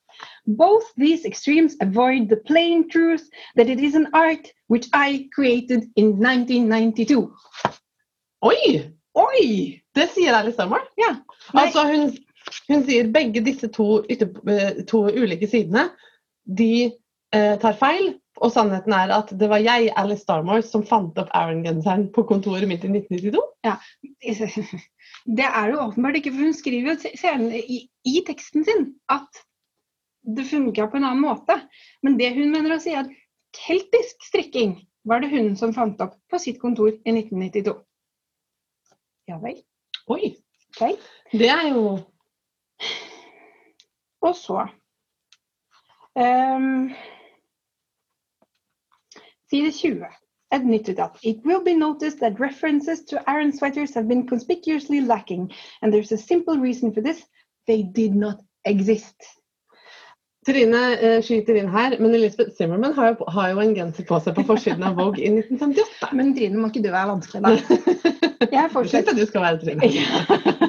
Both 0.59 0.91
these 0.99 1.23
extremes 1.23 1.77
avoid 1.79 2.27
the 2.27 2.35
plain 2.35 2.89
truth 2.89 3.23
that 3.55 3.69
it 3.69 3.79
is 3.79 3.95
an 3.95 4.09
art 4.11 4.51
which 4.67 4.89
I 4.91 5.29
created 5.31 5.87
in 5.95 6.19
1992. 6.19 7.23
Oi! 8.43 8.59
Oi! 9.15 9.45
Det 9.95 10.09
sier 10.11 10.35
Alice 10.35 10.59
Summer. 10.59 10.83
Ja. 10.99 11.15
Altså, 11.55 11.87
hun, 11.87 12.11
hun 12.67 12.83
sier 12.83 13.07
begge 13.15 13.47
disse 13.47 13.71
to, 13.71 14.03
ytter, 14.11 14.35
eh, 14.51 14.83
to 14.91 15.05
ulike 15.07 15.47
sidene 15.47 15.87
de 16.45 16.71
eh, 17.35 17.55
tar 17.61 17.77
feil. 17.79 18.15
Og 18.39 18.53
sannheten 18.53 18.93
er 18.95 19.11
at 19.11 19.33
det 19.35 19.49
var 19.51 19.59
jeg, 19.59 19.89
Alice 19.99 20.23
Starmore, 20.23 20.63
som 20.63 20.85
fant 20.87 21.17
opp 21.19 21.31
Aaron-genseren 21.35 22.07
på 22.15 22.23
kontoret 22.29 22.69
mitt 22.69 22.85
i 22.87 22.91
1992. 22.91 23.41
Ja, 23.67 23.75
Det 25.39 25.45
er 25.45 25.73
jo 25.73 25.81
åpenbart 25.83 26.19
ikke, 26.19 26.31
for 26.31 26.47
hun 26.47 26.55
skriver 26.55 26.93
jo 26.93 27.13
senere 27.19 27.59
i, 27.59 27.81
i 28.07 28.21
teksten 28.27 28.63
sin 28.63 28.85
at 29.11 29.41
det 30.23 30.45
funka 30.47 30.87
på 30.87 30.99
en 30.99 31.07
annen 31.09 31.25
måte. 31.25 31.57
Men 32.05 32.15
det 32.19 32.31
hun 32.37 32.53
mener 32.53 32.75
å 32.75 32.79
si, 32.79 32.93
er 32.95 33.03
at 33.03 33.11
keltisk 33.65 34.23
strikking 34.29 34.77
var 35.09 35.23
det 35.23 35.31
hun 35.33 35.55
som 35.59 35.73
fant 35.75 35.99
opp 36.03 36.15
på 36.31 36.39
sitt 36.41 36.59
kontor 36.61 36.93
i 36.93 37.15
1992. 37.15 37.75
Ja 39.29 39.39
vel. 39.43 39.59
Oi! 40.09 40.35
Okay. 40.69 40.95
Det 41.33 41.49
er 41.49 41.71
jo 41.73 41.83
Og 44.21 44.35
så 44.37 44.67
ehm, 46.15 46.95
Side 49.49 49.71
20. 49.71 50.07
Et 50.51 50.63
nytt 50.65 50.85
sitat. 50.85 51.17
It 51.21 51.45
will 51.45 51.63
be 51.63 51.75
noticed 51.75 52.19
that 52.19 52.39
references 52.39 53.05
to 53.05 53.21
Aaron 53.29 53.51
sweaters 53.53 53.93
have 53.93 54.07
been 54.07 54.25
conspicuously 54.27 55.01
lacking, 55.01 55.51
and 55.81 55.93
there's 55.93 56.11
a 56.11 56.17
simple 56.17 56.57
reason 56.57 56.91
for 56.91 57.01
this. 57.01 57.23
They 57.67 57.83
did 57.83 58.15
not 58.15 58.39
exist. 58.65 59.15
Trine 60.47 60.73
eh, 60.73 61.21
skyter 61.21 61.59
inn 61.59 61.67
her, 61.69 61.97
men 61.99 62.15
Elisabeth 62.15 62.55
Zimmerman 62.57 62.93
har 62.93 63.11
jo, 63.11 63.27
har 63.27 63.51
jo 63.51 63.59
en 63.61 63.75
genser 63.75 64.07
på 64.07 64.17
seg 64.23 64.37
på 64.39 64.45
forsiden 64.47 64.85
av 64.87 64.97
Vogue 64.97 65.21
i 65.21 65.29
1958. 65.35 66.09
Men 66.17 66.33
Trine, 66.33 66.57
må 66.57 66.71
ikke 66.71 66.85
du 66.85 66.89
være 66.93 67.11
vanskelig, 67.11 67.43
da? 67.43 67.53
Jeg 68.57 68.71
fortsetter. 68.73 69.11
syns 69.11 69.19
du 69.19 69.29
skal 69.29 69.45
være 69.45 69.61
Trine. 69.65 70.68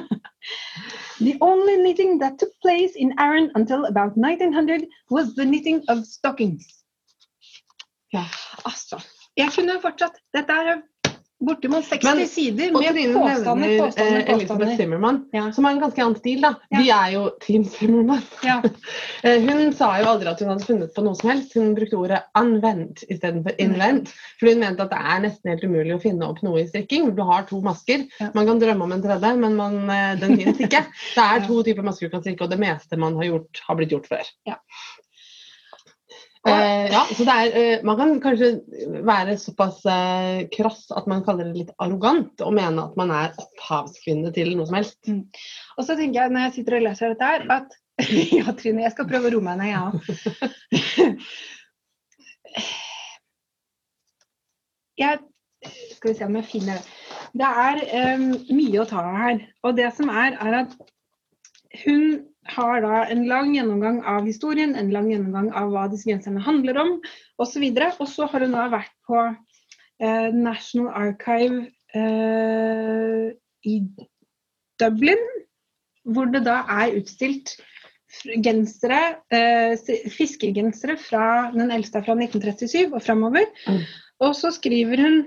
The 1.21 1.37
only 1.39 1.77
knitting 1.77 2.17
that 2.19 2.39
took 2.39 2.49
place 2.61 2.95
in 2.95 3.13
Aran 3.19 3.51
until 3.53 3.85
about 3.85 4.17
1900 4.17 4.87
was 5.11 5.35
the 5.35 5.45
knitting 5.45 5.83
of 5.87 6.05
stockings. 6.05 6.65
Ja. 8.09 8.25
Altså, 8.65 8.97
jeg 9.37 9.51
kunne 9.53 9.79
fortsatt. 9.81 10.17
Dette 10.33 10.53
er 10.53 10.81
bortimot 11.41 11.85
60 11.85 12.03
Men- 12.15 12.27
sider 12.27 12.71
med 12.71 12.73
påstander, 12.81 13.13
påstander, 13.19 13.67
nevner 13.67 13.85
påstander, 13.85 14.21
Elisabeth 14.35 14.77
Zimmermann, 14.77 14.77
påstander. 14.77 14.77
Zimmerman, 14.77 15.25
Ja. 15.33 15.51
som 15.51 15.63
har 15.65 15.71
en 15.71 15.79
ganske 15.79 16.01
annen 16.03 16.15
stil. 16.19 16.41
da. 16.41 16.53
Ja. 16.69 16.77
Vi 16.79 16.89
er 16.89 17.11
jo 17.13 17.23
Team 17.41 17.63
Zimmermann. 17.65 18.21
Ja. 18.43 18.61
Eh, 19.23 19.37
Hun 19.41 19.71
sa 19.73 19.99
jo 19.99 20.05
aldri 20.09 20.27
at 20.31 20.39
hun 20.39 20.49
hadde 20.49 20.65
funnet 20.65 20.95
på 20.95 21.03
noe 21.05 21.13
som 21.15 21.29
helst. 21.29 21.53
Hun 21.53 21.75
brukte 21.75 21.93
ordet 21.99 22.23
'anvendt' 22.35 23.03
istedenfor 23.07 23.53
'innvendt'. 23.59 24.09
For 24.39 24.49
hun 24.49 24.59
mente 24.59 24.81
at 24.81 24.89
det 24.89 24.97
er 24.97 25.19
nesten 25.21 25.51
helt 25.51 25.63
umulig 25.63 25.93
å 25.93 26.01
finne 26.01 26.25
opp 26.25 26.41
noe 26.41 26.61
i 26.61 26.65
strikking. 26.67 27.13
Du 27.15 27.21
har 27.21 27.43
to 27.43 27.61
masker. 27.61 28.07
Man 28.33 28.47
kan 28.47 28.59
drømme 28.59 28.81
om 28.83 28.91
en 28.91 29.01
tredje, 29.03 29.37
men 29.37 29.55
man, 29.55 29.89
eh, 29.89 30.15
den 30.15 30.37
finnes 30.37 30.57
ikke. 30.57 30.85
Det 31.15 31.21
er 31.21 31.45
to 31.47 31.61
typer 31.63 31.83
masker 31.83 32.07
du 32.09 32.15
kan 32.15 32.23
strikke, 32.23 32.41
og 32.41 32.49
det 32.49 32.59
meste 32.59 32.97
man 32.97 33.15
har 33.15 33.23
gjort, 33.29 33.61
har 33.67 33.75
blitt 33.75 33.91
gjort 33.91 34.07
før. 34.09 34.25
Ja. 36.47 36.53
Eh, 36.57 36.87
ja, 36.89 37.01
så 37.13 37.25
det 37.27 37.33
er, 37.37 37.57
eh, 37.57 37.83
Man 37.85 37.97
kan 37.97 38.15
kanskje 38.21 38.47
være 39.05 39.37
såpass 39.37 39.83
eh, 39.85 40.47
krass 40.49 40.87
at 40.97 41.05
man 41.07 41.21
kaller 41.25 41.45
det 41.45 41.59
litt 41.59 41.73
arrogant 41.77 42.41
og 42.41 42.55
mene 42.57 42.87
at 42.87 42.97
man 42.97 43.13
er 43.13 43.35
opphavskvinne 43.37 44.33
til 44.33 44.55
noe 44.57 44.65
som 44.65 44.79
helst. 44.79 44.97
Og 45.77 45.85
så 45.85 45.93
tenker 45.93 46.23
jeg 46.23 46.33
når 46.33 46.47
jeg 46.47 46.55
sitter 46.57 46.79
og 46.79 46.85
leser 46.87 47.13
dette 47.13 47.29
her, 47.29 47.45
at 47.59 47.77
Ja, 48.39 48.55
Trine, 48.57 48.85
jeg 48.87 48.95
skal 48.95 49.09
prøve 49.09 49.29
å 49.29 49.33
roe 49.35 49.45
meg 49.45 49.61
ned, 49.61 49.69
jeg 49.69 49.81
òg. 49.85 49.93
Jeg 55.01 55.17
Skal 55.95 56.11
vi 56.11 56.17
se 56.17 56.25
om 56.27 56.35
jeg 56.35 56.45
finner 56.45 56.77
det. 56.77 56.83
Det 57.41 57.47
er 57.63 57.79
um, 58.17 58.25
mye 58.53 58.81
å 58.81 58.85
ta 58.89 59.01
av 59.01 59.15
her. 59.17 59.39
Og 59.65 59.77
det 59.77 59.87
som 59.97 60.09
er, 60.09 60.35
er 60.41 60.57
at 60.59 60.73
hun 61.83 62.25
har 62.51 62.81
da 62.81 63.03
en 63.13 63.25
lang 63.29 63.53
gjennomgang 63.55 64.01
av 64.07 64.25
historien, 64.25 64.73
en 64.75 64.91
lang 64.93 65.09
gjennomgang 65.11 65.51
av 65.55 65.71
hva 65.71 65.85
disse 65.91 66.09
genserne 66.09 66.41
handler 66.43 66.79
om, 66.81 66.95
osv. 67.41 67.67
Og 67.91 68.07
så 68.09 68.27
har 68.31 68.45
hun 68.45 68.55
da 68.57 68.67
vært 68.73 68.95
på 69.07 69.19
eh, 69.21 70.29
National 70.33 70.89
Archive 70.97 71.67
eh, 71.95 73.27
i 73.69 73.75
Dublin, 74.81 75.27
hvor 76.09 76.31
det 76.33 76.43
da 76.47 76.61
er 76.81 76.97
utstilt 76.97 77.55
gensere, 78.43 79.01
eh, 79.31 79.77
fiskergensere 80.11 80.97
fra 80.99 81.51
den 81.53 81.71
eldste 81.71 82.01
er 82.01 82.07
fra 82.07 82.17
1937 82.17 82.89
og 82.89 83.03
framover. 83.05 83.45
Mm. 83.67 83.85
Og 84.25 84.35
så 84.35 84.51
skriver 84.51 85.01
hun 85.05 85.21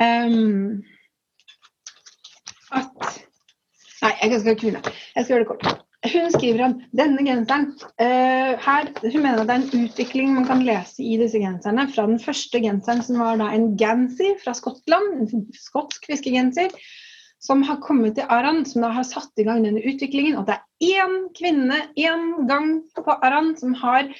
em, 0.00 0.82
at 2.72 3.20
Nei, 4.02 4.12
jeg 4.22 4.40
skal 4.40 4.54
ikke 4.56 4.66
begynne. 4.66 4.92
Jeg 5.16 5.24
skal 5.24 5.34
gjøre 5.34 5.44
det 5.44 5.50
kort. 5.52 5.82
Hun 6.02 6.32
skriver 6.34 6.64
om 6.66 6.72
denne 6.98 7.22
genseren 7.26 7.68
Uh, 8.02 8.58
her, 8.58 8.88
Hun 9.04 9.22
mener 9.22 9.42
at 9.42 9.46
det 9.46 9.54
er 9.54 9.60
en 9.60 9.84
utvikling 9.84 10.32
man 10.34 10.48
kan 10.48 10.64
lese 10.66 11.04
i 11.04 11.14
disse 11.20 11.38
genserne. 11.38 11.86
Fra 11.94 12.08
den 12.10 12.18
første 12.20 12.58
genseren, 12.64 13.02
som 13.06 13.20
var 13.22 13.38
da 13.38 13.52
en 13.54 13.76
Gansey 13.78 14.34
fra 14.42 14.54
Skottland, 14.58 15.30
en 15.30 15.46
skotsk 15.54 16.08
fiskegenser, 16.10 16.74
som 17.42 17.62
har 17.66 17.78
kommet 17.82 18.16
til 18.18 18.26
Aran, 18.30 18.64
som 18.66 18.82
da 18.82 18.90
har 18.96 19.06
satt 19.06 19.38
i 19.38 19.46
gang 19.46 19.62
denne 19.66 19.82
utviklingen. 19.82 20.38
Og 20.40 20.48
det 20.48 20.58
er 20.58 20.98
én 20.98 21.16
kvinne 21.38 21.78
én 21.94 22.26
gang 22.50 22.80
på 22.98 23.18
Aran 23.22 23.54
som 23.58 23.74
har 23.78 24.10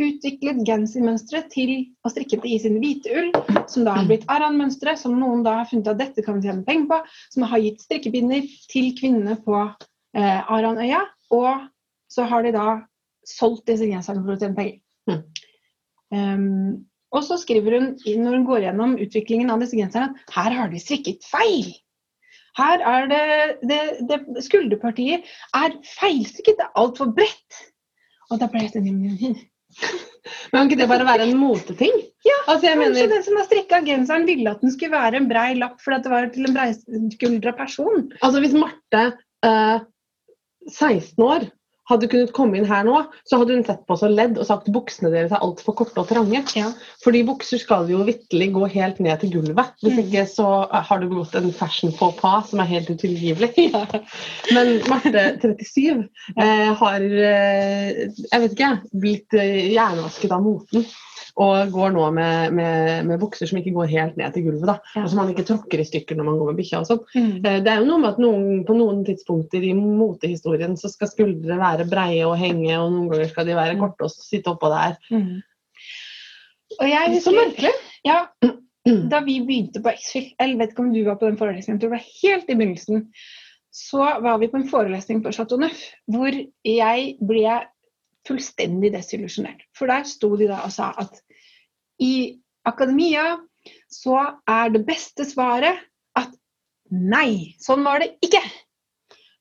utviklet 0.00 0.62
gensermønsteret 0.66 1.50
til 1.52 1.72
å 2.04 2.12
strikke 2.12 2.40
det 2.42 2.52
i 2.54 2.58
sin 2.62 2.78
hvite 2.82 3.12
ull, 3.16 3.30
som 3.70 3.86
da 3.86 3.96
har 3.98 4.08
blitt 4.08 4.26
Aran-mønstre, 4.32 4.96
som 4.98 5.18
noen 5.20 5.44
da 5.46 5.60
har 5.60 5.70
funnet 5.70 5.90
at 5.92 6.00
dette 6.00 6.24
kan 6.26 6.38
vi 6.38 6.48
tjene 6.48 6.66
penger 6.66 6.88
på, 6.90 7.00
som 7.34 7.46
har 7.50 7.62
gitt 7.62 7.84
strikkepinner 7.84 8.46
til 8.72 8.92
kvinnene 8.98 9.38
på 9.44 9.56
eh, 9.60 10.52
Aranøya, 10.52 11.02
og 11.36 11.66
så 12.10 12.26
har 12.30 12.46
de 12.46 12.54
da 12.56 12.68
solgt 13.28 13.68
disse 13.70 13.88
genserne 13.88 14.24
for 14.24 14.34
å 14.34 14.40
tjene 14.40 14.58
penger. 14.58 14.80
Mm. 15.10 15.20
Um, 16.10 16.86
og 17.14 17.24
så 17.26 17.38
skriver 17.40 17.76
hun, 17.78 17.92
når 18.22 18.36
hun 18.38 18.46
går 18.46 18.66
gjennom 18.66 18.96
utviklingen 19.02 19.50
av 19.50 19.62
disse 19.62 19.78
genserne, 19.78 20.14
at 20.14 20.34
her 20.36 20.56
har 20.58 20.70
de 20.70 20.82
strikket 20.82 21.26
feil. 21.26 21.72
Her 22.58 22.82
er 22.86 23.08
det, 23.10 23.24
det, 23.70 23.80
det 24.10 24.44
Skulderpartiet 24.46 25.26
er 25.54 25.76
feilstrikket, 25.86 26.58
det 26.58 26.66
er 26.66 26.78
altfor 26.82 27.10
bredt. 27.14 27.62
Og 28.30 28.38
da 28.42 28.46
ble 28.50 28.64
jeg 28.64 28.74
sånn 28.74 29.38
Men 30.52 30.66
kan 30.66 30.68
ikke 30.68 30.80
det 30.82 30.88
bare 30.90 31.06
være 31.06 31.28
en 31.28 31.38
moteting? 31.40 31.94
Ja, 32.26 32.36
Altså, 32.46 32.66
jeg 32.66 32.76
Kanskje 32.76 32.90
mener, 32.92 33.14
den 33.14 33.24
som 33.26 33.38
har 33.38 33.46
strikka 33.46 33.80
genseren, 33.86 34.26
ville 34.28 34.50
at 34.50 34.60
den 34.64 34.72
skulle 34.74 34.92
være 34.92 35.20
en 35.20 35.28
brei 35.30 35.54
lapp 35.58 35.80
fordi 35.84 36.02
det 36.04 36.12
var 36.12 36.28
til 36.34 36.48
en 36.48 36.56
breiskuldra 36.56 37.54
person. 37.58 38.10
altså 38.20 38.42
hvis 38.44 38.56
Marte, 38.58 39.04
eh, 39.46 39.78
16 40.68 41.24
år, 41.24 41.46
hadde 41.90 42.08
kunnet 42.10 42.32
komme 42.36 42.58
inn 42.58 42.68
her 42.68 42.86
nå, 42.86 43.02
så 43.28 43.40
hadde 43.40 43.56
hun 43.58 43.66
sett 43.66 43.82
på 43.86 43.96
oss 43.96 44.04
og 44.06 44.14
ledd 44.14 44.38
og 44.38 44.46
sagt 44.48 44.70
buksene 44.72 45.10
deres 45.12 45.34
er 45.34 45.42
altfor 45.44 45.76
korte 45.80 46.02
og 46.02 46.08
trange. 46.10 46.42
Ja. 46.56 46.70
Fordi 47.04 47.22
bukser 47.28 47.60
skal 47.62 47.90
jo 47.90 48.04
vitterlig 48.06 48.50
gå 48.56 48.68
helt 48.72 49.00
ned 49.02 49.20
til 49.22 49.34
gulvet. 49.36 49.74
Hvis 49.82 49.98
Mm. 49.98 50.04
ikke 50.06 50.24
så 50.30 50.48
har 50.70 51.00
du 51.00 51.08
begått 51.10 51.34
en 51.38 51.52
fashion 51.52 51.92
faux 51.92 52.16
pas 52.20 52.48
som 52.50 52.60
er 52.60 52.70
helt 52.70 52.90
utilgivelig. 52.90 53.70
Men 54.54 54.80
Marte, 54.88 55.26
37, 55.42 56.08
eh, 56.36 56.74
har 56.74 57.00
eh, 57.00 58.08
jeg 58.32 58.40
vet 58.40 58.56
ikke, 58.56 58.72
blitt 58.92 59.34
eh, 59.34 59.70
hjernevasket 59.74 60.32
av 60.32 60.42
moten. 60.44 60.86
Og 61.36 61.70
går 61.72 61.92
nå 61.94 62.06
med, 62.12 62.52
med, 62.52 63.06
med 63.06 63.20
bukser 63.20 63.46
som 63.46 63.58
ikke 63.60 63.72
går 63.72 63.86
helt 63.92 64.16
ned 64.16 64.32
til 64.34 64.42
gulvet. 64.48 64.66
da, 64.66 64.78
Ja. 64.96 65.02
Og 65.04 65.08
som 65.10 65.18
man 65.22 65.28
ikke 65.34 65.46
tråkker 65.46 65.78
i 65.80 65.84
stykker 65.86 66.16
når 66.16 66.24
man 66.24 66.38
går 66.38 66.46
med 66.52 66.56
bikkja. 66.58 66.80
og 66.80 66.86
sånn. 66.86 67.04
Mm. 67.14 67.46
Eh, 67.46 67.60
Det 67.62 67.68
er 67.70 67.78
jo 67.78 67.84
noe 67.86 67.98
med 67.98 68.10
at 68.10 68.18
noen, 68.18 68.64
på 68.66 68.74
noen 68.76 69.04
tidspunkter 69.06 69.62
i 69.62 69.72
motehistorien 69.74 70.76
så 70.76 70.90
skal 70.90 71.08
skuldre 71.08 71.56
være 71.60 71.88
breie 71.88 72.24
og 72.26 72.36
henge, 72.36 72.74
og 72.78 72.90
noen 72.92 73.08
ganger 73.10 73.28
skal 73.28 73.46
de 73.46 73.54
være 73.54 73.74
Mm. 73.76 73.80
korte 73.80 74.02
og 74.04 74.10
sitte 74.10 74.50
oppå 74.50 74.68
der. 74.68 74.96
Mm. 75.10 75.42
Og 76.80 76.86
jeg 76.88 77.22
Så 77.22 77.32
merkelig. 77.34 77.72
ja, 78.04 78.26
da 79.10 79.20
vi 79.20 79.40
begynte 79.40 79.82
på 79.82 79.92
X-Fill, 79.94 80.32
eller 80.40 80.56
vet 80.58 80.70
ikke 80.72 80.80
om 80.84 80.92
du 80.94 81.04
var 81.04 81.16
på 81.20 81.26
den 81.28 81.36
forelesningen, 81.36 81.78
jeg 81.78 81.80
tror 81.80 81.90
det 81.90 81.98
var 81.98 82.08
helt 82.22 82.50
i 82.50 82.54
begynnelsen, 82.54 83.06
så 83.72 84.20
var 84.22 84.38
vi 84.38 84.48
på 84.48 84.56
en 84.58 84.68
forelesning 84.68 85.22
på 85.22 85.32
Chateau 85.32 85.58
Neuf, 85.60 85.82
hvor 86.10 86.30
jeg 86.64 87.16
ble 87.22 87.60
fullstendig 88.28 88.92
desillusjonert. 88.94 89.62
For 89.76 89.90
der 89.90 90.06
sto 90.08 90.34
de 90.36 90.50
da 90.50 90.62
og 90.66 90.74
sa 90.74 90.90
at 91.00 91.20
i 92.00 92.40
akademia 92.68 93.38
så 93.92 94.18
er 94.48 94.72
det 94.74 94.84
beste 94.88 95.26
svaret 95.28 95.80
at 96.18 96.32
nei, 96.90 97.56
sånn 97.60 97.84
var 97.84 98.02
det 98.02 98.14
ikke. 98.24 98.42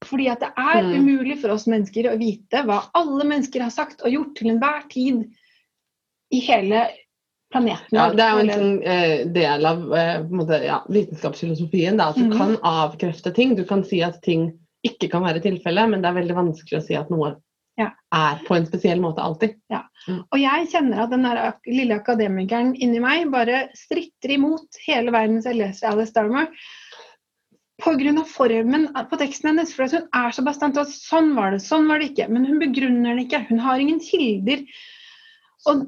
Fordi 0.07 0.29
at 0.31 0.39
det 0.39 0.51
er 0.55 0.81
Mm. 0.83 0.93
umulig 0.99 1.41
for 1.41 1.51
oss 1.51 1.67
mennesker 1.67 2.07
å 2.07 2.17
vite 2.19 2.63
hva 2.63 2.85
alle 2.95 3.25
mennesker 3.27 3.61
har 3.61 3.73
sagt 3.73 4.01
og 4.01 4.11
gjort 4.11 4.35
til 4.35 4.51
enhver 4.53 4.87
tid 4.89 5.25
i 6.31 6.39
hele 6.39 6.87
planeten. 7.51 7.97
Ja, 7.97 8.09
det 8.13 8.23
er 8.23 8.31
jo 8.31 8.43
en 8.43 8.53
sånn 8.53 8.83
eh, 8.83 9.25
del 9.33 9.65
av 9.65 9.83
eh, 9.97 10.21
måte, 10.29 10.61
ja, 10.63 10.79
vitenskapsfilosofien. 10.87 11.97
Da, 11.97 12.11
at 12.13 12.19
du 12.19 12.29
mm. 12.29 12.37
kan 12.37 12.57
avkrefte 12.63 13.33
ting. 13.35 13.55
Du 13.57 13.65
kan 13.65 13.83
si 13.83 14.01
at 14.05 14.21
ting 14.21 14.51
ikke 14.85 15.09
kan 15.11 15.25
være 15.25 15.41
tilfelle, 15.43 15.87
men 15.89 16.03
det 16.03 16.11
er 16.11 16.19
veldig 16.21 16.37
vanskelig 16.37 16.79
å 16.79 16.85
si 16.85 16.95
at 16.95 17.09
noe 17.11 17.35
Ja. 17.79 17.93
er 18.15 18.41
på 18.43 18.57
en 18.57 18.67
spesiell 18.67 18.99
måte 18.99 19.23
alltid. 19.23 19.55
Og 20.09 20.37
jeg 20.41 20.67
kjenner 20.73 21.05
at 21.05 21.13
den 21.13 21.23
der 21.27 21.39
lille 21.69 21.95
akademikeren 21.99 22.73
inni 22.75 22.99
meg 23.03 23.29
bare 23.31 23.67
stritter 23.77 24.35
imot 24.35 24.79
hele 24.87 25.13
verdens 25.15 25.47
jeg 25.47 25.59
leser 25.59 25.91
Alice 25.93 26.15
Darmer. 26.15 26.49
Pga. 27.79 28.11
formen 28.27 28.89
på 29.09 29.19
teksten 29.21 29.53
hennes. 29.53 29.71
For 29.75 29.87
hun 29.87 30.07
er 30.11 30.35
så 30.35 30.43
bastant 30.43 30.77
og 30.81 30.91
sånn 30.91 31.31
var 31.37 31.55
det, 31.55 31.61
sånn 31.63 31.87
var 31.87 32.01
det 32.01 32.11
ikke. 32.11 32.27
Men 32.27 32.47
hun 32.49 32.59
begrunner 32.59 33.15
det 33.15 33.29
ikke. 33.29 33.45
Hun 33.47 33.63
har 33.63 33.79
ingen 33.79 34.01
kilder. 34.03 34.65
Og 35.69 35.85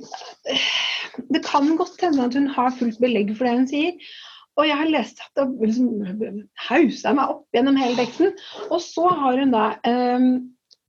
det 1.32 1.44
kan 1.48 1.76
godt 1.80 2.00
hende 2.04 2.28
at 2.28 2.36
hun 2.38 2.48
har 2.52 2.76
fullt 2.78 3.00
belegg 3.04 3.36
for 3.36 3.48
det 3.48 3.58
hun 3.58 3.68
sier. 3.72 4.14
Og 4.60 4.68
jeg 4.68 4.78
har 4.78 4.90
lest 4.92 5.22
at 5.24 5.40
det 5.40 5.68
liksom 5.68 6.42
hausa 6.68 7.14
meg 7.16 7.36
opp 7.36 7.56
gjennom 7.56 7.78
hele 7.80 8.00
teksten. 8.00 8.34
Og 8.70 8.82
så 8.84 9.08
har 9.22 9.40
hun 9.40 9.54
da 9.56 9.68
eh, 9.88 10.26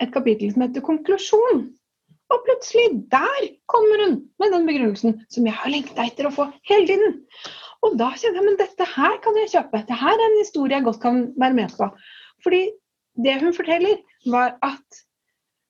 et 0.02 0.12
kapittel 0.14 0.52
som 0.52 0.66
heter 0.66 0.84
'Konklusjon'. 0.84 1.64
Og 2.32 2.44
plutselig, 2.46 2.86
der 3.12 3.48
kommer 3.68 4.04
hun 4.06 4.14
med 4.40 4.54
den 4.54 4.66
begrunnelsen 4.66 5.18
som 5.30 5.46
jeg 5.46 5.54
har 5.54 5.70
lengta 5.72 6.06
etter 6.06 6.28
å 6.28 6.34
få 6.34 6.48
hele 6.68 6.86
tiden. 6.88 7.18
Og 7.82 7.96
da 8.00 8.12
kjenner 8.14 8.40
jeg 8.40 8.46
men 8.46 8.60
dette 8.60 8.86
her 8.88 9.16
kan 9.24 9.38
jeg 9.40 9.50
kjøpe. 9.52 9.80
Dette 9.82 9.98
her 10.00 10.14
er 10.14 10.28
en 10.28 10.38
historie 10.40 10.78
jeg 10.78 10.86
godt 10.86 11.00
kan 11.02 11.24
være 11.36 11.58
med 11.58 11.74
på. 11.76 11.88
Fordi 12.44 12.62
det 13.22 13.40
hun 13.42 13.56
forteller, 13.56 13.98
var 14.32 14.54
at 14.62 15.02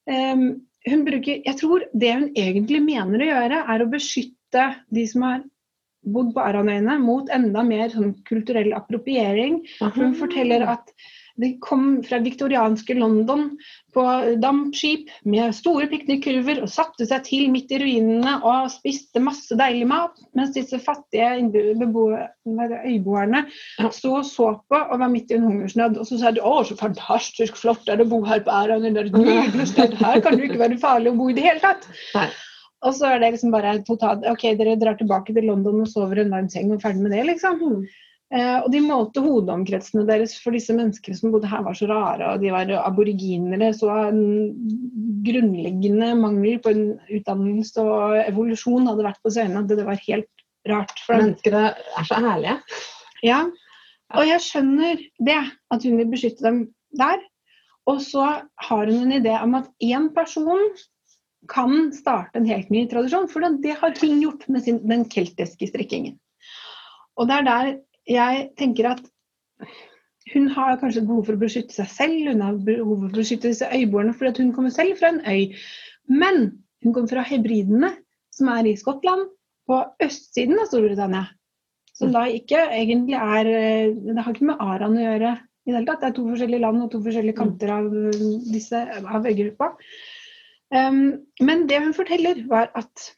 um, 0.06 0.60
hun 0.86 1.04
bruker 1.06 1.40
Jeg 1.46 1.56
tror 1.58 1.86
det 1.94 2.12
hun 2.14 2.28
egentlig 2.36 2.82
mener 2.84 3.22
å 3.22 3.30
gjøre, 3.30 3.64
er 3.74 3.82
å 3.82 3.90
beskytte 3.90 4.68
de 4.92 5.06
som 5.08 5.26
har 5.26 5.42
bodd 6.02 6.32
på 6.34 6.42
Aranøyene, 6.42 6.98
mot 7.02 7.30
enda 7.32 7.62
mer 7.66 7.90
sånn 7.92 8.14
kulturell 8.28 8.72
appropriering. 8.76 9.60
Hun 9.96 10.16
forteller 10.18 10.66
at 10.74 10.90
de 11.40 11.52
kom 11.64 12.02
fra 12.04 12.18
viktorianske 12.22 12.94
London 12.98 13.50
på 13.94 14.04
dampskip 14.40 15.10
med 15.28 15.54
store 15.56 15.86
piknikkurver 15.90 16.62
og 16.64 16.70
satte 16.72 17.06
seg 17.08 17.24
til 17.26 17.48
midt 17.52 17.72
i 17.72 17.80
ruinene 17.82 18.38
og 18.40 18.70
spiste 18.72 19.20
masse 19.22 19.56
deilig 19.58 19.88
mat, 19.90 20.20
mens 20.36 20.54
disse 20.56 20.80
fattige 20.82 21.28
er 21.28 21.40
øyboerne 22.92 23.44
sto 23.92 24.14
og 24.18 24.28
så 24.28 24.52
på 24.68 24.78
og 24.82 25.00
var 25.00 25.12
midt 25.12 25.32
i 25.32 25.38
en 25.38 25.48
hungersnød. 25.48 25.98
Og 26.00 26.08
så 26.08 26.20
sa 26.20 26.30
de 26.30 26.40
'Å, 26.40 26.64
så 26.68 26.76
fantastisk 26.76 27.56
flott 27.56 27.88
er 27.88 27.96
det 28.00 28.06
å 28.06 28.12
bo 28.12 28.22
her 28.24 28.40
på 28.40 28.52
Aranøy, 28.52 28.92
det 28.92 29.02
er 29.02 29.10
et 29.10 29.20
nydelig 29.20 29.68
sted, 29.72 29.94
her 29.94 30.20
kan 30.20 30.36
det 30.36 30.46
jo 30.46 30.52
ikke 30.52 30.64
være 30.64 30.80
farlig 30.80 31.12
å 31.12 31.18
bo 31.18 31.28
i 31.28 31.36
det 31.36 31.44
hele 31.48 31.60
tatt'. 31.60 31.88
Nei. 32.14 32.30
Og 32.82 32.94
så 32.98 33.12
er 33.12 33.20
det 33.22 33.34
liksom 33.36 33.52
bare 33.54 33.76
totalt 33.86 34.24
OK, 34.26 34.48
dere 34.58 34.78
drar 34.80 34.96
tilbake 34.98 35.34
til 35.34 35.46
London 35.46 35.84
og 35.84 35.90
sover 35.90 36.18
i 36.18 36.24
en 36.24 36.32
varm 36.34 36.48
seng 36.50 36.72
og 36.74 36.82
ferdig 36.82 37.04
med 37.04 37.14
det, 37.14 37.26
liksom. 37.30 37.86
Eh, 38.32 38.58
og 38.62 38.70
de 38.72 38.80
målte 38.80 39.20
hodeomkretsene 39.20 40.06
deres 40.08 40.38
for 40.40 40.56
disse 40.56 40.72
menneskene 40.72 41.18
som 41.18 41.34
bodde 41.34 41.50
her, 41.50 41.64
var 41.66 41.76
så 41.76 41.88
rare. 41.90 42.30
Og 42.32 42.44
de 42.44 42.52
var 42.54 42.70
aboriginere. 42.80 43.72
Så 43.76 43.90
en 44.06 44.22
grunnleggende 45.26 46.14
mangel 46.20 46.60
på 46.64 46.72
en 46.72 46.86
utdannelse 47.12 47.84
og 47.84 48.16
evolusjon 48.22 48.88
hadde 48.88 49.08
vært 49.08 49.20
på 49.24 49.34
scenen. 49.34 49.60
At 49.60 49.74
det 49.74 49.88
var 49.88 50.00
helt 50.06 50.46
rart. 50.70 50.96
For 51.04 51.20
Menneskene 51.20 51.66
er 51.74 52.08
så 52.08 52.22
ærlige. 52.22 52.56
Ja. 53.26 53.42
Og 54.16 54.28
jeg 54.28 54.44
skjønner 54.44 55.04
det, 55.24 55.42
at 55.72 55.84
hun 55.84 56.00
vil 56.00 56.10
beskytte 56.12 56.44
dem 56.46 56.64
der. 56.96 57.20
Og 57.90 58.00
så 58.04 58.24
har 58.64 58.88
hun 58.88 59.06
en 59.10 59.14
idé 59.18 59.36
om 59.42 59.56
at 59.58 59.68
én 59.82 60.08
person 60.14 60.72
kan 61.50 61.90
starte 61.92 62.38
en 62.38 62.48
helt 62.48 62.68
ny 62.72 62.86
tradisjon. 62.88 63.28
For 63.28 63.44
det 63.60 63.76
har 63.80 63.96
hun 64.00 64.20
gjort 64.24 64.48
med 64.48 64.64
sin, 64.64 64.80
den 64.88 65.04
keltiske 65.10 65.68
strikkingen. 65.68 66.16
Og 67.20 67.28
det 67.28 67.42
er 67.42 67.48
der 67.48 67.72
jeg 68.08 68.48
tenker 68.58 68.88
at 68.92 69.02
hun 70.32 70.48
har 70.54 70.78
kanskje 70.80 71.04
behov 71.06 71.26
for 71.26 71.36
å 71.36 71.42
beskytte 71.42 71.74
seg 71.74 71.90
selv, 71.90 72.30
hun 72.30 72.42
har 72.44 72.58
behov 72.64 72.94
for 72.94 73.10
å 73.10 73.20
beskytte 73.20 73.50
disse 73.50 73.68
øyboerne 73.68 74.14
fordi 74.16 74.44
hun 74.46 74.54
kommer 74.56 74.74
selv 74.74 74.98
fra 75.00 75.12
en 75.12 75.22
øy. 75.26 75.54
Men 76.08 76.42
hun 76.82 76.94
kommer 76.94 77.10
fra 77.10 77.24
hebridene, 77.26 77.92
som 78.34 78.50
er 78.52 78.70
i 78.70 78.76
Skottland, 78.78 79.28
på 79.68 79.78
østsiden 80.02 80.58
av 80.58 80.68
Storbritannia. 80.70 81.26
Som 81.94 82.14
da 82.14 82.24
ikke 82.26 82.58
egentlig 82.72 83.18
er 83.18 83.48
eh, 83.50 83.92
Det 83.92 84.22
har 84.24 84.32
ikke 84.32 84.48
med 84.48 84.62
Aran 84.64 84.96
å 84.96 85.02
gjøre 85.02 85.32
i 85.36 85.70
det 85.70 85.76
hele 85.76 85.86
tatt. 85.86 86.00
Det 86.00 86.08
er 86.08 86.14
to 86.16 86.24
forskjellige 86.30 86.64
land 86.64 86.82
og 86.82 86.90
to 86.90 87.02
forskjellige 87.04 87.38
kanter 87.38 87.74
av 87.74 87.90
eh, 87.92 88.22
disse 88.48 88.80
av 89.02 89.28
øygruppa. 89.28 89.74
Um, 90.72 91.02
men 91.44 91.66
det 91.68 91.82
hun 91.84 91.92
forteller, 91.94 92.40
var 92.48 92.70
at 92.78 93.10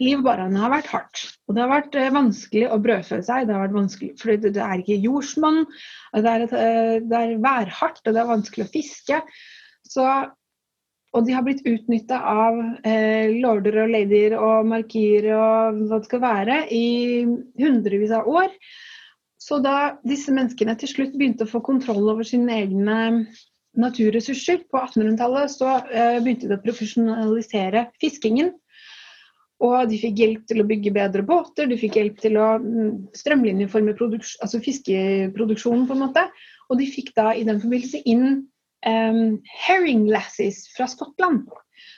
livet 0.00 0.24
på 0.24 0.32
Aran 0.32 0.56
har 0.60 0.72
vært 0.72 0.88
hardt. 0.92 1.22
Og 1.46 1.56
det 1.56 1.62
har 1.62 1.70
vært 1.72 1.98
eh, 1.98 2.14
vanskelig 2.14 2.64
å 2.70 2.80
brødfø 2.82 3.20
seg. 3.24 3.46
Det 3.46 3.54
har 3.56 3.62
vært 3.66 3.76
vanskelig, 3.76 4.10
for 4.20 4.32
det, 4.46 4.54
er 4.56 4.82
ikke 4.82 4.98
jordsmonn. 5.04 5.62
Det 6.16 6.32
er, 6.32 6.46
eh, 6.46 6.96
det 7.04 7.20
er 7.20 7.36
værhardt, 7.44 8.02
og 8.04 8.16
det 8.16 8.22
er 8.22 8.32
vanskelig 8.32 8.66
å 8.66 8.72
fiske. 8.72 9.20
Så, 9.86 10.06
og 11.16 11.26
de 11.26 11.36
har 11.36 11.46
blitt 11.46 11.64
utnytta 11.68 12.18
av 12.32 12.60
eh, 12.86 13.32
lorder 13.38 13.82
og 13.84 13.94
ladyer 13.94 14.36
og 14.40 14.68
markier 14.72 15.30
og 15.36 15.82
hva 15.86 16.00
det 16.00 16.10
skal 16.10 16.24
være, 16.24 16.60
i 16.74 17.24
hundrevis 17.62 18.14
av 18.16 18.28
år. 18.30 18.52
Så 19.46 19.60
da 19.62 19.96
disse 20.06 20.32
menneskene 20.34 20.74
til 20.80 20.90
slutt 20.90 21.14
begynte 21.14 21.46
å 21.46 21.50
få 21.50 21.62
kontroll 21.64 22.08
over 22.10 22.26
sine 22.26 22.64
egne 22.64 22.96
naturressurser 23.76 24.64
på 24.70 24.80
1800-tallet, 24.80 25.52
så 25.52 25.72
eh, 25.92 26.18
begynte 26.24 26.48
de 26.50 26.56
å 26.56 26.64
profesjonalisere 26.64 27.86
fiskingen. 28.02 28.54
Og 29.64 29.88
de 29.88 29.96
fikk 29.96 30.18
hjelp 30.20 30.42
til 30.50 30.60
å 30.60 30.66
bygge 30.68 30.92
bedre 30.92 31.22
båter, 31.24 31.68
de 31.70 31.78
fikk 31.80 31.96
hjelp 31.96 32.18
til 32.20 32.36
å 32.36 32.48
mm, 32.60 32.90
strømlinjeforme 33.16 33.94
altså 33.96 34.60
fiskeproduksjonen, 34.60 35.86
på 35.88 35.96
en 35.96 36.02
måte. 36.04 36.26
Og 36.68 36.80
de 36.80 36.88
fikk 36.90 37.14
da 37.16 37.30
i 37.32 37.46
den 37.46 37.62
forbindelse 37.62 38.02
inn 38.04 38.26
um, 38.84 39.38
herring 39.64 40.04
lasses 40.12 40.66
fra 40.76 40.88
Skottland. 40.90 41.46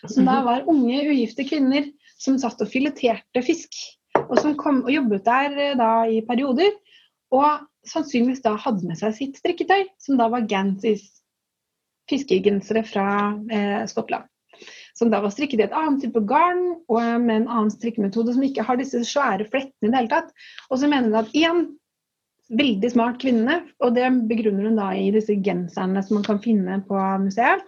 Som 0.07 0.29
da 0.29 0.39
var 0.47 0.69
unge, 0.71 1.03
ugifte 1.11 1.47
kvinner 1.49 1.89
som 2.19 2.39
satt 2.39 2.63
og 2.63 2.71
fileterte 2.71 3.43
fisk. 3.43 3.75
Og 4.29 4.39
som 4.39 4.57
kom 4.59 4.85
og 4.85 4.93
jobbet 4.93 5.27
der 5.27 5.59
eh, 5.59 5.77
da 5.79 5.91
i 6.11 6.23
perioder. 6.27 6.75
Og 7.35 7.67
sannsynligvis 7.89 8.43
da 8.45 8.55
hadde 8.61 8.87
med 8.89 8.99
seg 9.01 9.15
sitt 9.17 9.39
strikketøy, 9.41 9.87
som 10.01 10.19
da 10.21 10.29
var 10.33 10.47
Gansis 10.49 11.07
fiskegensere 12.09 12.85
fra 12.89 13.09
eh, 13.53 13.83
Skottland. 13.91 14.29
Som 14.99 15.13
da 15.13 15.21
var 15.23 15.31
strikket 15.31 15.61
i 15.63 15.67
et 15.69 15.77
annet 15.77 16.03
type 16.03 16.21
garn 16.27 16.63
og 16.91 17.03
med 17.23 17.37
en 17.37 17.49
annen 17.49 17.71
strikkemetode 17.71 18.35
som 18.35 18.47
ikke 18.47 18.65
har 18.67 18.81
disse 18.81 19.05
svære 19.07 19.47
flettene 19.47 19.87
i 19.87 19.93
det 19.93 20.01
hele 20.01 20.11
tatt. 20.11 20.33
Og 20.73 20.81
så 20.81 20.91
mener 20.91 21.13
hun 21.13 21.21
at 21.21 21.37
én 21.39 21.67
veldig 22.59 22.91
smart 22.91 23.21
kvinne, 23.23 23.61
og 23.85 23.95
det 23.95 24.09
begrunner 24.31 24.71
hun 24.71 24.81
da 24.81 24.89
i 24.97 25.11
disse 25.15 25.37
genserne 25.45 26.03
som 26.05 26.19
man 26.19 26.27
kan 26.27 26.41
finne 26.43 26.81
på 26.89 27.03
museet. 27.23 27.63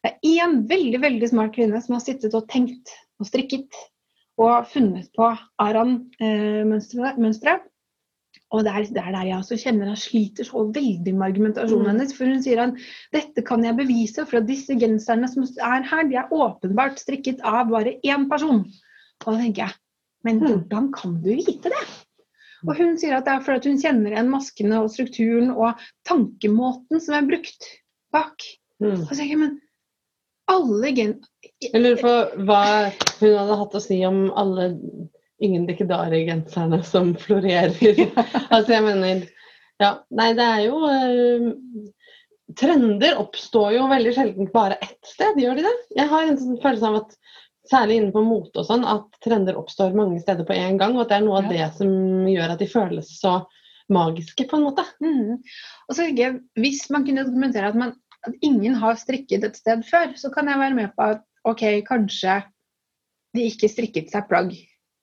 Det 0.00 0.12
er 0.12 0.44
én 0.44 0.60
veldig 0.68 1.00
veldig 1.02 1.28
smart 1.32 1.56
kvinne 1.56 1.80
som 1.82 1.96
har 1.96 2.04
sittet 2.04 2.36
og 2.36 2.46
tenkt 2.52 2.92
og 3.20 3.28
strikket 3.28 3.80
og 4.40 4.68
funnet 4.72 5.10
på 5.16 5.26
Aran-mønsteret. 5.60 7.66
Og 8.50 8.64
det 8.66 8.72
er, 8.74 8.86
det 8.90 8.98
er 9.02 9.12
der 9.14 9.28
jeg 9.28 9.36
også 9.38 9.56
kjenner 9.62 9.86
han 9.92 9.98
sliter 10.00 10.46
så 10.48 10.64
veldig 10.74 11.12
med 11.14 11.26
argumentasjonen 11.28 11.84
Mm. 11.86 11.90
hennes. 11.92 12.14
For 12.16 12.26
hun 12.26 12.42
sier 12.42 12.58
at 12.64 12.74
dette 13.14 13.44
kan 13.46 13.62
jeg 13.64 13.76
bevise, 13.78 14.24
for 14.26 14.40
at 14.40 14.48
disse 14.48 14.74
genserne 14.74 15.28
som 15.30 15.44
er 15.46 15.86
her, 15.86 16.02
de 16.10 16.16
er 16.18 16.32
åpenbart 16.34 16.98
strikket 16.98 17.40
av 17.46 17.70
bare 17.70 17.94
én 18.02 18.26
person. 18.28 18.64
Og 19.26 19.28
da 19.32 19.38
tenker 19.38 19.62
jeg, 19.68 19.74
men 20.24 20.40
Mm. 20.40 20.46
hvordan 20.48 20.92
kan 20.92 21.14
du 21.22 21.30
vite 21.30 21.70
det? 21.70 21.84
Og 22.66 22.76
hun 22.76 22.98
sier 22.98 23.16
at 23.16 23.24
det 23.24 23.32
er 23.32 23.40
fordi 23.40 23.70
hun 23.70 23.78
kjenner 23.80 24.10
igjen 24.12 24.28
maskene 24.28 24.82
og 24.82 24.90
strukturen 24.90 25.50
og 25.54 25.78
tankemåten 26.04 27.00
som 27.00 27.14
er 27.14 27.28
brukt 27.30 27.64
bak. 28.12 28.42
Mm. 28.82 28.98
Og 29.00 29.06
så 29.08 29.14
tenker 29.14 29.30
jeg, 29.30 29.38
men 29.38 29.60
alle 30.48 30.92
gen... 30.96 31.14
Jeg 31.62 31.80
lurer 31.80 32.02
på 32.02 32.44
hva 32.44 32.90
hun 33.20 33.38
hadde 33.38 33.56
hatt 33.62 33.74
å 33.78 33.80
si 33.80 34.04
om 34.04 34.30
alle 34.34 34.72
ingen 35.40 35.66
Dikkedari-genserne 35.68 36.82
som 36.86 37.14
florerer. 37.24 37.76
altså, 38.50 38.72
jeg 38.76 38.86
mener 38.86 39.26
Ja, 39.80 39.94
nei, 40.12 40.32
det 40.36 40.44
er 40.44 40.64
jo 40.66 40.80
uh, 40.84 41.50
Trender 42.58 43.20
oppstår 43.20 43.76
jo 43.76 43.86
veldig 43.88 44.12
sjelden 44.16 44.48
bare 44.52 44.76
ett 44.82 45.06
sted, 45.06 45.38
gjør 45.38 45.60
de 45.60 45.68
det? 45.68 45.76
Jeg 45.96 46.10
har 46.10 46.26
en 46.26 46.38
sånn 46.40 46.58
følelse 46.62 46.88
av 46.88 46.98
at 47.04 47.14
særlig 47.70 48.00
innenfor 48.00 48.24
mote 48.26 48.62
og 48.62 48.66
sånn, 48.66 48.84
at 48.88 49.06
trender 49.24 49.58
oppstår 49.58 49.96
mange 49.96 50.20
steder 50.22 50.46
på 50.48 50.56
en 50.56 50.78
gang. 50.80 50.96
Og 50.96 51.04
at 51.04 51.12
det 51.12 51.18
er 51.20 51.26
noe 51.26 51.40
av 51.42 51.50
det 51.52 51.66
som 51.76 51.90
gjør 52.28 52.54
at 52.54 52.62
de 52.62 52.68
føles 52.70 53.10
så 53.20 53.36
magiske, 53.90 54.46
på 54.50 54.58
en 54.58 54.66
måte. 54.68 54.84
Mm. 55.02 55.40
Og 55.88 55.94
så 55.94 56.04
tenker 56.04 56.22
jeg, 56.22 56.40
Hvis 56.58 56.84
man 56.94 57.06
kunne 57.06 57.26
dokumentere 57.26 57.72
at, 57.72 57.78
man, 57.78 57.94
at, 58.26 58.34
ingen 58.46 58.76
har 58.78 58.98
strikket 59.00 59.46
et 59.46 59.58
sted 59.58 59.84
før, 59.88 60.14
så 60.16 60.30
kan 60.34 60.50
jeg 60.50 60.62
være 60.62 60.78
med 60.78 60.94
på 60.96 61.10
at 61.14 61.24
ok, 61.48 61.64
kanskje 61.88 62.40
de 63.34 63.46
ikke 63.50 63.70
strikket 63.70 64.10
seg 64.12 64.26
plagg. 64.30 64.54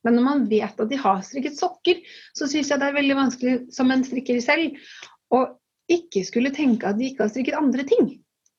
Men 0.07 0.15
når 0.15 0.23
man 0.23 0.43
vet 0.47 0.79
at 0.79 0.91
de 0.91 0.99
har 1.01 1.19
strikket 1.27 1.59
sokker, 1.59 1.99
så 2.37 2.47
syns 2.47 2.71
jeg 2.71 2.79
det 2.79 2.87
er 2.87 2.95
veldig 2.95 3.17
vanskelig 3.17 3.55
som 3.75 3.91
en 3.91 4.05
strikker 4.07 4.39
selv 4.43 4.77
å 5.35 5.43
ikke 5.91 6.23
skulle 6.27 6.53
tenke 6.55 6.87
at 6.87 6.95
de 6.99 7.09
ikke 7.11 7.25
har 7.25 7.33
strikket 7.33 7.59
andre 7.59 7.83
ting. 7.87 8.13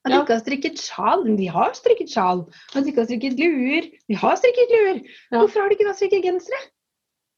At 0.04 0.12
de 0.12 0.18
ikke 0.22 0.36
har 0.36 0.42
strikket 0.44 0.80
sjal. 0.80 1.24
De 1.38 1.46
har 1.52 1.72
strikket 1.76 2.12
sjal. 2.12 2.44
At 2.72 2.84
de 2.84 2.92
ikke 2.92 3.02
har 3.02 3.08
strikket 3.08 3.40
luer. 3.40 3.88
De 4.08 4.18
har 4.20 4.36
strikket 4.40 4.74
luer. 4.74 5.00
Ja. 5.32 5.40
Hvorfor 5.40 5.62
har 5.62 5.72
de 5.72 5.76
ikke 5.76 5.88
da 5.88 5.96
strikket 5.96 6.28
gensere? 6.28 6.60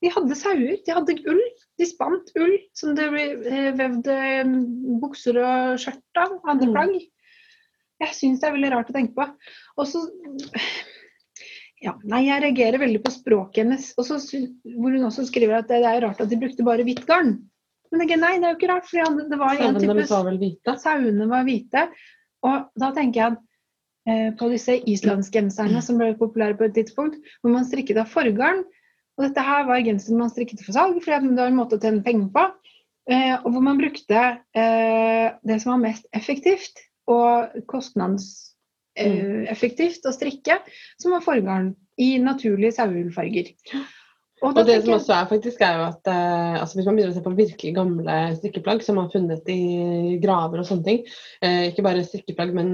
De 0.00 0.10
hadde 0.12 0.36
sauer, 0.38 0.76
de 0.86 0.94
hadde 0.96 1.16
ull. 1.28 1.40
De 1.80 1.88
spant 1.88 2.30
ull 2.40 2.54
som 2.76 2.94
det 2.96 3.08
ble 3.12 3.24
eh, 3.50 3.70
vevd 3.76 4.10
eh, 4.14 4.52
bukser 5.02 5.40
og 5.42 5.80
skjørt 5.82 6.22
av. 6.22 6.38
Andre 6.50 6.70
mm. 6.70 6.76
plagg. 6.76 6.94
Jeg 8.00 8.16
syns 8.16 8.40
det 8.40 8.48
er 8.48 8.56
veldig 8.56 8.72
rart 8.74 8.92
å 8.92 8.96
tenke 8.96 9.16
på. 9.18 9.26
Og 9.80 9.88
så 9.90 10.04
ja, 11.80 11.94
nei, 12.04 12.26
jeg 12.26 12.42
reagerer 12.44 12.82
veldig 12.82 13.00
på 13.04 13.12
språket 13.14 13.62
hennes. 13.62 13.90
Også, 14.00 14.18
hvor 14.76 14.92
hun 14.92 15.06
også 15.08 15.24
skriver 15.28 15.62
at 15.62 15.70
det 15.70 15.80
er 15.80 16.02
rart 16.04 16.20
at 16.20 16.28
de 16.28 16.38
brukte 16.40 16.66
bare 16.66 16.84
hvitt 16.84 17.06
garn. 17.08 17.38
Men 17.90 18.04
jeg, 18.06 18.20
nei, 18.20 18.34
det 18.38 18.46
er 18.46 18.52
jo 18.52 18.58
ikke 18.58 18.70
rart. 18.70 18.88
for 18.88 19.22
det 19.30 19.38
var 19.40 19.56
en 19.58 19.78
type... 19.80 20.08
var 20.10 20.26
vel 20.28 20.40
hvite? 20.42 20.74
Sauene 20.82 21.28
var 21.30 21.46
hvite. 21.48 21.86
Og 22.46 22.68
da 22.80 22.90
tenker 22.96 23.22
jeg 23.22 23.38
eh, 24.08 24.28
på 24.38 24.50
disse 24.52 24.76
islandsgenserne 24.92 25.80
som 25.84 25.98
ble 26.00 26.12
populære 26.20 26.58
på 26.60 26.68
et 26.68 26.76
tidspunkt, 26.76 27.18
hvor 27.40 27.56
man 27.56 27.66
strikket 27.66 28.02
av 28.04 28.12
forgarn. 28.12 28.62
Og 29.18 29.26
dette 29.26 29.44
her 29.44 29.66
var 29.68 29.82
genseren 29.84 30.20
man 30.20 30.30
strikket 30.32 30.62
for 30.64 30.76
salg, 30.76 31.00
for 31.02 31.16
det 31.16 31.34
var 31.40 31.50
en 31.50 31.58
måte 31.58 31.80
å 31.80 31.82
tjene 31.82 32.04
penger 32.04 32.30
på. 32.36 32.46
Eh, 33.10 33.34
og 33.40 33.50
hvor 33.56 33.64
man 33.64 33.80
brukte 33.80 34.20
eh, 34.54 35.26
det 35.48 35.58
som 35.64 35.74
var 35.74 35.82
mest 35.88 36.06
effektivt 36.16 36.84
og 37.10 37.56
kostnadseffektivt 38.96 40.06
å 40.06 40.12
strikke, 40.14 40.60
som 41.00 41.14
var 41.14 41.24
forgarn 41.24 41.72
i 42.00 42.16
naturlige 42.22 42.76
saueullfarger. 42.78 43.52
Og, 44.40 44.56
og 44.56 44.62
det 44.64 44.78
som 44.80 44.94
også 44.96 45.12
er 45.12 45.26
faktisk 45.28 45.60
er 45.60 45.74
jo 45.76 45.82
at 45.90 46.08
eh, 46.08 46.54
altså 46.62 46.78
Hvis 46.78 46.86
man 46.88 46.96
begynner 46.96 47.12
å 47.12 47.16
se 47.18 47.24
på 47.26 47.32
virkelig 47.36 47.74
gamle 47.76 48.14
strikkeplagg 48.38 48.80
som 48.86 48.96
man 48.96 49.10
har 49.10 49.12
funnet 49.12 49.50
i 49.52 50.16
graver 50.22 50.62
og 50.62 50.68
sånne 50.68 50.86
ting, 50.86 51.02
eh, 51.44 51.66
ikke 51.68 51.84
bare 51.84 52.06
strikkeplagg, 52.06 52.54
men 52.56 52.70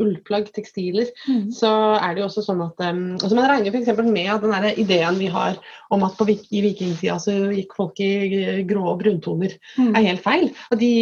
ullplagg, 0.00 0.48
tekstiler, 0.54 1.10
mm. 1.26 1.50
så 1.54 1.70
er 1.98 2.14
det 2.14 2.22
jo 2.22 2.28
også 2.28 2.44
sånn 2.46 2.62
at 2.64 2.82
um, 2.86 3.02
altså 3.18 3.36
Man 3.36 3.48
regner 3.50 3.74
f.eks. 3.74 3.90
med 4.06 4.30
at 4.32 4.44
den 4.44 4.68
ideen 4.84 5.18
vi 5.20 5.30
har 5.32 5.58
om 5.92 6.04
at 6.06 6.16
på, 6.18 6.26
i 6.30 6.62
vikingtida 6.64 7.16
så 7.22 7.34
gikk 7.52 7.74
folk 7.76 8.00
i 8.04 8.62
grå 8.68 8.84
og 8.92 9.00
bruntoner, 9.02 9.56
mm. 9.76 9.92
er 9.92 10.06
helt 10.06 10.24
feil. 10.24 10.48
At 10.70 10.80
de 10.82 10.92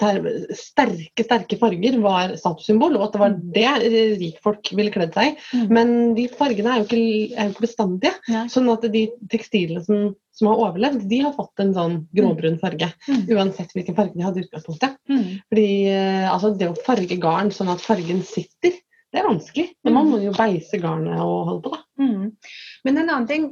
der, 0.00 0.30
sterke, 0.56 1.26
sterke 1.26 1.58
farger 1.60 1.98
var 2.02 2.34
statussymbol, 2.40 2.96
og 2.98 3.08
at 3.08 3.16
det 3.16 3.22
var 3.22 3.36
mm. 3.36 3.42
det 3.56 4.16
rikfolk 4.22 4.72
ville 4.78 4.94
kledd 4.94 5.14
seg 5.16 5.34
i. 5.34 5.36
Mm. 5.52 5.66
Men 5.78 5.94
de 6.18 6.28
fargene 6.32 6.72
er 6.72 6.82
jo 6.82 6.88
ikke, 6.88 7.02
er 7.34 7.50
jo 7.50 7.56
ikke 7.56 7.66
bestandige. 7.68 8.16
Ja. 8.32 8.46
Sånn 8.52 8.70
at 8.72 8.88
de 8.92 9.08
tekstilene 9.30 9.84
som 9.84 10.10
som 10.38 10.50
har 10.52 10.60
overlevd, 10.62 11.06
de 11.10 11.18
har 11.24 11.32
fått 11.34 11.62
en 11.62 11.72
sånn 11.74 11.96
gråbrun 12.14 12.58
farge. 12.62 12.90
Mm. 13.08 13.22
Uansett 13.34 13.72
hvilken 13.74 13.96
farge 13.96 14.14
de 14.14 14.22
hadde 14.22 14.42
i 14.42 14.46
utgangspunktet. 14.46 14.98
Mm. 15.10 15.24
Fordi 15.50 15.70
eh, 15.90 16.26
altså, 16.30 16.52
det 16.54 16.68
å 16.70 16.76
farge 16.86 17.18
garn 17.20 17.50
sånn 17.54 17.72
at 17.72 17.82
fargen 17.82 18.22
sitter, 18.26 18.76
det 19.08 19.18
er 19.18 19.26
vanskelig. 19.26 19.72
Men 19.82 19.96
man 19.96 20.06
mm. 20.06 20.12
må 20.12 20.20
jo 20.22 20.34
beise 20.36 20.78
garnet 20.82 21.18
og 21.24 21.50
holde 21.50 21.64
på, 21.64 21.74
da. 21.74 21.82
Mm. 21.98 22.54
Men 22.86 23.02
en 23.02 23.08
annen 23.08 23.28
ting 23.30 23.48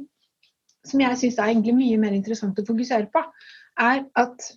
som 0.87 1.03
jeg 1.03 1.19
syns 1.19 1.39
er 1.41 1.51
egentlig 1.51 1.75
mye 1.75 1.99
mer 1.99 2.15
interessant 2.15 2.59
å 2.61 2.67
fokusere 2.67 3.09
på, 3.11 3.23
er 3.83 4.05
at 4.17 4.51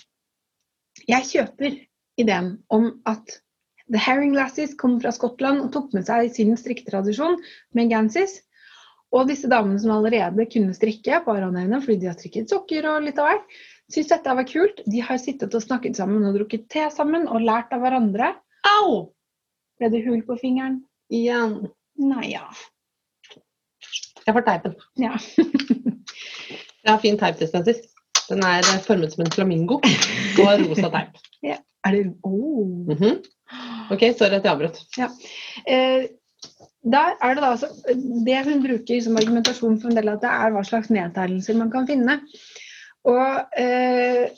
jeg 1.11 1.27
kjøper 1.33 1.81
ideen 2.21 2.53
om 2.71 2.93
at 3.11 3.41
The 3.91 3.99
Herring 3.99 4.37
Lassies 4.37 4.77
kom 4.79 5.01
fra 5.03 5.11
Skottland 5.15 5.65
og 5.65 5.73
tok 5.75 5.91
med 5.97 6.07
seg 6.07 6.31
sin 6.37 6.55
strikketradisjon 6.59 7.41
med 7.75 7.91
Gansis 7.91 8.39
og 9.11 9.27
disse 9.31 9.51
damene 9.51 9.81
som 9.83 9.93
allerede 9.97 10.47
kunne 10.53 10.75
strikke 10.77 11.21
på 11.25 11.35
aranøyene 11.35 11.81
fordi 11.83 11.99
de 12.03 12.11
har 12.11 12.19
strikket 12.19 12.53
sokker 12.53 12.87
og 12.93 13.07
litt 13.07 13.19
av 13.19 13.31
hvert, 13.31 13.57
syns 13.91 14.13
dette 14.13 14.35
var 14.39 14.47
kult. 14.47 14.83
De 14.87 15.03
har 15.03 15.19
sittet 15.19 15.55
og 15.57 15.65
snakket 15.65 15.99
sammen 15.99 16.27
og 16.29 16.37
drukket 16.39 16.69
te 16.71 16.87
sammen 16.95 17.27
og 17.27 17.43
lært 17.43 17.75
av 17.75 17.83
hverandre. 17.83 18.35
Au! 18.79 19.11
Ble 19.81 19.91
det 19.91 20.05
hull 20.07 20.23
på 20.27 20.37
fingeren? 20.39 20.83
Igjen. 21.11 21.57
Nei, 22.01 22.35
ja. 22.37 22.45
Jeg 24.27 24.37
får 24.37 24.47
teipen. 24.47 24.77
Ja. 25.01 25.17
jeg 26.85 26.91
har 26.93 27.03
fin 27.03 27.19
teipdispenser. 27.19 27.83
Den 28.29 28.45
er 28.47 28.63
formet 28.85 29.17
som 29.17 29.25
en 29.25 29.35
flamingo 29.35 29.81
og 29.81 30.65
rosa 30.69 30.93
teip. 30.93 31.19
Ja. 31.43 31.59
Er 31.89 31.97
det 31.97 32.15
oh. 32.23 32.87
Mm 32.87 32.97
-hmm. 32.99 33.17
OK, 33.91 34.03
sorry 34.19 34.37
at 34.37 34.45
jeg 34.45 34.53
avbrøt. 34.53 34.79
Ja. 34.99 35.09
Eh, 35.67 36.07
der 36.83 37.17
er 37.21 37.35
det 37.35 37.43
da 37.43 37.51
altså, 37.51 37.69
Det 38.27 38.45
hun 38.45 38.63
bruker 38.65 39.03
som 39.05 39.17
argumentasjon 39.17 39.81
for 39.81 39.91
en 39.91 39.99
del 39.99 40.09
av 40.09 40.21
det, 40.23 40.31
er 40.31 40.55
hva 40.55 40.63
slags 40.65 40.91
nedtegnelser 40.93 41.59
man 41.59 41.73
kan 41.73 41.89
finne. 41.89 42.21
Og 43.09 43.61
eh, 43.61 44.33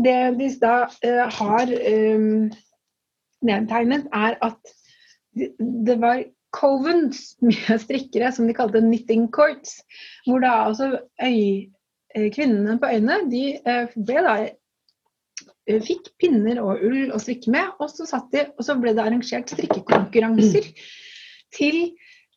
det 0.00 0.18
de 0.38 0.50
da 0.62 0.74
eh, 1.06 1.24
har 1.38 1.70
eh, 1.70 2.26
nedtegnet, 3.46 4.06
er 4.12 4.38
at 4.42 4.76
det 5.86 5.98
var 6.02 6.24
covens 6.50 7.36
mye 7.46 7.78
strikkere 7.78 8.32
som 8.34 8.48
de 8.48 8.56
kalte 8.56 8.82
knitting 8.82 9.28
courts. 9.30 9.78
Hvor 10.26 10.42
da 10.42 10.56
altså 10.66 10.96
øy, 11.22 11.70
eh, 12.14 12.30
kvinnene 12.34 12.80
på 12.80 12.90
øyene 12.90 13.20
de 13.30 13.44
eh, 13.62 13.94
ble 13.94 14.24
da 14.26 14.34
eh, 14.42 15.78
fikk 15.86 16.16
pinner 16.18 16.58
og 16.64 16.82
ull 16.82 17.14
å 17.14 17.22
strikke 17.22 17.54
med, 17.54 17.78
og 17.78 17.94
så, 17.94 18.24
de, 18.32 18.48
og 18.56 18.66
så 18.66 18.74
ble 18.80 18.96
det 18.96 19.06
arrangert 19.06 19.54
strikkekonkurranser. 19.54 20.66
Mm 20.66 20.98
til 21.56 21.82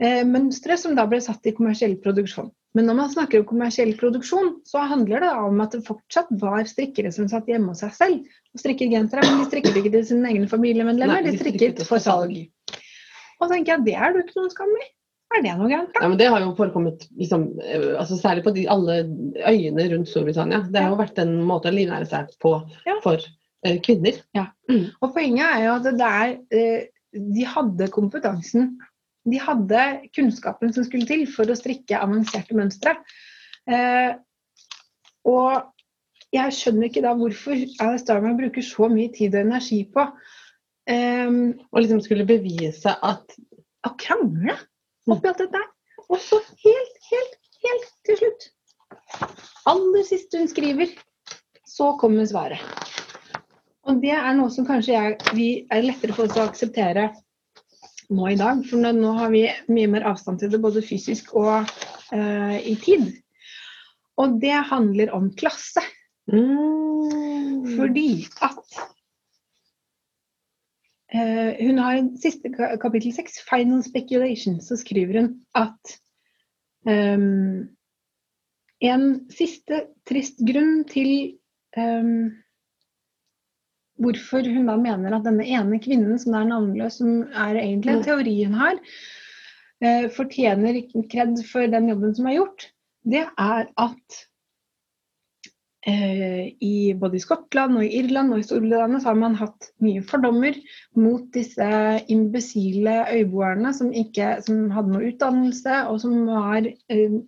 eh, 0.02 0.24
mønstre 0.28 0.78
som 0.80 0.98
da 0.98 1.08
ble 1.10 1.22
satt 1.24 1.46
i 1.50 1.56
kommersiell 1.56 1.96
produksjon. 2.04 2.52
Men 2.74 2.88
når 2.90 2.98
man 2.98 3.12
snakker 3.14 3.44
om 3.44 3.50
kommersiell 3.52 3.92
produksjon, 4.00 4.56
så 4.66 4.82
handler 4.90 5.22
det 5.22 5.30
om 5.46 5.62
at 5.62 5.76
det 5.76 5.84
fortsatt 5.86 6.32
var 6.42 6.66
strikkere 6.70 7.12
som 7.14 7.28
satt 7.30 7.50
hjemme 7.50 7.70
hos 7.70 7.84
seg 7.86 7.94
selv 8.00 8.24
og 8.54 8.62
strikket 8.62 8.94
gensere, 8.94 9.26
men 9.28 9.44
de 9.44 9.50
strikket 9.52 9.78
ikke 9.78 9.94
til 9.94 10.08
sine 10.10 10.32
egne 10.32 10.50
familiemedlemmer, 10.50 11.22
de 11.26 11.38
strikket 11.38 11.84
for 11.86 12.02
salg. 12.02 12.34
Og 13.38 13.46
så 13.46 13.54
tenker 13.54 13.76
jeg 13.76 13.86
det 13.90 13.96
er 13.98 14.14
du 14.14 14.24
ikke 14.24 14.40
noen 14.40 14.54
skam 14.54 14.74
i. 14.80 14.88
Er 15.34 15.42
det 15.42 15.54
noe 15.58 15.70
gærent? 15.70 15.96
Ja, 15.98 16.10
men 16.10 16.18
Det 16.18 16.30
har 16.30 16.44
jo 16.44 16.54
forekommet 16.58 17.06
liksom, 17.18 17.46
eh, 17.62 17.94
altså 17.98 18.18
særlig 18.20 18.44
på 18.46 18.54
de, 18.54 18.68
alle 18.70 19.00
øyene 19.50 19.88
rundt 19.94 20.10
Storbritannia. 20.10 20.62
Det 20.70 20.82
har 20.82 20.94
jo 20.94 21.00
vært 21.00 21.22
en 21.22 21.40
måte 21.46 21.72
å 21.72 21.74
livnære 21.74 22.10
seg 22.10 22.34
på 22.42 22.54
ja. 22.86 22.98
for 23.06 23.22
uh, 23.22 23.78
kvinner. 23.86 24.20
Ja. 24.38 24.48
Mm. 24.70 24.92
Og 25.02 25.14
Poenget 25.16 25.48
er 25.48 25.66
jo 25.66 25.78
at 25.80 25.88
det 25.88 25.96
der, 26.02 26.36
uh, 26.54 27.24
de 27.38 27.48
hadde 27.50 27.90
kompetansen 27.94 28.76
de 29.30 29.40
hadde 29.40 29.84
kunnskapen 30.16 30.74
som 30.76 30.86
skulle 30.88 31.08
til 31.08 31.26
for 31.32 31.50
å 31.50 31.58
strikke 31.58 32.00
avanserte 32.00 32.56
mønstre. 32.58 32.96
Eh, 33.70 34.16
og 35.30 35.74
jeg 36.34 36.56
skjønner 36.58 36.90
ikke 36.90 37.04
da 37.06 37.14
hvorfor 37.16 37.56
Alice 37.56 38.08
Darman 38.08 38.40
bruker 38.40 38.66
så 38.66 38.90
mye 38.92 39.12
tid 39.14 39.36
og 39.38 39.46
energi 39.46 39.84
på 39.94 40.04
um, 40.90 41.38
Og 41.70 41.78
liksom 41.78 42.02
skulle 42.04 42.26
bevise 42.28 42.90
at 43.06 43.36
Å 43.86 43.94
krangle 44.02 44.58
oppi 45.08 45.30
alt 45.30 45.44
dette. 45.44 45.62
Og 46.10 46.20
så 46.24 46.40
helt, 46.64 47.00
helt, 47.12 47.38
helt 47.64 47.90
til 48.08 48.20
slutt, 48.20 48.46
aller 49.68 50.06
siste 50.08 50.40
hun 50.40 50.50
skriver, 50.52 50.92
så 51.68 51.94
kommer 52.00 52.28
svaret. 52.30 52.64
Og 53.88 54.00
det 54.04 54.14
er 54.16 54.36
noe 54.38 54.52
som 54.54 54.68
kanskje 54.68 54.94
jeg, 54.94 55.18
vi 55.36 55.48
er 55.72 55.84
lettere 55.84 56.16
for 56.16 56.30
oss 56.30 56.40
å 56.40 56.46
akseptere 56.48 57.10
nå 58.16 58.30
i 58.32 58.40
dag. 58.40 58.64
For 58.70 58.82
nå 58.84 59.12
har 59.18 59.34
vi 59.34 59.44
mye 59.74 59.92
mer 59.92 60.08
avstand 60.14 60.42
til 60.42 60.52
det, 60.54 60.62
både 60.64 60.86
fysisk 60.86 61.34
og 61.40 61.68
uh, 62.14 62.58
i 62.58 62.76
tid. 62.82 63.10
Og 64.22 64.40
det 64.42 64.56
handler 64.70 65.14
om 65.16 65.32
klasse. 65.38 65.84
Mm. 66.32 67.66
Fordi 67.76 68.10
at 68.46 68.78
uh, 71.16 71.52
Hun 71.60 71.82
har 71.84 71.98
i 71.98 72.06
siste 72.22 72.54
kapittel 72.82 73.14
seks, 73.16 73.42
'Final 73.44 73.84
Speculation', 73.84 74.62
så 74.62 74.78
skriver 74.80 75.22
hun 75.22 75.34
at 75.56 75.98
um, 76.88 77.68
en 78.84 79.04
siste 79.32 79.86
trist 80.08 80.42
grunn 80.44 80.84
til 80.90 81.38
um, 81.78 82.43
hvorfor 84.02 84.46
hun 84.50 84.70
da 84.70 84.76
mener 84.80 85.16
at 85.16 85.26
denne 85.28 85.46
ene 85.46 85.80
kvinnen, 85.82 86.18
som 86.22 86.36
er 86.38 86.50
navnløs, 86.50 87.00
som 87.02 87.24
er 87.30 87.60
egentlig 87.62 87.98
en 87.98 88.06
teori 88.06 88.36
hun 88.44 88.60
har, 88.60 88.78
eh, 89.84 90.10
fortjener 90.14 90.82
kred 91.12 91.42
for 91.50 91.70
den 91.70 91.90
jobben 91.92 92.16
som 92.18 92.30
er 92.30 92.40
gjort, 92.40 92.70
det 93.04 93.26
er 93.28 93.68
at 93.78 94.20
eh, 95.88 96.54
i 96.64 96.94
både 97.00 97.20
i 97.20 97.24
Skottland 97.24 97.78
og 97.78 97.86
i 97.86 97.92
Irland 98.00 98.34
og 98.34 98.40
i 98.40 98.46
Storbritannia 98.48 99.02
så 99.04 99.12
har 99.12 99.20
man 99.20 99.36
hatt 99.40 99.74
mye 99.84 100.04
fordommer 100.08 100.58
mot 100.96 101.26
disse 101.36 101.68
imbesile 102.14 103.02
øyboerne 103.12 103.74
som 103.76 103.92
ikke 103.92 104.38
som 104.46 104.70
hadde 104.74 104.96
noe 104.96 105.12
utdannelse, 105.12 105.84
og 105.92 106.00
som 106.04 106.24
var 106.30 106.66
eh, 106.66 107.20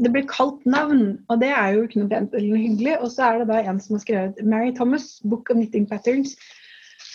det 0.00 0.12
ble 0.14 0.22
kalt 0.28 0.64
navn, 0.64 1.18
og 1.28 1.40
det 1.42 1.50
er 1.52 1.74
jo 1.74 1.84
ikke 1.84 2.00
noe 2.00 2.10
pent 2.12 2.34
eller 2.34 2.54
noe 2.54 2.62
hyggelig. 2.62 2.96
Og 3.04 3.12
så 3.12 3.28
er 3.28 3.42
det 3.42 3.50
da 3.50 3.60
en 3.60 3.80
som 3.82 3.98
har 3.98 4.04
skrevet 4.04 4.42
Mary 4.44 4.72
Thomas, 4.76 5.20
'Book 5.24 5.52
of 5.52 5.58
Knitting 5.58 5.86
Patterns', 5.90 6.36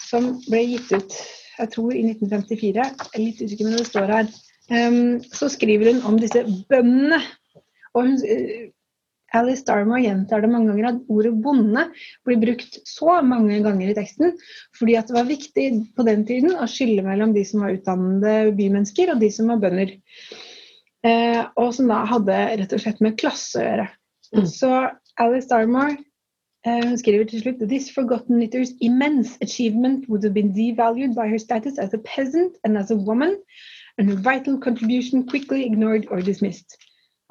som 0.10 0.36
ble 0.48 0.64
gitt 0.76 0.94
ut 0.94 1.18
jeg 1.58 1.74
tror 1.74 1.94
i 1.96 2.06
1954. 2.06 2.86
Jeg 2.86 3.14
er 3.14 3.22
litt 3.24 3.42
usikker, 3.42 3.66
men 3.66 3.78
det 3.80 3.90
står 3.90 4.14
her. 4.14 4.32
Um, 4.70 5.20
så 5.34 5.50
skriver 5.50 5.94
hun 5.94 6.04
om 6.06 6.18
disse 6.22 6.44
bøndene. 6.70 7.22
Og 7.96 8.04
hun, 8.04 8.18
uh, 8.22 8.68
Alice 9.36 9.66
Darmore 9.68 10.04
gjentar 10.04 10.44
det 10.44 10.52
mange 10.52 10.70
ganger 10.72 10.90
at 10.92 11.00
ordet 11.12 11.34
bonde 11.44 11.88
blir 12.28 12.40
brukt 12.40 12.78
så 12.88 13.18
mange 13.26 13.58
ganger 13.66 13.90
i 13.92 13.96
teksten 13.98 14.38
fordi 14.78 14.96
at 14.96 15.10
det 15.10 15.18
var 15.18 15.28
viktig 15.28 15.66
på 15.98 16.06
den 16.08 16.24
tiden 16.30 16.56
å 16.56 16.68
skille 16.72 17.04
mellom 17.04 17.34
de 17.36 17.44
som 17.48 17.66
var 17.66 17.76
utdannede 17.76 18.54
bymennesker 18.56 19.12
og 19.12 19.20
de 19.20 19.32
som 19.34 19.52
var 19.52 19.60
bønder. 19.66 19.98
Uh, 21.06 21.46
og 21.56 21.74
som 21.78 21.88
da 21.92 22.02
hadde 22.10 22.36
rett 22.58 22.74
og 22.74 22.82
slett 22.82 23.02
med 23.06 23.20
klasse 23.22 23.60
å 23.62 23.64
gjøre. 23.66 23.88
Mm. 24.36 24.46
Så 24.50 24.72
Alice 25.22 25.48
Darmore 25.50 25.98
Eh, 26.68 26.84
Hun 26.84 26.98
skriver 26.98 27.24
til 27.30 27.42
slutt 27.42 27.62
This 27.70 27.90
forgotten 27.94 28.40
knitter's 28.42 28.74
immense 28.82 29.38
achievement 29.42 30.08
would 30.10 30.24
have 30.24 30.34
been 30.34 30.54
devalued 30.54 31.14
by 31.16 31.28
her 31.30 31.38
status 31.38 31.78
as 31.78 31.94
a 31.94 31.98
peasant 32.00 32.58
and 32.64 32.78
as 32.78 32.92
a 32.92 32.96
woman, 32.96 33.38
and 33.98 34.10
her 34.10 34.16
vital 34.18 34.58
contribution 34.60 35.26
quickly 35.28 35.66
ignored 35.66 36.08
or 36.12 36.20
dismissed. 36.22 36.76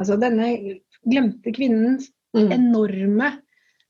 Altså 0.00 0.16
denne 0.20 0.78
glemte 1.10 1.52
kvinnens 1.52 2.10
Mm. 2.36 2.50
enorme 2.52 3.28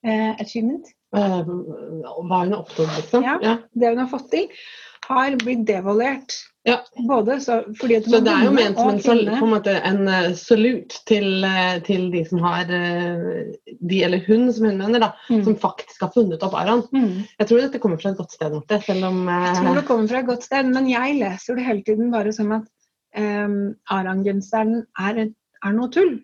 eh, 0.05 0.35
achievement, 0.41 0.87
Eh, 1.17 1.43
hva 1.47 2.43
hun 2.43 2.53
har 2.53 2.61
oppnådd, 2.61 2.91
liksom. 2.97 3.23
Ja. 3.25 3.39
Ja. 3.43 3.57
det 3.75 3.89
hun 3.89 3.99
har 3.99 4.09
fått 4.09 4.31
til, 4.31 4.49
har 5.09 5.37
blitt 5.41 5.65
devaluert. 5.67 6.35
Ja. 6.67 6.81
Både 7.09 7.37
så, 7.41 7.61
Så 7.79 7.87
det 7.87 8.33
er 8.33 8.45
jo 8.45 8.51
ment 8.51 8.75
som 8.79 8.89
en, 8.91 8.99
sal- 9.01 9.29
på 9.39 9.45
en, 9.47 9.53
måte, 9.53 9.75
en 9.87 10.09
eh, 10.11 10.33
salut 10.35 10.97
til, 11.07 11.45
eh, 11.47 11.77
til 11.87 12.09
de 12.11 12.25
som 12.27 12.41
har 12.43 12.73
eh, 12.75 13.53
De 13.87 14.01
eller 14.03 14.25
hun, 14.27 14.49
som 14.53 14.67
hun 14.67 14.81
mener, 14.81 14.99
da, 15.05 15.13
Mm. 15.31 15.45
som 15.47 15.57
faktisk 15.63 16.01
har 16.03 16.11
funnet 16.15 16.43
opp 16.43 16.55
Aran. 16.59 16.83
Mm. 16.91 17.23
Jeg 17.39 17.47
tror 17.49 17.63
dette 17.63 17.79
kommer 17.83 18.01
fra 18.03 18.11
et 18.11 18.19
godt 18.19 18.35
sted, 18.35 18.51
Marte, 18.57 18.81
selv 18.83 19.07
om 19.13 19.23
Jeg 19.31 19.57
tror 19.61 19.79
det 19.79 19.87
kommer 19.87 20.09
fra 20.11 20.19
et 20.25 20.27
godt 20.33 20.43
sted, 20.49 20.67
men 20.75 20.91
jeg 20.91 21.15
leser 21.21 21.55
det 21.61 21.65
hele 21.69 21.83
tiden 21.87 22.11
bare 22.11 22.33
som 22.35 22.51
at 22.59 22.67
um, 23.17 23.57
Aran-genseren 23.91 24.81
er, 24.99 25.23
er 25.65 25.73
noe 25.79 25.89
tull. 25.95 26.17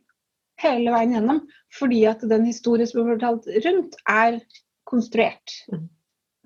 Hele 0.63 0.91
veien 0.95 1.15
gjennom. 1.17 1.41
Fordi 1.79 2.03
at 2.11 2.21
den 2.35 2.45
historien 2.51 2.87
som 2.91 3.01
er 3.07 3.15
fortalt 3.15 3.47
rundt, 3.65 3.95
er 4.11 4.41
konstruert. 4.91 5.55
Mm. 5.73 5.87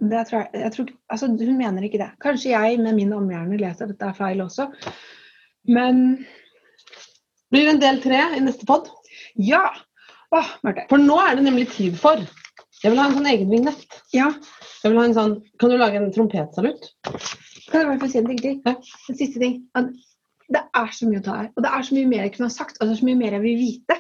Tror 0.01 0.43
jeg, 0.43 0.49
jeg 0.61 0.73
tror, 0.75 0.91
altså, 1.11 1.27
hun 1.33 1.57
mener 1.59 1.83
ikke 1.87 1.99
det. 2.03 2.11
Kanskje 2.21 2.51
jeg 2.53 2.79
med 2.85 2.95
min 2.99 3.13
omhjerne 3.17 3.57
leser 3.61 3.89
dette 3.89 4.05
er 4.05 4.13
feil 4.19 4.43
også. 4.45 4.67
Men 5.73 6.03
blir 7.51 7.65
det 7.65 7.73
en 7.77 7.81
del 7.83 8.01
tre 8.05 8.21
i 8.37 8.43
neste 8.45 8.67
pod. 8.69 8.91
ja! 9.41 9.65
Åh. 10.35 10.49
For 10.91 10.99
nå 10.99 11.17
er 11.23 11.37
det 11.39 11.45
nemlig 11.47 11.69
tid 11.71 11.95
for 12.03 12.19
Jeg 12.83 12.91
vil 12.91 12.99
ha 12.99 13.05
en 13.07 13.15
sånn 13.15 13.29
egen 13.31 13.49
vignett. 13.49 13.85
Ja, 14.13 14.27
Jeg 14.83 14.91
vil 14.91 14.99
ha 14.99 15.05
en 15.07 15.15
sånn, 15.17 15.35
kan 15.63 15.71
du 15.71 15.77
lage 15.79 15.97
en 16.01 16.11
trompetsalutt? 16.13 16.91
kan 17.71 17.81
jeg 17.81 17.87
bare 17.89 18.01
få 18.03 18.09
si 18.11 18.19
en 18.19 18.27
ting 18.27 18.39
til? 18.43 18.59
Ja. 18.67 18.75
En 19.09 19.17
siste 19.19 19.41
ting. 19.41 19.55
Det 20.53 20.61
er 20.77 20.91
så 20.95 21.09
mye 21.09 21.23
å 21.23 21.25
ta 21.25 21.37
her. 21.41 21.49
Og 21.57 21.63
det 21.65 21.71
er 21.73 21.87
så 21.87 21.95
mye 21.97 22.11
mer 22.11 22.27
jeg 22.27 22.35
kunne 22.37 22.51
ha 22.51 22.55
sagt, 22.55 22.77
og 22.81 22.87
det 22.87 22.93
er 22.97 23.01
så 23.01 23.07
mye 23.09 23.19
mer 23.23 23.33
jeg 23.39 23.43
vil 23.47 23.57
vite. 23.63 23.97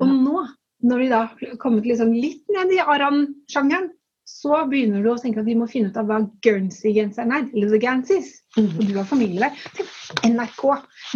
Og 0.00 0.06
Ja. 0.06 0.12
nå, 0.14 0.44
når 0.92 0.98
vi 1.02 1.08
da 1.10 1.18
har 1.26 1.56
kommet 1.60 1.84
liksom 1.90 2.12
litt 2.14 2.44
ned 2.54 2.72
i 2.76 2.78
Aran-sjangeren, 2.80 3.90
så 4.30 4.60
begynner 4.70 5.02
du 5.04 5.10
å 5.12 5.18
tenke 5.20 5.42
at 5.42 5.48
vi 5.48 5.56
må 5.58 5.66
finne 5.68 5.90
ut 5.90 5.98
av 6.00 6.06
hva 6.08 6.20
Guernsey-genseren 6.46 7.32
er. 7.36 7.48
Eller 7.52 7.72
The 7.74 7.80
Ganseys. 7.82 8.30
Og 8.60 8.78
du 8.86 8.94
har 8.96 9.04
familie 9.10 9.42
der. 9.42 9.58
Tenk, 9.76 9.90
NRK. 10.30 10.62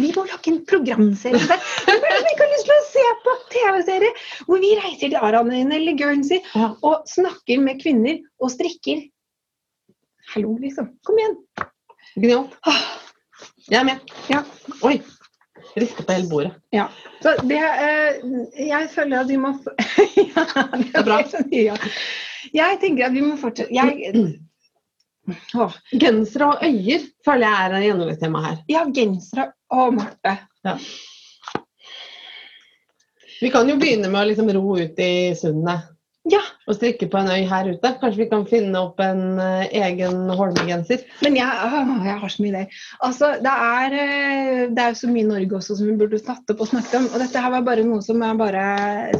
Vi 0.03 0.11
må 0.15 0.25
lage 0.27 0.51
en 0.51 0.59
programserie 0.69 1.41
der. 1.49 1.63
Hvem 1.87 2.05
det 2.05 2.33
ikke 2.33 2.45
har 2.45 2.53
lyst 2.53 2.69
til 2.69 2.75
å 2.75 2.85
se 2.91 3.05
på 3.25 3.35
TV-serie 3.55 4.11
hvor 4.49 4.61
vi 4.63 4.73
reiser 4.81 5.07
til 5.13 5.17
Aranøyene 5.19 5.79
eller 5.79 5.97
Guernsey 5.99 6.41
Ja. 6.53 6.69
og 6.85 7.07
snakker 7.09 7.63
med 7.65 7.81
kvinner 7.81 8.19
og 8.43 8.53
strikker? 8.53 9.05
Hallo, 10.33 10.55
liksom. 10.61 10.91
Kom 11.05 11.19
igjen. 11.21 11.35
Genialt. 12.15 12.55
Ah. 12.67 12.83
Jeg 13.69 13.79
er 13.81 13.87
med. 13.89 14.13
Ja. 14.31 14.43
Oi. 14.85 14.99
Riste 15.75 16.05
på 16.07 16.13
hele 16.15 16.29
bordet. 16.31 16.53
Ja. 16.71 16.85
Så 17.23 17.33
det 17.49 17.57
eh, 17.59 18.21
Jeg 18.69 18.89
føler 18.93 19.23
at 19.25 19.31
vi 19.31 19.37
må 19.41 19.51
ja, 20.15 20.45
det 20.77 20.91
er 20.93 21.03
bra. 21.07 21.17
ja. 21.51 21.75
Jeg 22.53 22.79
tenker 22.81 23.07
at 23.07 23.15
vi 23.15 23.23
må 23.25 23.37
fortsette 23.39 23.73
jeg, 23.73 24.13
Gensere 25.97 26.51
og 26.53 26.61
øyer 26.61 27.05
føler 27.25 27.47
jeg 27.47 27.65
er 27.65 27.85
gjennomgangstema 27.87 28.41
her. 28.43 28.57
Ja, 28.69 28.83
gensere 28.93 29.47
og 29.73 29.95
Marte. 29.97 30.35
Vi 33.41 33.49
kan 33.53 33.69
jo 33.69 33.79
begynne 33.81 34.11
med 34.11 34.21
å 34.21 34.27
liksom 34.29 34.51
ro 34.53 34.77
ut 34.77 35.01
i 35.01 35.33
sundet 35.39 35.94
Ja, 36.25 36.39
og 36.65 36.73
strikke 36.79 37.05
på 37.11 37.19
en 37.19 37.27
øy 37.29 37.43
her 37.45 37.67
ute. 37.69 37.89
Kanskje 38.01 38.23
vi 38.23 38.25
kan 38.31 38.45
finne 38.49 38.79
opp 38.81 39.01
en 39.03 39.37
uh, 39.37 39.61
egen 39.77 40.31
Holme-genser. 40.33 41.03
men 41.21 41.35
jeg, 41.37 41.45
åh, 41.45 41.91
jeg 42.01 42.17
har 42.23 42.31
så 42.33 42.41
mye 42.41 42.49
ideer. 42.49 42.79
Altså, 43.05 43.29
det 43.45 43.51
er, 43.65 43.95
eh, 44.01 44.61
det 44.73 44.81
er 44.81 44.89
jo 44.89 44.99
så 45.03 45.09
mye 45.11 45.27
Norge 45.27 45.59
også 45.59 45.77
som 45.77 45.91
vi 45.91 45.97
burde 45.99 46.17
tatt 46.25 46.49
opp 46.49 46.63
og 46.65 46.71
snakket 46.71 46.95
om. 46.97 47.05
Og 47.11 47.21
dette 47.21 47.43
her 47.43 47.53
var 47.53 47.67
bare 47.67 47.83
noe 47.85 48.01
som 48.05 48.23
jeg, 48.25 48.39
bare, 48.41 48.63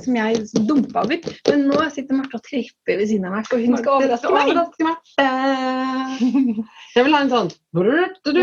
som 0.02 0.18
jeg 0.18 0.42
dumpa 0.66 1.04
over. 1.06 1.30
Men 1.52 1.68
nå 1.70 1.84
sitter 1.94 2.18
Marte 2.18 2.40
og 2.40 2.48
tripper 2.48 2.98
ved 2.98 3.06
siden 3.12 3.30
av 3.30 3.38
meg, 3.38 3.46
for 3.52 3.62
hun 3.62 3.78
skal 3.78 4.00
overraske 4.00 4.34
meg. 4.34 4.50
Overraske 4.56 4.84
meg. 4.90 4.98
Uh... 5.22 6.66
Jeg 6.96 7.06
vil 7.06 7.20
ha 7.20 7.22
en 7.22 7.34
sånn. 7.36 7.54
Marte 7.76 8.34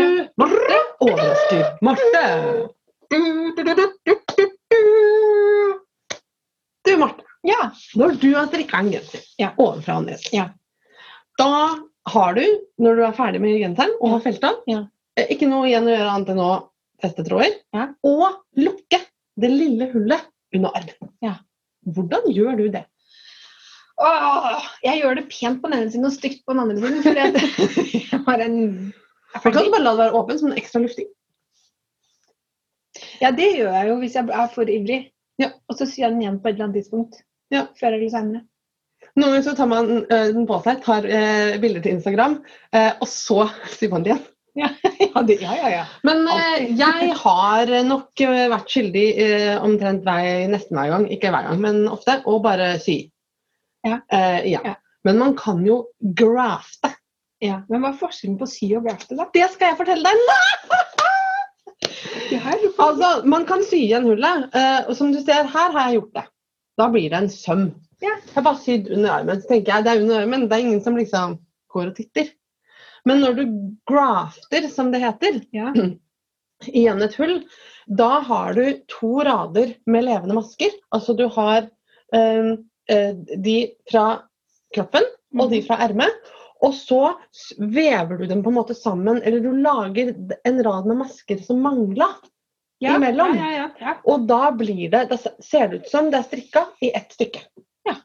overrasker 1.03 1.67
Marte. 1.83 2.25
Du, 6.83 6.95
Marte. 6.99 7.22
Ja. 7.43 7.71
Når 7.99 8.19
du 8.21 8.29
har 8.35 8.47
strikka 8.47 8.79
en 8.79 8.91
genser 8.93 9.23
Ja. 9.39 9.51
ovenfra 9.59 9.97
og 9.97 10.05
ned, 10.05 10.21
Ja. 10.31 10.49
da 11.37 11.75
har 12.07 12.33
du, 12.35 12.43
når 12.79 12.95
du 12.95 13.03
er 13.07 13.11
ferdig 13.17 13.41
med 13.41 13.59
genseren 13.59 13.91
og 14.01 14.09
har 14.15 14.19
felta, 14.21 14.53
Ja. 14.67 14.85
eh, 15.17 15.27
ikke 15.29 15.47
noe 15.49 15.67
igjen 15.67 15.87
å 15.87 15.95
gjøre 15.97 16.13
annet 16.15 16.29
enn 16.29 16.39
å 16.39 16.69
feste 17.01 17.25
tråder 17.27 17.53
Ja. 17.73 17.89
og 18.03 18.39
lukke 18.55 19.01
det 19.39 19.49
lille 19.51 19.91
hullet 19.91 20.21
under 20.53 20.69
armen. 20.75 21.09
Ja. 21.21 21.35
Hvordan 21.85 22.27
gjør 22.33 22.57
du 22.57 22.69
det? 22.69 22.85
Åh, 23.99 24.63
jeg 24.83 25.01
gjør 25.03 25.15
det 25.15 25.29
pent 25.29 25.61
på 25.61 25.69
den 25.69 25.79
ene 25.83 25.91
siden 25.91 26.05
og 26.05 26.13
stygt 26.13 26.43
på 26.45 26.53
den 26.53 26.59
andre 26.59 26.77
siden. 26.77 27.17
At 27.17 27.33
jeg 28.11 28.19
har 28.25 28.39
en 28.41 28.93
Jeg 29.43 29.53
kan 29.53 29.71
bare 29.71 29.81
la 29.83 29.91
det 29.91 29.99
være 29.99 30.13
åpen 30.13 30.39
som 30.39 30.51
en 30.51 30.57
ekstra 30.57 30.79
lufting? 30.81 31.07
Ja, 33.21 33.31
det 33.31 33.55
gjør 33.57 33.71
jeg 33.73 33.87
jo 33.89 33.95
hvis 34.01 34.13
jeg 34.17 34.29
er 34.29 34.47
for 34.53 34.69
ivrig. 34.69 35.11
Ja. 35.41 35.49
Og 35.69 35.77
så 35.79 35.85
syr 35.89 36.03
jeg 36.05 36.11
den 36.13 36.21
igjen 36.21 36.39
på 36.41 36.49
et 36.49 36.55
eller 36.55 36.67
annet 36.69 36.77
tidspunkt. 36.83 37.21
Ja. 37.53 37.67
Før 37.79 37.93
eller 37.93 38.11
seinere. 38.11 38.45
Noen 39.13 39.35
ganger 39.35 39.43
så 39.45 39.53
tar 39.57 39.69
man 39.69 39.89
eh, 40.01 40.29
den 40.33 40.45
på 40.49 40.57
seg, 40.65 40.79
tar 40.81 41.05
uh, 41.05 41.57
bilder 41.61 41.83
til 41.83 41.99
Instagram, 41.99 42.39
eh, 42.73 42.93
og 42.97 43.09
så 43.11 43.43
syr 43.75 43.91
man 43.91 44.05
det 44.05 44.15
igjen. 44.15 44.23
Ja, 44.53 44.69
ja, 44.99 45.21
det, 45.21 45.35
ja, 45.41 45.53
ja, 45.57 45.69
ja. 45.69 45.83
Men 46.05 46.27
eh, 46.29 46.71
jeg 46.77 47.13
har 47.19 47.73
nok 47.87 48.21
eh, 48.21 48.45
vært 48.53 48.73
skyldig 48.73 49.05
eh, 49.21 49.53
omtrent 49.61 50.05
vei, 50.05 50.45
nesten 50.49 50.77
hver 50.77 50.91
gang, 50.93 51.07
ikke 51.13 51.33
hver 51.33 51.49
gang, 51.49 51.61
men 51.61 51.83
ofte, 51.89 52.19
å 52.29 52.39
bare 52.43 52.75
sy. 52.81 52.99
Ja. 53.85 53.99
Eh, 54.13 54.53
ja. 54.53 54.75
Men 55.03 55.19
man 55.19 55.33
kan 55.37 55.61
jo 55.67 55.83
grafte. 56.15 56.93
ja. 57.43 57.63
Men 57.69 57.83
hva 57.83 57.91
er 57.91 57.99
forskjellen 57.99 58.37
på 58.39 58.47
sy 58.47 58.69
og 58.77 58.85
grafte, 58.87 59.17
da? 59.19 59.27
Det 59.33 59.49
skal 59.55 59.73
jeg 59.73 59.81
fortelle 59.81 60.09
deg 60.09 60.29
nå! 60.29 60.39
Altså, 62.33 63.09
man 63.29 63.45
kan 63.47 63.61
sy 63.65 63.83
igjen 63.85 64.07
hullet, 64.07 64.47
eh, 64.57 64.87
og 64.87 64.95
som 64.97 65.11
du 65.13 65.19
ser, 65.21 65.47
her 65.49 65.73
har 65.75 65.89
jeg 65.89 65.99
gjort 65.99 66.15
det. 66.17 66.23
Da 66.79 66.89
blir 66.89 67.09
det 67.09 67.19
en 67.19 67.29
søm. 67.31 67.65
Ja. 68.01 68.15
Jeg 68.17 68.35
har 68.35 68.45
bare 68.45 68.61
sydd 68.61 68.89
under 68.91 69.17
armen, 69.17 69.41
så 69.41 69.51
tenker 69.51 69.73
jeg 69.73 69.85
det 69.85 69.91
er 69.91 70.01
under 70.03 70.23
armen, 70.23 70.47
det 70.49 70.57
er 70.57 70.65
ingen 70.65 70.81
som 70.83 70.97
liksom 70.99 71.37
går 71.73 71.91
og 71.91 71.95
titter. 71.97 72.31
Men 73.07 73.21
når 73.23 73.37
du 73.37 73.43
grafter, 73.89 74.67
som 74.71 74.91
det 74.93 75.03
heter, 75.03 75.41
ja. 75.55 75.73
igjen 76.71 77.03
et 77.03 77.15
hull, 77.19 77.39
da 77.87 78.21
har 78.23 78.53
du 78.55 78.63
to 78.91 79.17
rader 79.27 79.73
med 79.91 80.07
levende 80.07 80.37
masker. 80.37 80.71
Altså 80.95 81.15
du 81.19 81.25
har 81.35 81.67
eh, 82.15 82.53
de 83.47 83.57
fra 83.91 84.05
kroppen 84.75 85.07
og 85.39 85.51
de 85.51 85.61
fra 85.65 85.79
ermet. 85.83 86.31
Og 86.63 86.71
så 86.77 87.01
vever 87.59 88.21
du 88.21 88.27
dem 88.29 88.43
på 88.43 88.51
en 88.51 88.55
måte 88.55 88.75
sammen, 88.77 89.19
eller 89.19 89.43
du 89.43 89.51
lager 89.59 90.13
en 90.47 90.61
rad 90.63 90.87
med 90.87 91.01
masker 91.01 91.41
som 91.43 91.59
mangla. 91.63 92.07
Ja, 92.83 92.97
Imellom. 92.99 93.37
Ja. 93.37 93.97
Og 94.09 94.25
da 94.27 94.49
blir 94.55 94.89
det, 94.91 95.05
da 95.11 95.19
ser 95.19 95.69
det 95.71 95.83
ut 95.83 95.91
som 95.91 96.09
det 96.11 96.19
er 96.19 96.27
strikka 96.27 96.67
i 96.83 96.91
ett 96.95 97.15
stykke. 97.15 97.45
Ja. 97.87 97.95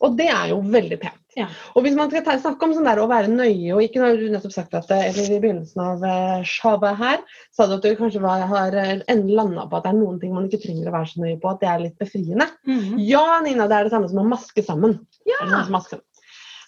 Og 0.00 0.16
det 0.18 0.30
er 0.32 0.54
jo 0.54 0.62
veldig 0.64 0.98
pent. 1.02 1.20
Ja. 1.34 1.48
Og 1.74 1.82
hvis 1.82 1.96
man 1.98 2.10
skal 2.10 2.22
ta, 2.26 2.36
snakke 2.38 2.66
om 2.66 2.72
sånn 2.76 2.86
der 2.86 3.00
å 3.02 3.08
være 3.10 3.30
nøye, 3.32 3.74
og 3.74 3.82
ikke 3.82 4.00
når 4.02 4.20
du 4.20 4.28
nettopp 4.30 4.54
sagt 4.54 4.76
at 4.78 4.90
eller 4.94 5.26
i 5.34 5.40
begynnelsen 5.42 5.82
av 5.82 6.04
uh, 6.06 6.46
showet 6.46 7.00
her, 7.00 7.24
sa 7.54 7.66
du 7.66 7.76
at 7.76 7.86
du 7.86 7.90
kanskje 7.98 8.22
var, 8.22 8.46
har 8.50 8.76
eh, 8.78 9.02
landa 9.10 9.66
på 9.66 9.80
at 9.80 9.86
det 9.86 9.92
er 9.92 9.98
noen 9.98 10.20
ting 10.22 10.34
man 10.36 10.46
ikke 10.48 10.62
trenger 10.62 10.90
å 10.90 10.94
være 10.94 11.10
så 11.10 11.24
nøye 11.24 11.40
på, 11.42 11.50
at 11.50 11.62
det 11.62 11.70
er 11.72 11.84
litt 11.88 11.98
befriende. 12.00 12.48
Mhm. 12.70 13.02
Ja, 13.02 13.26
Nina, 13.44 13.68
det 13.70 13.80
er 13.80 13.88
det 13.88 13.94
samme 13.96 14.10
som 14.12 14.22
å 14.22 14.28
maske 14.30 14.66
sammen. 14.66 15.00
Ja. 15.26 15.40
Er 15.40 15.44
det 15.44 15.52
samme 15.56 15.68
som 15.68 15.78
masker? 15.80 16.04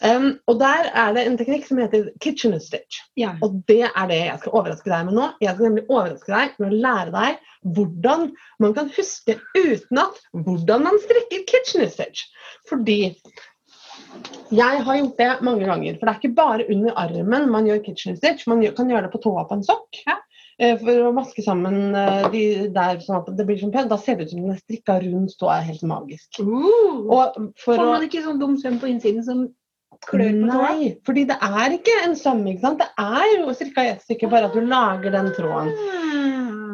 Um, 0.06 0.26
og 0.46 0.58
der 0.60 0.90
er 0.94 1.14
det 1.16 1.24
en 1.26 1.38
teknikk 1.40 1.64
som 1.66 1.78
heter 1.82 2.10
kitchen 2.22 2.54
stitch. 2.60 3.00
ja. 3.18 3.32
Og 3.42 3.58
det 3.66 3.82
er 3.88 4.06
det 4.10 4.18
jeg 4.20 4.38
skal 4.42 4.54
overraske 4.60 4.92
deg 4.92 5.08
med 5.08 5.16
nå. 5.18 5.26
Jeg 5.42 5.54
skal 5.56 5.66
nemlig 5.70 5.84
overraske 5.88 6.32
deg 6.32 6.54
med 6.62 6.72
å 6.72 6.80
lære 6.84 7.14
deg 7.16 7.40
hvordan 7.76 8.28
man 8.62 8.74
kan 8.76 8.92
huske 8.94 9.38
utenat 9.56 10.20
hvordan 10.46 10.84
man 10.86 11.00
strikker 11.02 11.42
kitchen 11.50 11.88
stitch. 11.90 12.26
Fordi 12.70 13.00
jeg 14.54 14.82
har 14.86 14.96
gjort 15.00 15.18
det 15.18 15.32
mange 15.44 15.66
ganger. 15.66 15.96
For 15.98 16.06
det 16.06 16.12
er 16.12 16.20
ikke 16.20 16.36
bare 16.38 16.68
under 16.72 16.94
armen 17.02 17.50
man 17.52 17.66
gjør 17.68 17.82
kitchen 17.88 18.16
stitch. 18.16 18.46
Man 18.48 18.62
kan 18.76 18.88
gjøre 18.92 19.08
det 19.08 19.12
på 19.16 19.22
tåa 19.24 19.44
på 19.48 19.58
en 19.58 19.66
sokk. 19.66 19.98
Ja. 20.06 20.16
eh, 20.62 20.76
For 20.80 21.08
å 21.08 21.12
vaske 21.16 21.42
sammen 21.44 21.94
eh, 21.98 22.28
de 22.32 22.44
der 22.72 23.00
sånn 23.04 23.18
at 23.20 23.28
det 23.36 23.46
blir 23.48 23.58
sånn 23.60 23.74
pent. 23.74 23.90
Da 23.90 23.98
ser 24.00 24.16
det 24.20 24.28
ut 24.28 24.34
som 24.36 24.44
den 24.46 24.54
er 24.54 24.62
strikka 24.62 25.00
rundt 25.02 25.36
tåa. 25.40 25.58
Helt 25.66 25.82
magisk. 25.88 26.38
Uh, 26.40 27.02
Og 27.10 27.38
for 27.58 27.74
Får 27.74 27.82
å 27.84 27.92
man 27.96 28.06
ikke 28.06 28.24
sånn 28.24 28.40
dum 28.40 28.56
søm 28.62 28.78
på 28.82 28.92
innsiden 28.92 29.26
som 29.26 29.46
klør 30.04 30.32
på 30.42 30.50
tåa? 30.52 30.68
Nei, 30.76 30.90
fordi 31.06 31.24
det 31.30 31.36
er 31.42 31.74
ikke 31.78 31.94
en 32.04 32.16
søm. 32.18 32.44
ikke 32.50 32.60
sant? 32.64 32.78
Det 32.82 32.88
er 32.98 33.26
jo 33.38 33.54
ca. 33.74 33.82
ett 33.82 34.02
stykke, 34.04 34.30
bare 34.30 34.44
at 34.50 34.54
du 34.54 34.60
lager 34.60 35.10
den 35.14 35.32
tråden. 35.36 35.72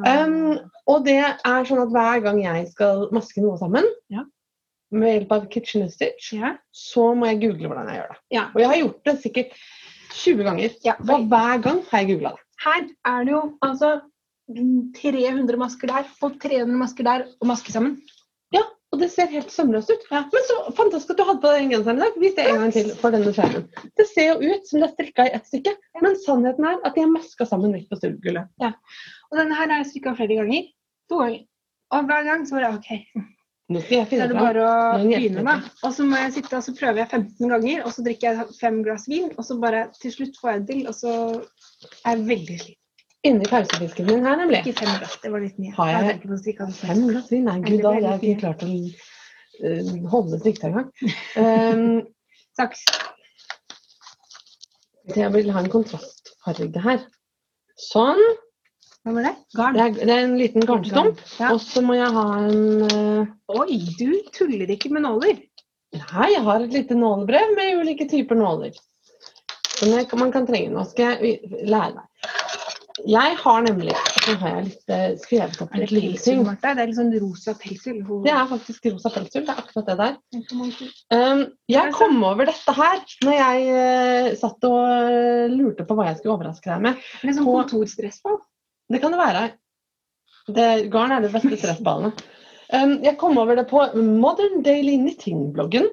Um, 0.03 0.59
og 0.91 1.05
det 1.07 1.19
er 1.23 1.65
sånn 1.69 1.83
at 1.85 1.93
hver 1.95 2.23
gang 2.25 2.41
jeg 2.43 2.67
skal 2.73 3.09
maske 3.15 3.41
noe 3.45 3.59
sammen, 3.61 3.85
Ja. 4.11 4.25
med 4.91 5.15
hjelp 5.15 5.31
av 5.33 5.47
kitchen 5.49 5.89
stitch, 5.89 6.33
ja. 6.35 6.57
så 6.75 7.15
må 7.17 7.27
jeg 7.31 7.41
google 7.41 7.69
hvordan 7.71 7.89
jeg 7.89 8.01
gjør 8.03 8.09
det. 8.13 8.19
ja. 8.35 8.43
Og 8.55 8.61
jeg 8.61 8.69
har 8.69 8.81
gjort 8.83 9.05
det 9.05 9.15
sikkert 9.23 9.53
20 10.13 10.43
ganger. 10.45 10.71
Ja, 10.85 10.95
Og 11.01 11.29
hver 11.31 11.63
gang 11.63 11.79
har 11.91 12.03
jeg 12.03 12.09
googla 12.17 12.35
det. 12.35 12.43
Her 12.65 12.83
er 13.15 13.25
det 13.25 13.33
jo 13.33 13.43
altså 13.63 14.01
300 14.99 15.57
masker 15.57 15.89
der 15.89 16.05
og 16.23 16.35
300 16.43 16.77
masker 16.79 17.05
der 17.07 17.25
og 17.41 17.47
maske 17.49 17.73
sammen. 17.73 17.97
Ja, 18.53 18.61
og 18.93 19.01
det 19.01 19.09
ser 19.09 19.31
helt 19.33 19.53
sømløst 19.53 19.91
ut. 19.91 20.03
Ja. 20.13 20.23
Men 20.33 20.43
så 20.49 20.57
fantastisk 20.77 21.15
at 21.15 21.21
du 21.21 21.25
hadde 21.25 21.41
på 21.41 21.53
den 21.55 21.71
genseren 21.73 22.01
i 22.01 22.05
dag. 22.05 22.17
Vis 22.21 22.35
det 22.37 22.45
en 22.49 22.59
gang 22.61 22.75
til 22.75 22.91
for 23.01 23.15
denne 23.15 23.33
skjermen. 23.33 23.65
Det 23.97 24.05
ser 24.11 24.35
jo 24.35 24.53
ut 24.53 24.69
som 24.69 24.83
det 24.83 24.89
er 24.89 24.93
strikka 24.93 25.29
i 25.29 25.37
ett 25.39 25.49
stykke, 25.49 25.73
men 26.05 26.19
sannheten 26.21 26.67
er 26.69 26.81
at 26.85 26.99
de 26.99 27.05
er 27.07 27.13
maska 27.13 27.47
sammen 27.49 27.73
midt 27.73 27.89
på 27.89 27.97
stuegulvet. 28.01 28.51
Og 29.31 29.41
denne 29.41 29.57
her 29.57 29.73
har 29.73 29.81
jeg 29.81 29.95
strikka 29.95 30.13
flere 30.19 30.43
ganger. 30.43 30.69
To 31.09 31.23
ganger. 31.23 31.47
Og 31.93 32.11
hver 32.11 32.29
gang 32.29 32.45
så 32.49 32.59
var 32.59 32.67
det 32.67 32.75
OK. 32.77 33.31
Nå 33.73 33.81
skal 33.81 33.97
jeg 33.97 34.05
Så 34.05 34.11
finne 34.11 34.27
er 34.27 34.33
det 34.33 34.37
bare 34.43 34.67
å 34.67 34.77
begynne, 35.07 35.47
da. 35.47 35.57
Og 35.87 35.97
så 35.97 36.05
må 36.05 36.21
jeg 36.21 36.37
sitte 36.37 36.59
og 36.59 36.67
så 36.67 36.77
prøver 36.77 37.03
jeg 37.03 37.11
15 37.17 37.53
ganger, 37.55 37.83
og 37.87 37.97
så 37.97 38.05
drikker 38.05 38.29
jeg 38.29 38.57
fem 38.59 38.83
glass 38.85 39.09
vin, 39.09 39.33
og 39.39 39.49
så 39.49 39.57
bare 39.63 39.87
til 40.03 40.13
slutt 40.13 40.37
får 40.41 40.53
jeg 40.53 40.63
det 40.63 40.73
til, 40.75 40.85
og 40.91 40.99
så 40.99 41.17
er 42.05 42.19
jeg 42.19 42.27
veldig 42.29 42.61
sliten. 42.67 42.82
Inni 43.23 43.47
pausefisken 43.47 44.07
min 44.09 44.25
her, 44.27 44.37
nemlig. 44.41 44.65
Ikke 44.67 44.81
fem 44.83 44.97
glass, 44.99 45.19
det 45.23 45.31
var 45.31 45.43
litt 45.45 45.59
mye. 45.63 45.73
Har 45.77 45.89
jeg- 45.89 46.23
jeg 46.23 46.75
Fem 46.75 47.03
glass 47.09 47.31
vin? 47.31 47.45
Nei, 47.45 47.61
gud, 47.61 47.83
da 47.83 47.93
hadde 47.95 48.09
jeg 48.11 48.23
ikke 48.23 48.41
klart 48.41 48.63
å 48.67 48.71
uh, 49.63 50.09
holde 50.11 50.41
strikta 50.41 50.71
engang. 50.71 50.89
Um, 51.37 52.07
Saks. 52.59 52.83
jeg 55.15 55.33
vil 55.33 55.51
ha 55.55 55.63
en 55.63 55.71
kontrastfarge 55.71 56.83
her. 56.83 57.07
Sånn. 57.79 58.21
Hva 59.03 59.15
var 59.17 59.23
det? 59.27 59.33
Garn. 59.57 59.79
Det 59.79 59.85
er, 59.85 59.95
det 60.07 60.15
er 60.17 60.27
en 60.27 60.37
liten 60.39 60.67
garnstump. 60.67 61.23
Ja. 61.39 61.53
Og 61.55 61.63
så 61.63 61.83
må 61.83 61.97
jeg 61.99 62.11
ha 62.15 62.27
en 62.43 62.85
uh, 62.91 63.33
Oi, 63.55 63.79
du 63.99 64.19
tuller 64.35 64.71
ikke 64.71 64.91
med 64.95 65.07
nåler. 65.07 65.41
Nei, 65.93 66.29
jeg 66.33 66.43
har 66.43 66.63
et 66.65 66.75
lite 66.75 66.99
nålebrev 66.99 67.55
med 67.57 67.83
ulike 67.83 68.07
typer 68.11 68.39
nåler. 68.39 68.75
Som 69.79 70.19
man 70.19 70.31
kan 70.35 70.47
trenge. 70.47 70.71
Nå 70.75 70.85
skal 70.91 71.19
jeg 71.23 71.41
lære 71.67 71.97
deg. 71.99 72.42
Jeg 73.09 73.37
har 73.39 73.63
nemlig 73.65 73.95
Så 74.23 74.35
har 74.39 74.53
jeg 74.57 74.65
litt 74.69 74.93
eh, 74.95 75.07
skrevet 75.23 75.63
opp 75.65 75.73
litt 75.77 76.23
ting. 76.23 76.43
Det 76.47 76.71
er 76.71 76.87
litt 76.87 76.99
sånn 76.99 77.13
rosa 77.23 77.55
pelsull. 77.59 78.01
Det 78.25 78.33
er 78.35 78.51
faktisk 78.51 78.87
rosa 78.93 79.13
pelsull. 79.15 79.47
Det 79.47 79.55
er 79.55 79.63
akkurat 79.63 79.89
det 79.91 79.97
der. 80.01 80.19
er 80.39 81.33
Um, 81.33 81.43
jeg 81.69 81.95
kom 81.97 82.23
over 82.25 82.47
dette 82.49 82.75
her 82.77 83.01
når 83.27 83.35
jeg 83.37 83.65
eh, 83.83 84.29
satt 84.39 84.69
og 84.69 84.79
eh, 84.87 85.51
lurte 85.53 85.87
på 85.89 85.97
hva 85.99 86.09
jeg 86.09 86.21
skulle 86.21 86.37
overraske 86.37 86.71
deg 86.71 86.85
med. 86.87 87.01
det 87.23 87.35
sånn 87.37 87.49
kontorstressball? 87.49 88.39
Det 88.93 89.01
kan 89.03 89.15
det 89.15 89.21
være. 89.21 89.45
Det, 90.53 90.69
garn 90.93 91.15
er 91.15 91.25
det 91.25 91.33
beste 91.35 91.59
stressballene. 91.59 92.13
Um, 92.73 92.99
jeg 93.05 93.19
kom 93.21 93.37
over 93.41 93.59
det 93.59 93.67
på 93.71 93.83
Modern 93.99 94.63
Daily 94.65 94.97
Knitting-bloggen. 95.01 95.91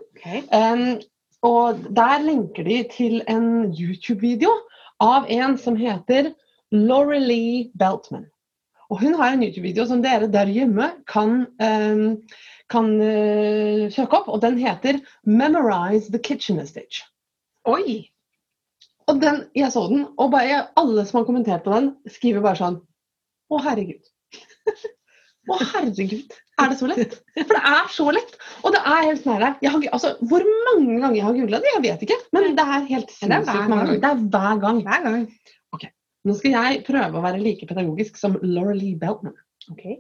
Um, 0.53 0.99
og 1.45 1.81
der 1.95 2.22
lenker 2.23 2.68
de 2.68 2.84
til 2.91 3.19
en 3.31 3.72
YouTube-video 3.72 4.52
av 5.03 5.27
en 5.31 5.57
som 5.60 5.77
heter 5.80 6.34
Laurelie 6.71 7.71
Beltman. 7.77 8.27
Og 8.89 9.01
hun 9.03 9.15
har 9.19 9.33
en 9.33 9.43
YouTube-video 9.45 9.85
som 9.85 10.01
dere 10.01 10.29
der 10.33 10.49
hjemme 10.49 10.89
kan, 11.09 11.43
um, 11.61 12.05
kan 12.73 12.91
uh, 12.97 13.85
søke 13.93 14.17
opp, 14.17 14.29
og 14.29 14.41
den 14.41 14.57
heter 14.57 15.01
'Memorize 15.25 16.09
the 16.09 16.19
Kitchen 16.19 16.57
Stitch'. 16.65 17.03
Oi! 17.65 18.09
Og 19.07 19.21
den, 19.21 19.43
jeg 19.55 19.71
så 19.71 19.87
den, 19.89 20.05
og 20.17 20.31
bare, 20.31 20.67
alle 20.77 21.05
som 21.05 21.19
har 21.19 21.25
kommentert 21.25 21.63
på 21.65 21.73
den, 21.73 21.91
skriver 22.07 22.45
bare 22.45 22.61
sånn 22.61 22.79
Å, 23.49 23.61
herregud. 23.65 24.05
Å, 25.49 25.57
herregud. 25.73 26.33
Er 26.61 26.69
det 26.69 26.77
så 26.77 26.89
lett? 26.89 27.15
For 27.37 27.55
det 27.55 27.61
er 27.65 27.87
så 27.93 28.11
lett. 28.13 28.35
Og 28.61 28.73
det 28.75 28.81
er 28.83 29.07
helt 29.07 29.23
sånn 29.23 29.37
her 29.37 29.45
har, 29.55 29.85
altså, 29.95 30.11
Hvor 30.29 30.43
mange 30.67 30.99
ganger 30.99 31.15
jeg 31.17 31.25
har 31.25 31.37
googla 31.37 31.61
det, 31.63 31.71
jeg 31.73 31.83
vet 31.87 32.03
ikke. 32.05 32.19
Men 32.35 32.57
det 32.57 32.65
er 32.65 32.89
helt 32.89 33.13
sinnssykt 33.15 33.71
mange 33.71 33.87
ganger. 33.87 34.01
Det 34.03 34.11
er 34.11 34.27
hver 34.35 34.61
gang. 34.65 34.83
Hver 34.85 35.05
gang. 35.07 35.23
Nå 36.27 36.35
skal 36.35 36.55
jeg 36.55 36.85
prøve 36.87 37.19
å 37.19 37.23
være 37.23 37.41
like 37.41 37.67
pedagogisk 37.69 38.17
som 38.19 38.35
Laurelie 38.43 38.97
Beltman. 38.99 39.37
Okay. 39.71 39.99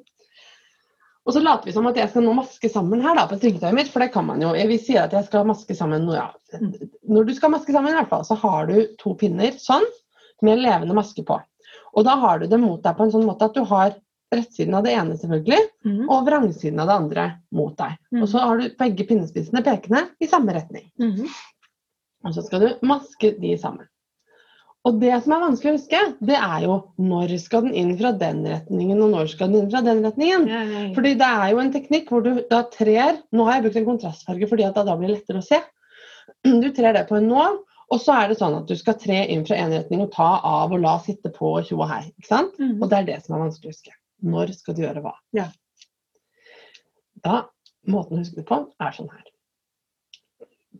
Og 1.27 1.35
så 1.35 1.41
later 1.43 1.69
vi 1.69 1.75
som 1.75 1.85
at 1.85 1.97
jeg 1.99 2.09
skal 2.09 2.23
nå 2.25 2.33
maske 2.33 2.71
sammen 2.73 3.03
her 3.05 3.13
da, 3.17 3.27
på 3.29 3.37
strikketøyet 3.37 3.75
mitt, 3.77 3.91
for 3.93 4.01
det 4.01 4.09
kan 4.15 4.25
man 4.25 4.41
jo. 4.41 4.55
Jeg 4.57 4.69
vil 4.71 4.79
si 4.81 4.95
at 4.97 5.13
jeg 5.13 5.27
skal 5.27 5.47
maske 5.47 5.75
sammen 5.77 6.07
ja. 6.09 6.29
Når 7.05 7.27
du 7.27 7.33
skal 7.37 7.53
maske 7.53 7.75
sammen, 7.75 7.93
i 7.93 7.99
hvert 7.99 8.09
fall, 8.11 8.25
så 8.25 8.37
har 8.41 8.69
du 8.71 8.95
to 9.01 9.13
pinner 9.19 9.53
sånn, 9.61 9.85
med 10.41 10.63
levende 10.63 10.95
maske 10.97 11.21
på. 11.27 11.37
Og 11.93 12.05
da 12.07 12.15
har 12.21 12.39
du 12.41 12.47
det 12.49 12.59
mot 12.61 12.81
deg 12.81 12.95
på 12.97 13.05
en 13.05 13.13
sånn 13.13 13.27
måte 13.27 13.49
at 13.49 13.57
du 13.57 13.61
har 13.67 13.93
rettsiden 14.33 14.77
av 14.77 14.85
det 14.85 14.93
ene, 14.93 15.17
selvfølgelig, 15.19 15.59
mm. 15.85 16.01
og 16.05 16.25
vrangsiden 16.27 16.81
av 16.81 16.89
det 16.89 16.97
andre 17.03 17.27
mot 17.55 17.77
deg. 17.77 17.95
Mm. 18.13 18.23
Og 18.23 18.27
så 18.31 18.41
har 18.45 18.59
du 18.59 18.75
begge 18.79 19.05
pinnespissene 19.09 19.63
pekende 19.65 20.03
i 20.21 20.29
samme 20.29 20.53
retning. 20.55 20.85
Mm. 21.01 21.29
Og 22.25 22.35
så 22.35 22.43
skal 22.45 22.65
du 22.65 22.85
maske 22.89 23.33
de 23.41 23.55
sammen. 23.59 23.89
Og 24.89 24.97
det 24.97 25.13
som 25.21 25.33
er 25.35 25.41
vanskelig 25.43 25.71
å 25.71 25.77
huske, 25.77 25.99
det 26.25 26.37
er 26.39 26.63
jo 26.65 26.75
når 26.97 27.35
skal 27.41 27.67
den 27.67 27.75
inn 27.77 27.91
fra 27.99 28.09
den 28.17 28.41
retningen, 28.47 29.01
og 29.05 29.11
når 29.13 29.27
skal 29.29 29.51
den 29.51 29.63
inn 29.63 29.69
fra 29.69 29.83
den 29.85 30.01
retningen. 30.05 30.47
Ja, 30.49 30.61
ja, 30.65 30.85
ja. 30.87 30.93
Fordi 30.95 31.11
det 31.19 31.27
er 31.29 31.51
jo 31.51 31.59
en 31.61 31.73
teknikk 31.75 32.09
hvor 32.09 32.25
du 32.25 32.31
da 32.49 32.63
trer 32.73 33.19
Nå 33.35 33.45
har 33.45 33.59
jeg 33.59 33.67
brukt 33.67 33.79
en 33.81 33.89
kontrastfarge 33.91 34.49
fordi 34.49 34.65
at 34.65 34.79
det 34.79 34.85
da 34.87 34.95
blir 34.97 35.13
lettere 35.13 35.43
å 35.43 35.45
se. 35.45 35.59
Du 36.45 36.69
trer 36.73 36.95
det 36.95 37.05
på 37.09 37.19
en 37.19 37.29
nål, 37.29 37.61
og 37.89 38.01
så 38.01 38.15
er 38.15 38.31
det 38.31 38.39
sånn 38.39 38.57
at 38.59 38.69
du 38.69 38.75
skal 38.79 38.97
tre 39.01 39.21
inn 39.33 39.45
fra 39.45 39.57
en 39.59 39.73
retning 39.75 40.03
og 40.05 40.11
ta 40.15 40.31
av 40.45 40.73
og 40.73 40.81
la 40.81 40.97
sitte 41.03 41.31
på 41.35 41.53
og 41.59 41.69
tjo 41.69 41.81
og 41.81 41.89
hei. 41.91 42.03
Ikke 42.15 42.31
sant? 42.31 42.57
Mhm. 42.61 42.77
Og 42.79 42.89
det 42.89 42.99
er 42.99 43.09
det 43.11 43.21
som 43.25 43.37
er 43.37 43.45
vanskelig 43.45 43.69
å 43.69 43.75
huske. 43.75 43.95
Når 44.29 44.53
skal 44.57 44.77
du 44.77 44.83
gjøre 44.87 45.05
hva? 45.05 45.15
Ja. 45.37 45.49
Da, 47.25 47.43
Måten 47.89 48.17
å 48.17 48.21
huske 48.21 48.41
det 48.41 48.47
på 48.49 48.57
er 48.83 48.95
sånn 48.95 49.09
her. 49.11 49.28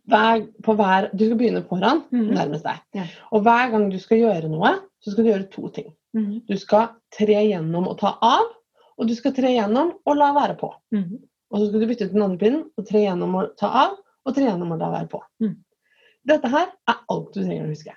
Hver, 0.09 0.43
på 0.63 0.73
hver, 0.77 1.09
du 1.13 1.25
skal 1.25 1.37
begynne 1.37 1.63
foran, 1.67 2.03
Mhm. 2.11 2.33
nærmest 2.35 2.63
deg. 2.63 2.79
Ja. 2.93 3.03
Og 3.31 3.41
hver 3.43 3.71
gang 3.71 3.89
du 3.91 3.97
skal 3.99 4.17
gjøre 4.19 4.49
noe, 4.49 4.71
så 5.01 5.11
skal 5.11 5.23
du 5.23 5.29
gjøre 5.31 5.49
to 5.51 5.69
ting. 5.69 5.93
Mhm. 6.15 6.45
Du 6.47 6.57
skal 6.57 6.89
tre 7.11 7.39
gjennom 7.47 7.87
og 7.87 7.97
ta 7.99 8.17
av, 8.21 8.45
og 8.97 9.07
du 9.07 9.15
skal 9.15 9.33
tre 9.33 9.53
gjennom 9.55 9.93
og 10.05 10.15
la 10.17 10.33
være 10.33 10.57
på. 10.57 10.73
Mhm. 10.93 11.19
Og 11.51 11.59
så 11.59 11.69
skal 11.69 11.79
du 11.79 11.87
bytte 11.87 12.05
ut 12.05 12.13
den 12.13 12.21
andre 12.21 12.37
pinnen 12.37 12.71
og 12.77 12.85
tre 12.87 12.99
gjennom 13.05 13.35
og 13.35 13.57
ta 13.57 13.67
av, 13.67 13.97
og 14.25 14.35
tre 14.35 14.43
gjennom 14.45 14.71
og 14.73 14.79
la 14.79 14.89
være 14.91 15.07
på. 15.09 15.21
Mm. 15.41 15.55
Dette 16.27 16.47
her 16.49 16.67
er 16.87 16.95
alt 17.09 17.33
du 17.33 17.39
trenger 17.43 17.65
å 17.65 17.69
huske. 17.71 17.93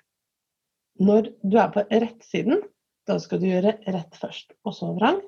Når 1.01 1.33
du 1.49 1.59
er 1.59 1.69
på 1.75 1.83
rettsiden, 1.91 2.63
da 3.07 3.19
skal 3.19 3.39
du 3.41 3.47
gjøre 3.47 3.75
rett 3.87 4.15
først, 4.21 4.53
og 4.65 4.73
så 4.73 4.95
vrang. 4.97 5.21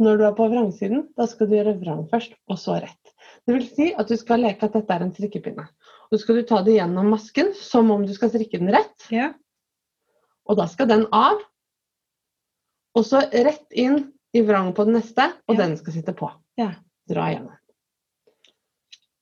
Når 0.00 0.16
du 0.16 0.24
er 0.24 0.36
på 0.36 0.46
vrangsiden, 0.48 1.02
da 1.18 1.26
skal 1.28 1.48
du 1.50 1.58
gjøre 1.58 1.76
vrang 1.80 2.06
først, 2.08 2.32
og 2.48 2.56
så 2.60 2.78
rett. 2.80 3.12
Det 3.44 3.52
vil 3.56 3.66
si 3.68 3.90
at 3.92 4.08
du 4.08 4.16
skal 4.16 4.40
leke 4.40 4.64
at 4.64 4.76
dette 4.78 4.94
er 4.96 5.04
en 5.04 5.12
strikkepinne. 5.12 5.66
Og 6.08 6.16
så 6.16 6.22
skal 6.22 6.40
du 6.40 6.46
ta 6.48 6.62
det 6.64 6.78
gjennom 6.78 7.10
masken 7.12 7.52
som 7.56 7.90
om 7.92 8.06
du 8.08 8.14
skal 8.16 8.32
strikke 8.32 8.60
den 8.62 8.72
rett. 8.72 9.06
Ja. 9.12 9.30
Og 10.48 10.56
da 10.58 10.66
skal 10.72 10.88
den 10.90 11.04
av. 11.14 11.42
Og 12.96 13.04
så 13.06 13.20
rett 13.30 13.66
inn 13.76 14.08
i 14.34 14.42
vrang 14.46 14.72
på 14.74 14.86
den 14.88 14.96
neste, 14.98 15.28
og 15.46 15.54
Ja. 15.54 15.66
den 15.66 15.76
skal 15.76 15.92
sitte 15.92 16.16
på. 16.16 16.30
Ja. 16.58 16.72
Dra 17.08 17.28
igjennom. 17.28 17.56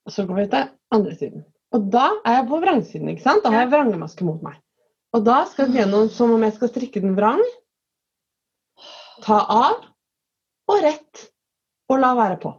Og 0.05 0.13
så 0.15 0.25
går 0.25 0.35
vi 0.35 0.47
til 0.47 0.69
andre 0.95 1.15
siden. 1.15 1.45
Og 1.75 1.91
da 1.91 2.07
er 2.25 2.39
jeg 2.39 2.47
på 2.49 2.61
vrangsiden, 2.63 3.09
ikke 3.09 3.21
sant? 3.27 3.43
Da 3.43 3.51
har 3.51 3.65
jeg 3.67 3.73
vrangemaske 3.73 4.23
mot 4.25 4.41
meg. 4.41 4.55
Og 5.13 5.25
da 5.25 5.43
skal 5.45 5.67
jeg 5.67 5.83
gjennom 5.83 6.09
som 6.09 6.31
om 6.31 6.41
jeg 6.41 6.53
skal 6.55 6.69
strikke 6.69 7.01
den 7.01 7.15
vrang. 7.17 7.41
Ta 9.21 9.43
av 9.45 9.85
og 10.69 10.81
rett. 10.85 11.25
Og 11.89 12.01
la 12.01 12.13
være 12.17 12.39
på. 12.41 12.53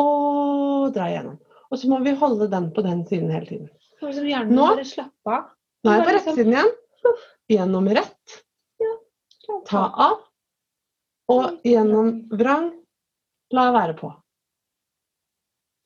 Og 0.00 0.92
dra 0.94 1.08
igjennom. 1.10 1.38
Og 1.70 1.80
så 1.80 1.88
må 1.90 1.98
vi 2.04 2.14
holde 2.18 2.48
den 2.52 2.70
på 2.76 2.84
den 2.84 3.02
siden 3.08 3.32
hele 3.32 3.48
tiden. 3.48 3.70
Hjernen 4.00 4.52
Nå? 4.54 4.66
Nå 4.76 4.76
er 4.76 4.84
jeg 4.84 5.10
på 5.24 5.38
Bare 5.86 6.02
liksom- 6.04 6.36
rettsiden 6.36 6.52
igjen. 6.52 6.72
Gjennom 7.48 7.88
rett. 7.96 8.42
Ta 9.66 9.82
av. 10.06 10.20
Og 11.32 11.60
gjennom 11.64 12.28
vrang. 12.30 12.72
La 13.54 13.70
være 13.72 13.96
på. 13.98 14.12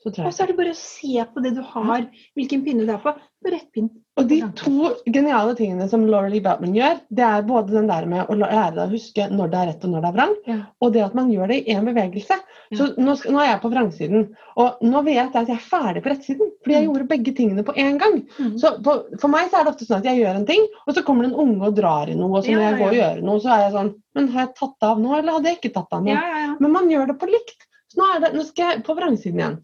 Så 0.00 0.08
Og 0.08 0.32
så 0.32 0.42
er 0.42 0.46
det 0.48 0.56
bare 0.56 0.72
å 0.72 0.76
se 0.76 1.24
på 1.28 1.42
det 1.44 1.54
du 1.54 1.62
har, 1.62 2.06
hvilken 2.34 2.64
pinne 2.64 2.86
du 2.86 2.92
er 2.92 3.02
på. 3.02 3.12
På 3.12 3.52
rett 3.52 3.70
pinn. 3.72 3.90
Og 4.20 4.28
de 4.28 4.38
to 4.60 4.90
geniale 5.08 5.54
tingene 5.56 5.86
som 5.88 6.02
Laurie 6.06 6.42
Batman 6.44 6.74
gjør, 6.76 7.00
det 7.10 7.24
er 7.24 7.42
både 7.48 7.72
den 7.72 7.86
der 7.88 8.06
med 8.10 8.28
å 8.28 8.36
lære 8.36 8.74
deg 8.76 8.82
å 8.84 8.92
huske 8.92 9.26
når 9.32 9.50
det 9.52 9.58
er 9.62 9.68
rett 9.70 9.84
og 9.88 9.92
når 9.94 10.04
det 10.04 10.08
er 10.10 10.16
vrang, 10.18 10.34
Ja. 10.50 10.56
og 10.84 10.92
det 10.94 11.02
at 11.06 11.14
man 11.16 11.30
gjør 11.32 11.48
det 11.48 11.58
i 11.64 11.74
én 11.74 11.88
bevegelse. 11.88 12.36
Så 12.76 12.86
nå, 13.00 13.16
skal, 13.18 13.32
nå 13.34 13.40
er 13.42 13.48
jeg 13.50 13.60
på 13.64 13.70
vrangsiden, 13.72 14.28
og 14.62 14.82
nå 14.86 15.02
vet 15.02 15.16
jeg 15.32 15.40
at 15.42 15.48
jeg 15.48 15.56
er 15.56 15.64
ferdig 15.70 16.02
på 16.04 16.10
rettsiden. 16.12 16.50
Fordi 16.62 16.74
jeg 16.76 16.84
Mm. 16.86 16.90
gjorde 16.92 17.08
begge 17.08 17.32
tingene 17.34 17.64
på 17.64 17.74
én 17.74 17.98
gang. 17.98 18.20
Mm. 18.38 18.58
Så 18.60 18.82
på, 18.84 18.94
for 19.18 19.28
meg 19.28 19.50
så 19.50 19.58
er 19.58 19.64
det 19.64 19.72
ofte 19.74 19.86
sånn 19.88 19.98
at 19.98 20.04
jeg 20.04 20.20
gjør 20.22 20.36
en 20.36 20.46
ting, 20.46 20.66
og 20.86 20.94
så 20.94 21.02
kommer 21.02 21.24
det 21.24 21.32
en 21.32 21.40
unge 21.48 21.66
og 21.66 21.74
drar 21.74 22.08
i 22.08 22.14
noe, 22.14 22.36
og 22.38 22.44
så 22.44 22.50
Ja, 22.52 22.58
når 22.58 22.62
jeg 22.68 22.72
ja, 22.72 22.78
går 22.84 22.90
og 22.90 23.00
gjør 23.00 23.22
noe, 23.24 23.40
så 23.40 23.48
er 23.56 23.60
jeg 23.64 23.72
sånn 23.72 23.94
Men 24.14 24.28
har 24.28 24.46
jeg 24.46 24.54
tatt 24.56 24.82
av 24.82 24.98
nå, 25.00 25.16
eller 25.18 25.32
hadde 25.32 25.44
jeg 25.50 25.58
ikke 25.60 25.72
tatt 25.74 25.92
av 25.92 26.02
nå? 26.04 26.10
Ja, 26.10 26.20
ja, 26.20 26.38
ja. 26.46 26.56
Men 26.60 26.72
man 26.72 26.88
gjør 26.90 27.06
det 27.08 27.18
på 27.18 27.26
likt. 27.30 27.66
Så 27.90 27.98
nå, 27.98 28.06
er 28.16 28.20
det, 28.20 28.34
nå 28.34 28.44
skal 28.44 28.70
jeg 28.74 28.84
på 28.84 28.94
vrangsiden 28.98 29.38
igjen. 29.38 29.58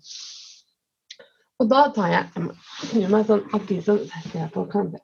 Og 1.63 1.69
da 1.71 1.87
tar 1.97 2.11
jeg 2.13 2.25
jeg 2.35 2.45
må 2.45 2.55
snu 2.85 3.03
meg 3.13 3.29
sånn 3.29 3.45
at 3.57 3.69
de 3.71 3.77
som 3.85 4.01
ser 4.13 4.41
jeg 4.43 4.53
på 4.55 4.65
kan 4.73 4.91
se. 4.93 5.01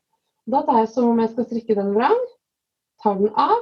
Da 0.53 0.63
tar 0.67 0.83
jeg 0.83 0.91
som 0.93 1.11
om 1.13 1.21
jeg 1.23 1.33
skal 1.33 1.47
strikke 1.49 1.77
den 1.79 1.93
vrang, 1.97 2.19
tar 3.03 3.21
den 3.21 3.31
av 3.39 3.59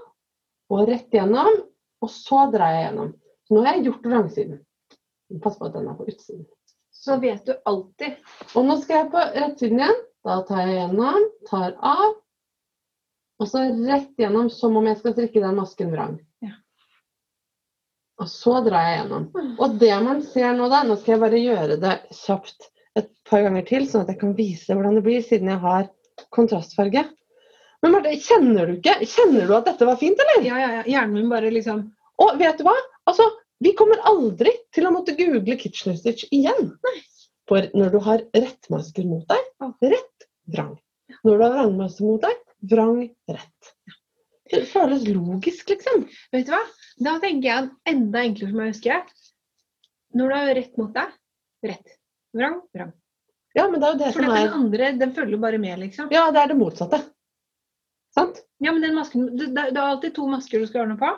og 0.71 0.89
rett 0.89 1.15
gjennom, 1.15 1.61
og 2.01 2.11
så 2.11 2.47
drar 2.55 2.75
jeg 2.75 2.87
gjennom. 2.87 3.13
Så 3.47 3.55
nå 3.55 3.65
har 3.67 3.77
jeg 3.77 3.87
gjort 3.89 4.09
vrangsiden. 4.11 4.63
Pass 5.45 5.59
på 5.59 5.69
at 5.69 5.77
den 5.77 5.91
er 5.91 5.99
på 5.99 6.07
utsiden. 6.11 6.47
Så 7.01 7.17
vet 7.23 7.47
du 7.47 7.55
alltid. 7.69 8.19
Og 8.55 8.67
nå 8.67 8.77
skal 8.81 9.03
jeg 9.03 9.11
på 9.13 9.23
rettsiden 9.37 9.83
igjen. 9.83 10.01
Da 10.27 10.41
tar 10.49 10.67
jeg 10.67 10.75
gjennom, 10.77 11.29
tar 11.49 11.77
av, 11.81 12.11
og 13.41 13.49
så 13.49 13.63
rett 13.89 14.19
gjennom 14.21 14.51
som 14.53 14.75
om 14.77 14.89
jeg 14.91 14.99
skal 14.99 15.15
strikke 15.15 15.41
den 15.41 15.57
masken 15.57 15.95
vrang. 15.95 16.19
Ja. 16.45 16.59
Og 18.21 18.29
så 18.29 18.59
drar 18.67 18.85
jeg 18.85 18.99
gjennom. 18.99 19.31
Og 19.57 19.79
det 19.81 19.95
man 20.05 20.21
ser 20.27 20.53
nå 20.59 20.69
da, 20.69 20.83
nå 20.85 20.99
skal 21.01 21.15
jeg 21.15 21.23
bare 21.23 21.41
gjøre 21.41 21.79
det 21.81 21.95
kjapt 22.19 22.69
et 22.99 23.09
par 23.29 23.45
ganger 23.47 23.65
til, 23.69 23.87
sånn 23.89 24.05
at 24.05 24.13
jeg 24.13 24.21
kan 24.21 24.35
vise 24.39 24.75
hvordan 24.75 24.99
det 24.99 25.05
blir, 25.07 25.23
siden 25.25 25.53
jeg 25.53 25.63
har 25.63 25.89
kontrastfarge. 26.35 27.05
Men 27.81 27.95
Marte, 27.95 28.13
kjenner 28.21 28.69
du 28.69 28.77
ikke? 28.77 28.99
Kjenner 29.09 29.47
du 29.49 29.55
at 29.57 29.69
dette 29.71 29.87
var 29.89 30.01
fint, 30.01 30.19
eller? 30.21 30.43
Ja, 30.45 30.59
ja, 30.61 30.73
ja. 30.79 30.83
Hjernen 30.89 31.17
min 31.17 31.31
bare 31.33 31.53
liksom 31.55 31.87
Og 32.21 32.35
vet 32.41 32.59
du 32.61 32.67
hva? 32.67 32.75
Altså, 33.09 33.25
vi 33.65 33.73
kommer 33.77 34.03
aldri 34.09 34.53
til 34.75 34.89
å 34.89 34.93
måtte 34.93 35.15
google 35.17 35.57
Kitchener 35.61 35.97
Stitch 35.97 36.27
igjen. 36.29 36.75
Nei. 36.85 36.99
For 37.49 37.67
når 37.75 37.95
du 37.95 37.99
har 38.05 38.25
rettmasker 38.37 39.09
mot 39.09 39.25
deg, 39.31 39.47
rett, 39.91 40.27
vrang. 40.53 40.75
Når 41.25 41.33
du 41.41 41.45
har 41.45 41.55
vrangmasker 41.57 42.07
mot 42.07 42.23
deg, 42.23 42.37
vrang, 42.71 43.01
rett. 43.33 43.73
Det 44.51 44.63
føles 44.71 45.07
logisk, 45.09 45.73
liksom. 45.73 46.05
Vet 46.35 46.47
du 46.49 46.53
hva? 46.55 46.61
Da 47.01 47.17
tenker 47.23 47.49
jeg 47.49 47.71
enda 47.91 48.23
enklere 48.27 48.51
for 48.51 48.61
meg 48.61 48.69
å 48.69 48.75
huske. 48.75 49.01
Når 50.21 50.31
du 50.31 50.37
har 50.37 50.55
rett 50.59 50.79
mot 50.81 50.95
deg, 50.95 51.17
rett. 51.71 51.97
Vrang, 52.37 52.61
vrang. 52.75 52.93
Ja, 53.59 53.65
men 53.67 53.81
det 53.81 53.87
er 53.87 53.95
jo 53.95 53.99
det 53.99 54.13
For 54.15 54.23
som 54.23 54.31
den 54.31 54.39
er 54.39 54.53
andre, 54.55 54.91
den 55.01 55.15
følger 55.17 55.35
jo 55.35 55.41
bare 55.43 55.59
med, 55.59 55.79
liksom. 55.83 56.11
Ja, 56.15 56.29
det 56.35 56.45
er 56.45 56.53
det 56.53 56.59
motsatte. 56.61 57.01
Sant? 58.15 58.43
Ja, 58.63 58.73
men 58.75 58.83
den 58.83 58.95
masken 58.95 59.27
det 59.39 59.51
det 59.55 59.65
er 59.71 59.83
alltid 59.83 60.15
to 60.15 60.27
masker 60.31 60.63
du 60.63 60.69
skal 60.71 60.89
noe 60.91 60.99
på. 61.01 61.11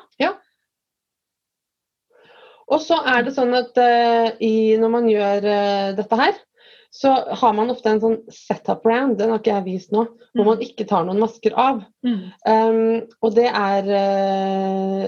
Og 2.73 2.81
så 2.81 2.99
er 3.09 3.25
det 3.27 3.35
sånn 3.37 3.53
at 3.57 3.77
uh, 3.77 4.33
i, 4.41 4.79
når 4.81 4.93
man 4.93 5.09
gjør 5.11 5.45
uh, 5.45 5.93
dette 5.99 6.19
her, 6.21 6.39
så 6.93 7.09
har 7.41 7.55
man 7.57 7.71
ofte 7.73 7.89
en 7.89 8.01
sånn 8.03 8.19
setup 8.29 8.83
round, 8.85 9.15
den 9.17 9.31
har 9.33 9.39
ikke 9.41 9.55
jeg 9.55 9.65
vist 9.65 9.93
nå, 9.95 10.03
hvor 10.35 10.45
Mm. 10.45 10.49
man 10.51 10.61
ikke 10.65 10.85
tar 10.89 11.05
noen 11.09 11.21
masker 11.23 11.53
av. 11.57 11.79
Um, 12.05 13.01
og 13.23 13.35
det 13.37 13.47
er 13.49 13.83
uh, 13.89 15.07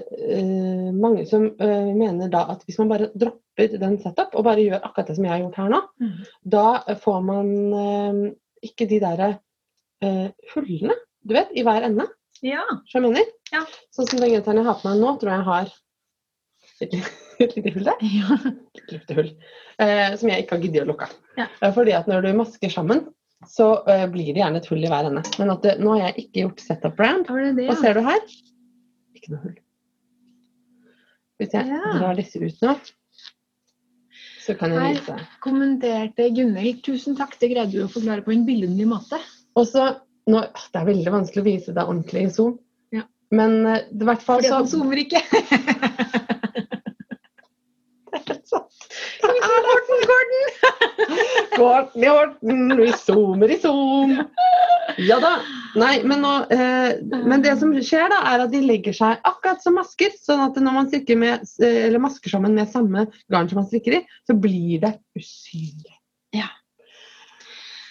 mange 0.96 1.26
som 1.28 1.44
uh, 1.60 1.90
mener 1.96 2.28
da 2.32 2.46
at 2.54 2.64
hvis 2.66 2.78
man 2.80 2.88
bare 2.92 3.10
dropper 3.14 3.76
den 3.80 3.98
setup, 4.02 4.30
og 4.34 4.44
bare 4.48 4.64
gjør 4.64 4.80
akkurat 4.82 5.06
det 5.12 5.16
som 5.18 5.24
jeg 5.28 5.32
har 5.34 5.42
gjort 5.44 5.60
her 5.60 5.68
nå, 5.74 5.80
Mm. 6.00 6.16
da 6.56 6.66
får 7.04 7.20
man 7.24 7.48
uh, 7.74 8.32
ikke 8.64 8.88
de 8.88 9.00
derre 9.04 9.30
hullene, 10.52 10.92
du 11.24 11.32
vet, 11.32 11.48
i 11.56 11.62
hver 11.64 11.82
ende. 11.86 12.04
Ja. 12.44 12.60
Skjønner 12.90 13.08
jeg 13.08 13.14
mener? 13.14 13.28
Ja. 13.54 13.60
Sånn 13.94 14.08
som 14.10 14.20
den 14.20 14.32
genseren 14.34 14.58
jeg 14.60 14.66
har 14.66 14.76
på 14.80 14.88
meg 14.90 14.98
nå, 15.00 15.10
tror 15.20 15.30
jeg 15.32 15.44
har 15.46 15.66
et 17.44 17.52
lite 17.56 17.70
hull 17.74 17.84
der. 17.86 18.00
ja. 18.02 18.38
Et 18.80 18.92
lite 18.96 19.16
hull. 19.18 19.28
Eh, 19.82 20.14
som 20.18 20.30
jeg 20.30 20.44
ikke 20.44 20.56
har 20.56 20.64
giddet 20.64 20.82
å 20.84 20.88
lukke. 20.92 21.08
Ja. 21.38 21.46
Eh, 21.60 21.72
fordi 21.74 21.94
at 21.96 22.08
når 22.10 22.26
du 22.26 22.32
masker 22.38 22.72
sammen, 22.72 23.04
så 23.48 23.68
eh, 23.90 24.06
blir 24.10 24.32
det 24.32 24.40
gjerne 24.42 24.60
et 24.62 24.66
hull 24.70 24.82
i 24.84 24.90
hver 24.90 25.10
ende. 25.10 25.22
Men 25.38 25.52
det, 25.62 25.76
nå 25.82 25.94
har 25.98 26.08
jeg 26.08 26.24
ikke 26.26 26.44
gjort 26.46 26.64
setup 26.64 26.96
brand. 26.98 27.28
Det 27.28 27.52
det 27.58 27.66
ja. 27.68 27.74
Og 27.74 27.80
ser 27.82 27.98
du 27.98 28.04
her? 28.06 28.22
Ikke 29.18 29.34
noe 29.34 29.42
hull. 29.44 29.56
Hvis 31.42 31.54
jeg 31.56 31.66
Ja. 31.66 31.80
drar 31.98 32.14
disse 32.18 32.38
ut 32.38 32.60
nå, 32.62 32.74
så 34.44 34.54
kan 34.58 34.74
jeg 34.74 34.98
vise 34.98 35.14
Her. 35.16 35.22
Kommenterte 35.42 36.26
Gunhild. 36.36 36.82
Tusen 36.84 37.16
takk, 37.16 37.32
det 37.40 37.48
greide 37.54 37.72
du 37.72 37.80
å 37.86 37.90
forklare 37.90 38.22
på 38.26 38.32
en 38.34 38.44
billedlig 38.46 38.86
måte. 38.90 39.18
Og 39.56 39.66
så 39.70 39.86
nå, 40.30 40.40
Det 40.72 40.80
er 40.80 40.86
veldig 40.88 41.12
vanskelig 41.12 41.42
å 41.42 41.46
vise 41.48 41.72
det 41.76 41.84
ordentlig 41.84 42.26
i 42.26 42.30
Zoom. 42.32 42.58
Ja. 42.94 43.02
Men 43.34 43.66
eh, 43.66 43.82
i 43.92 44.04
hvert 44.04 44.22
fall 44.22 44.40
Fordi 44.42 44.52
så 44.52 44.60
at 44.60 44.60
han 44.62 44.70
zoomer 44.72 45.00
ikke. 45.00 45.20
Det 48.28 49.30
er 49.30 49.64
Horten, 51.58 52.02
i 52.02 52.08
Horten, 52.08 52.76
vi 52.78 52.90
zoomer 53.06 53.52
i 53.52 53.58
zoom. 53.60 54.16
Ja 55.02 55.18
da. 55.22 55.36
Nei, 55.78 55.94
men, 56.06 56.22
nå, 56.22 56.32
eh, 56.54 57.00
men 57.26 57.42
det 57.42 57.56
som 57.58 57.72
skjer, 57.74 58.06
da, 58.12 58.20
er 58.30 58.44
at 58.44 58.52
de 58.52 58.60
legger 58.62 58.94
seg 58.94 59.22
akkurat 59.26 59.62
som 59.64 59.76
masker. 59.78 60.14
Sånn 60.20 60.42
at 60.46 60.58
når 60.60 60.76
man 60.76 60.90
strikker 60.90 61.18
med, 61.20 61.46
eh, 61.62 61.86
eller 61.88 62.02
masker 62.02 62.34
sammen 62.34 62.54
med 62.56 62.70
samme 62.72 63.08
garn 63.32 63.50
som 63.50 63.62
man 63.62 63.70
strikker 63.70 63.98
i, 63.98 64.04
så 64.28 64.36
blir 64.38 64.82
det 64.84 64.94
usynlig. 65.18 65.96
Ja. 66.34 66.50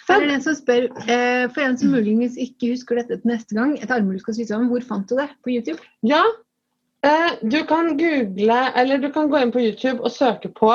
Her 0.08 0.20
er 0.20 0.28
det 0.28 0.38
en 0.38 0.44
som 0.44 0.56
spør, 0.56 0.88
eh, 1.08 1.44
for 1.52 1.64
en 1.64 1.78
som 1.80 1.92
muligens 1.94 2.36
ikke 2.40 2.74
husker 2.74 3.00
dette 3.00 3.20
til 3.20 3.30
neste 3.30 3.56
gang, 3.56 3.76
et 3.80 3.92
armhule 3.92 4.20
skal 4.20 4.36
sy 4.36 4.44
sammen, 4.48 4.68
hvor 4.72 4.84
fant 4.84 5.08
du 5.08 5.16
det? 5.16 5.30
På 5.44 5.52
YouTube? 5.52 5.80
Ja, 6.04 6.20
du 7.42 7.64
kan 7.68 7.96
google, 7.98 8.58
eller 8.76 8.98
du 8.98 9.10
kan 9.12 9.28
gå 9.30 9.38
inn 9.42 9.52
på 9.52 9.60
YouTube 9.60 10.00
og 10.00 10.12
søke 10.12 10.48
på 10.48 10.72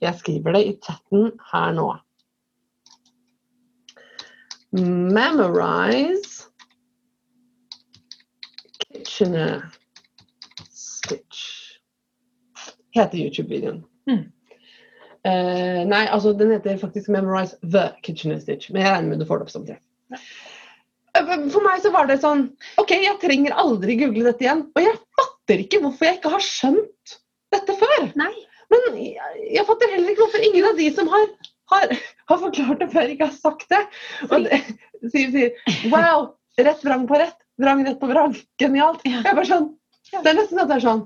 Jeg 0.00 0.18
skriver 0.18 0.52
det 0.52 0.62
i 0.66 0.74
chatten 0.84 1.30
her 1.52 1.72
nå. 1.76 1.86
Memorize 4.76 6.46
Kitchener 8.82 9.62
Stitch. 10.70 11.78
Heter 12.94 13.18
YouTube-videoen. 13.18 13.84
Mm. 14.06 14.24
Uh, 15.26 15.82
nei, 15.88 16.04
altså 16.06 16.32
den 16.38 16.52
heter 16.54 16.76
faktisk 16.78 17.08
Memorize 17.08 17.56
the 17.62 17.88
Kitchener 18.02 18.38
Stitch. 18.40 18.70
Men 18.70 18.82
jeg 18.82 18.92
regner 18.92 19.08
med 19.08 19.24
du 19.24 19.26
får 19.26 19.40
det 19.40 19.48
opp 19.48 19.54
som 19.54 19.66
treff. 19.66 19.82
Eh, 21.16 21.32
For 21.50 21.64
meg 21.64 21.80
så 21.82 21.90
var 21.94 22.08
det 22.10 22.20
sånn 22.22 22.46
OK, 22.80 22.92
jeg 22.92 23.18
trenger 23.22 23.56
aldri 23.58 23.96
google 24.02 24.28
dette 24.28 24.46
igjen. 24.46 24.66
Og 24.76 24.84
jeg 24.84 24.95
fatter 25.46 25.62
ikke 25.62 25.78
hvorfor 25.82 26.08
jeg 26.08 26.18
ikke 26.18 26.30
har 26.32 26.42
skjønt 26.42 27.18
dette 27.54 27.74
før. 27.78 28.08
Nei. 28.18 28.32
Men 28.72 28.96
jeg, 28.98 29.42
jeg 29.54 29.64
fatter 29.68 29.92
heller 29.94 30.10
ikke 30.10 30.24
hvorfor 30.24 30.42
ingen 30.42 30.66
av 30.66 30.78
de 30.80 30.88
som 30.94 31.10
har, 31.12 31.26
har, 31.70 31.92
har 32.32 32.40
forklart 32.42 32.82
det 32.82 32.88
før, 32.90 33.12
ikke 33.14 33.28
har 33.28 33.36
sagt 33.36 33.68
det. 33.70 33.82
Og 34.26 34.48
det 34.48 34.58
sier, 35.12 35.30
sier 35.30 35.92
Wow! 35.92 36.32
Rett 36.58 36.82
vrang 36.82 37.04
på 37.06 37.18
rett. 37.20 37.38
Vrang 37.60 37.84
rett 37.86 38.00
på 38.00 38.08
vrang. 38.10 38.34
Genialt. 38.58 39.04
Jeg 39.06 39.22
er 39.22 39.36
bare 39.36 39.46
sånn, 39.48 39.70
Det 40.10 40.32
er 40.32 40.40
nesten 40.40 40.62
at 40.62 40.70
det 40.72 40.80
er 40.80 40.86
sånn 40.88 41.04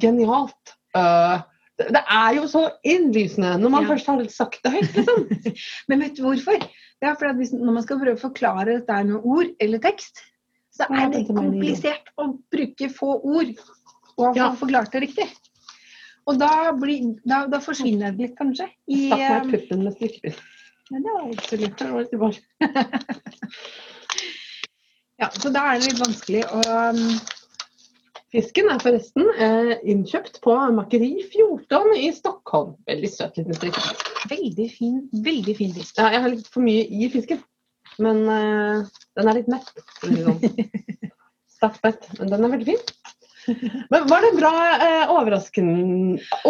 Genialt. 0.00 0.76
Uh, 0.94 1.42
det, 1.80 2.04
er 2.04 2.36
jo 2.36 2.46
så 2.50 2.66
innlysende 2.86 3.56
når 3.58 3.74
man 3.74 3.88
Ja. 3.88 3.90
først 3.90 4.10
har 4.12 4.22
sagt 4.30 4.62
det 4.62 4.74
høyt, 4.76 4.96
liksom. 5.00 5.26
Men 5.90 6.04
vet 6.04 6.14
du 6.18 6.22
hvorfor? 6.28 6.62
Det 7.00 7.08
er 7.08 7.16
fordi 7.18 7.48
at 7.48 7.58
Når 7.58 7.74
man 7.74 7.82
skal 7.82 7.98
prøve 7.98 8.18
å 8.20 8.22
forklare 8.28 8.76
dette 8.76 9.02
med 9.08 9.24
ord 9.24 9.50
eller 9.58 9.82
tekst, 9.82 10.22
så 10.76 10.86
er 10.94 11.10
det 11.10 11.26
komplisert 11.28 12.12
å 12.20 12.30
bruke 12.52 12.88
få 12.94 13.16
ord 13.18 13.50
og 14.20 14.26
har 14.30 14.36
Ja. 14.38 14.50
forklart 14.60 14.92
det 14.94 15.02
riktig. 15.08 15.26
Og 16.28 16.36
da, 16.38 16.50
blir, 16.76 17.14
da, 17.26 17.46
da 17.50 17.58
forsvinner 17.64 18.12
det 18.14 18.26
litt, 18.28 18.36
kanskje. 18.38 18.68
I, 18.92 19.06
Stakk 19.08 19.18
meg 19.24 19.30
eh, 19.40 19.50
puppen 19.54 19.84
med 19.86 19.96
strikkepinn. 19.96 20.36
ja, 20.90 20.98
det 21.00 21.14
var 21.16 21.30
ikke 21.32 21.48
så 21.48 21.56
lurt. 21.62 21.78
Det 21.80 21.90
var 21.90 22.00
litt 22.04 22.20
bare- 22.20 22.44
Ja, 25.20 25.28
så 25.36 25.50
da 25.52 25.66
er 25.74 25.80
det 25.80 25.90
litt 25.90 26.00
vanskelig 26.00 26.42
å 26.48 26.60
um, 26.64 27.02
Fisken 28.30 28.68
er 28.70 28.78
forresten 28.78 29.26
eh, 29.42 29.72
innkjøpt 29.90 30.36
på 30.44 30.54
Makeri 30.76 31.08
14 31.32 31.96
i 31.98 32.12
Stockholm. 32.14 32.76
Veldig 32.86 33.08
søt 33.10 33.40
liten 33.40 33.56
strikkefisk. 33.58 34.12
Veldig 34.30 34.66
fin, 34.70 35.00
veldig 35.26 35.54
fin 35.58 35.72
fisk. 35.74 35.96
Ja, 35.98 36.12
jeg 36.14 36.22
har 36.22 36.30
litt 36.36 36.46
for 36.54 36.62
mye 36.62 36.84
i 36.86 37.08
fisken, 37.10 37.40
men 37.98 38.22
eh, 38.30 38.84
den 39.18 39.30
er 39.32 39.40
litt 39.40 39.50
mett. 39.50 39.72
Sånn. 39.98 40.38
Stappmett, 41.56 42.06
men 42.20 42.30
den 42.30 42.46
er 42.46 42.54
veldig 42.54 42.68
fin. 42.70 42.94
Men 43.90 44.06
var 44.10 44.24
det 44.24 44.32
bra 44.38 44.52
eh, 44.76 45.12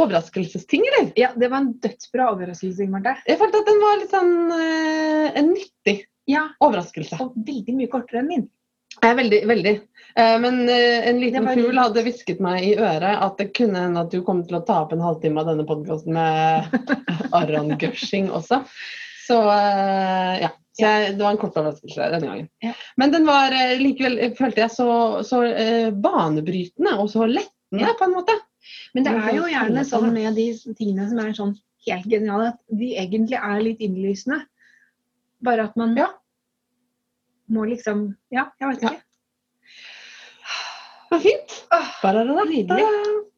overraskelsesting, 0.01 0.87
eller? 0.91 1.11
Ja, 1.17 1.33
det 1.37 1.49
var 1.49 1.65
en 1.65 1.73
dødsbra 1.83 2.31
overraskelse, 2.35 2.89
Marte. 2.93 3.17
Jeg 3.27 3.41
følte 3.41 3.61
at 3.63 3.69
den 3.71 3.83
var 3.83 4.01
litt 4.01 4.15
sånn 4.15 4.33
eh, 4.57 5.27
en 5.41 5.53
nyttig 5.55 5.99
Ja, 6.31 6.47
overraskelse. 6.63 7.19
og 7.23 7.37
veldig 7.37 7.77
mye 7.79 7.91
kortere 7.93 8.23
enn 8.23 8.31
min. 8.31 8.49
Er 9.07 9.15
veldig, 9.17 9.41
veldig. 9.47 9.75
Eh, 10.19 10.37
men 10.43 10.63
eh, 10.69 11.09
en 11.09 11.21
liten 11.23 11.47
var 11.47 11.59
fugl 11.59 11.79
hadde 11.79 12.03
hvisket 12.07 12.41
meg 12.43 12.65
i 12.67 12.73
øret 12.77 13.23
at 13.23 13.39
det 13.39 13.53
kunne 13.57 13.85
hende 13.87 14.03
at 14.03 14.11
du 14.13 14.23
kom 14.27 14.43
til 14.47 14.59
å 14.59 14.65
ta 14.67 14.81
opp 14.85 14.93
en 14.97 15.05
halvtime 15.05 15.41
av 15.41 15.53
denne 15.53 15.67
podkasten 15.69 16.17
med 16.17 16.67
Aron 17.39 17.77
Gushing 17.81 18.31
også. 18.35 18.65
Så 19.27 19.39
eh, 19.55 20.41
ja. 20.47 20.51
Så 20.81 20.91
jeg, 20.91 21.15
det 21.19 21.25
var 21.25 21.35
en 21.35 21.41
kort 21.41 21.57
overraskelse 21.61 22.11
denne 22.15 22.29
gangen. 22.31 22.49
Ja. 22.65 22.73
Men 23.01 23.13
den 23.15 23.27
var 23.29 23.55
eh, 23.57 23.77
likevel, 23.81 24.19
eh, 24.19 24.33
følte 24.39 24.65
jeg, 24.65 24.73
så, 24.75 24.89
så 25.27 25.43
eh, 25.49 25.91
banebrytende 25.93 26.97
og 26.99 27.11
så 27.13 27.27
lettende, 27.29 27.85
Ja. 27.85 27.93
på 27.99 28.09
en 28.09 28.17
måte. 28.17 28.35
Men 28.95 29.07
det 29.07 29.13
er 29.17 29.35
jo 29.37 29.49
gjerne 29.51 29.85
sånn 29.87 30.09
med 30.15 30.35
de 30.39 30.49
tingene 30.79 31.07
som 31.11 31.21
er 31.23 31.37
sånn 31.37 31.53
helt 31.87 32.09
geniale, 32.11 32.49
at 32.55 32.79
de 32.81 32.91
egentlig 33.01 33.39
er 33.39 33.63
litt 33.65 33.85
innlysende. 33.85 34.43
Bare 35.43 35.69
at 35.71 35.77
man 35.81 35.95
Ja. 35.97 36.09
må 37.51 37.65
liksom 37.69 38.17
Ja, 38.31 38.51
jeg 38.61 38.69
vet 38.69 38.83
ikke. 38.85 39.03
Det 41.11 41.17
var 41.17 41.23
fint. 41.25 41.55
Nydelig. 42.47 42.85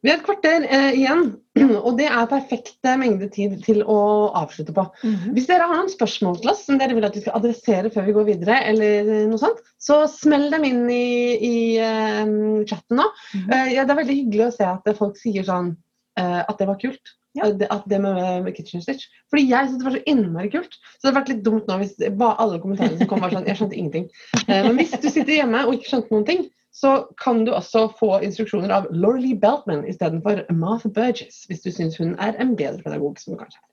Vi 0.02 0.10
har 0.10 0.18
et 0.18 0.24
kvarter 0.26 0.64
eh, 0.66 0.96
igjen, 0.98 1.22
og 1.86 1.94
det 1.96 2.08
er 2.10 2.26
perfekt 2.28 2.74
eh, 2.84 2.98
mengde 3.00 3.30
tid 3.32 3.54
til 3.64 3.80
å 3.88 3.96
avslutte 4.36 4.74
på. 4.76 4.84
Mhm. 5.06 5.30
Hvis 5.36 5.46
dere 5.48 5.68
har 5.70 5.78
noen 5.78 5.88
spørsmål 5.92 6.40
til 6.42 6.52
oss 6.52 6.66
som 6.66 6.80
dere 6.80 6.98
vil 6.98 7.06
at 7.06 7.16
vi 7.16 7.22
skal 7.24 7.38
adressere 7.38 7.92
før 7.94 8.08
vi 8.08 8.16
går 8.18 8.28
videre, 8.28 8.58
eller 8.72 9.08
noe 9.30 9.40
sånt, 9.40 9.62
så 9.80 10.02
smell 10.10 10.50
dem 10.52 10.66
inn 10.68 10.84
i, 10.92 11.06
i 11.38 11.56
eh, 11.80 12.34
chatten 12.68 13.00
nå. 13.00 13.08
Mm 13.08 13.40
-hmm. 13.40 13.56
uh, 13.56 13.72
ja, 13.72 13.86
det 13.86 13.94
er 13.94 14.02
veldig 14.02 14.20
hyggelig 14.20 14.46
å 14.46 14.56
se 14.58 14.68
at 14.68 14.94
folk 14.98 15.16
sier 15.16 15.48
sånn 15.48 15.72
uh, 16.20 16.42
at 16.44 16.58
det 16.58 16.68
var 16.68 16.80
kult. 16.82 17.16
Ja. 17.32 17.48
Eh, 17.48 17.66
at 17.70 17.84
det 17.88 18.00
med, 18.00 18.56
Kitchen 18.56 18.82
Stitch. 18.82 19.08
Fordi 19.32 19.46
jeg 19.48 19.68
syntes 19.68 19.80
det 19.80 19.88
var 19.88 19.96
så 19.96 20.02
innmari 20.06 20.50
kult. 20.52 20.74
Så 20.74 21.00
det 21.00 21.08
hadde 21.08 21.20
vært 21.20 21.32
litt 21.32 21.44
dumt 21.46 21.70
nå 21.70 21.78
hvis 21.80 21.94
alle 22.04 22.60
kommentarene 22.62 22.98
som 23.00 23.10
kom 23.10 23.22
var 23.24 23.32
sånn 23.32 23.48
Jeg 23.48 23.60
skjønte 23.60 23.78
ingenting. 23.78 24.08
Eh, 24.46 24.60
men 24.66 24.76
hvis 24.80 24.92
du 24.98 25.08
sitter 25.08 25.38
hjemme 25.38 25.64
og 25.66 25.78
ikke 25.78 25.94
skjønte 25.94 26.14
noen 26.14 26.28
ting, 26.28 26.44
så 26.72 26.92
kan 27.20 27.44
du 27.44 27.52
også 27.52 27.86
få 27.98 28.14
instruksjoner 28.24 28.72
av 28.72 28.88
Lorley 28.90 29.34
Beltman 29.38 29.84
istedenfor 29.88 30.46
Martha 30.56 30.88
Burgess, 30.88 31.44
hvis 31.48 31.60
du 31.64 31.70
syns 31.70 31.98
hun 32.00 32.14
er 32.16 32.38
en 32.40 32.56
bedre 32.56 32.80
pedagog, 32.82 33.20
som 33.20 33.34
du 33.34 33.42
kanskje 33.42 33.60
er. 33.60 33.68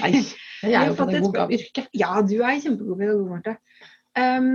Nei, 0.00 0.22
jeg 0.70 0.76
er 0.78 0.90
jo 0.90 0.98
pedagog 0.98 1.38
av 1.42 1.54
yrke. 1.54 1.86
Ja, 1.96 2.20
du 2.22 2.38
er 2.38 2.60
kjempegod 2.62 3.00
pedagog, 3.00 3.30
Marte. 3.34 3.56
Um, 4.16 4.52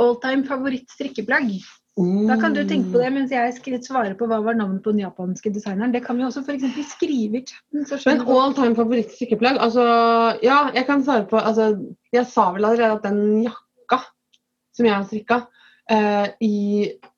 Alltime 0.00 0.44
favoritt-strikkeplagg. 0.48 1.58
Da 1.96 2.34
kan 2.36 2.52
du 2.52 2.60
tenke 2.68 2.90
på 2.92 3.00
det 3.00 3.08
mens 3.14 3.30
jeg 3.32 3.78
svarer 3.80 4.12
på 4.18 4.26
hva 4.28 4.42
var 4.44 4.56
navnet 4.58 4.82
på 4.84 4.92
den 4.92 5.00
japanske 5.00 5.48
designeren. 5.54 5.94
Det 5.94 6.02
kan 6.04 6.18
vi 6.18 6.26
også 6.26 6.42
f.eks. 6.44 6.90
skrive 6.90 7.40
i 7.40 7.44
chatten. 7.48 7.86
Så 7.88 8.00
Men 8.04 8.20
all 8.28 8.52
time 8.56 8.76
favoritt-strikkeplagg 8.76 9.56
Altså, 9.56 9.84
ja, 10.44 10.58
jeg 10.76 10.84
kan 10.84 11.04
svare 11.04 11.24
på 11.30 11.40
altså, 11.40 11.70
Jeg 12.12 12.26
sa 12.28 12.50
vel 12.52 12.68
allerede 12.68 12.98
at 12.98 13.06
den 13.08 13.46
jakka 13.46 14.02
som 14.76 14.84
jeg 14.84 14.92
har 14.92 15.06
strikka, 15.08 15.40
eh, 15.90 16.28
i 16.42 16.58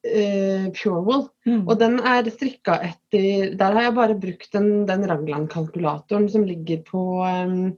uh, 0.09 0.69
Pure 0.75 1.03
Wool 1.03 1.29
Mm. 1.49 1.63
Og 1.65 1.79
den 1.81 1.97
er 2.05 2.27
strikka 2.29 2.75
etter 2.85 3.55
Der 3.57 3.77
har 3.77 3.87
jeg 3.87 3.97
bare 3.97 4.17
brukt 4.21 4.51
den, 4.53 4.85
den 4.89 5.07
Ragland-kalkulatoren 5.09 6.29
som 6.29 6.45
ligger 6.45 6.83
på 6.85 7.05
um, 7.25 7.71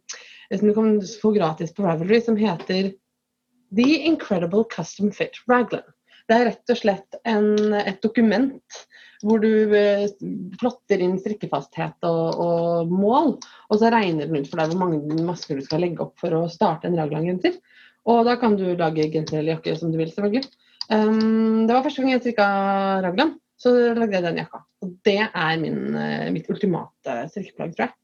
Som 0.50 0.66
du 0.66 0.74
kan 0.74 0.96
få 1.22 1.30
gratis 1.36 1.70
på 1.76 1.84
Ravelry, 1.86 2.18
som 2.24 2.38
heter 2.40 2.90
The 3.76 3.88
Incredible 4.10 4.64
Custom 4.72 5.12
Fit 5.14 5.38
Raglan. 5.46 5.86
Det 6.26 6.34
er 6.34 6.48
rett 6.48 6.72
og 6.74 6.78
slett 6.80 7.20
en, 7.22 7.52
et 7.78 8.00
dokument 8.02 8.80
hvor 9.22 9.38
du 9.42 9.76
eh, 9.76 10.08
plotter 10.58 11.02
inn 11.04 11.18
strikkefasthet 11.20 12.06
og, 12.08 12.40
og 12.40 12.90
mål, 12.90 13.34
og 13.68 13.78
så 13.78 13.90
regner 13.92 14.26
den 14.26 14.40
ut 14.40 14.50
for 14.50 14.58
deg 14.58 14.72
hvor 14.72 14.80
mange 14.88 15.22
masker 15.26 15.60
du 15.60 15.62
skal 15.66 15.84
legge 15.84 16.02
opp 16.02 16.16
for 16.18 16.34
å 16.34 16.48
starte 16.50 16.88
en 16.88 16.98
Raglan-genser. 16.98 17.60
Og 18.10 18.24
da 18.26 18.34
kan 18.40 18.56
du 18.58 18.64
lage 18.72 19.10
genser 19.12 19.38
eller 19.38 19.58
jakke 19.58 19.76
som 19.78 19.92
du 19.92 20.00
vil, 20.00 20.10
selvfølgelig. 20.10 20.48
Um, 20.90 21.66
det 21.68 21.74
var 21.74 21.84
første 21.86 22.02
gang 22.02 22.16
jeg 22.16 22.22
strikka 22.24 22.46
Raglan, 23.04 23.36
så 23.60 23.72
lagde 23.94 24.16
jeg 24.16 24.26
den 24.26 24.40
jakka. 24.42 24.64
Og 24.82 24.92
det 25.06 25.20
er 25.28 25.58
min, 25.60 25.94
eh, 25.94 26.30
mitt 26.34 26.48
ultimate 26.50 27.16
strikkeplagg, 27.30 27.74
tror 27.76 27.86
jeg. 27.86 27.96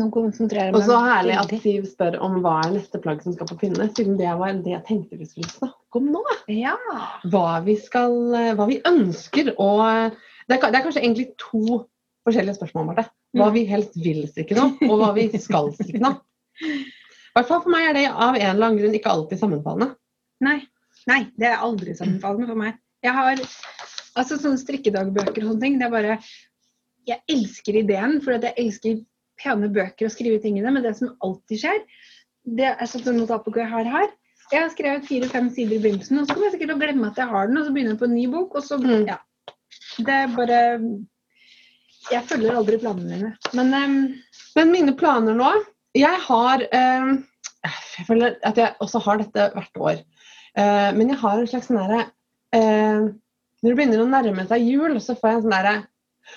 Nå 0.00 0.06
konsentrerer 0.08 0.70
jeg 0.70 0.76
Og 0.78 0.86
så 0.86 0.96
herlig 1.04 1.34
at. 1.36 1.50
Siv 1.60 1.84
spør 1.90 2.16
om 2.24 2.38
hva 2.40 2.62
er 2.64 2.70
neste 2.78 3.00
plagg 3.02 3.20
som 3.20 3.34
skal 3.36 3.50
på 3.50 3.58
pinne, 3.60 3.90
siden 3.92 4.16
det 4.16 4.30
var 4.40 4.54
det 4.64 4.72
jeg 4.72 4.84
tenkte 4.88 5.18
vi 5.20 5.28
skulle 5.28 5.52
snakke 5.52 6.00
om 6.00 6.08
nå. 6.14 6.22
Ja. 6.48 6.78
Hva 7.28 7.58
vi 7.66 7.76
skal, 7.76 8.16
eh, 8.38 8.54
hva 8.56 8.68
vi 8.70 8.80
ønsker 8.88 9.52
å 9.60 9.72
det 10.48 10.58
det 10.60 10.74
er 10.74 10.84
kanskje 10.84 11.02
egentlig 11.02 11.28
to 11.38 11.84
forskjellige 12.26 12.58
spørsmål, 12.58 12.86
Marte. 12.86 13.08
Hva 13.36 13.48
Mm. 13.48 13.54
vi 13.54 13.64
helst 13.64 13.94
vil 13.96 14.26
strikke 14.28 14.56
nå, 14.56 14.64
og 14.88 14.98
hva 15.00 15.12
vi 15.14 15.28
skal 15.38 15.72
strikke 15.72 16.00
nå. 16.00 16.16
I 16.62 17.34
hvert 17.38 17.48
fall 17.48 17.62
for 17.62 17.70
meg 17.72 17.88
er 17.88 17.94
det 17.96 18.06
av 18.10 18.34
en 18.36 18.56
eller 18.56 18.66
annen 18.66 18.78
grunn 18.78 18.94
ikke 18.94 19.10
alltid 19.10 19.40
sammenfallende. 19.40 19.96
Nei. 20.42 20.58
Nei, 21.10 21.22
det 21.38 21.48
er 21.48 21.62
aldri 21.64 21.94
sammenfallende 21.98 22.50
for 22.50 22.60
meg. 22.60 22.78
Jeg 23.02 23.14
har 23.16 23.40
altså 23.42 24.38
sånne 24.38 24.60
strikkedagbøker 24.60 25.42
og 25.42 25.54
sånne 25.54 25.64
ting. 25.64 25.78
Det 25.80 25.88
er 25.88 25.94
bare 25.94 26.18
Jeg 27.08 27.18
elsker 27.34 27.80
ideen, 27.80 28.20
for 28.22 28.36
at 28.36 28.44
jeg 28.46 28.54
elsker 28.62 29.00
pene 29.42 29.70
bøker 29.74 30.06
og 30.06 30.12
skrive 30.14 30.38
ting 30.42 30.58
i 30.58 30.62
det. 30.62 30.70
Men 30.70 30.84
det 30.84 30.94
som 30.98 31.16
alltid 31.26 31.62
skjer, 31.64 31.80
det 32.58 32.68
er 32.76 32.90
sånn 32.90 33.02
som 33.06 33.18
notatbok 33.18 33.58
jeg 33.58 33.70
har 33.72 33.88
her. 33.90 34.12
Jeg 34.52 34.60
har 34.60 34.70
skrevet 34.74 35.08
fire-fem 35.08 35.48
sider 35.50 35.78
i 35.78 35.82
begynnelsen, 35.82 36.20
og 36.20 36.26
så 36.28 36.34
kommer 36.34 36.50
jeg 36.50 36.58
sikkert 36.58 36.72
til 36.74 36.76
å 36.76 36.82
glemme 36.82 37.08
at 37.08 37.18
jeg 37.18 37.30
har 37.30 37.48
den, 37.48 37.58
og 37.58 37.66
så 37.66 37.72
begynner 37.72 37.94
jeg 37.94 38.00
på 38.02 38.08
en 38.08 38.14
ny 38.18 38.26
bok, 38.30 38.54
og 38.58 38.66
så 38.66 38.78
Mm. 38.82 39.06
Ja. 39.08 39.18
Det 39.98 40.14
er 40.14 40.26
bare 40.36 40.60
Jeg 42.10 42.24
følger 42.28 42.56
aldri 42.58 42.78
planene 42.78 43.08
mine. 43.08 43.30
Men 43.54 43.74
um, 43.74 44.14
Men 44.56 44.72
mine 44.72 44.92
planer 44.98 45.34
nå 45.34 45.50
Jeg 45.94 46.18
har 46.26 46.64
um, 46.74 47.24
Jeg 47.64 48.06
føler 48.06 48.36
at 48.42 48.56
jeg 48.58 48.74
også 48.80 48.98
har 48.98 49.22
dette 49.22 49.50
hvert 49.54 49.80
år. 49.80 50.02
Eh, 50.58 50.90
men 50.96 51.12
jeg 51.12 51.20
har 51.22 51.38
en 51.38 51.48
slags 51.48 51.70
sånn 51.70 51.78
derre 51.80 52.02
eh, 52.52 53.06
Når 53.62 53.70
det 53.70 53.76
begynner 53.78 54.02
å 54.02 54.08
nærme 54.10 54.44
seg 54.50 54.66
jul, 54.68 54.98
så 55.00 55.16
får 55.16 55.30
jeg 55.30 55.38
en 55.38 55.44
sånn 55.46 55.54
derre 55.54 55.76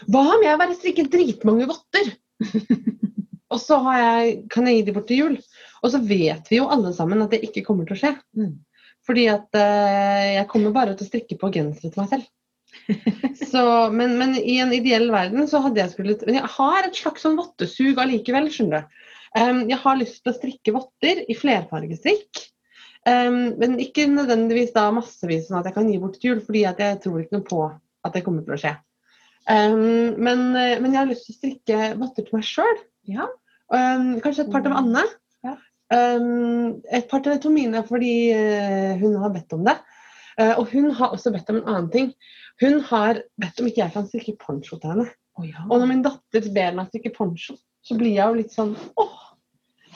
Hva 0.08 0.22
om 0.38 0.46
jeg 0.46 0.60
bare 0.62 0.78
strikker 0.78 1.10
dritmange 1.12 1.68
votter? 1.68 2.14
og 3.52 3.60
så 3.60 3.82
har 3.88 4.00
jeg, 4.00 4.38
kan 4.54 4.70
jeg 4.70 4.80
gi 4.80 4.86
de 4.88 4.96
bort 4.96 5.10
til 5.10 5.20
jul. 5.20 5.36
Og 5.84 5.92
så 5.94 6.00
vet 6.04 6.48
vi 6.52 6.62
jo 6.62 6.70
alle 6.72 6.94
sammen 6.96 7.22
at 7.24 7.36
det 7.36 7.44
ikke 7.46 7.66
kommer 7.68 7.88
til 7.88 7.96
å 7.96 8.00
skje. 8.00 8.14
Mm. 8.40 8.56
Fordi 9.06 9.28
at 9.32 9.60
eh, 9.60 10.32
jeg 10.40 10.50
kommer 10.52 10.74
bare 10.76 10.96
til 10.96 11.06
å 11.06 11.12
strikke 11.12 11.38
på 11.40 11.52
gensere 11.54 11.92
til 11.94 12.02
meg 12.02 12.16
selv. 12.16 12.32
Så, 13.52 13.62
men, 13.94 14.18
men 14.20 14.34
i 14.40 14.58
en 14.60 14.74
ideell 14.76 15.08
verden 15.14 15.46
så 15.48 15.62
hadde 15.64 15.80
jeg 15.80 15.94
skullet 15.94 16.26
Men 16.28 16.42
jeg 16.42 16.50
har 16.58 16.88
et 16.88 16.98
slags 16.98 17.24
sånn 17.24 17.38
vottesug 17.40 18.02
allikevel, 18.02 18.50
skjønner 18.52 18.84
du. 18.84 18.98
Um, 19.36 19.62
jeg 19.70 19.80
har 19.84 19.98
lyst 20.00 20.22
til 20.24 20.32
å 20.32 20.36
strikke 20.36 20.74
votter 20.76 21.22
i 21.28 21.36
flerfargestrikk. 21.38 22.46
Um, 23.06 23.54
men 23.62 23.78
ikke 23.78 24.08
nødvendigvis 24.10 24.74
da 24.74 24.88
massevis 24.94 25.46
sånn 25.46 25.60
at 25.60 25.68
jeg 25.70 25.76
kan 25.76 25.90
gi 25.92 26.00
bort 26.02 26.16
til 26.18 26.32
jul, 26.32 26.40
fordi 26.42 26.64
at 26.66 26.80
jeg 26.82 27.02
tror 27.04 27.20
ikke 27.22 27.38
noe 27.38 27.46
på 27.46 27.62
at 28.06 28.16
det 28.16 28.24
kommer 28.26 28.46
til 28.46 28.56
å 28.56 28.62
skje. 28.62 28.72
Um, 29.46 30.16
men, 30.18 30.48
eh, 30.58 30.80
men 30.82 30.90
jeg 30.90 30.98
har 30.98 31.10
lyst 31.12 31.28
til 31.28 31.36
å 31.36 31.38
strikke 31.38 31.82
votter 32.02 32.26
til 32.26 32.38
meg 32.40 32.48
sjøl. 32.48 32.80
Ja. 33.14 33.28
Um, 33.70 34.16
kanskje 34.24 34.48
et 34.48 34.54
par 34.54 34.66
til 34.66 34.74
Anne. 34.74 35.04
Ja. 35.46 35.54
Et 36.98 37.06
par 37.12 37.22
til 37.22 37.38
Tomine 37.44 37.84
fordi 37.86 38.16
uh, 38.34 38.96
hun 39.02 39.20
har 39.22 39.36
bedt 39.36 39.54
om 39.54 39.68
det. 39.68 39.78
Uh, 40.40 40.56
og 40.58 40.74
hun 40.74 40.90
har 40.98 41.14
også 41.14 41.34
bedt 41.36 41.52
om 41.54 41.62
en 41.62 41.70
annen 41.70 41.92
ting. 41.94 42.10
Hun 42.64 42.82
har 42.90 43.22
bedt 43.42 43.62
om 43.62 43.70
ikke 43.70 43.84
jeg 43.84 43.94
kan 43.94 44.10
strikke 44.10 44.38
poncho 44.42 44.80
til 44.82 44.96
henne. 44.96 45.08
Og 45.70 45.78
når 45.78 45.88
min 45.92 46.04
datter 46.06 46.50
ber 46.56 46.74
meg 46.78 46.90
strikke 46.90 47.14
poncho, 47.14 47.58
så 47.86 47.98
blir 48.00 48.16
jeg 48.16 48.26
jo 48.26 48.40
litt 48.40 48.54
sånn 48.56 48.74
åh, 48.98 49.26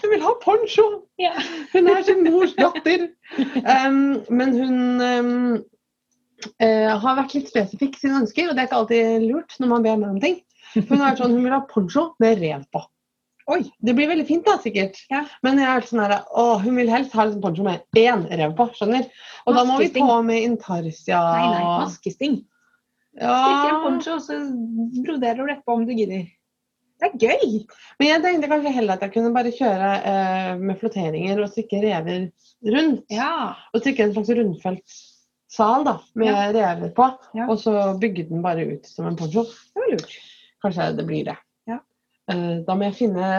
hun 0.01 0.13
vil 0.13 0.23
ha 0.25 0.35
poncho! 0.43 0.85
Ja. 1.21 1.33
Hun 1.73 1.89
er 1.91 2.03
sin 2.07 2.23
mors 2.27 2.53
datter. 2.57 3.09
Um, 3.63 4.19
men 4.33 4.55
hun 4.57 4.77
um, 5.01 5.33
uh, 6.63 6.93
har 7.03 7.17
vært 7.19 7.35
litt 7.37 7.51
spesifikk 7.51 7.99
sine 7.99 8.21
ønsker, 8.23 8.49
og 8.49 8.55
det 8.55 8.63
er 8.63 8.69
ikke 8.69 8.79
alltid 8.83 9.27
lurt 9.27 9.57
når 9.59 9.73
man 9.73 9.85
ber 9.85 10.07
om 10.11 10.21
ting. 10.23 10.39
Hun 10.77 11.01
har 11.01 11.17
sånn, 11.17 11.35
hun 11.35 11.45
vil 11.45 11.55
ha 11.55 11.63
poncho 11.69 12.11
med 12.21 12.41
rev 12.43 12.63
på. 12.73 12.83
Oi. 13.49 13.63
Det 13.81 13.95
blir 13.97 14.09
veldig 14.11 14.27
fint, 14.27 14.45
da, 14.45 14.59
sikkert. 14.61 14.99
Ja. 15.09 15.23
Men 15.45 15.57
jeg 15.57 15.69
er 15.69 15.85
sånn 15.89 16.03
her, 16.03 16.19
å, 16.37 16.59
hun 16.61 16.77
vil 16.77 16.91
helst 16.91 17.15
ha 17.17 17.25
liksom 17.25 17.41
poncho 17.41 17.65
med 17.65 17.81
én 17.97 18.27
rev 18.29 18.53
på. 18.57 18.69
skjønner? 18.77 19.07
Og 19.49 19.57
da 19.57 19.63
må 19.65 19.79
vi 19.81 19.89
på 19.95 20.19
med 20.27 20.45
intarsia. 20.51 21.21
Nei, 21.33 21.47
nei, 21.55 21.63
maskesting. 21.81 22.41
Strikke 23.17 23.71
en 23.71 23.81
poncho, 23.87 24.19
så 24.21 24.37
broderer 25.01 25.41
du 25.41 25.49
rett 25.49 25.65
på 25.65 25.79
om 25.79 25.87
du 25.87 25.95
gidder. 25.97 26.27
Det 26.99 27.07
er 27.07 27.21
gøy! 27.21 27.53
Men 27.99 28.09
jeg 28.09 28.23
tenkte 28.25 28.49
kanskje 28.51 28.73
heller 28.75 28.97
at 28.97 29.05
jeg 29.05 29.13
kunne 29.13 29.31
bare 29.35 29.53
kjøre 29.55 29.91
eh, 30.11 30.49
med 30.59 30.79
flotteringer 30.81 31.39
og 31.39 31.51
strikke 31.53 31.79
rever 31.85 32.25
rundt. 32.75 33.05
Ja. 33.13 33.31
Og 33.71 33.79
strikke 33.83 34.03
en 34.03 34.15
slags 34.17 34.33
rundfelt 34.35 34.99
sal 35.49 35.85
da, 35.87 35.95
med 36.19 36.27
Ja. 36.29 36.49
rever 36.53 36.91
på. 36.95 37.07
Ja. 37.39 37.47
Og 37.49 37.57
så 37.63 37.73
bygge 38.01 38.27
den 38.29 38.43
bare 38.45 38.67
ut 38.67 38.85
som 38.85 39.07
en 39.07 39.15
poncho. 39.17 39.45
Det 39.47 39.79
var 39.81 39.93
lurt. 39.95 40.17
Kanskje 40.61 40.91
det 40.99 41.07
blir 41.07 41.25
det. 41.31 41.37
Ja. 41.71 41.79
Eh, 42.31 42.59
da 42.67 42.75
må 42.75 42.89
jeg 42.89 42.99
finne 42.99 43.31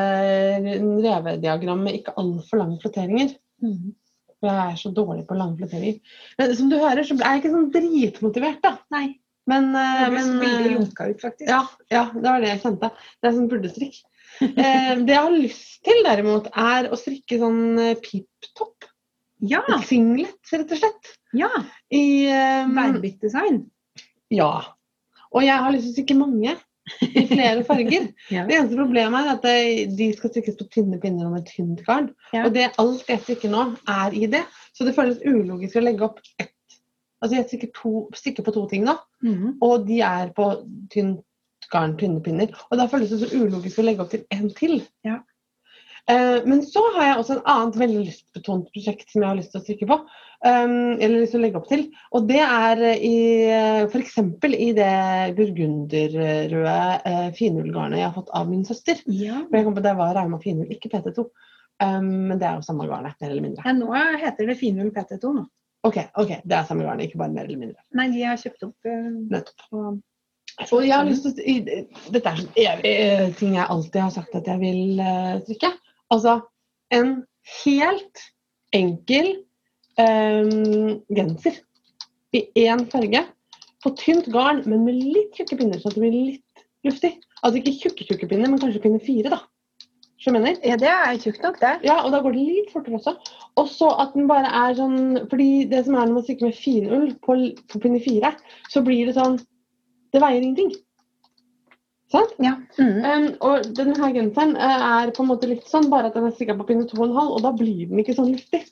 en 0.56 0.90
revediagram 1.04 1.84
med 1.84 2.00
ikke 2.00 2.16
altfor 2.16 2.64
lange 2.64 2.80
flotteringer. 2.82 3.36
Mm. 3.62 3.92
For 4.40 4.48
jeg 4.48 4.72
er 4.72 4.76
så 4.80 4.90
dårlig 4.96 5.26
på 5.28 5.36
lange 5.36 5.60
flotteringer. 5.60 6.00
Men 6.40 6.56
som 6.56 6.70
du 6.72 6.78
hører, 6.80 7.04
så 7.04 7.14
er 7.20 7.26
jeg 7.36 7.42
ikke 7.42 7.52
sånn 7.52 7.72
dritmotivert, 7.76 8.62
da. 8.64 8.78
Nei. 8.96 9.19
Men, 9.50 9.72
eh, 9.74 10.06
men 10.14 10.30
eh, 10.46 10.78
ut, 10.78 11.42
ja, 11.42 11.64
ja, 11.90 12.04
det 12.14 12.26
var 12.26 12.42
det 12.42 12.52
jeg 12.52 12.62
kjente. 12.64 12.90
Det 13.18 13.30
er 13.30 13.36
sånn 13.36 13.50
burdestrikk. 13.50 14.00
Eh, 14.40 14.92
det 15.04 15.12
jeg 15.16 15.20
har 15.20 15.34
lyst 15.34 15.80
til, 15.86 16.02
derimot, 16.06 16.48
er 16.56 16.88
å 16.92 16.98
strikke 16.98 17.40
sånn 17.40 17.62
eh, 17.82 17.96
piptopp. 18.00 18.88
Ja. 19.50 19.62
Singlet, 19.88 20.36
rett 20.52 20.74
og 20.76 20.82
slett. 20.82 21.14
ja. 21.36 21.50
I 21.90 22.04
eh, 22.28 22.68
Værbittdesign. 22.76 23.62
Ja. 24.32 24.52
Og 25.30 25.46
jeg 25.46 25.62
har 25.64 25.72
lyst 25.74 25.88
til 25.88 25.92
å 25.92 25.96
strikke 25.98 26.18
mange. 26.20 26.56
I 27.06 27.22
flere 27.28 27.64
farger. 27.66 28.08
Ja. 28.34 28.44
Det 28.46 28.56
eneste 28.56 28.78
problemet 28.78 29.26
er 29.26 29.36
at 29.36 29.96
de 29.98 30.06
skal 30.14 30.30
strikkes 30.32 30.56
på 30.58 30.68
tynne 30.74 30.98
pinner 31.02 31.26
og 31.28 31.34
med 31.34 31.48
tynt 31.50 31.82
garn. 31.86 32.12
Ja. 32.34 32.44
Og 32.46 32.54
det 32.54 32.68
alt 32.82 33.08
jeg 33.10 33.22
strikker 33.24 33.52
nå, 33.52 33.64
er 33.90 34.14
i 34.16 34.28
det. 34.30 34.44
Så 34.76 34.86
det 34.86 34.94
føles 34.96 35.20
ulogisk 35.26 35.78
å 35.80 35.84
legge 35.84 36.06
opp 36.06 36.20
ett 36.38 36.54
Altså 37.22 37.36
jeg 37.36 37.48
strikker, 37.48 37.72
to, 37.76 37.94
strikker 38.16 38.46
på 38.46 38.54
to 38.56 38.66
ting 38.70 38.84
nå, 38.86 38.94
Mhm. 39.22 39.58
og 39.62 39.86
de 39.86 40.00
er 40.00 40.30
på 40.36 40.50
tynt 40.90 41.20
garn, 41.70 41.96
tynne 41.96 42.22
pinner. 42.24 42.48
Og 42.70 42.78
da 42.78 42.86
føles 42.88 43.10
det 43.10 43.20
så 43.20 43.34
ulogisk 43.36 43.78
å 43.78 43.84
legge 43.84 44.00
opp 44.02 44.10
til 44.10 44.24
en 44.32 44.48
til. 44.50 44.80
Ja. 45.04 45.18
Eh, 46.08 46.40
men 46.48 46.62
så 46.64 46.80
har 46.96 47.04
jeg 47.04 47.16
også 47.20 47.36
et 47.36 47.44
annet 47.46 47.76
veldig 47.76 48.00
lystbetont 48.06 48.70
prosjekt 48.72 49.10
som 49.12 49.20
jeg 49.22 49.28
har 49.28 49.36
lyst 49.36 49.52
til 49.52 49.60
å 49.60 49.64
strikke 49.64 49.86
på. 49.86 49.98
Um, 50.42 50.96
eller 50.96 51.20
lyst 51.20 51.34
til 51.36 51.40
å 51.40 51.44
legge 51.44 51.60
opp 51.60 51.68
til. 51.68 51.82
Og 52.16 52.26
det 52.26 52.40
er 52.40 52.80
eh, 52.82 53.02
i 53.04 53.16
f.eks. 53.92 54.16
i 54.56 54.72
det 54.72 55.36
burgunderrøde 55.36 57.02
eh, 57.04 57.28
finullgarnet 57.36 58.00
jeg 58.00 58.08
har 58.08 58.16
fått 58.16 58.32
av 58.34 58.48
min 58.48 58.64
søster. 58.64 59.00
Ja. 59.06 59.42
For 59.48 59.58
jeg 59.60 59.66
kom 59.68 59.76
på 59.76 59.84
Det 59.84 59.94
var 59.98 60.14
Rauma 60.16 60.40
finull, 60.42 60.70
ikke 60.72 60.90
PT2. 60.94 61.26
Um, 61.80 62.08
men 62.28 62.38
det 62.40 62.48
er 62.48 62.58
jo 62.58 62.66
samme 62.66 62.88
garnet, 62.88 63.16
mer 63.20 63.30
eller 63.30 63.44
mindre. 63.46 63.64
Ja, 63.64 63.72
nå 63.72 63.92
heter 64.20 64.48
det 64.50 64.58
Finull 64.60 64.90
PT2 64.96 65.30
nå. 65.36 65.46
Ok, 65.86 65.96
ok, 66.20 66.30
det 66.44 66.56
er 66.56 66.66
samme 66.68 66.84
garn, 66.84 67.00
ikke 67.00 67.18
bare 67.20 67.32
mer 67.32 67.46
eller 67.48 67.60
mindre. 67.60 67.80
Nei, 67.96 68.10
de 68.12 68.24
har 68.26 68.40
kjøpt 68.40 68.66
opp 68.68 68.88
Uh, 68.90 69.10
Nettopp. 69.32 70.00
og 70.66 70.82
jeg 70.84 70.92
har 70.92 71.06
lyst 71.08 71.24
til 71.38 71.70
Dette 72.12 72.28
er 72.28 72.40
sånn 72.42 72.58
evig 72.60 72.90
eh, 72.90 73.28
ting 73.38 73.54
jeg 73.56 73.64
alltid 73.64 74.00
har 74.02 74.12
sagt 74.12 74.36
at 74.36 74.50
jeg 74.50 74.60
vil 74.60 75.00
uh, 75.00 75.38
strikke. 75.46 75.72
Altså 76.12 76.36
en 76.92 77.14
helt 77.62 78.24
enkel 78.76 79.30
um, 80.00 81.00
genser 81.08 81.60
i 82.36 82.44
én 82.66 82.84
farge. 82.92 83.24
På 83.80 83.94
tynt 83.96 84.28
garn, 84.34 84.60
men 84.68 84.84
med 84.84 84.98
litt 85.00 85.38
tjukke 85.38 85.56
pinner, 85.56 85.80
så 85.80 85.88
at 85.88 85.96
det 85.96 86.02
blir 86.04 86.12
litt 86.12 86.64
luftig. 86.84 87.14
Altså 87.40 87.62
ikke 87.62 87.72
tjukke, 87.78 88.04
tjukke 88.04 88.28
pinner, 88.28 88.50
men 88.52 88.60
kanskje 88.60 88.82
pinne 88.84 89.00
fire, 89.00 89.32
da. 89.32 89.40
Skjønner? 90.20 90.58
Ja, 90.66 90.76
det 90.76 90.90
er 90.92 91.16
tjukt 91.20 91.40
nok, 91.44 91.56
det. 91.62 91.78
Ja, 91.86 92.02
og 92.04 92.12
da 92.12 92.20
går 92.20 92.34
det 92.36 92.42
litt 92.44 92.72
fortere 92.74 92.98
også. 92.98 93.14
Og 93.60 93.70
så 93.72 93.88
at 94.02 94.12
den 94.16 94.28
bare 94.28 94.50
er 94.52 94.76
sånn 94.76 94.98
Fordi 95.30 95.64
det 95.70 95.86
som 95.86 95.96
er 95.96 96.04
når 96.10 96.18
man 96.18 96.26
strikker 96.26 96.50
med 96.50 96.58
finull 96.58 97.06
på, 97.24 97.36
på 97.72 97.80
pinne 97.80 98.02
fire, 98.04 98.34
så 98.72 98.84
blir 98.84 99.08
det 99.08 99.16
sånn 99.16 99.38
Det 100.12 100.20
veier 100.20 100.42
ingenting. 100.42 100.74
Sant? 102.10 102.34
Ja. 102.42 102.56
Mm. 102.76 103.00
Um, 103.06 103.26
og 103.46 103.70
denne 103.78 103.94
her 103.96 104.12
genseren 104.16 104.56
eh, 104.58 104.84
er 104.98 105.12
på 105.14 105.22
en 105.22 105.30
måte 105.30 105.48
litt 105.48 105.68
sånn, 105.70 105.86
bare 105.92 106.10
at 106.10 106.16
den 106.18 106.26
er 106.26 106.34
strikka 106.34 106.56
på 106.58 106.66
pinne 106.72 106.88
to 106.90 106.98
og 106.98 107.06
en 107.06 107.14
halv, 107.14 107.36
og 107.36 107.44
da 107.44 107.52
blir 107.54 107.84
den 107.86 108.02
ikke 108.02 108.16
sånn 108.16 108.32
luftig. 108.32 108.64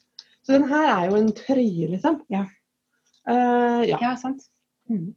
Så 0.43 0.57
den 0.57 0.67
her 0.67 0.89
er 0.91 1.05
jo 1.07 1.21
en 1.21 1.31
trøye, 1.37 1.87
liksom. 1.93 2.19
Ja. 2.35 2.43
Uh, 3.29 3.85
ja. 3.87 4.01
ja, 4.03 4.13
sant. 4.19 4.49
Mhm. 4.91 5.13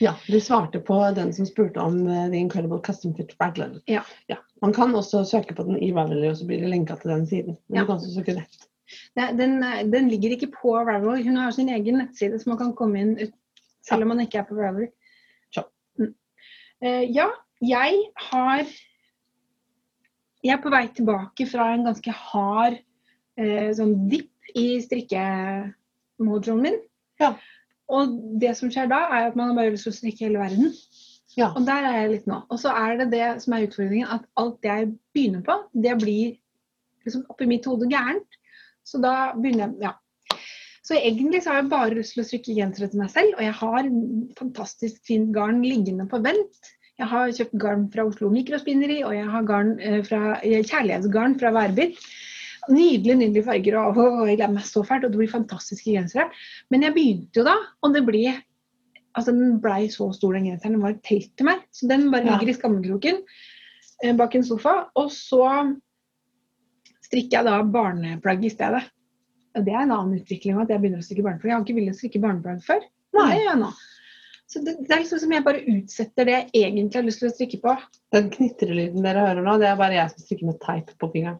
Ja. 0.00 0.14
Du 0.28 0.40
svarte 0.40 0.80
på 0.80 0.96
den 1.16 1.32
som 1.34 1.46
spurte 1.46 1.80
om 1.80 2.06
eh, 2.06 2.28
The 2.30 2.36
Incredible 2.38 2.80
Custom 2.86 3.14
Fit 3.16 3.34
Raglan. 3.40 3.80
Ja. 3.86 4.02
Man 4.62 4.72
kan 4.72 4.94
også 4.94 5.24
søke 5.28 5.54
på 5.54 5.62
den 5.66 5.76
i 5.82 5.92
Ravelry, 5.92 6.28
og 6.30 6.36
så 6.38 6.46
blir 6.46 6.60
det 6.62 6.70
lenka 6.70 6.96
til 6.96 7.10
den 7.10 7.26
siden. 7.26 7.56
Men 7.68 7.76
Ja. 7.76 7.80
du 7.82 7.86
kan 7.86 7.96
også 7.96 8.14
søke 8.14 8.36
rett. 8.38 8.68
Ne, 9.16 9.26
den, 9.38 9.62
er- 9.64 9.84
den 9.90 10.08
ligger 10.10 10.30
ikke 10.36 10.50
på 10.52 10.74
Ravelry. 10.84 11.22
Hun 11.24 11.36
har 11.36 11.50
sin 11.50 11.68
egen 11.68 11.98
nettside, 11.98 12.38
så 12.38 12.48
man 12.50 12.58
kan 12.58 12.74
komme 12.76 13.00
inn 13.00 13.14
ut, 13.22 13.32
selv 13.82 14.02
om 14.02 14.08
man 14.08 14.20
ikke 14.20 14.38
er 14.38 14.48
på 14.48 14.54
Ravelry. 14.58 14.88
Ja. 15.56 15.62
Mm. 15.98 16.14
Eh, 16.82 17.04
ja, 17.16 17.28
jeg 17.62 17.98
har 18.30 18.64
Jeg 20.44 20.56
er 20.58 20.62
på 20.62 20.70
vei 20.74 20.88
tilbake 20.90 21.46
fra 21.46 21.68
en 21.74 21.84
ganske 21.86 22.10
hard 22.10 22.80
eh, 23.38 23.68
sånn 23.78 24.08
dipp 24.10 24.28
i 24.58 24.80
strikkemojoen 24.82 26.62
min. 26.64 26.80
Ja. 27.22 27.36
Og 27.92 28.12
det 28.40 28.54
som 28.58 28.70
skjer 28.72 28.90
da, 28.90 29.04
er 29.12 29.30
at 29.30 29.38
man 29.38 29.50
har 29.50 29.58
bare 29.58 29.74
lyst 29.74 29.88
til 29.88 29.92
å 29.92 29.98
strikke 29.98 30.26
hele 30.26 30.42
verden. 30.42 30.72
Ja. 31.36 31.50
Og 31.56 31.64
der 31.68 31.86
er 31.88 31.98
jeg 32.02 32.12
litt 32.16 32.28
nå. 32.28 32.42
Og 32.52 32.60
så 32.60 32.72
er 32.76 32.98
det 33.00 33.10
det 33.14 33.26
som 33.44 33.56
er 33.56 33.66
utfordringen, 33.66 34.08
at 34.12 34.24
alt 34.40 34.64
jeg 34.66 34.92
begynner 35.16 35.44
på, 35.46 35.58
det 35.72 35.96
blir 36.00 36.36
liksom 37.06 37.24
oppi 37.32 37.48
mitt 37.50 37.66
hode 37.68 37.88
gærent. 37.90 38.38
Så 38.86 39.00
da 39.02 39.32
begynner 39.38 39.68
jeg 39.68 39.88
Ja. 39.88 39.96
Så 40.82 40.96
egentlig 40.98 41.44
så 41.44 41.52
har 41.52 41.60
jeg 41.60 41.70
bare 41.70 41.94
lyst 41.94 42.16
til 42.16 42.24
å 42.24 42.26
strikke 42.26 42.54
gensere 42.56 42.88
til 42.90 42.98
meg 42.98 43.10
selv, 43.12 43.36
og 43.36 43.42
jeg 43.44 43.54
har 43.54 43.90
fantastisk 44.34 45.04
fint 45.06 45.28
garn 45.34 45.60
liggende 45.62 46.08
på 46.10 46.18
vent. 46.24 46.72
Jeg 46.98 47.06
har 47.06 47.30
kjøpt 47.36 47.54
garn 47.62 47.84
fra 47.92 48.04
Oslo 48.08 48.30
Mikrospinneri, 48.34 48.98
og 49.06 49.14
jeg 49.14 49.28
har 49.30 49.46
garn 49.46 49.76
eh, 49.78 50.00
fra, 50.06 50.40
kjærlighetsgarn 50.42 51.38
fra 51.38 51.52
Værbitt. 51.54 52.02
Nydelige, 52.70 53.16
nydelige 53.18 53.44
farger, 53.48 53.76
og, 53.80 53.96
og 53.98 54.28
jeg 54.30 54.38
gleder 54.38 54.54
meg 54.54 54.66
så 54.68 54.84
fælt, 54.86 55.04
og 55.08 55.10
det 55.14 55.18
blir 55.18 55.30
fantastiske 55.32 55.90
gensere. 55.90 56.28
Men 56.70 56.84
jeg 56.86 56.94
begynte 56.94 57.40
jo 57.40 57.46
da, 57.48 57.56
og 57.82 57.94
det 57.96 58.04
ble 58.06 58.24
Altså, 59.12 59.28
den 59.36 59.58
blei 59.60 59.90
så 59.92 60.06
stor, 60.16 60.32
den 60.32 60.46
genseren. 60.48 60.72
Den 60.78 60.80
var 60.86 60.94
et 60.94 61.02
telt 61.04 61.34
til 61.36 61.44
meg. 61.44 61.58
Så 61.68 61.84
den 61.84 62.06
bare 62.08 62.24
Ja. 62.24 62.38
ligger 62.38 62.48
i 62.48 62.56
skammekroken 62.56 63.18
eh, 64.02 64.14
bak 64.16 64.34
en 64.34 64.44
sofa. 64.44 64.86
Og 64.96 65.10
så 65.12 65.44
strikker 67.04 67.36
jeg 67.36 67.44
da 67.44 67.58
barneplagg 67.74 68.46
i 68.48 68.52
stedet. 68.54 68.86
Og 69.52 69.66
det 69.66 69.74
er 69.74 69.82
en 69.84 69.92
annen 69.92 70.16
utvikling 70.22 70.56
at 70.62 70.72
jeg 70.72 70.80
begynner 70.80 71.02
å 71.02 71.04
strikke 71.04 71.26
barneplagg. 71.26 71.50
Jeg 71.50 71.56
har 71.58 71.66
ikke 71.66 71.76
villet 71.76 71.98
strikke 71.98 72.22
barneplagg 72.24 72.64
før. 72.64 72.86
Nei. 73.18 73.28
jeg 73.42 73.58
nå. 73.60 73.68
Så 74.48 74.64
det, 74.64 74.78
det 74.86 74.96
er 74.96 75.04
liksom 75.04 75.20
som 75.26 75.32
jeg 75.36 75.44
bare 75.44 75.62
utsetter 75.76 76.28
det 76.28 76.38
jeg 76.38 76.50
egentlig 76.72 76.98
har 77.02 77.04
lyst 77.06 77.20
til 77.20 77.28
å 77.28 77.34
strikke 77.36 77.60
på. 77.68 77.76
Den 78.16 78.32
knitrelyden 78.32 79.04
dere 79.04 79.26
hører 79.28 79.44
nå, 79.44 79.58
det 79.60 79.68
er 79.68 79.76
bare 79.80 79.96
jeg 80.00 80.12
som 80.14 80.24
strikker 80.24 80.48
med 80.48 80.58
teip 80.64 80.92
på 81.00 81.12
fingeren. 81.12 81.38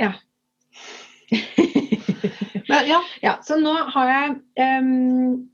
Ja. 0.00 0.12
Men, 2.68 2.86
ja. 2.88 3.00
Ja, 3.22 3.38
så 3.44 3.56
nå 3.60 3.72
har 3.94 4.10
jeg 4.10 4.36
um, 4.80 5.48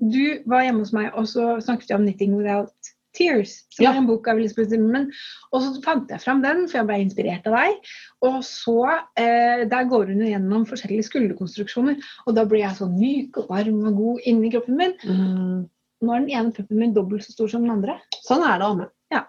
Du 0.00 0.40
var 0.48 0.64
hjemme 0.64 0.82
hos 0.84 0.94
meg, 0.96 1.12
og 1.14 1.28
så 1.28 1.58
snakket 1.62 1.90
vi 1.90 1.96
om 1.96 2.06
'Knitting 2.06 2.36
Without 2.38 2.72
Tears'. 3.16 3.64
Som 3.74 3.84
Ja. 3.84 3.90
er 3.92 3.98
en 3.98 4.06
bok 4.06 4.28
av 4.28 4.38
Elisabeth 4.38 4.70
Zimmerman. 4.70 5.10
Og 5.52 5.62
så 5.62 5.82
fant 5.84 6.10
jeg 6.10 6.20
fram 6.22 6.42
den, 6.42 6.68
for 6.68 6.78
jeg 6.78 6.86
ble 6.86 6.98
inspirert 7.04 7.46
av 7.46 7.56
deg. 7.58 7.90
Og 8.22 8.38
så 8.46 8.78
eh, 9.18 9.66
Der 9.68 9.88
går 9.90 10.06
hun 10.12 10.22
gjennom 10.24 10.64
forskjellige 10.66 11.08
skulderkonstruksjoner. 11.10 11.98
Og 12.26 12.34
da 12.36 12.44
blir 12.44 12.64
jeg 12.64 12.78
så 12.78 12.88
myk 12.88 13.36
og 13.42 13.50
varm 13.50 13.84
og 13.84 13.96
god 13.96 14.20
inni 14.26 14.52
kroppen 14.54 14.76
min. 14.76 14.94
Mm. 15.04 15.68
Nå 16.00 16.14
er 16.14 16.20
den 16.24 16.30
ene 16.30 16.52
puppen 16.56 16.78
min 16.80 16.94
dobbelt 16.96 17.24
så 17.26 17.32
stor 17.34 17.48
som 17.52 17.62
den 17.66 17.74
andre. 17.74 17.98
Sånn 18.24 18.46
er 18.46 18.56
det 18.58 18.64
å 18.64 18.72
amme. 18.72 18.88
Ja. 19.12 19.26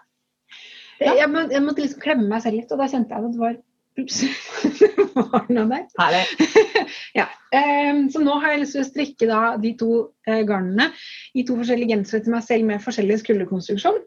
Jeg, 1.02 1.28
må, 1.28 1.44
jeg 1.50 1.62
måtte 1.66 1.82
liksom 1.82 2.00
klemme 2.00 2.28
meg 2.30 2.42
selv 2.46 2.56
litt, 2.62 2.72
og 2.72 2.78
da 2.80 2.88
kjente 2.88 3.12
jeg 3.12 3.26
at 3.26 3.34
det 3.34 3.42
var 3.42 3.58
Ups. 4.00 4.22
det 4.78 4.90
var 5.14 5.48
noe 5.52 5.66
der. 5.68 5.88
Herlig. 6.00 6.24
Ja, 7.18 7.26
ehm, 7.52 8.06
så 8.12 8.22
nå 8.24 8.38
har 8.40 8.54
jeg 8.54 8.62
lyst 8.62 8.76
til 8.76 8.82
å 8.82 8.88
strikke 8.88 9.26
da 9.28 9.40
de 9.60 9.74
to 9.80 9.90
eh, 10.28 10.40
garnene 10.48 10.88
i 11.36 11.44
to 11.48 11.58
forskjellige 11.58 11.92
gensere 11.92 12.24
til 12.24 12.32
meg 12.34 12.46
selv 12.46 12.68
med 12.68 12.82
forskjellig 12.84 13.18
skulderkonstruksjon. 13.20 14.00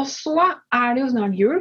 Og 0.00 0.08
så 0.08 0.36
er 0.72 0.96
det 0.96 1.04
jo 1.04 1.10
snart 1.12 1.36
jul. 1.36 1.60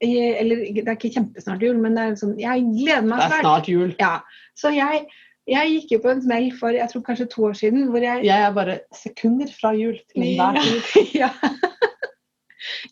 Eller 0.00 0.62
det 0.72 0.86
er 0.86 0.96
ikke 0.96 1.12
kjempesnart 1.12 1.64
jul, 1.64 1.80
men 1.80 1.96
det 1.96 2.06
sånn, 2.20 2.36
jeg 2.40 2.64
gleder 2.68 3.04
meg 3.04 3.20
Det 3.20 3.26
er 3.26 3.42
snart 3.44 3.68
jul. 3.68 3.90
Ja, 4.00 4.14
så 4.56 4.72
jeg, 4.72 5.02
jeg 5.48 5.74
gikk 5.74 5.96
jo 5.96 6.00
på 6.04 6.12
en 6.14 6.22
smell 6.24 6.48
for 6.56 6.76
jeg 6.76 6.88
tror 6.92 7.04
kanskje 7.04 7.28
to 7.32 7.44
år 7.50 7.58
siden 7.58 7.90
hvor 7.92 8.04
jeg 8.04 8.24
Jeg 8.28 8.46
er 8.46 8.54
bare 8.56 8.78
sekunder 8.96 9.52
fra 9.52 9.74
jul 9.76 9.98
til 10.12 10.24
enhver 10.24 10.60
tid. 10.64 11.12
ja. 11.22 11.32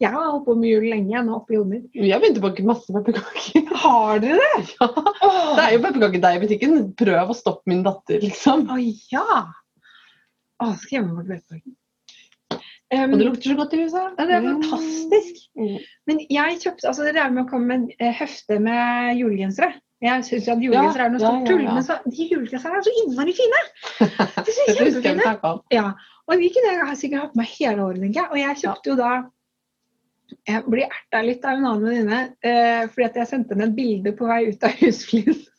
Jeg 0.01 0.13
har 0.15 0.29
holdt 0.31 0.47
på 0.47 0.57
med 0.59 0.71
jul 0.71 0.87
lenge 0.89 1.13
jeg 1.13 1.25
nå 1.27 1.35
oppe 1.39 1.57
hodet 1.57 1.71
mitt. 1.73 1.89
Vi 1.97 2.13
har 2.13 2.23
begynt 2.23 2.41
å 2.41 2.45
bake 2.47 2.67
masse 2.67 2.95
pepperkaker. 2.95 3.67
Har 3.85 4.23
dere 4.23 4.45
det? 4.45 4.63
Ja. 4.79 4.89
Det 4.93 5.65
er 5.65 5.75
jo 5.75 5.83
pepperkakedeig 5.85 6.39
i 6.39 6.45
butikken. 6.47 6.79
Prøv 6.99 7.35
å 7.35 7.37
stoppe 7.37 7.71
min 7.71 7.85
datter, 7.87 8.23
liksom. 8.25 8.69
Å 8.73 8.79
ja! 9.13 9.43
Å, 10.59 10.73
skal 10.81 10.95
jeg 10.95 11.03
gjemme 11.03 11.19
bort 11.19 11.29
pepperkaken. 11.31 11.77
Um, 12.89 13.13
Og 13.13 13.19
det 13.21 13.27
lukter 13.27 13.51
så 13.53 13.55
godt 13.59 13.75
i 13.77 13.83
huset. 13.83 14.15
ja, 14.17 14.25
det 14.25 14.37
er 14.39 14.47
fantastisk. 14.47 15.43
Mm. 15.61 15.75
Men 16.09 16.23
jeg 16.33 16.55
kjøpte 16.63 16.89
altså 16.89 17.05
Det 17.05 17.21
er 17.21 17.35
med 17.35 17.43
å 17.43 17.51
komme 17.51 17.69
med 17.69 17.91
en 18.01 18.15
høfte 18.17 18.57
med 18.65 19.19
julegensere. 19.21 19.75
Jeg 20.01 20.25
syns 20.25 20.47
at 20.49 20.63
julegensere 20.63 21.09
er 21.09 21.13
noe 21.13 21.21
Ja, 21.21 21.29
stort 21.29 21.51
ja, 21.51 21.53
tull, 21.53 21.67
men 21.69 21.85
så, 21.85 21.99
de 22.07 22.29
julegenserne 22.31 22.79
er 22.79 22.87
så 22.87 22.95
innmari 23.03 23.35
fine! 23.37 23.61
De 24.47 24.55
er 24.55 24.55
så 24.55 24.67
jeg 24.71 24.95
kjempefine. 25.03 25.53
Ja, 25.75 25.89
og 26.29 26.41
de 26.41 26.49
kunne 26.55 26.73
jeg 26.77 26.99
sikkert 27.01 27.27
hatt 27.27 27.37
meg 27.41 27.51
hele 27.57 27.85
året, 27.85 28.01
tenker 28.05 28.21
jeg. 28.23 28.31
Og 28.31 28.41
jeg 28.41 28.61
kjøpte 28.63 28.93
jo 28.93 28.97
da 29.01 29.13
Jeg 30.49 30.65
blir 30.69 30.87
erta 30.89 31.21
litt 31.25 31.45
av 31.45 31.57
en 31.59 31.67
annen 31.69 31.85
venninne 31.89 32.19
eh, 32.45 32.83
fordi 32.93 33.07
at 33.07 33.17
jeg 33.23 33.29
sendte 33.31 33.55
henne 33.55 33.69
et 33.71 33.77
bilde 33.77 34.13
på 34.19 34.29
vei 34.29 34.43
ut 34.51 34.65
av 34.69 34.75
husflid. 34.83 35.31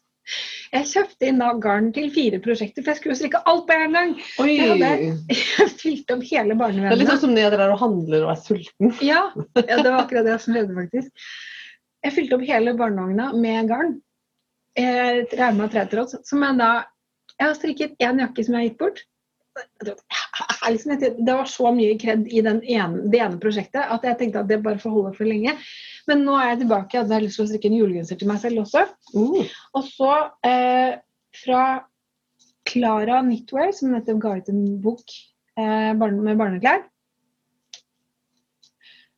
Jeg 0.69 0.85
kjøpte 0.85 1.25
inn 1.25 1.39
da 1.41 1.47
garn 1.57 1.87
til 1.95 2.11
fire 2.13 2.37
prosjekter, 2.43 2.83
for 2.85 2.91
jeg 2.91 2.99
skulle 2.99 3.15
jo 3.15 3.17
strikke 3.17 3.39
alt 3.49 3.63
på 3.65 3.73
en 3.73 3.95
gang. 3.97 4.11
Oi. 4.43 4.51
Jeg 4.59 4.75
hadde- 4.77 5.69
fylt 5.79 6.11
opp 6.13 6.21
hele 6.29 6.53
Det 6.59 6.83
er 6.91 6.99
litt 6.99 7.09
sånn 7.09 7.21
som 7.23 7.31
når 7.33 7.41
jeg 7.47 7.53
drar 7.55 7.73
og 7.73 7.79
handler 7.81 8.27
og 8.27 8.33
er 8.35 8.43
sulten. 8.43 8.91
Ja, 9.01 9.23
ja, 9.57 9.79
det 9.81 9.87
var 9.87 10.03
akkurat 10.03 10.27
det 10.29 10.35
som 10.43 10.53
skjedde, 10.53 10.75
faktisk. 10.77 11.31
Jeg 12.05 12.13
fylte 12.19 12.37
opp 12.37 12.45
hele 12.45 12.75
barnevogna 12.77 13.31
med 13.33 13.71
garn. 13.73 13.95
eh, 14.77 15.23
Rauma 15.41 15.65
tretråd, 15.73 16.13
som 16.29 16.45
jeg 16.45 16.59
da 16.61 16.69
Jeg 17.39 17.47
har 17.47 17.57
strikket 17.57 17.97
én 18.05 18.21
jakke 18.21 18.45
som 18.45 18.53
jeg 18.53 18.61
har 18.61 18.69
gitt 18.69 18.79
bort. 18.85 19.01
Liksom, 20.69 20.99
det 20.99 21.33
var 21.33 21.47
så 21.49 21.71
mye 21.73 21.97
kred 21.99 22.27
i 22.29 22.41
ene, 22.43 23.03
det 23.09 23.21
ene 23.21 23.39
prosjektet 23.41 23.81
at 23.81 24.03
jeg 24.05 24.19
tenkte 24.19 24.43
at 24.43 24.49
det 24.51 24.61
bare 24.65 24.81
får 24.81 24.93
holde 24.93 25.13
for 25.17 25.29
lenge. 25.29 25.55
Men 26.09 26.23
nå 26.27 26.35
er 26.37 26.51
jeg 26.51 26.61
tilbake 26.63 27.01
og 27.01 27.13
har 27.13 27.23
lyst 27.23 27.39
til 27.39 27.45
å 27.45 27.49
strikke 27.49 27.71
en 27.71 27.79
julegenser 27.79 28.19
til 28.19 28.29
meg 28.29 28.41
selv 28.43 28.63
også. 28.63 28.85
Uh. 29.15 29.41
Og 29.77 29.89
så 29.89 30.11
eh, 30.47 30.99
fra 31.43 31.63
Klara 32.69 33.19
Knitwear, 33.25 33.73
som 33.75 33.93
nettopp 33.93 34.23
ga 34.23 34.37
ut 34.37 34.53
en 34.53 34.63
bok 34.83 35.17
eh, 35.57 35.91
med 35.93 36.39
barneklær. 36.39 36.87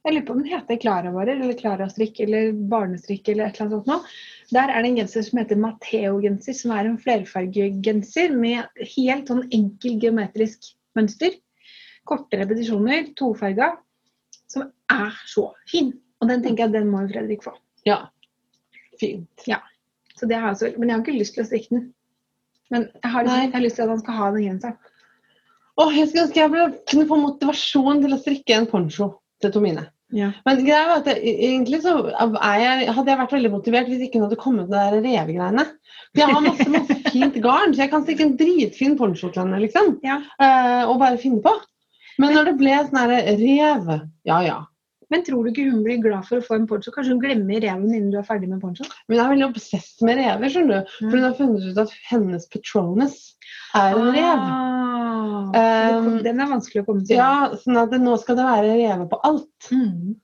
Jeg 0.01 0.15
lurer 0.15 0.25
på 0.25 0.33
om 0.33 0.39
den 0.41 0.49
heter 0.49 0.79
Klara-varer 0.81 1.35
eller 1.35 1.57
Klara-strikk 1.59 2.23
eller 2.23 2.55
barnestrikk 2.71 3.27
eller 3.29 3.51
et 3.51 3.59
eller 3.59 3.67
annet 3.67 3.75
sånt 3.75 3.89
noe. 3.91 4.13
Der 4.51 4.71
er 4.71 4.81
det 4.81 4.89
en 4.89 4.97
genser 4.97 5.25
som 5.27 5.37
heter 5.37 5.59
Matheo-genser, 5.61 6.57
som 6.57 6.73
er 6.73 6.89
en 6.89 6.97
flerfargegenser 6.99 8.33
med 8.33 8.81
helt 8.95 9.29
sånn 9.29 9.43
enkel 9.53 9.99
geometrisk 10.01 10.71
mønster. 10.97 11.37
Korte 12.09 12.39
repetisjoner, 12.39 13.11
tofarga, 13.17 13.75
som 14.49 14.69
er 14.91 15.17
så 15.29 15.51
fin. 15.69 15.91
Og 16.21 16.29
den 16.29 16.43
tenker 16.43 16.67
jeg 16.67 16.75
den 16.75 16.89
må 16.91 17.03
jo 17.05 17.11
Fredrik 17.13 17.45
få. 17.45 17.53
Ja. 17.87 18.03
Fint. 18.99 19.45
Ja. 19.49 19.61
Så 20.17 20.27
det 20.29 20.37
har 20.37 20.51
jeg 20.51 20.57
også, 20.57 20.71
men 20.77 20.89
jeg 20.89 20.95
har 20.95 21.03
ikke 21.05 21.17
lyst 21.17 21.37
til 21.37 21.45
å 21.45 21.49
strikke 21.49 21.75
den. 21.75 21.85
Men 22.71 22.87
jeg 22.87 23.11
har, 23.13 23.25
liksom, 23.25 23.41
jeg 23.41 23.53
har 23.55 23.63
lyst 23.65 23.79
til 23.79 23.85
at 23.85 23.93
han 23.93 24.03
skal 24.03 24.17
ha 24.19 24.27
den 24.35 24.47
genseren. 24.47 24.77
Åh, 25.81 25.95
jeg 25.95 26.09
skulle 26.09 26.27
ønske 26.27 26.43
jeg 26.43 26.75
kunne 26.91 27.07
få 27.09 27.17
motivasjon 27.21 28.03
til 28.03 28.13
å 28.13 28.19
strikke 28.21 28.57
en 28.57 28.67
poncho 28.69 29.07
til 29.41 29.53
Tomine. 29.55 29.87
Ja. 30.15 30.31
Men 30.47 30.63
greia 30.65 30.87
var 30.89 31.01
at 31.01 31.09
jeg, 31.11 31.35
egentlig 31.47 31.81
så 31.83 31.95
jeg, 32.11 32.87
hadde 32.91 33.11
jeg 33.13 33.19
vært 33.21 33.35
veldig 33.35 33.51
motivert 33.53 33.91
hvis 33.91 34.05
ikke 34.05 34.19
hun 34.19 34.27
hadde 34.27 34.39
kommet 34.41 34.71
med 34.71 34.97
de 34.97 35.03
revegreiene. 35.05 35.67
For 36.11 36.23
jeg 36.23 36.35
har 36.35 36.45
masse, 36.45 36.67
masse 36.73 36.97
fint 37.15 37.37
garn, 37.43 37.75
så 37.75 37.85
jeg 37.85 37.93
kan 37.93 38.03
stikke 38.05 38.27
en 38.27 38.35
dritfin 38.39 38.97
poncho 38.99 39.31
til 39.31 39.45
henne, 39.45 39.61
liksom. 39.63 39.95
Ja. 40.05 40.19
Uh, 40.41 40.91
og 40.91 40.99
bare 41.03 41.21
finne 41.21 41.43
på. 41.43 41.55
Men 42.21 42.35
når 42.35 42.51
det 42.51 42.57
ble 42.59 42.75
sånn 42.83 42.99
herre 42.99 43.37
rev 43.39 43.95
Ja 44.27 44.41
ja. 44.45 44.59
Men 45.11 45.25
tror 45.27 45.43
du 45.43 45.51
ikke 45.51 45.67
hun 45.67 45.81
blir 45.83 45.99
glad 45.99 46.23
for 46.23 46.39
å 46.39 46.45
få 46.45 46.55
en 46.55 46.67
poncho? 46.69 46.91
Kanskje 46.95 47.11
hun 47.11 47.23
glemmer 47.23 47.59
reven 47.59 47.89
innen 47.89 48.11
du 48.13 48.19
er 48.19 48.27
ferdig 48.27 48.47
med 48.47 48.61
poncho? 48.63 48.85
Men 49.09 49.17
hun 49.17 49.23
er 49.25 49.31
veldig 49.33 49.47
obsess 49.49 49.89
med 50.07 50.21
rever, 50.21 50.53
skjønner 50.53 50.85
du. 50.85 50.93
For 51.01 51.17
hun 51.17 51.25
har 51.27 51.35
funnet 51.35 51.65
ut 51.67 51.81
at 51.83 51.95
hennes 52.07 52.47
patronus 52.53 53.17
er 53.75 53.97
en 53.97 54.07
rev. 54.15 54.45
Ah, 54.45 54.90
Um, 55.21 56.09
den 56.25 56.41
er 56.41 56.51
vanskelig 56.51 56.83
å 56.83 56.89
komme 56.89 57.05
til. 57.05 57.19
Ja, 57.19 57.51
sånn 57.61 57.79
at 57.81 57.95
nå 58.01 58.17
skal 58.21 58.39
det 58.39 58.49
være 58.49 58.75
reve 58.79 59.07
på 59.11 59.21
alt. 59.27 59.71
Mm. 59.71 60.19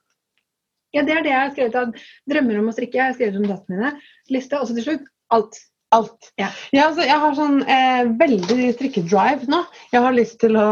Ja, 0.95 1.03
det 1.05 1.15
er 1.15 1.23
det 1.23 1.33
jeg 1.33 1.39
har 1.39 1.55
skrevet 1.55 1.79
av 1.79 2.11
drømmer 2.31 2.61
om 2.61 2.69
å 2.71 2.75
strikke. 2.75 2.99
Jeg 2.99 3.09
har 3.09 3.17
skrevet 3.17 3.41
om 3.41 3.49
dattene 3.49 3.79
mine. 3.79 3.95
Liste, 4.33 4.59
og 4.59 4.69
så 4.69 4.77
til 4.77 4.87
slutt 4.87 5.09
alt. 5.35 5.59
Alt. 5.95 6.33
Ja. 6.35 6.49
altså, 6.83 7.05
jeg 7.07 7.15
har 7.15 7.35
sånn 7.37 7.61
eh, 7.63 8.09
veldig 8.19 8.73
strikkedrive 8.75 9.47
nå. 9.47 9.61
Jeg 9.93 10.03
har 10.03 10.15
lyst 10.17 10.35
til 10.41 10.57
å, 10.59 10.65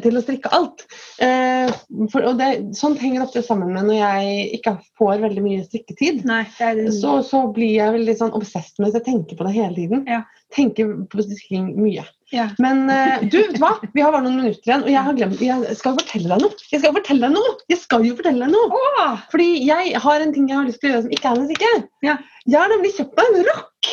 til 0.00 0.16
å 0.16 0.22
strikke 0.24 0.52
alt. 0.56 0.86
Eh, 1.20 1.68
for, 2.12 2.24
og 2.24 2.40
det, 2.40 2.48
sånt 2.78 3.02
henger 3.02 3.26
ofte 3.26 3.42
sammen 3.44 3.74
med 3.76 3.90
når 3.90 3.98
jeg 3.98 4.46
ikke 4.56 4.78
får 4.96 5.20
veldig 5.26 5.44
mye 5.44 5.66
strikketid. 5.66 6.24
Nei, 6.28 6.46
det 6.56 6.70
er 6.70 6.80
Så, 6.96 7.18
så 7.28 7.42
blir 7.52 7.74
jeg 7.74 7.98
veldig 7.98 8.16
sånn 8.22 8.32
obsessed 8.38 8.80
med 8.80 8.88
det, 8.88 8.94
så 8.94 9.02
jeg 9.02 9.08
tenker 9.10 9.36
på 9.36 9.48
det 9.48 9.56
hele 9.58 9.76
tiden. 9.76 10.08
Ja. 10.08 10.22
Tenker 10.54 10.92
på 11.10 11.24
strikking 11.24 11.72
mye. 11.74 12.04
ja. 12.30 12.48
Men 12.62 12.84
eh, 12.90 13.24
du, 13.26 13.38
vet 13.38 13.56
du 13.56 13.60
hva? 13.62 13.72
Vi 13.94 14.02
har 14.04 14.12
bare 14.14 14.22
noen 14.26 14.38
minutter 14.38 14.62
igjen, 14.70 14.84
og 14.86 14.90
jeg 14.92 15.02
har 15.08 15.16
glemt 15.18 15.42
Jeg 15.42 15.76
skal 15.78 15.96
fortelle 15.98 16.30
deg 16.30 16.44
noe! 16.44 16.66
Jeg 16.70 16.82
skal 16.82 16.94
fortelle 16.94 17.26
deg 17.26 17.34
noe! 17.34 17.54
Jeg 17.72 17.80
skal 17.82 18.06
jo 18.06 18.14
fortelle 18.18 18.46
deg 18.46 18.54
noe! 18.54 18.80
Åh! 19.02 19.26
Fordi 19.32 19.48
jeg 19.66 19.94
har 20.06 20.22
en 20.22 20.34
ting 20.36 20.46
jeg 20.50 20.60
har 20.60 20.68
lyst 20.68 20.82
til 20.82 20.90
å 20.90 20.94
gjøre 20.94 21.06
som 21.08 21.16
ikke 21.18 21.32
er 21.32 21.40
en 21.40 21.48
strikke. 21.50 21.72
Ja. 22.06 22.16
Jeg 22.46 22.60
har 22.62 22.70
nemlig 22.72 22.94
kjøpt 22.98 23.18
meg 23.18 23.32
en 23.40 23.48
rock! 23.50 23.90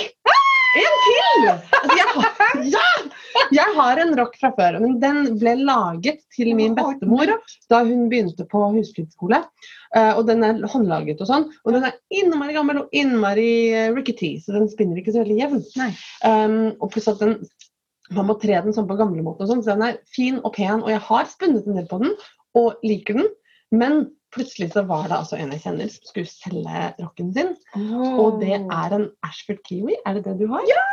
En 0.79 0.95
til! 1.03 1.47
Altså, 1.49 1.97
jeg, 1.99 2.07
har, 2.13 2.61
ja! 2.71 2.87
jeg 3.53 3.75
har 3.77 4.01
en 4.03 4.13
rock 4.17 4.37
fra 4.41 4.51
før, 4.57 4.79
men 4.83 4.95
den 5.01 5.19
ble 5.41 5.55
laget 5.61 6.21
til 6.33 6.53
min 6.57 6.77
bestemor 6.77 7.33
da 7.71 7.81
hun 7.85 8.07
begynte 8.11 8.47
på 8.49 8.63
husflidsskole. 8.75 9.43
Eh, 9.93 10.11
og 10.17 10.25
den 10.29 10.45
er 10.45 10.63
håndlaget 10.73 11.21
og 11.21 11.29
sånn. 11.29 11.49
Og 11.65 11.75
den 11.75 11.85
er 11.89 11.99
innmari 12.13 12.55
gammel 12.57 12.83
og 12.83 12.95
innmari 12.95 13.51
eh, 13.73 13.91
rickety, 13.93 14.35
så 14.41 14.55
den 14.57 14.69
spinner 14.71 14.99
ikke 15.01 15.13
så 15.13 15.23
veldig 15.23 15.39
jevnt. 15.43 15.77
Um, 16.25 16.57
og 16.79 16.89
pluss 16.95 17.11
at 17.11 17.21
den 17.21 17.37
man 18.13 18.27
må 18.27 18.35
tre 18.37 18.57
den 18.61 18.75
sånn 18.75 18.87
på 18.89 18.97
gamlemåten, 18.99 19.47
sånn, 19.49 19.61
så 19.63 19.73
den 19.73 19.85
er 19.87 20.01
fin 20.13 20.35
og 20.43 20.53
pen. 20.57 20.83
Og 20.83 20.91
jeg 20.91 21.01
har 21.05 21.29
spunnet 21.31 21.69
en 21.69 21.79
del 21.79 21.87
på 21.89 22.01
den, 22.03 22.11
og 22.59 22.83
liker 22.85 23.17
den. 23.21 23.31
Men 23.73 24.03
plutselig 24.33 24.71
så 24.73 24.83
var 24.89 25.07
det 25.09 25.17
altså 25.19 25.37
en 25.39 25.53
jeg 25.53 25.63
kjenner 25.63 25.91
som 25.93 26.09
skulle 26.09 26.29
selge 26.29 26.83
rocken 26.99 27.29
sin. 27.35 27.53
Og 28.19 28.39
det 28.41 28.57
er 28.57 28.95
en 28.97 29.07
Ashford 29.27 29.61
Kiwi. 29.67 29.95
Er 30.05 30.17
det 30.17 30.25
det 30.27 30.35
du 30.41 30.47
har? 30.51 30.65
Ja! 30.69 30.83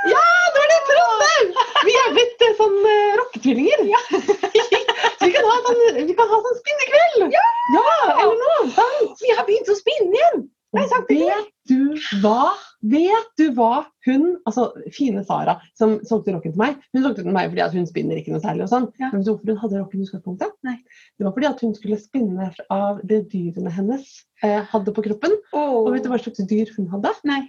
det 0.51 0.63
var 0.63 0.71
det 0.71 0.79
jeg 0.79 0.87
trodde! 0.91 1.67
Vi 1.89 1.97
er 1.97 2.15
blitt 2.17 2.45
eh, 2.45 2.55
sånn 2.59 2.79
uh, 2.85 3.19
rocketvillinger. 3.21 4.07
så 4.13 5.27
vi 5.29 5.35
kan 5.37 5.49
ha 5.49 5.59
sånn, 5.67 5.83
vi 6.11 6.17
kan 6.19 6.33
ha 6.33 6.41
sånn 6.47 6.63
spinnekveld! 6.63 7.37
Ja! 7.37 7.47
eller 8.21 8.41
noe. 8.45 8.89
Vi 9.21 9.37
har 9.37 9.47
begynt 9.49 9.73
å 9.73 9.79
spinne 9.79 10.19
igjen! 10.19 10.49
Nei, 10.77 10.85
Vet 11.11 11.49
du 11.67 11.97
hva? 12.23 12.53
Vet 12.81 13.31
du 13.41 13.49
hva 13.57 13.83
hun, 14.07 14.39
altså 14.49 14.69
fine 14.95 15.25
Sara, 15.27 15.57
som 15.77 15.97
solgte 16.07 16.33
rocken 16.33 16.55
til 16.55 16.61
meg 16.63 16.77
Hun 16.95 17.03
solgte 17.03 17.25
den 17.25 17.29
til 17.33 17.37
meg 17.37 17.51
fordi 17.51 17.65
at 17.65 17.75
hun 17.77 17.89
spinner 17.89 18.21
ikke 18.21 18.33
noe 18.33 18.43
særlig. 18.45 18.65
og 18.69 18.71
sånn. 18.73 18.87
Ja. 19.03 19.11
Men 19.13 19.25
hvorfor 19.27 19.51
hun 19.51 19.59
hadde 19.61 19.81
rocken 19.81 20.01
i 20.01 20.07
utgangspunktet? 20.07 20.55
Nei. 20.67 20.77
Det 21.19 21.27
var 21.27 21.35
fordi 21.37 21.49
at 21.51 21.65
hun 21.67 21.75
skulle 21.77 21.99
spinne 22.01 22.51
av 22.73 23.03
det 23.11 23.21
dyrene 23.35 23.73
hennes 23.75 24.13
eh, 24.47 24.63
hadde 24.71 24.95
på 24.95 25.05
kroppen. 25.09 25.37
Og 25.59 25.91
vet 25.93 26.07
du 26.07 26.13
hva 26.13 26.21
slags 26.23 26.47
dyr 26.53 26.71
hun 26.79 26.89
hadde? 26.95 27.13
Nei. 27.29 27.43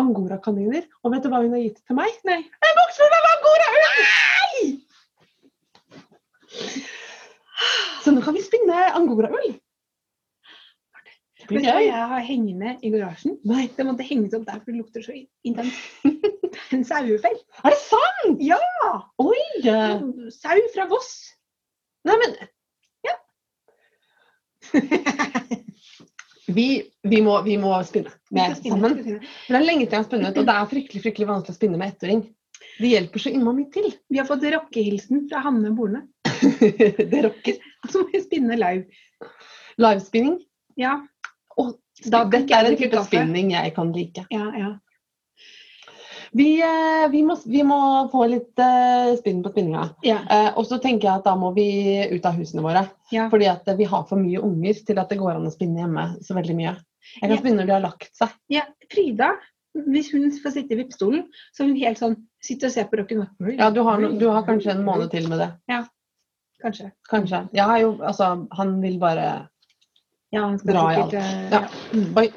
Angorakaniner. 0.00 0.86
Og 1.02 1.12
vet 1.12 1.26
du 1.26 1.28
hva 1.34 1.42
hun 1.42 1.52
har 1.52 1.66
gitt 1.66 1.82
til 1.82 1.98
meg? 1.98 2.14
Nei. 2.28 2.38
En 2.46 2.78
voksfull 2.78 3.18
av 3.18 3.28
angoraull! 3.34 4.72
Så 8.02 8.10
nå 8.14 8.22
kan 8.24 8.34
vi 8.34 8.42
spinne 8.42 8.86
angoraull. 8.96 9.52
Du 11.48 11.56
hva 11.56 11.80
jeg 11.82 12.06
har 12.12 12.22
hengende 12.26 12.76
i 12.82 12.90
garasjen? 12.92 13.36
Nei, 13.48 13.66
Det 13.76 13.86
måtte 13.86 14.06
henges 14.06 14.34
opp 14.38 14.46
der, 14.46 14.60
for 14.62 14.72
det 14.72 14.82
lukter 14.82 15.04
så 15.04 15.16
intenst. 15.16 15.78
En 16.72 16.82
sauefell. 16.84 17.38
er 17.64 17.72
det 17.72 17.78
sant? 17.80 18.40
Ja! 18.44 18.58
Oi! 19.20 19.40
Sau 20.32 20.58
fra 20.74 20.84
Voss. 20.88 21.12
Nei, 22.08 22.16
men 22.20 22.36
vi, 26.46 26.66
vi, 27.02 27.22
må, 27.24 27.42
vi 27.44 27.56
må 27.60 27.72
spinne 27.86 28.12
med 28.32 28.54
skal 28.54 28.60
spinne, 28.60 28.76
sammen. 28.76 28.94
For 29.02 29.54
det 29.54 29.58
er 29.58 29.66
lenge 29.66 29.86
til 29.86 29.96
jeg 29.96 30.00
har 30.00 30.08
spunnet, 30.08 30.38
og 30.38 30.48
det 30.48 30.54
er 30.54 30.70
fryktelig 30.70 31.04
fryktelig 31.04 31.28
vanskelig 31.28 31.54
å 31.54 31.58
spinne 31.58 31.80
med 31.80 31.92
ettåring. 31.92 32.22
Det 32.78 32.92
hjelper 32.92 33.24
så 33.24 33.32
innmari 33.32 33.62
mye 33.62 33.72
til. 33.74 33.88
Vi 34.12 34.20
har 34.20 34.28
fått 34.28 34.46
rockehilsen 34.54 35.26
fra 35.30 35.42
Hanne 35.44 35.72
Borne. 35.76 36.06
det 37.12 37.24
rocker. 37.26 37.58
Så 37.88 38.02
må 38.02 38.12
vi 38.12 38.22
spinne 38.24 38.58
live. 38.58 38.84
Livespinning. 39.82 40.38
Ja. 40.80 41.00
Og 41.58 41.74
Da 42.10 42.24
dette 42.24 42.54
er 42.56 42.64
en 42.70 42.76
type 42.76 43.02
spinning 43.04 43.50
jeg 43.52 43.74
kan 43.76 43.92
like. 43.92 44.24
Ja, 44.32 44.48
ja. 44.58 44.70
Vi, 46.32 46.46
eh, 46.64 47.08
vi, 47.12 47.20
må, 47.22 47.36
vi 47.44 47.60
må 47.62 47.78
få 48.12 48.24
litt 48.30 48.58
eh, 48.62 49.10
spinn 49.18 49.42
på 49.44 49.50
spinninga. 49.52 49.82
ja. 50.06 50.22
Eh, 50.32 50.48
og 50.56 50.64
så 50.64 50.78
tenker 50.80 51.08
jeg 51.10 51.20
at 51.20 51.26
da 51.28 51.34
må 51.36 51.50
vi 51.56 51.66
ut 52.14 52.24
av 52.28 52.38
husene 52.40 52.64
våre. 52.64 52.86
ja. 53.12 53.26
Fordi 53.28 53.50
at 53.52 53.68
vi 53.76 53.84
har 53.90 54.06
for 54.08 54.16
mye 54.20 54.40
unger 54.40 54.80
til 54.86 54.98
at 55.02 55.12
det 55.12 55.18
går 55.20 55.34
an 55.36 55.48
å 55.50 55.52
spinne 55.52 55.82
hjemme 55.84 56.06
så 56.24 56.34
veldig 56.38 56.56
mye. 56.56 56.72
Jeg 57.20 57.20
kan 57.26 57.30
Ja. 57.36 57.40
spinne 57.42 57.56
når 57.60 57.66
de 57.66 57.72
har 57.76 57.84
lagt 57.84 58.16
seg. 58.16 58.32
ja. 58.48 58.62
Frida, 58.92 59.34
hvis 59.74 60.10
hun 60.12 60.30
får 60.32 60.52
sitte 60.56 60.72
i 60.72 60.80
vippestolen, 60.82 61.26
så 61.52 61.62
er 61.64 61.66
hun 61.72 61.76
helt 61.76 61.98
sånn 61.98 62.16
Sitter 62.42 62.66
og 62.66 62.72
ser 62.72 62.84
på 62.90 62.96
rock'n'roll. 62.98 63.54
Ja, 63.56 63.68
du 63.70 63.84
har, 63.86 64.00
no, 64.02 64.08
du 64.18 64.24
har 64.28 64.42
kanskje 64.42 64.72
en 64.72 64.82
måned 64.84 65.12
til 65.12 65.28
med 65.28 65.38
det. 65.38 65.52
Ja, 65.70 65.84
Kanskje. 66.60 66.88
Kanskje. 67.08 67.48
Jo, 67.54 67.92
altså, 68.02 68.48
han 68.58 68.80
vil 68.82 68.98
bare 68.98 69.48
Ja, 70.32 70.46
Dra 70.64 70.84
i 70.92 70.96
sikkert, 70.96 71.14
eh, 71.20 71.50
Ja. 71.52 71.60
ja. 71.60 72.06
Oi. 72.22 72.30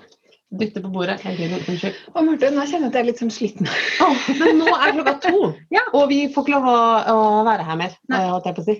Dytte 0.55 0.79
på 0.83 0.89
bordet. 0.93 1.17
Unnskyld. 1.25 1.95
Å, 2.15 2.21
Marte, 2.23 2.49
nå 2.53 2.63
kjenner 2.69 2.87
jeg 2.87 2.91
at 2.91 2.95
jeg 2.95 3.01
er 3.03 3.07
litt 3.09 3.21
sånn 3.23 3.33
sliten. 3.33 3.67
Åh, 4.05 4.25
men 4.39 4.59
nå 4.61 4.69
er 4.75 4.93
klokka 4.95 5.15
to, 5.25 5.53
Ja. 5.75 5.81
og 5.97 6.07
vi 6.13 6.19
får 6.31 6.45
ikke 6.45 6.53
lov 6.53 6.67
å, 6.71 6.77
å 7.11 7.43
være 7.47 7.65
her 7.67 7.79
mer. 7.81 7.95
Nei. 8.11 8.21
eh, 8.21 8.29
holdt 8.31 8.45
jeg 8.51 8.55
på 8.59 8.63
å 8.63 8.67
si. 8.69 8.75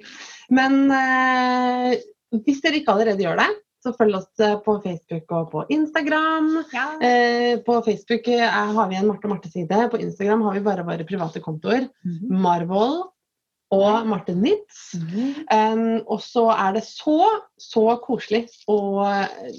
Men 0.55 0.77
eh, 0.93 1.95
hvis 2.45 2.61
dere 2.63 2.79
ikke 2.79 2.93
allerede 2.95 3.25
gjør 3.25 3.41
det, 3.41 3.49
så 3.85 3.91
følg 3.97 4.15
oss 4.17 4.29
eh, 4.45 4.55
på 4.65 4.77
Facebook 4.85 5.33
og 5.37 5.49
på 5.51 5.65
Instagram. 5.73 6.47
Ja. 6.73 6.85
Eh, 7.05 7.57
på 7.65 7.79
Facebook 7.85 8.29
har 8.29 8.87
vi 8.93 8.95
en 9.01 9.09
Marte 9.09 9.29
Marte-side. 9.29 9.81
På 9.91 9.99
Instagram 10.01 10.45
har 10.47 10.55
vi 10.57 10.63
bare 10.69 10.85
våre 10.87 11.05
private 11.09 11.41
kontoer. 11.43 11.89
Marvoll 12.29 13.01
og 13.73 14.05
Marte 14.07 14.35
Nitz. 14.37 14.91
Um, 14.95 16.01
og 16.05 16.19
så 16.23 16.49
er 16.53 16.75
det 16.77 16.83
så, 16.87 17.17
så 17.61 17.85
koselig 18.03 18.45
å 18.71 18.77
eh, 19.07 19.55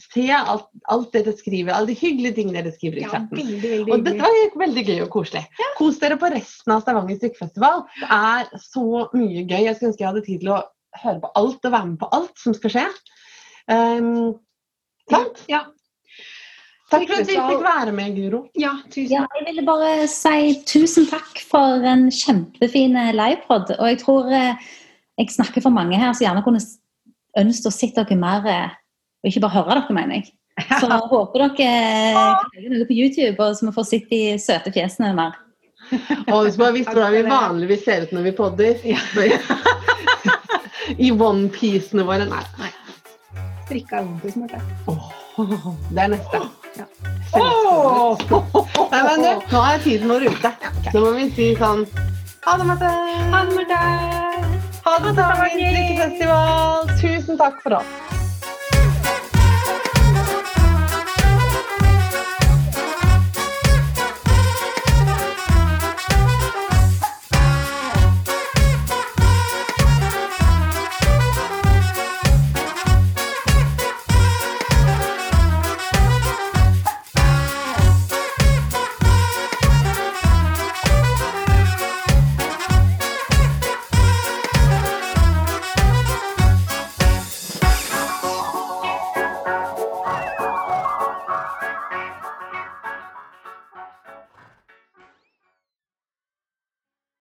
se 0.00 0.24
alt, 0.32 0.70
alt 0.88 1.10
dere 1.12 1.34
skriver, 1.36 1.72
alle 1.74 1.92
de 1.92 1.98
hyggelige 2.00 2.38
tingene 2.38 2.62
dere 2.62 2.72
skriver 2.74 3.02
i 3.02 3.04
Ja, 3.04 3.10
chatten. 3.12 3.36
veldig, 3.36 3.60
veldig 3.62 3.92
Og 3.92 4.06
dette 4.06 4.30
var 4.30 4.62
veldig 4.64 4.84
gøy 4.88 5.02
og 5.04 5.10
koselig. 5.12 5.44
Kos 5.76 6.00
dere 6.00 6.16
på 6.20 6.30
resten 6.32 6.72
av 6.74 6.84
Stavanger 6.84 7.18
strikkefestival. 7.20 7.84
Det 8.00 8.08
er 8.16 8.64
så 8.64 8.86
mye 9.12 9.44
gøy. 9.44 9.60
Jeg 9.66 9.76
skulle 9.76 9.92
ønske 9.92 10.04
jeg 10.06 10.10
hadde 10.12 10.24
tid 10.30 10.40
til 10.46 10.54
å 10.54 10.62
høre 11.02 11.20
på 11.20 11.32
alt 11.42 11.68
og 11.68 11.76
være 11.76 11.90
med 11.92 12.00
på 12.00 12.10
alt 12.16 12.34
som 12.40 12.56
skal 12.56 12.74
skje. 12.76 12.86
Um, 13.68 14.32
sant? 15.12 15.44
Ja. 15.52 15.66
Takk 16.92 17.08
for 17.08 17.22
at 17.22 17.30
vi 17.30 17.38
fikk 17.38 17.64
være 17.64 17.94
med, 17.96 18.16
Guro. 18.18 18.42
Ja, 18.60 18.74
tusen 18.92 19.14
Ja, 19.14 19.24
jeg 19.38 19.46
ville 19.48 19.64
bare 19.66 20.06
si 20.10 20.54
tusen 20.68 21.06
takk 21.08 21.40
for 21.48 21.84
en 21.88 22.08
kjempefin 22.12 22.98
livepod. 23.16 23.72
Og 23.78 23.86
jeg 23.88 24.00
tror 24.02 24.28
eh, 24.32 24.70
jeg 25.18 25.32
snakker 25.32 25.64
for 25.64 25.74
mange 25.74 25.98
her 26.00 26.12
som 26.12 26.26
gjerne 26.26 26.44
kunne 26.44 26.62
ønske 26.62 26.80
ønsket 27.40 27.70
å 27.70 27.72
se 27.72 27.88
dere 27.96 28.16
mer, 28.20 28.42
eh, 28.48 28.72
og 29.22 29.30
ikke 29.30 29.44
bare 29.46 29.56
høre 29.56 29.78
dere, 29.78 29.96
mener 29.96 30.18
jeg. 30.18 30.24
Så 30.68 30.90
jeg 30.90 31.08
håper 31.14 31.46
dere 31.46 31.56
kan 31.56 32.52
legge 32.56 32.74
noe 32.74 32.90
på 32.90 32.98
YouTube, 32.98 33.38
og 33.40 33.56
så 33.56 33.68
vi 33.68 33.76
får 33.78 33.86
sett 33.88 34.12
de 34.12 34.22
søte 34.42 34.74
fjesene 34.74 35.14
mer. 35.16 35.32
Og 36.32 36.46
hvis 36.46 36.58
man 36.60 36.76
visste 36.76 36.94
hvordan 36.94 37.16
vi 37.16 37.22
vanligvis 37.26 37.84
ser 37.84 37.98
ut 38.06 38.12
når 38.16 38.22
vi 38.28 38.32
podder 38.38 38.74
I 41.06 41.08
onepiecene 41.12 42.02
våre. 42.06 42.24
Nei. 42.28 42.70
strikka 43.66 43.94
onepiece, 44.04 44.38
Marte. 44.40 44.58
Det 45.92 46.00
er 46.04 46.10
neste. 46.16 46.38
Ja. 47.72 48.40
Nei, 48.92 49.02
men 49.06 49.22
du, 49.24 49.46
nå 49.52 49.60
er 49.64 49.84
tiden 49.84 50.10
vår 50.12 50.26
ute. 50.28 50.50
Nå 50.92 51.04
må 51.04 51.12
vi 51.16 51.28
si 51.36 51.52
sånn 51.56 51.86
Ha 52.44 52.56
det, 52.58 52.66
Marte. 52.68 52.90
Ha 53.32 53.44
det, 53.48 53.54
Marte. 53.56 53.82
Ha 54.82 54.96
det, 54.98 55.14
Stavanger 55.14 55.76
strikkefestival. 55.76 56.92
Tusen 57.00 57.40
takk 57.40 57.62
for 57.64 57.78
oss. 57.80 58.21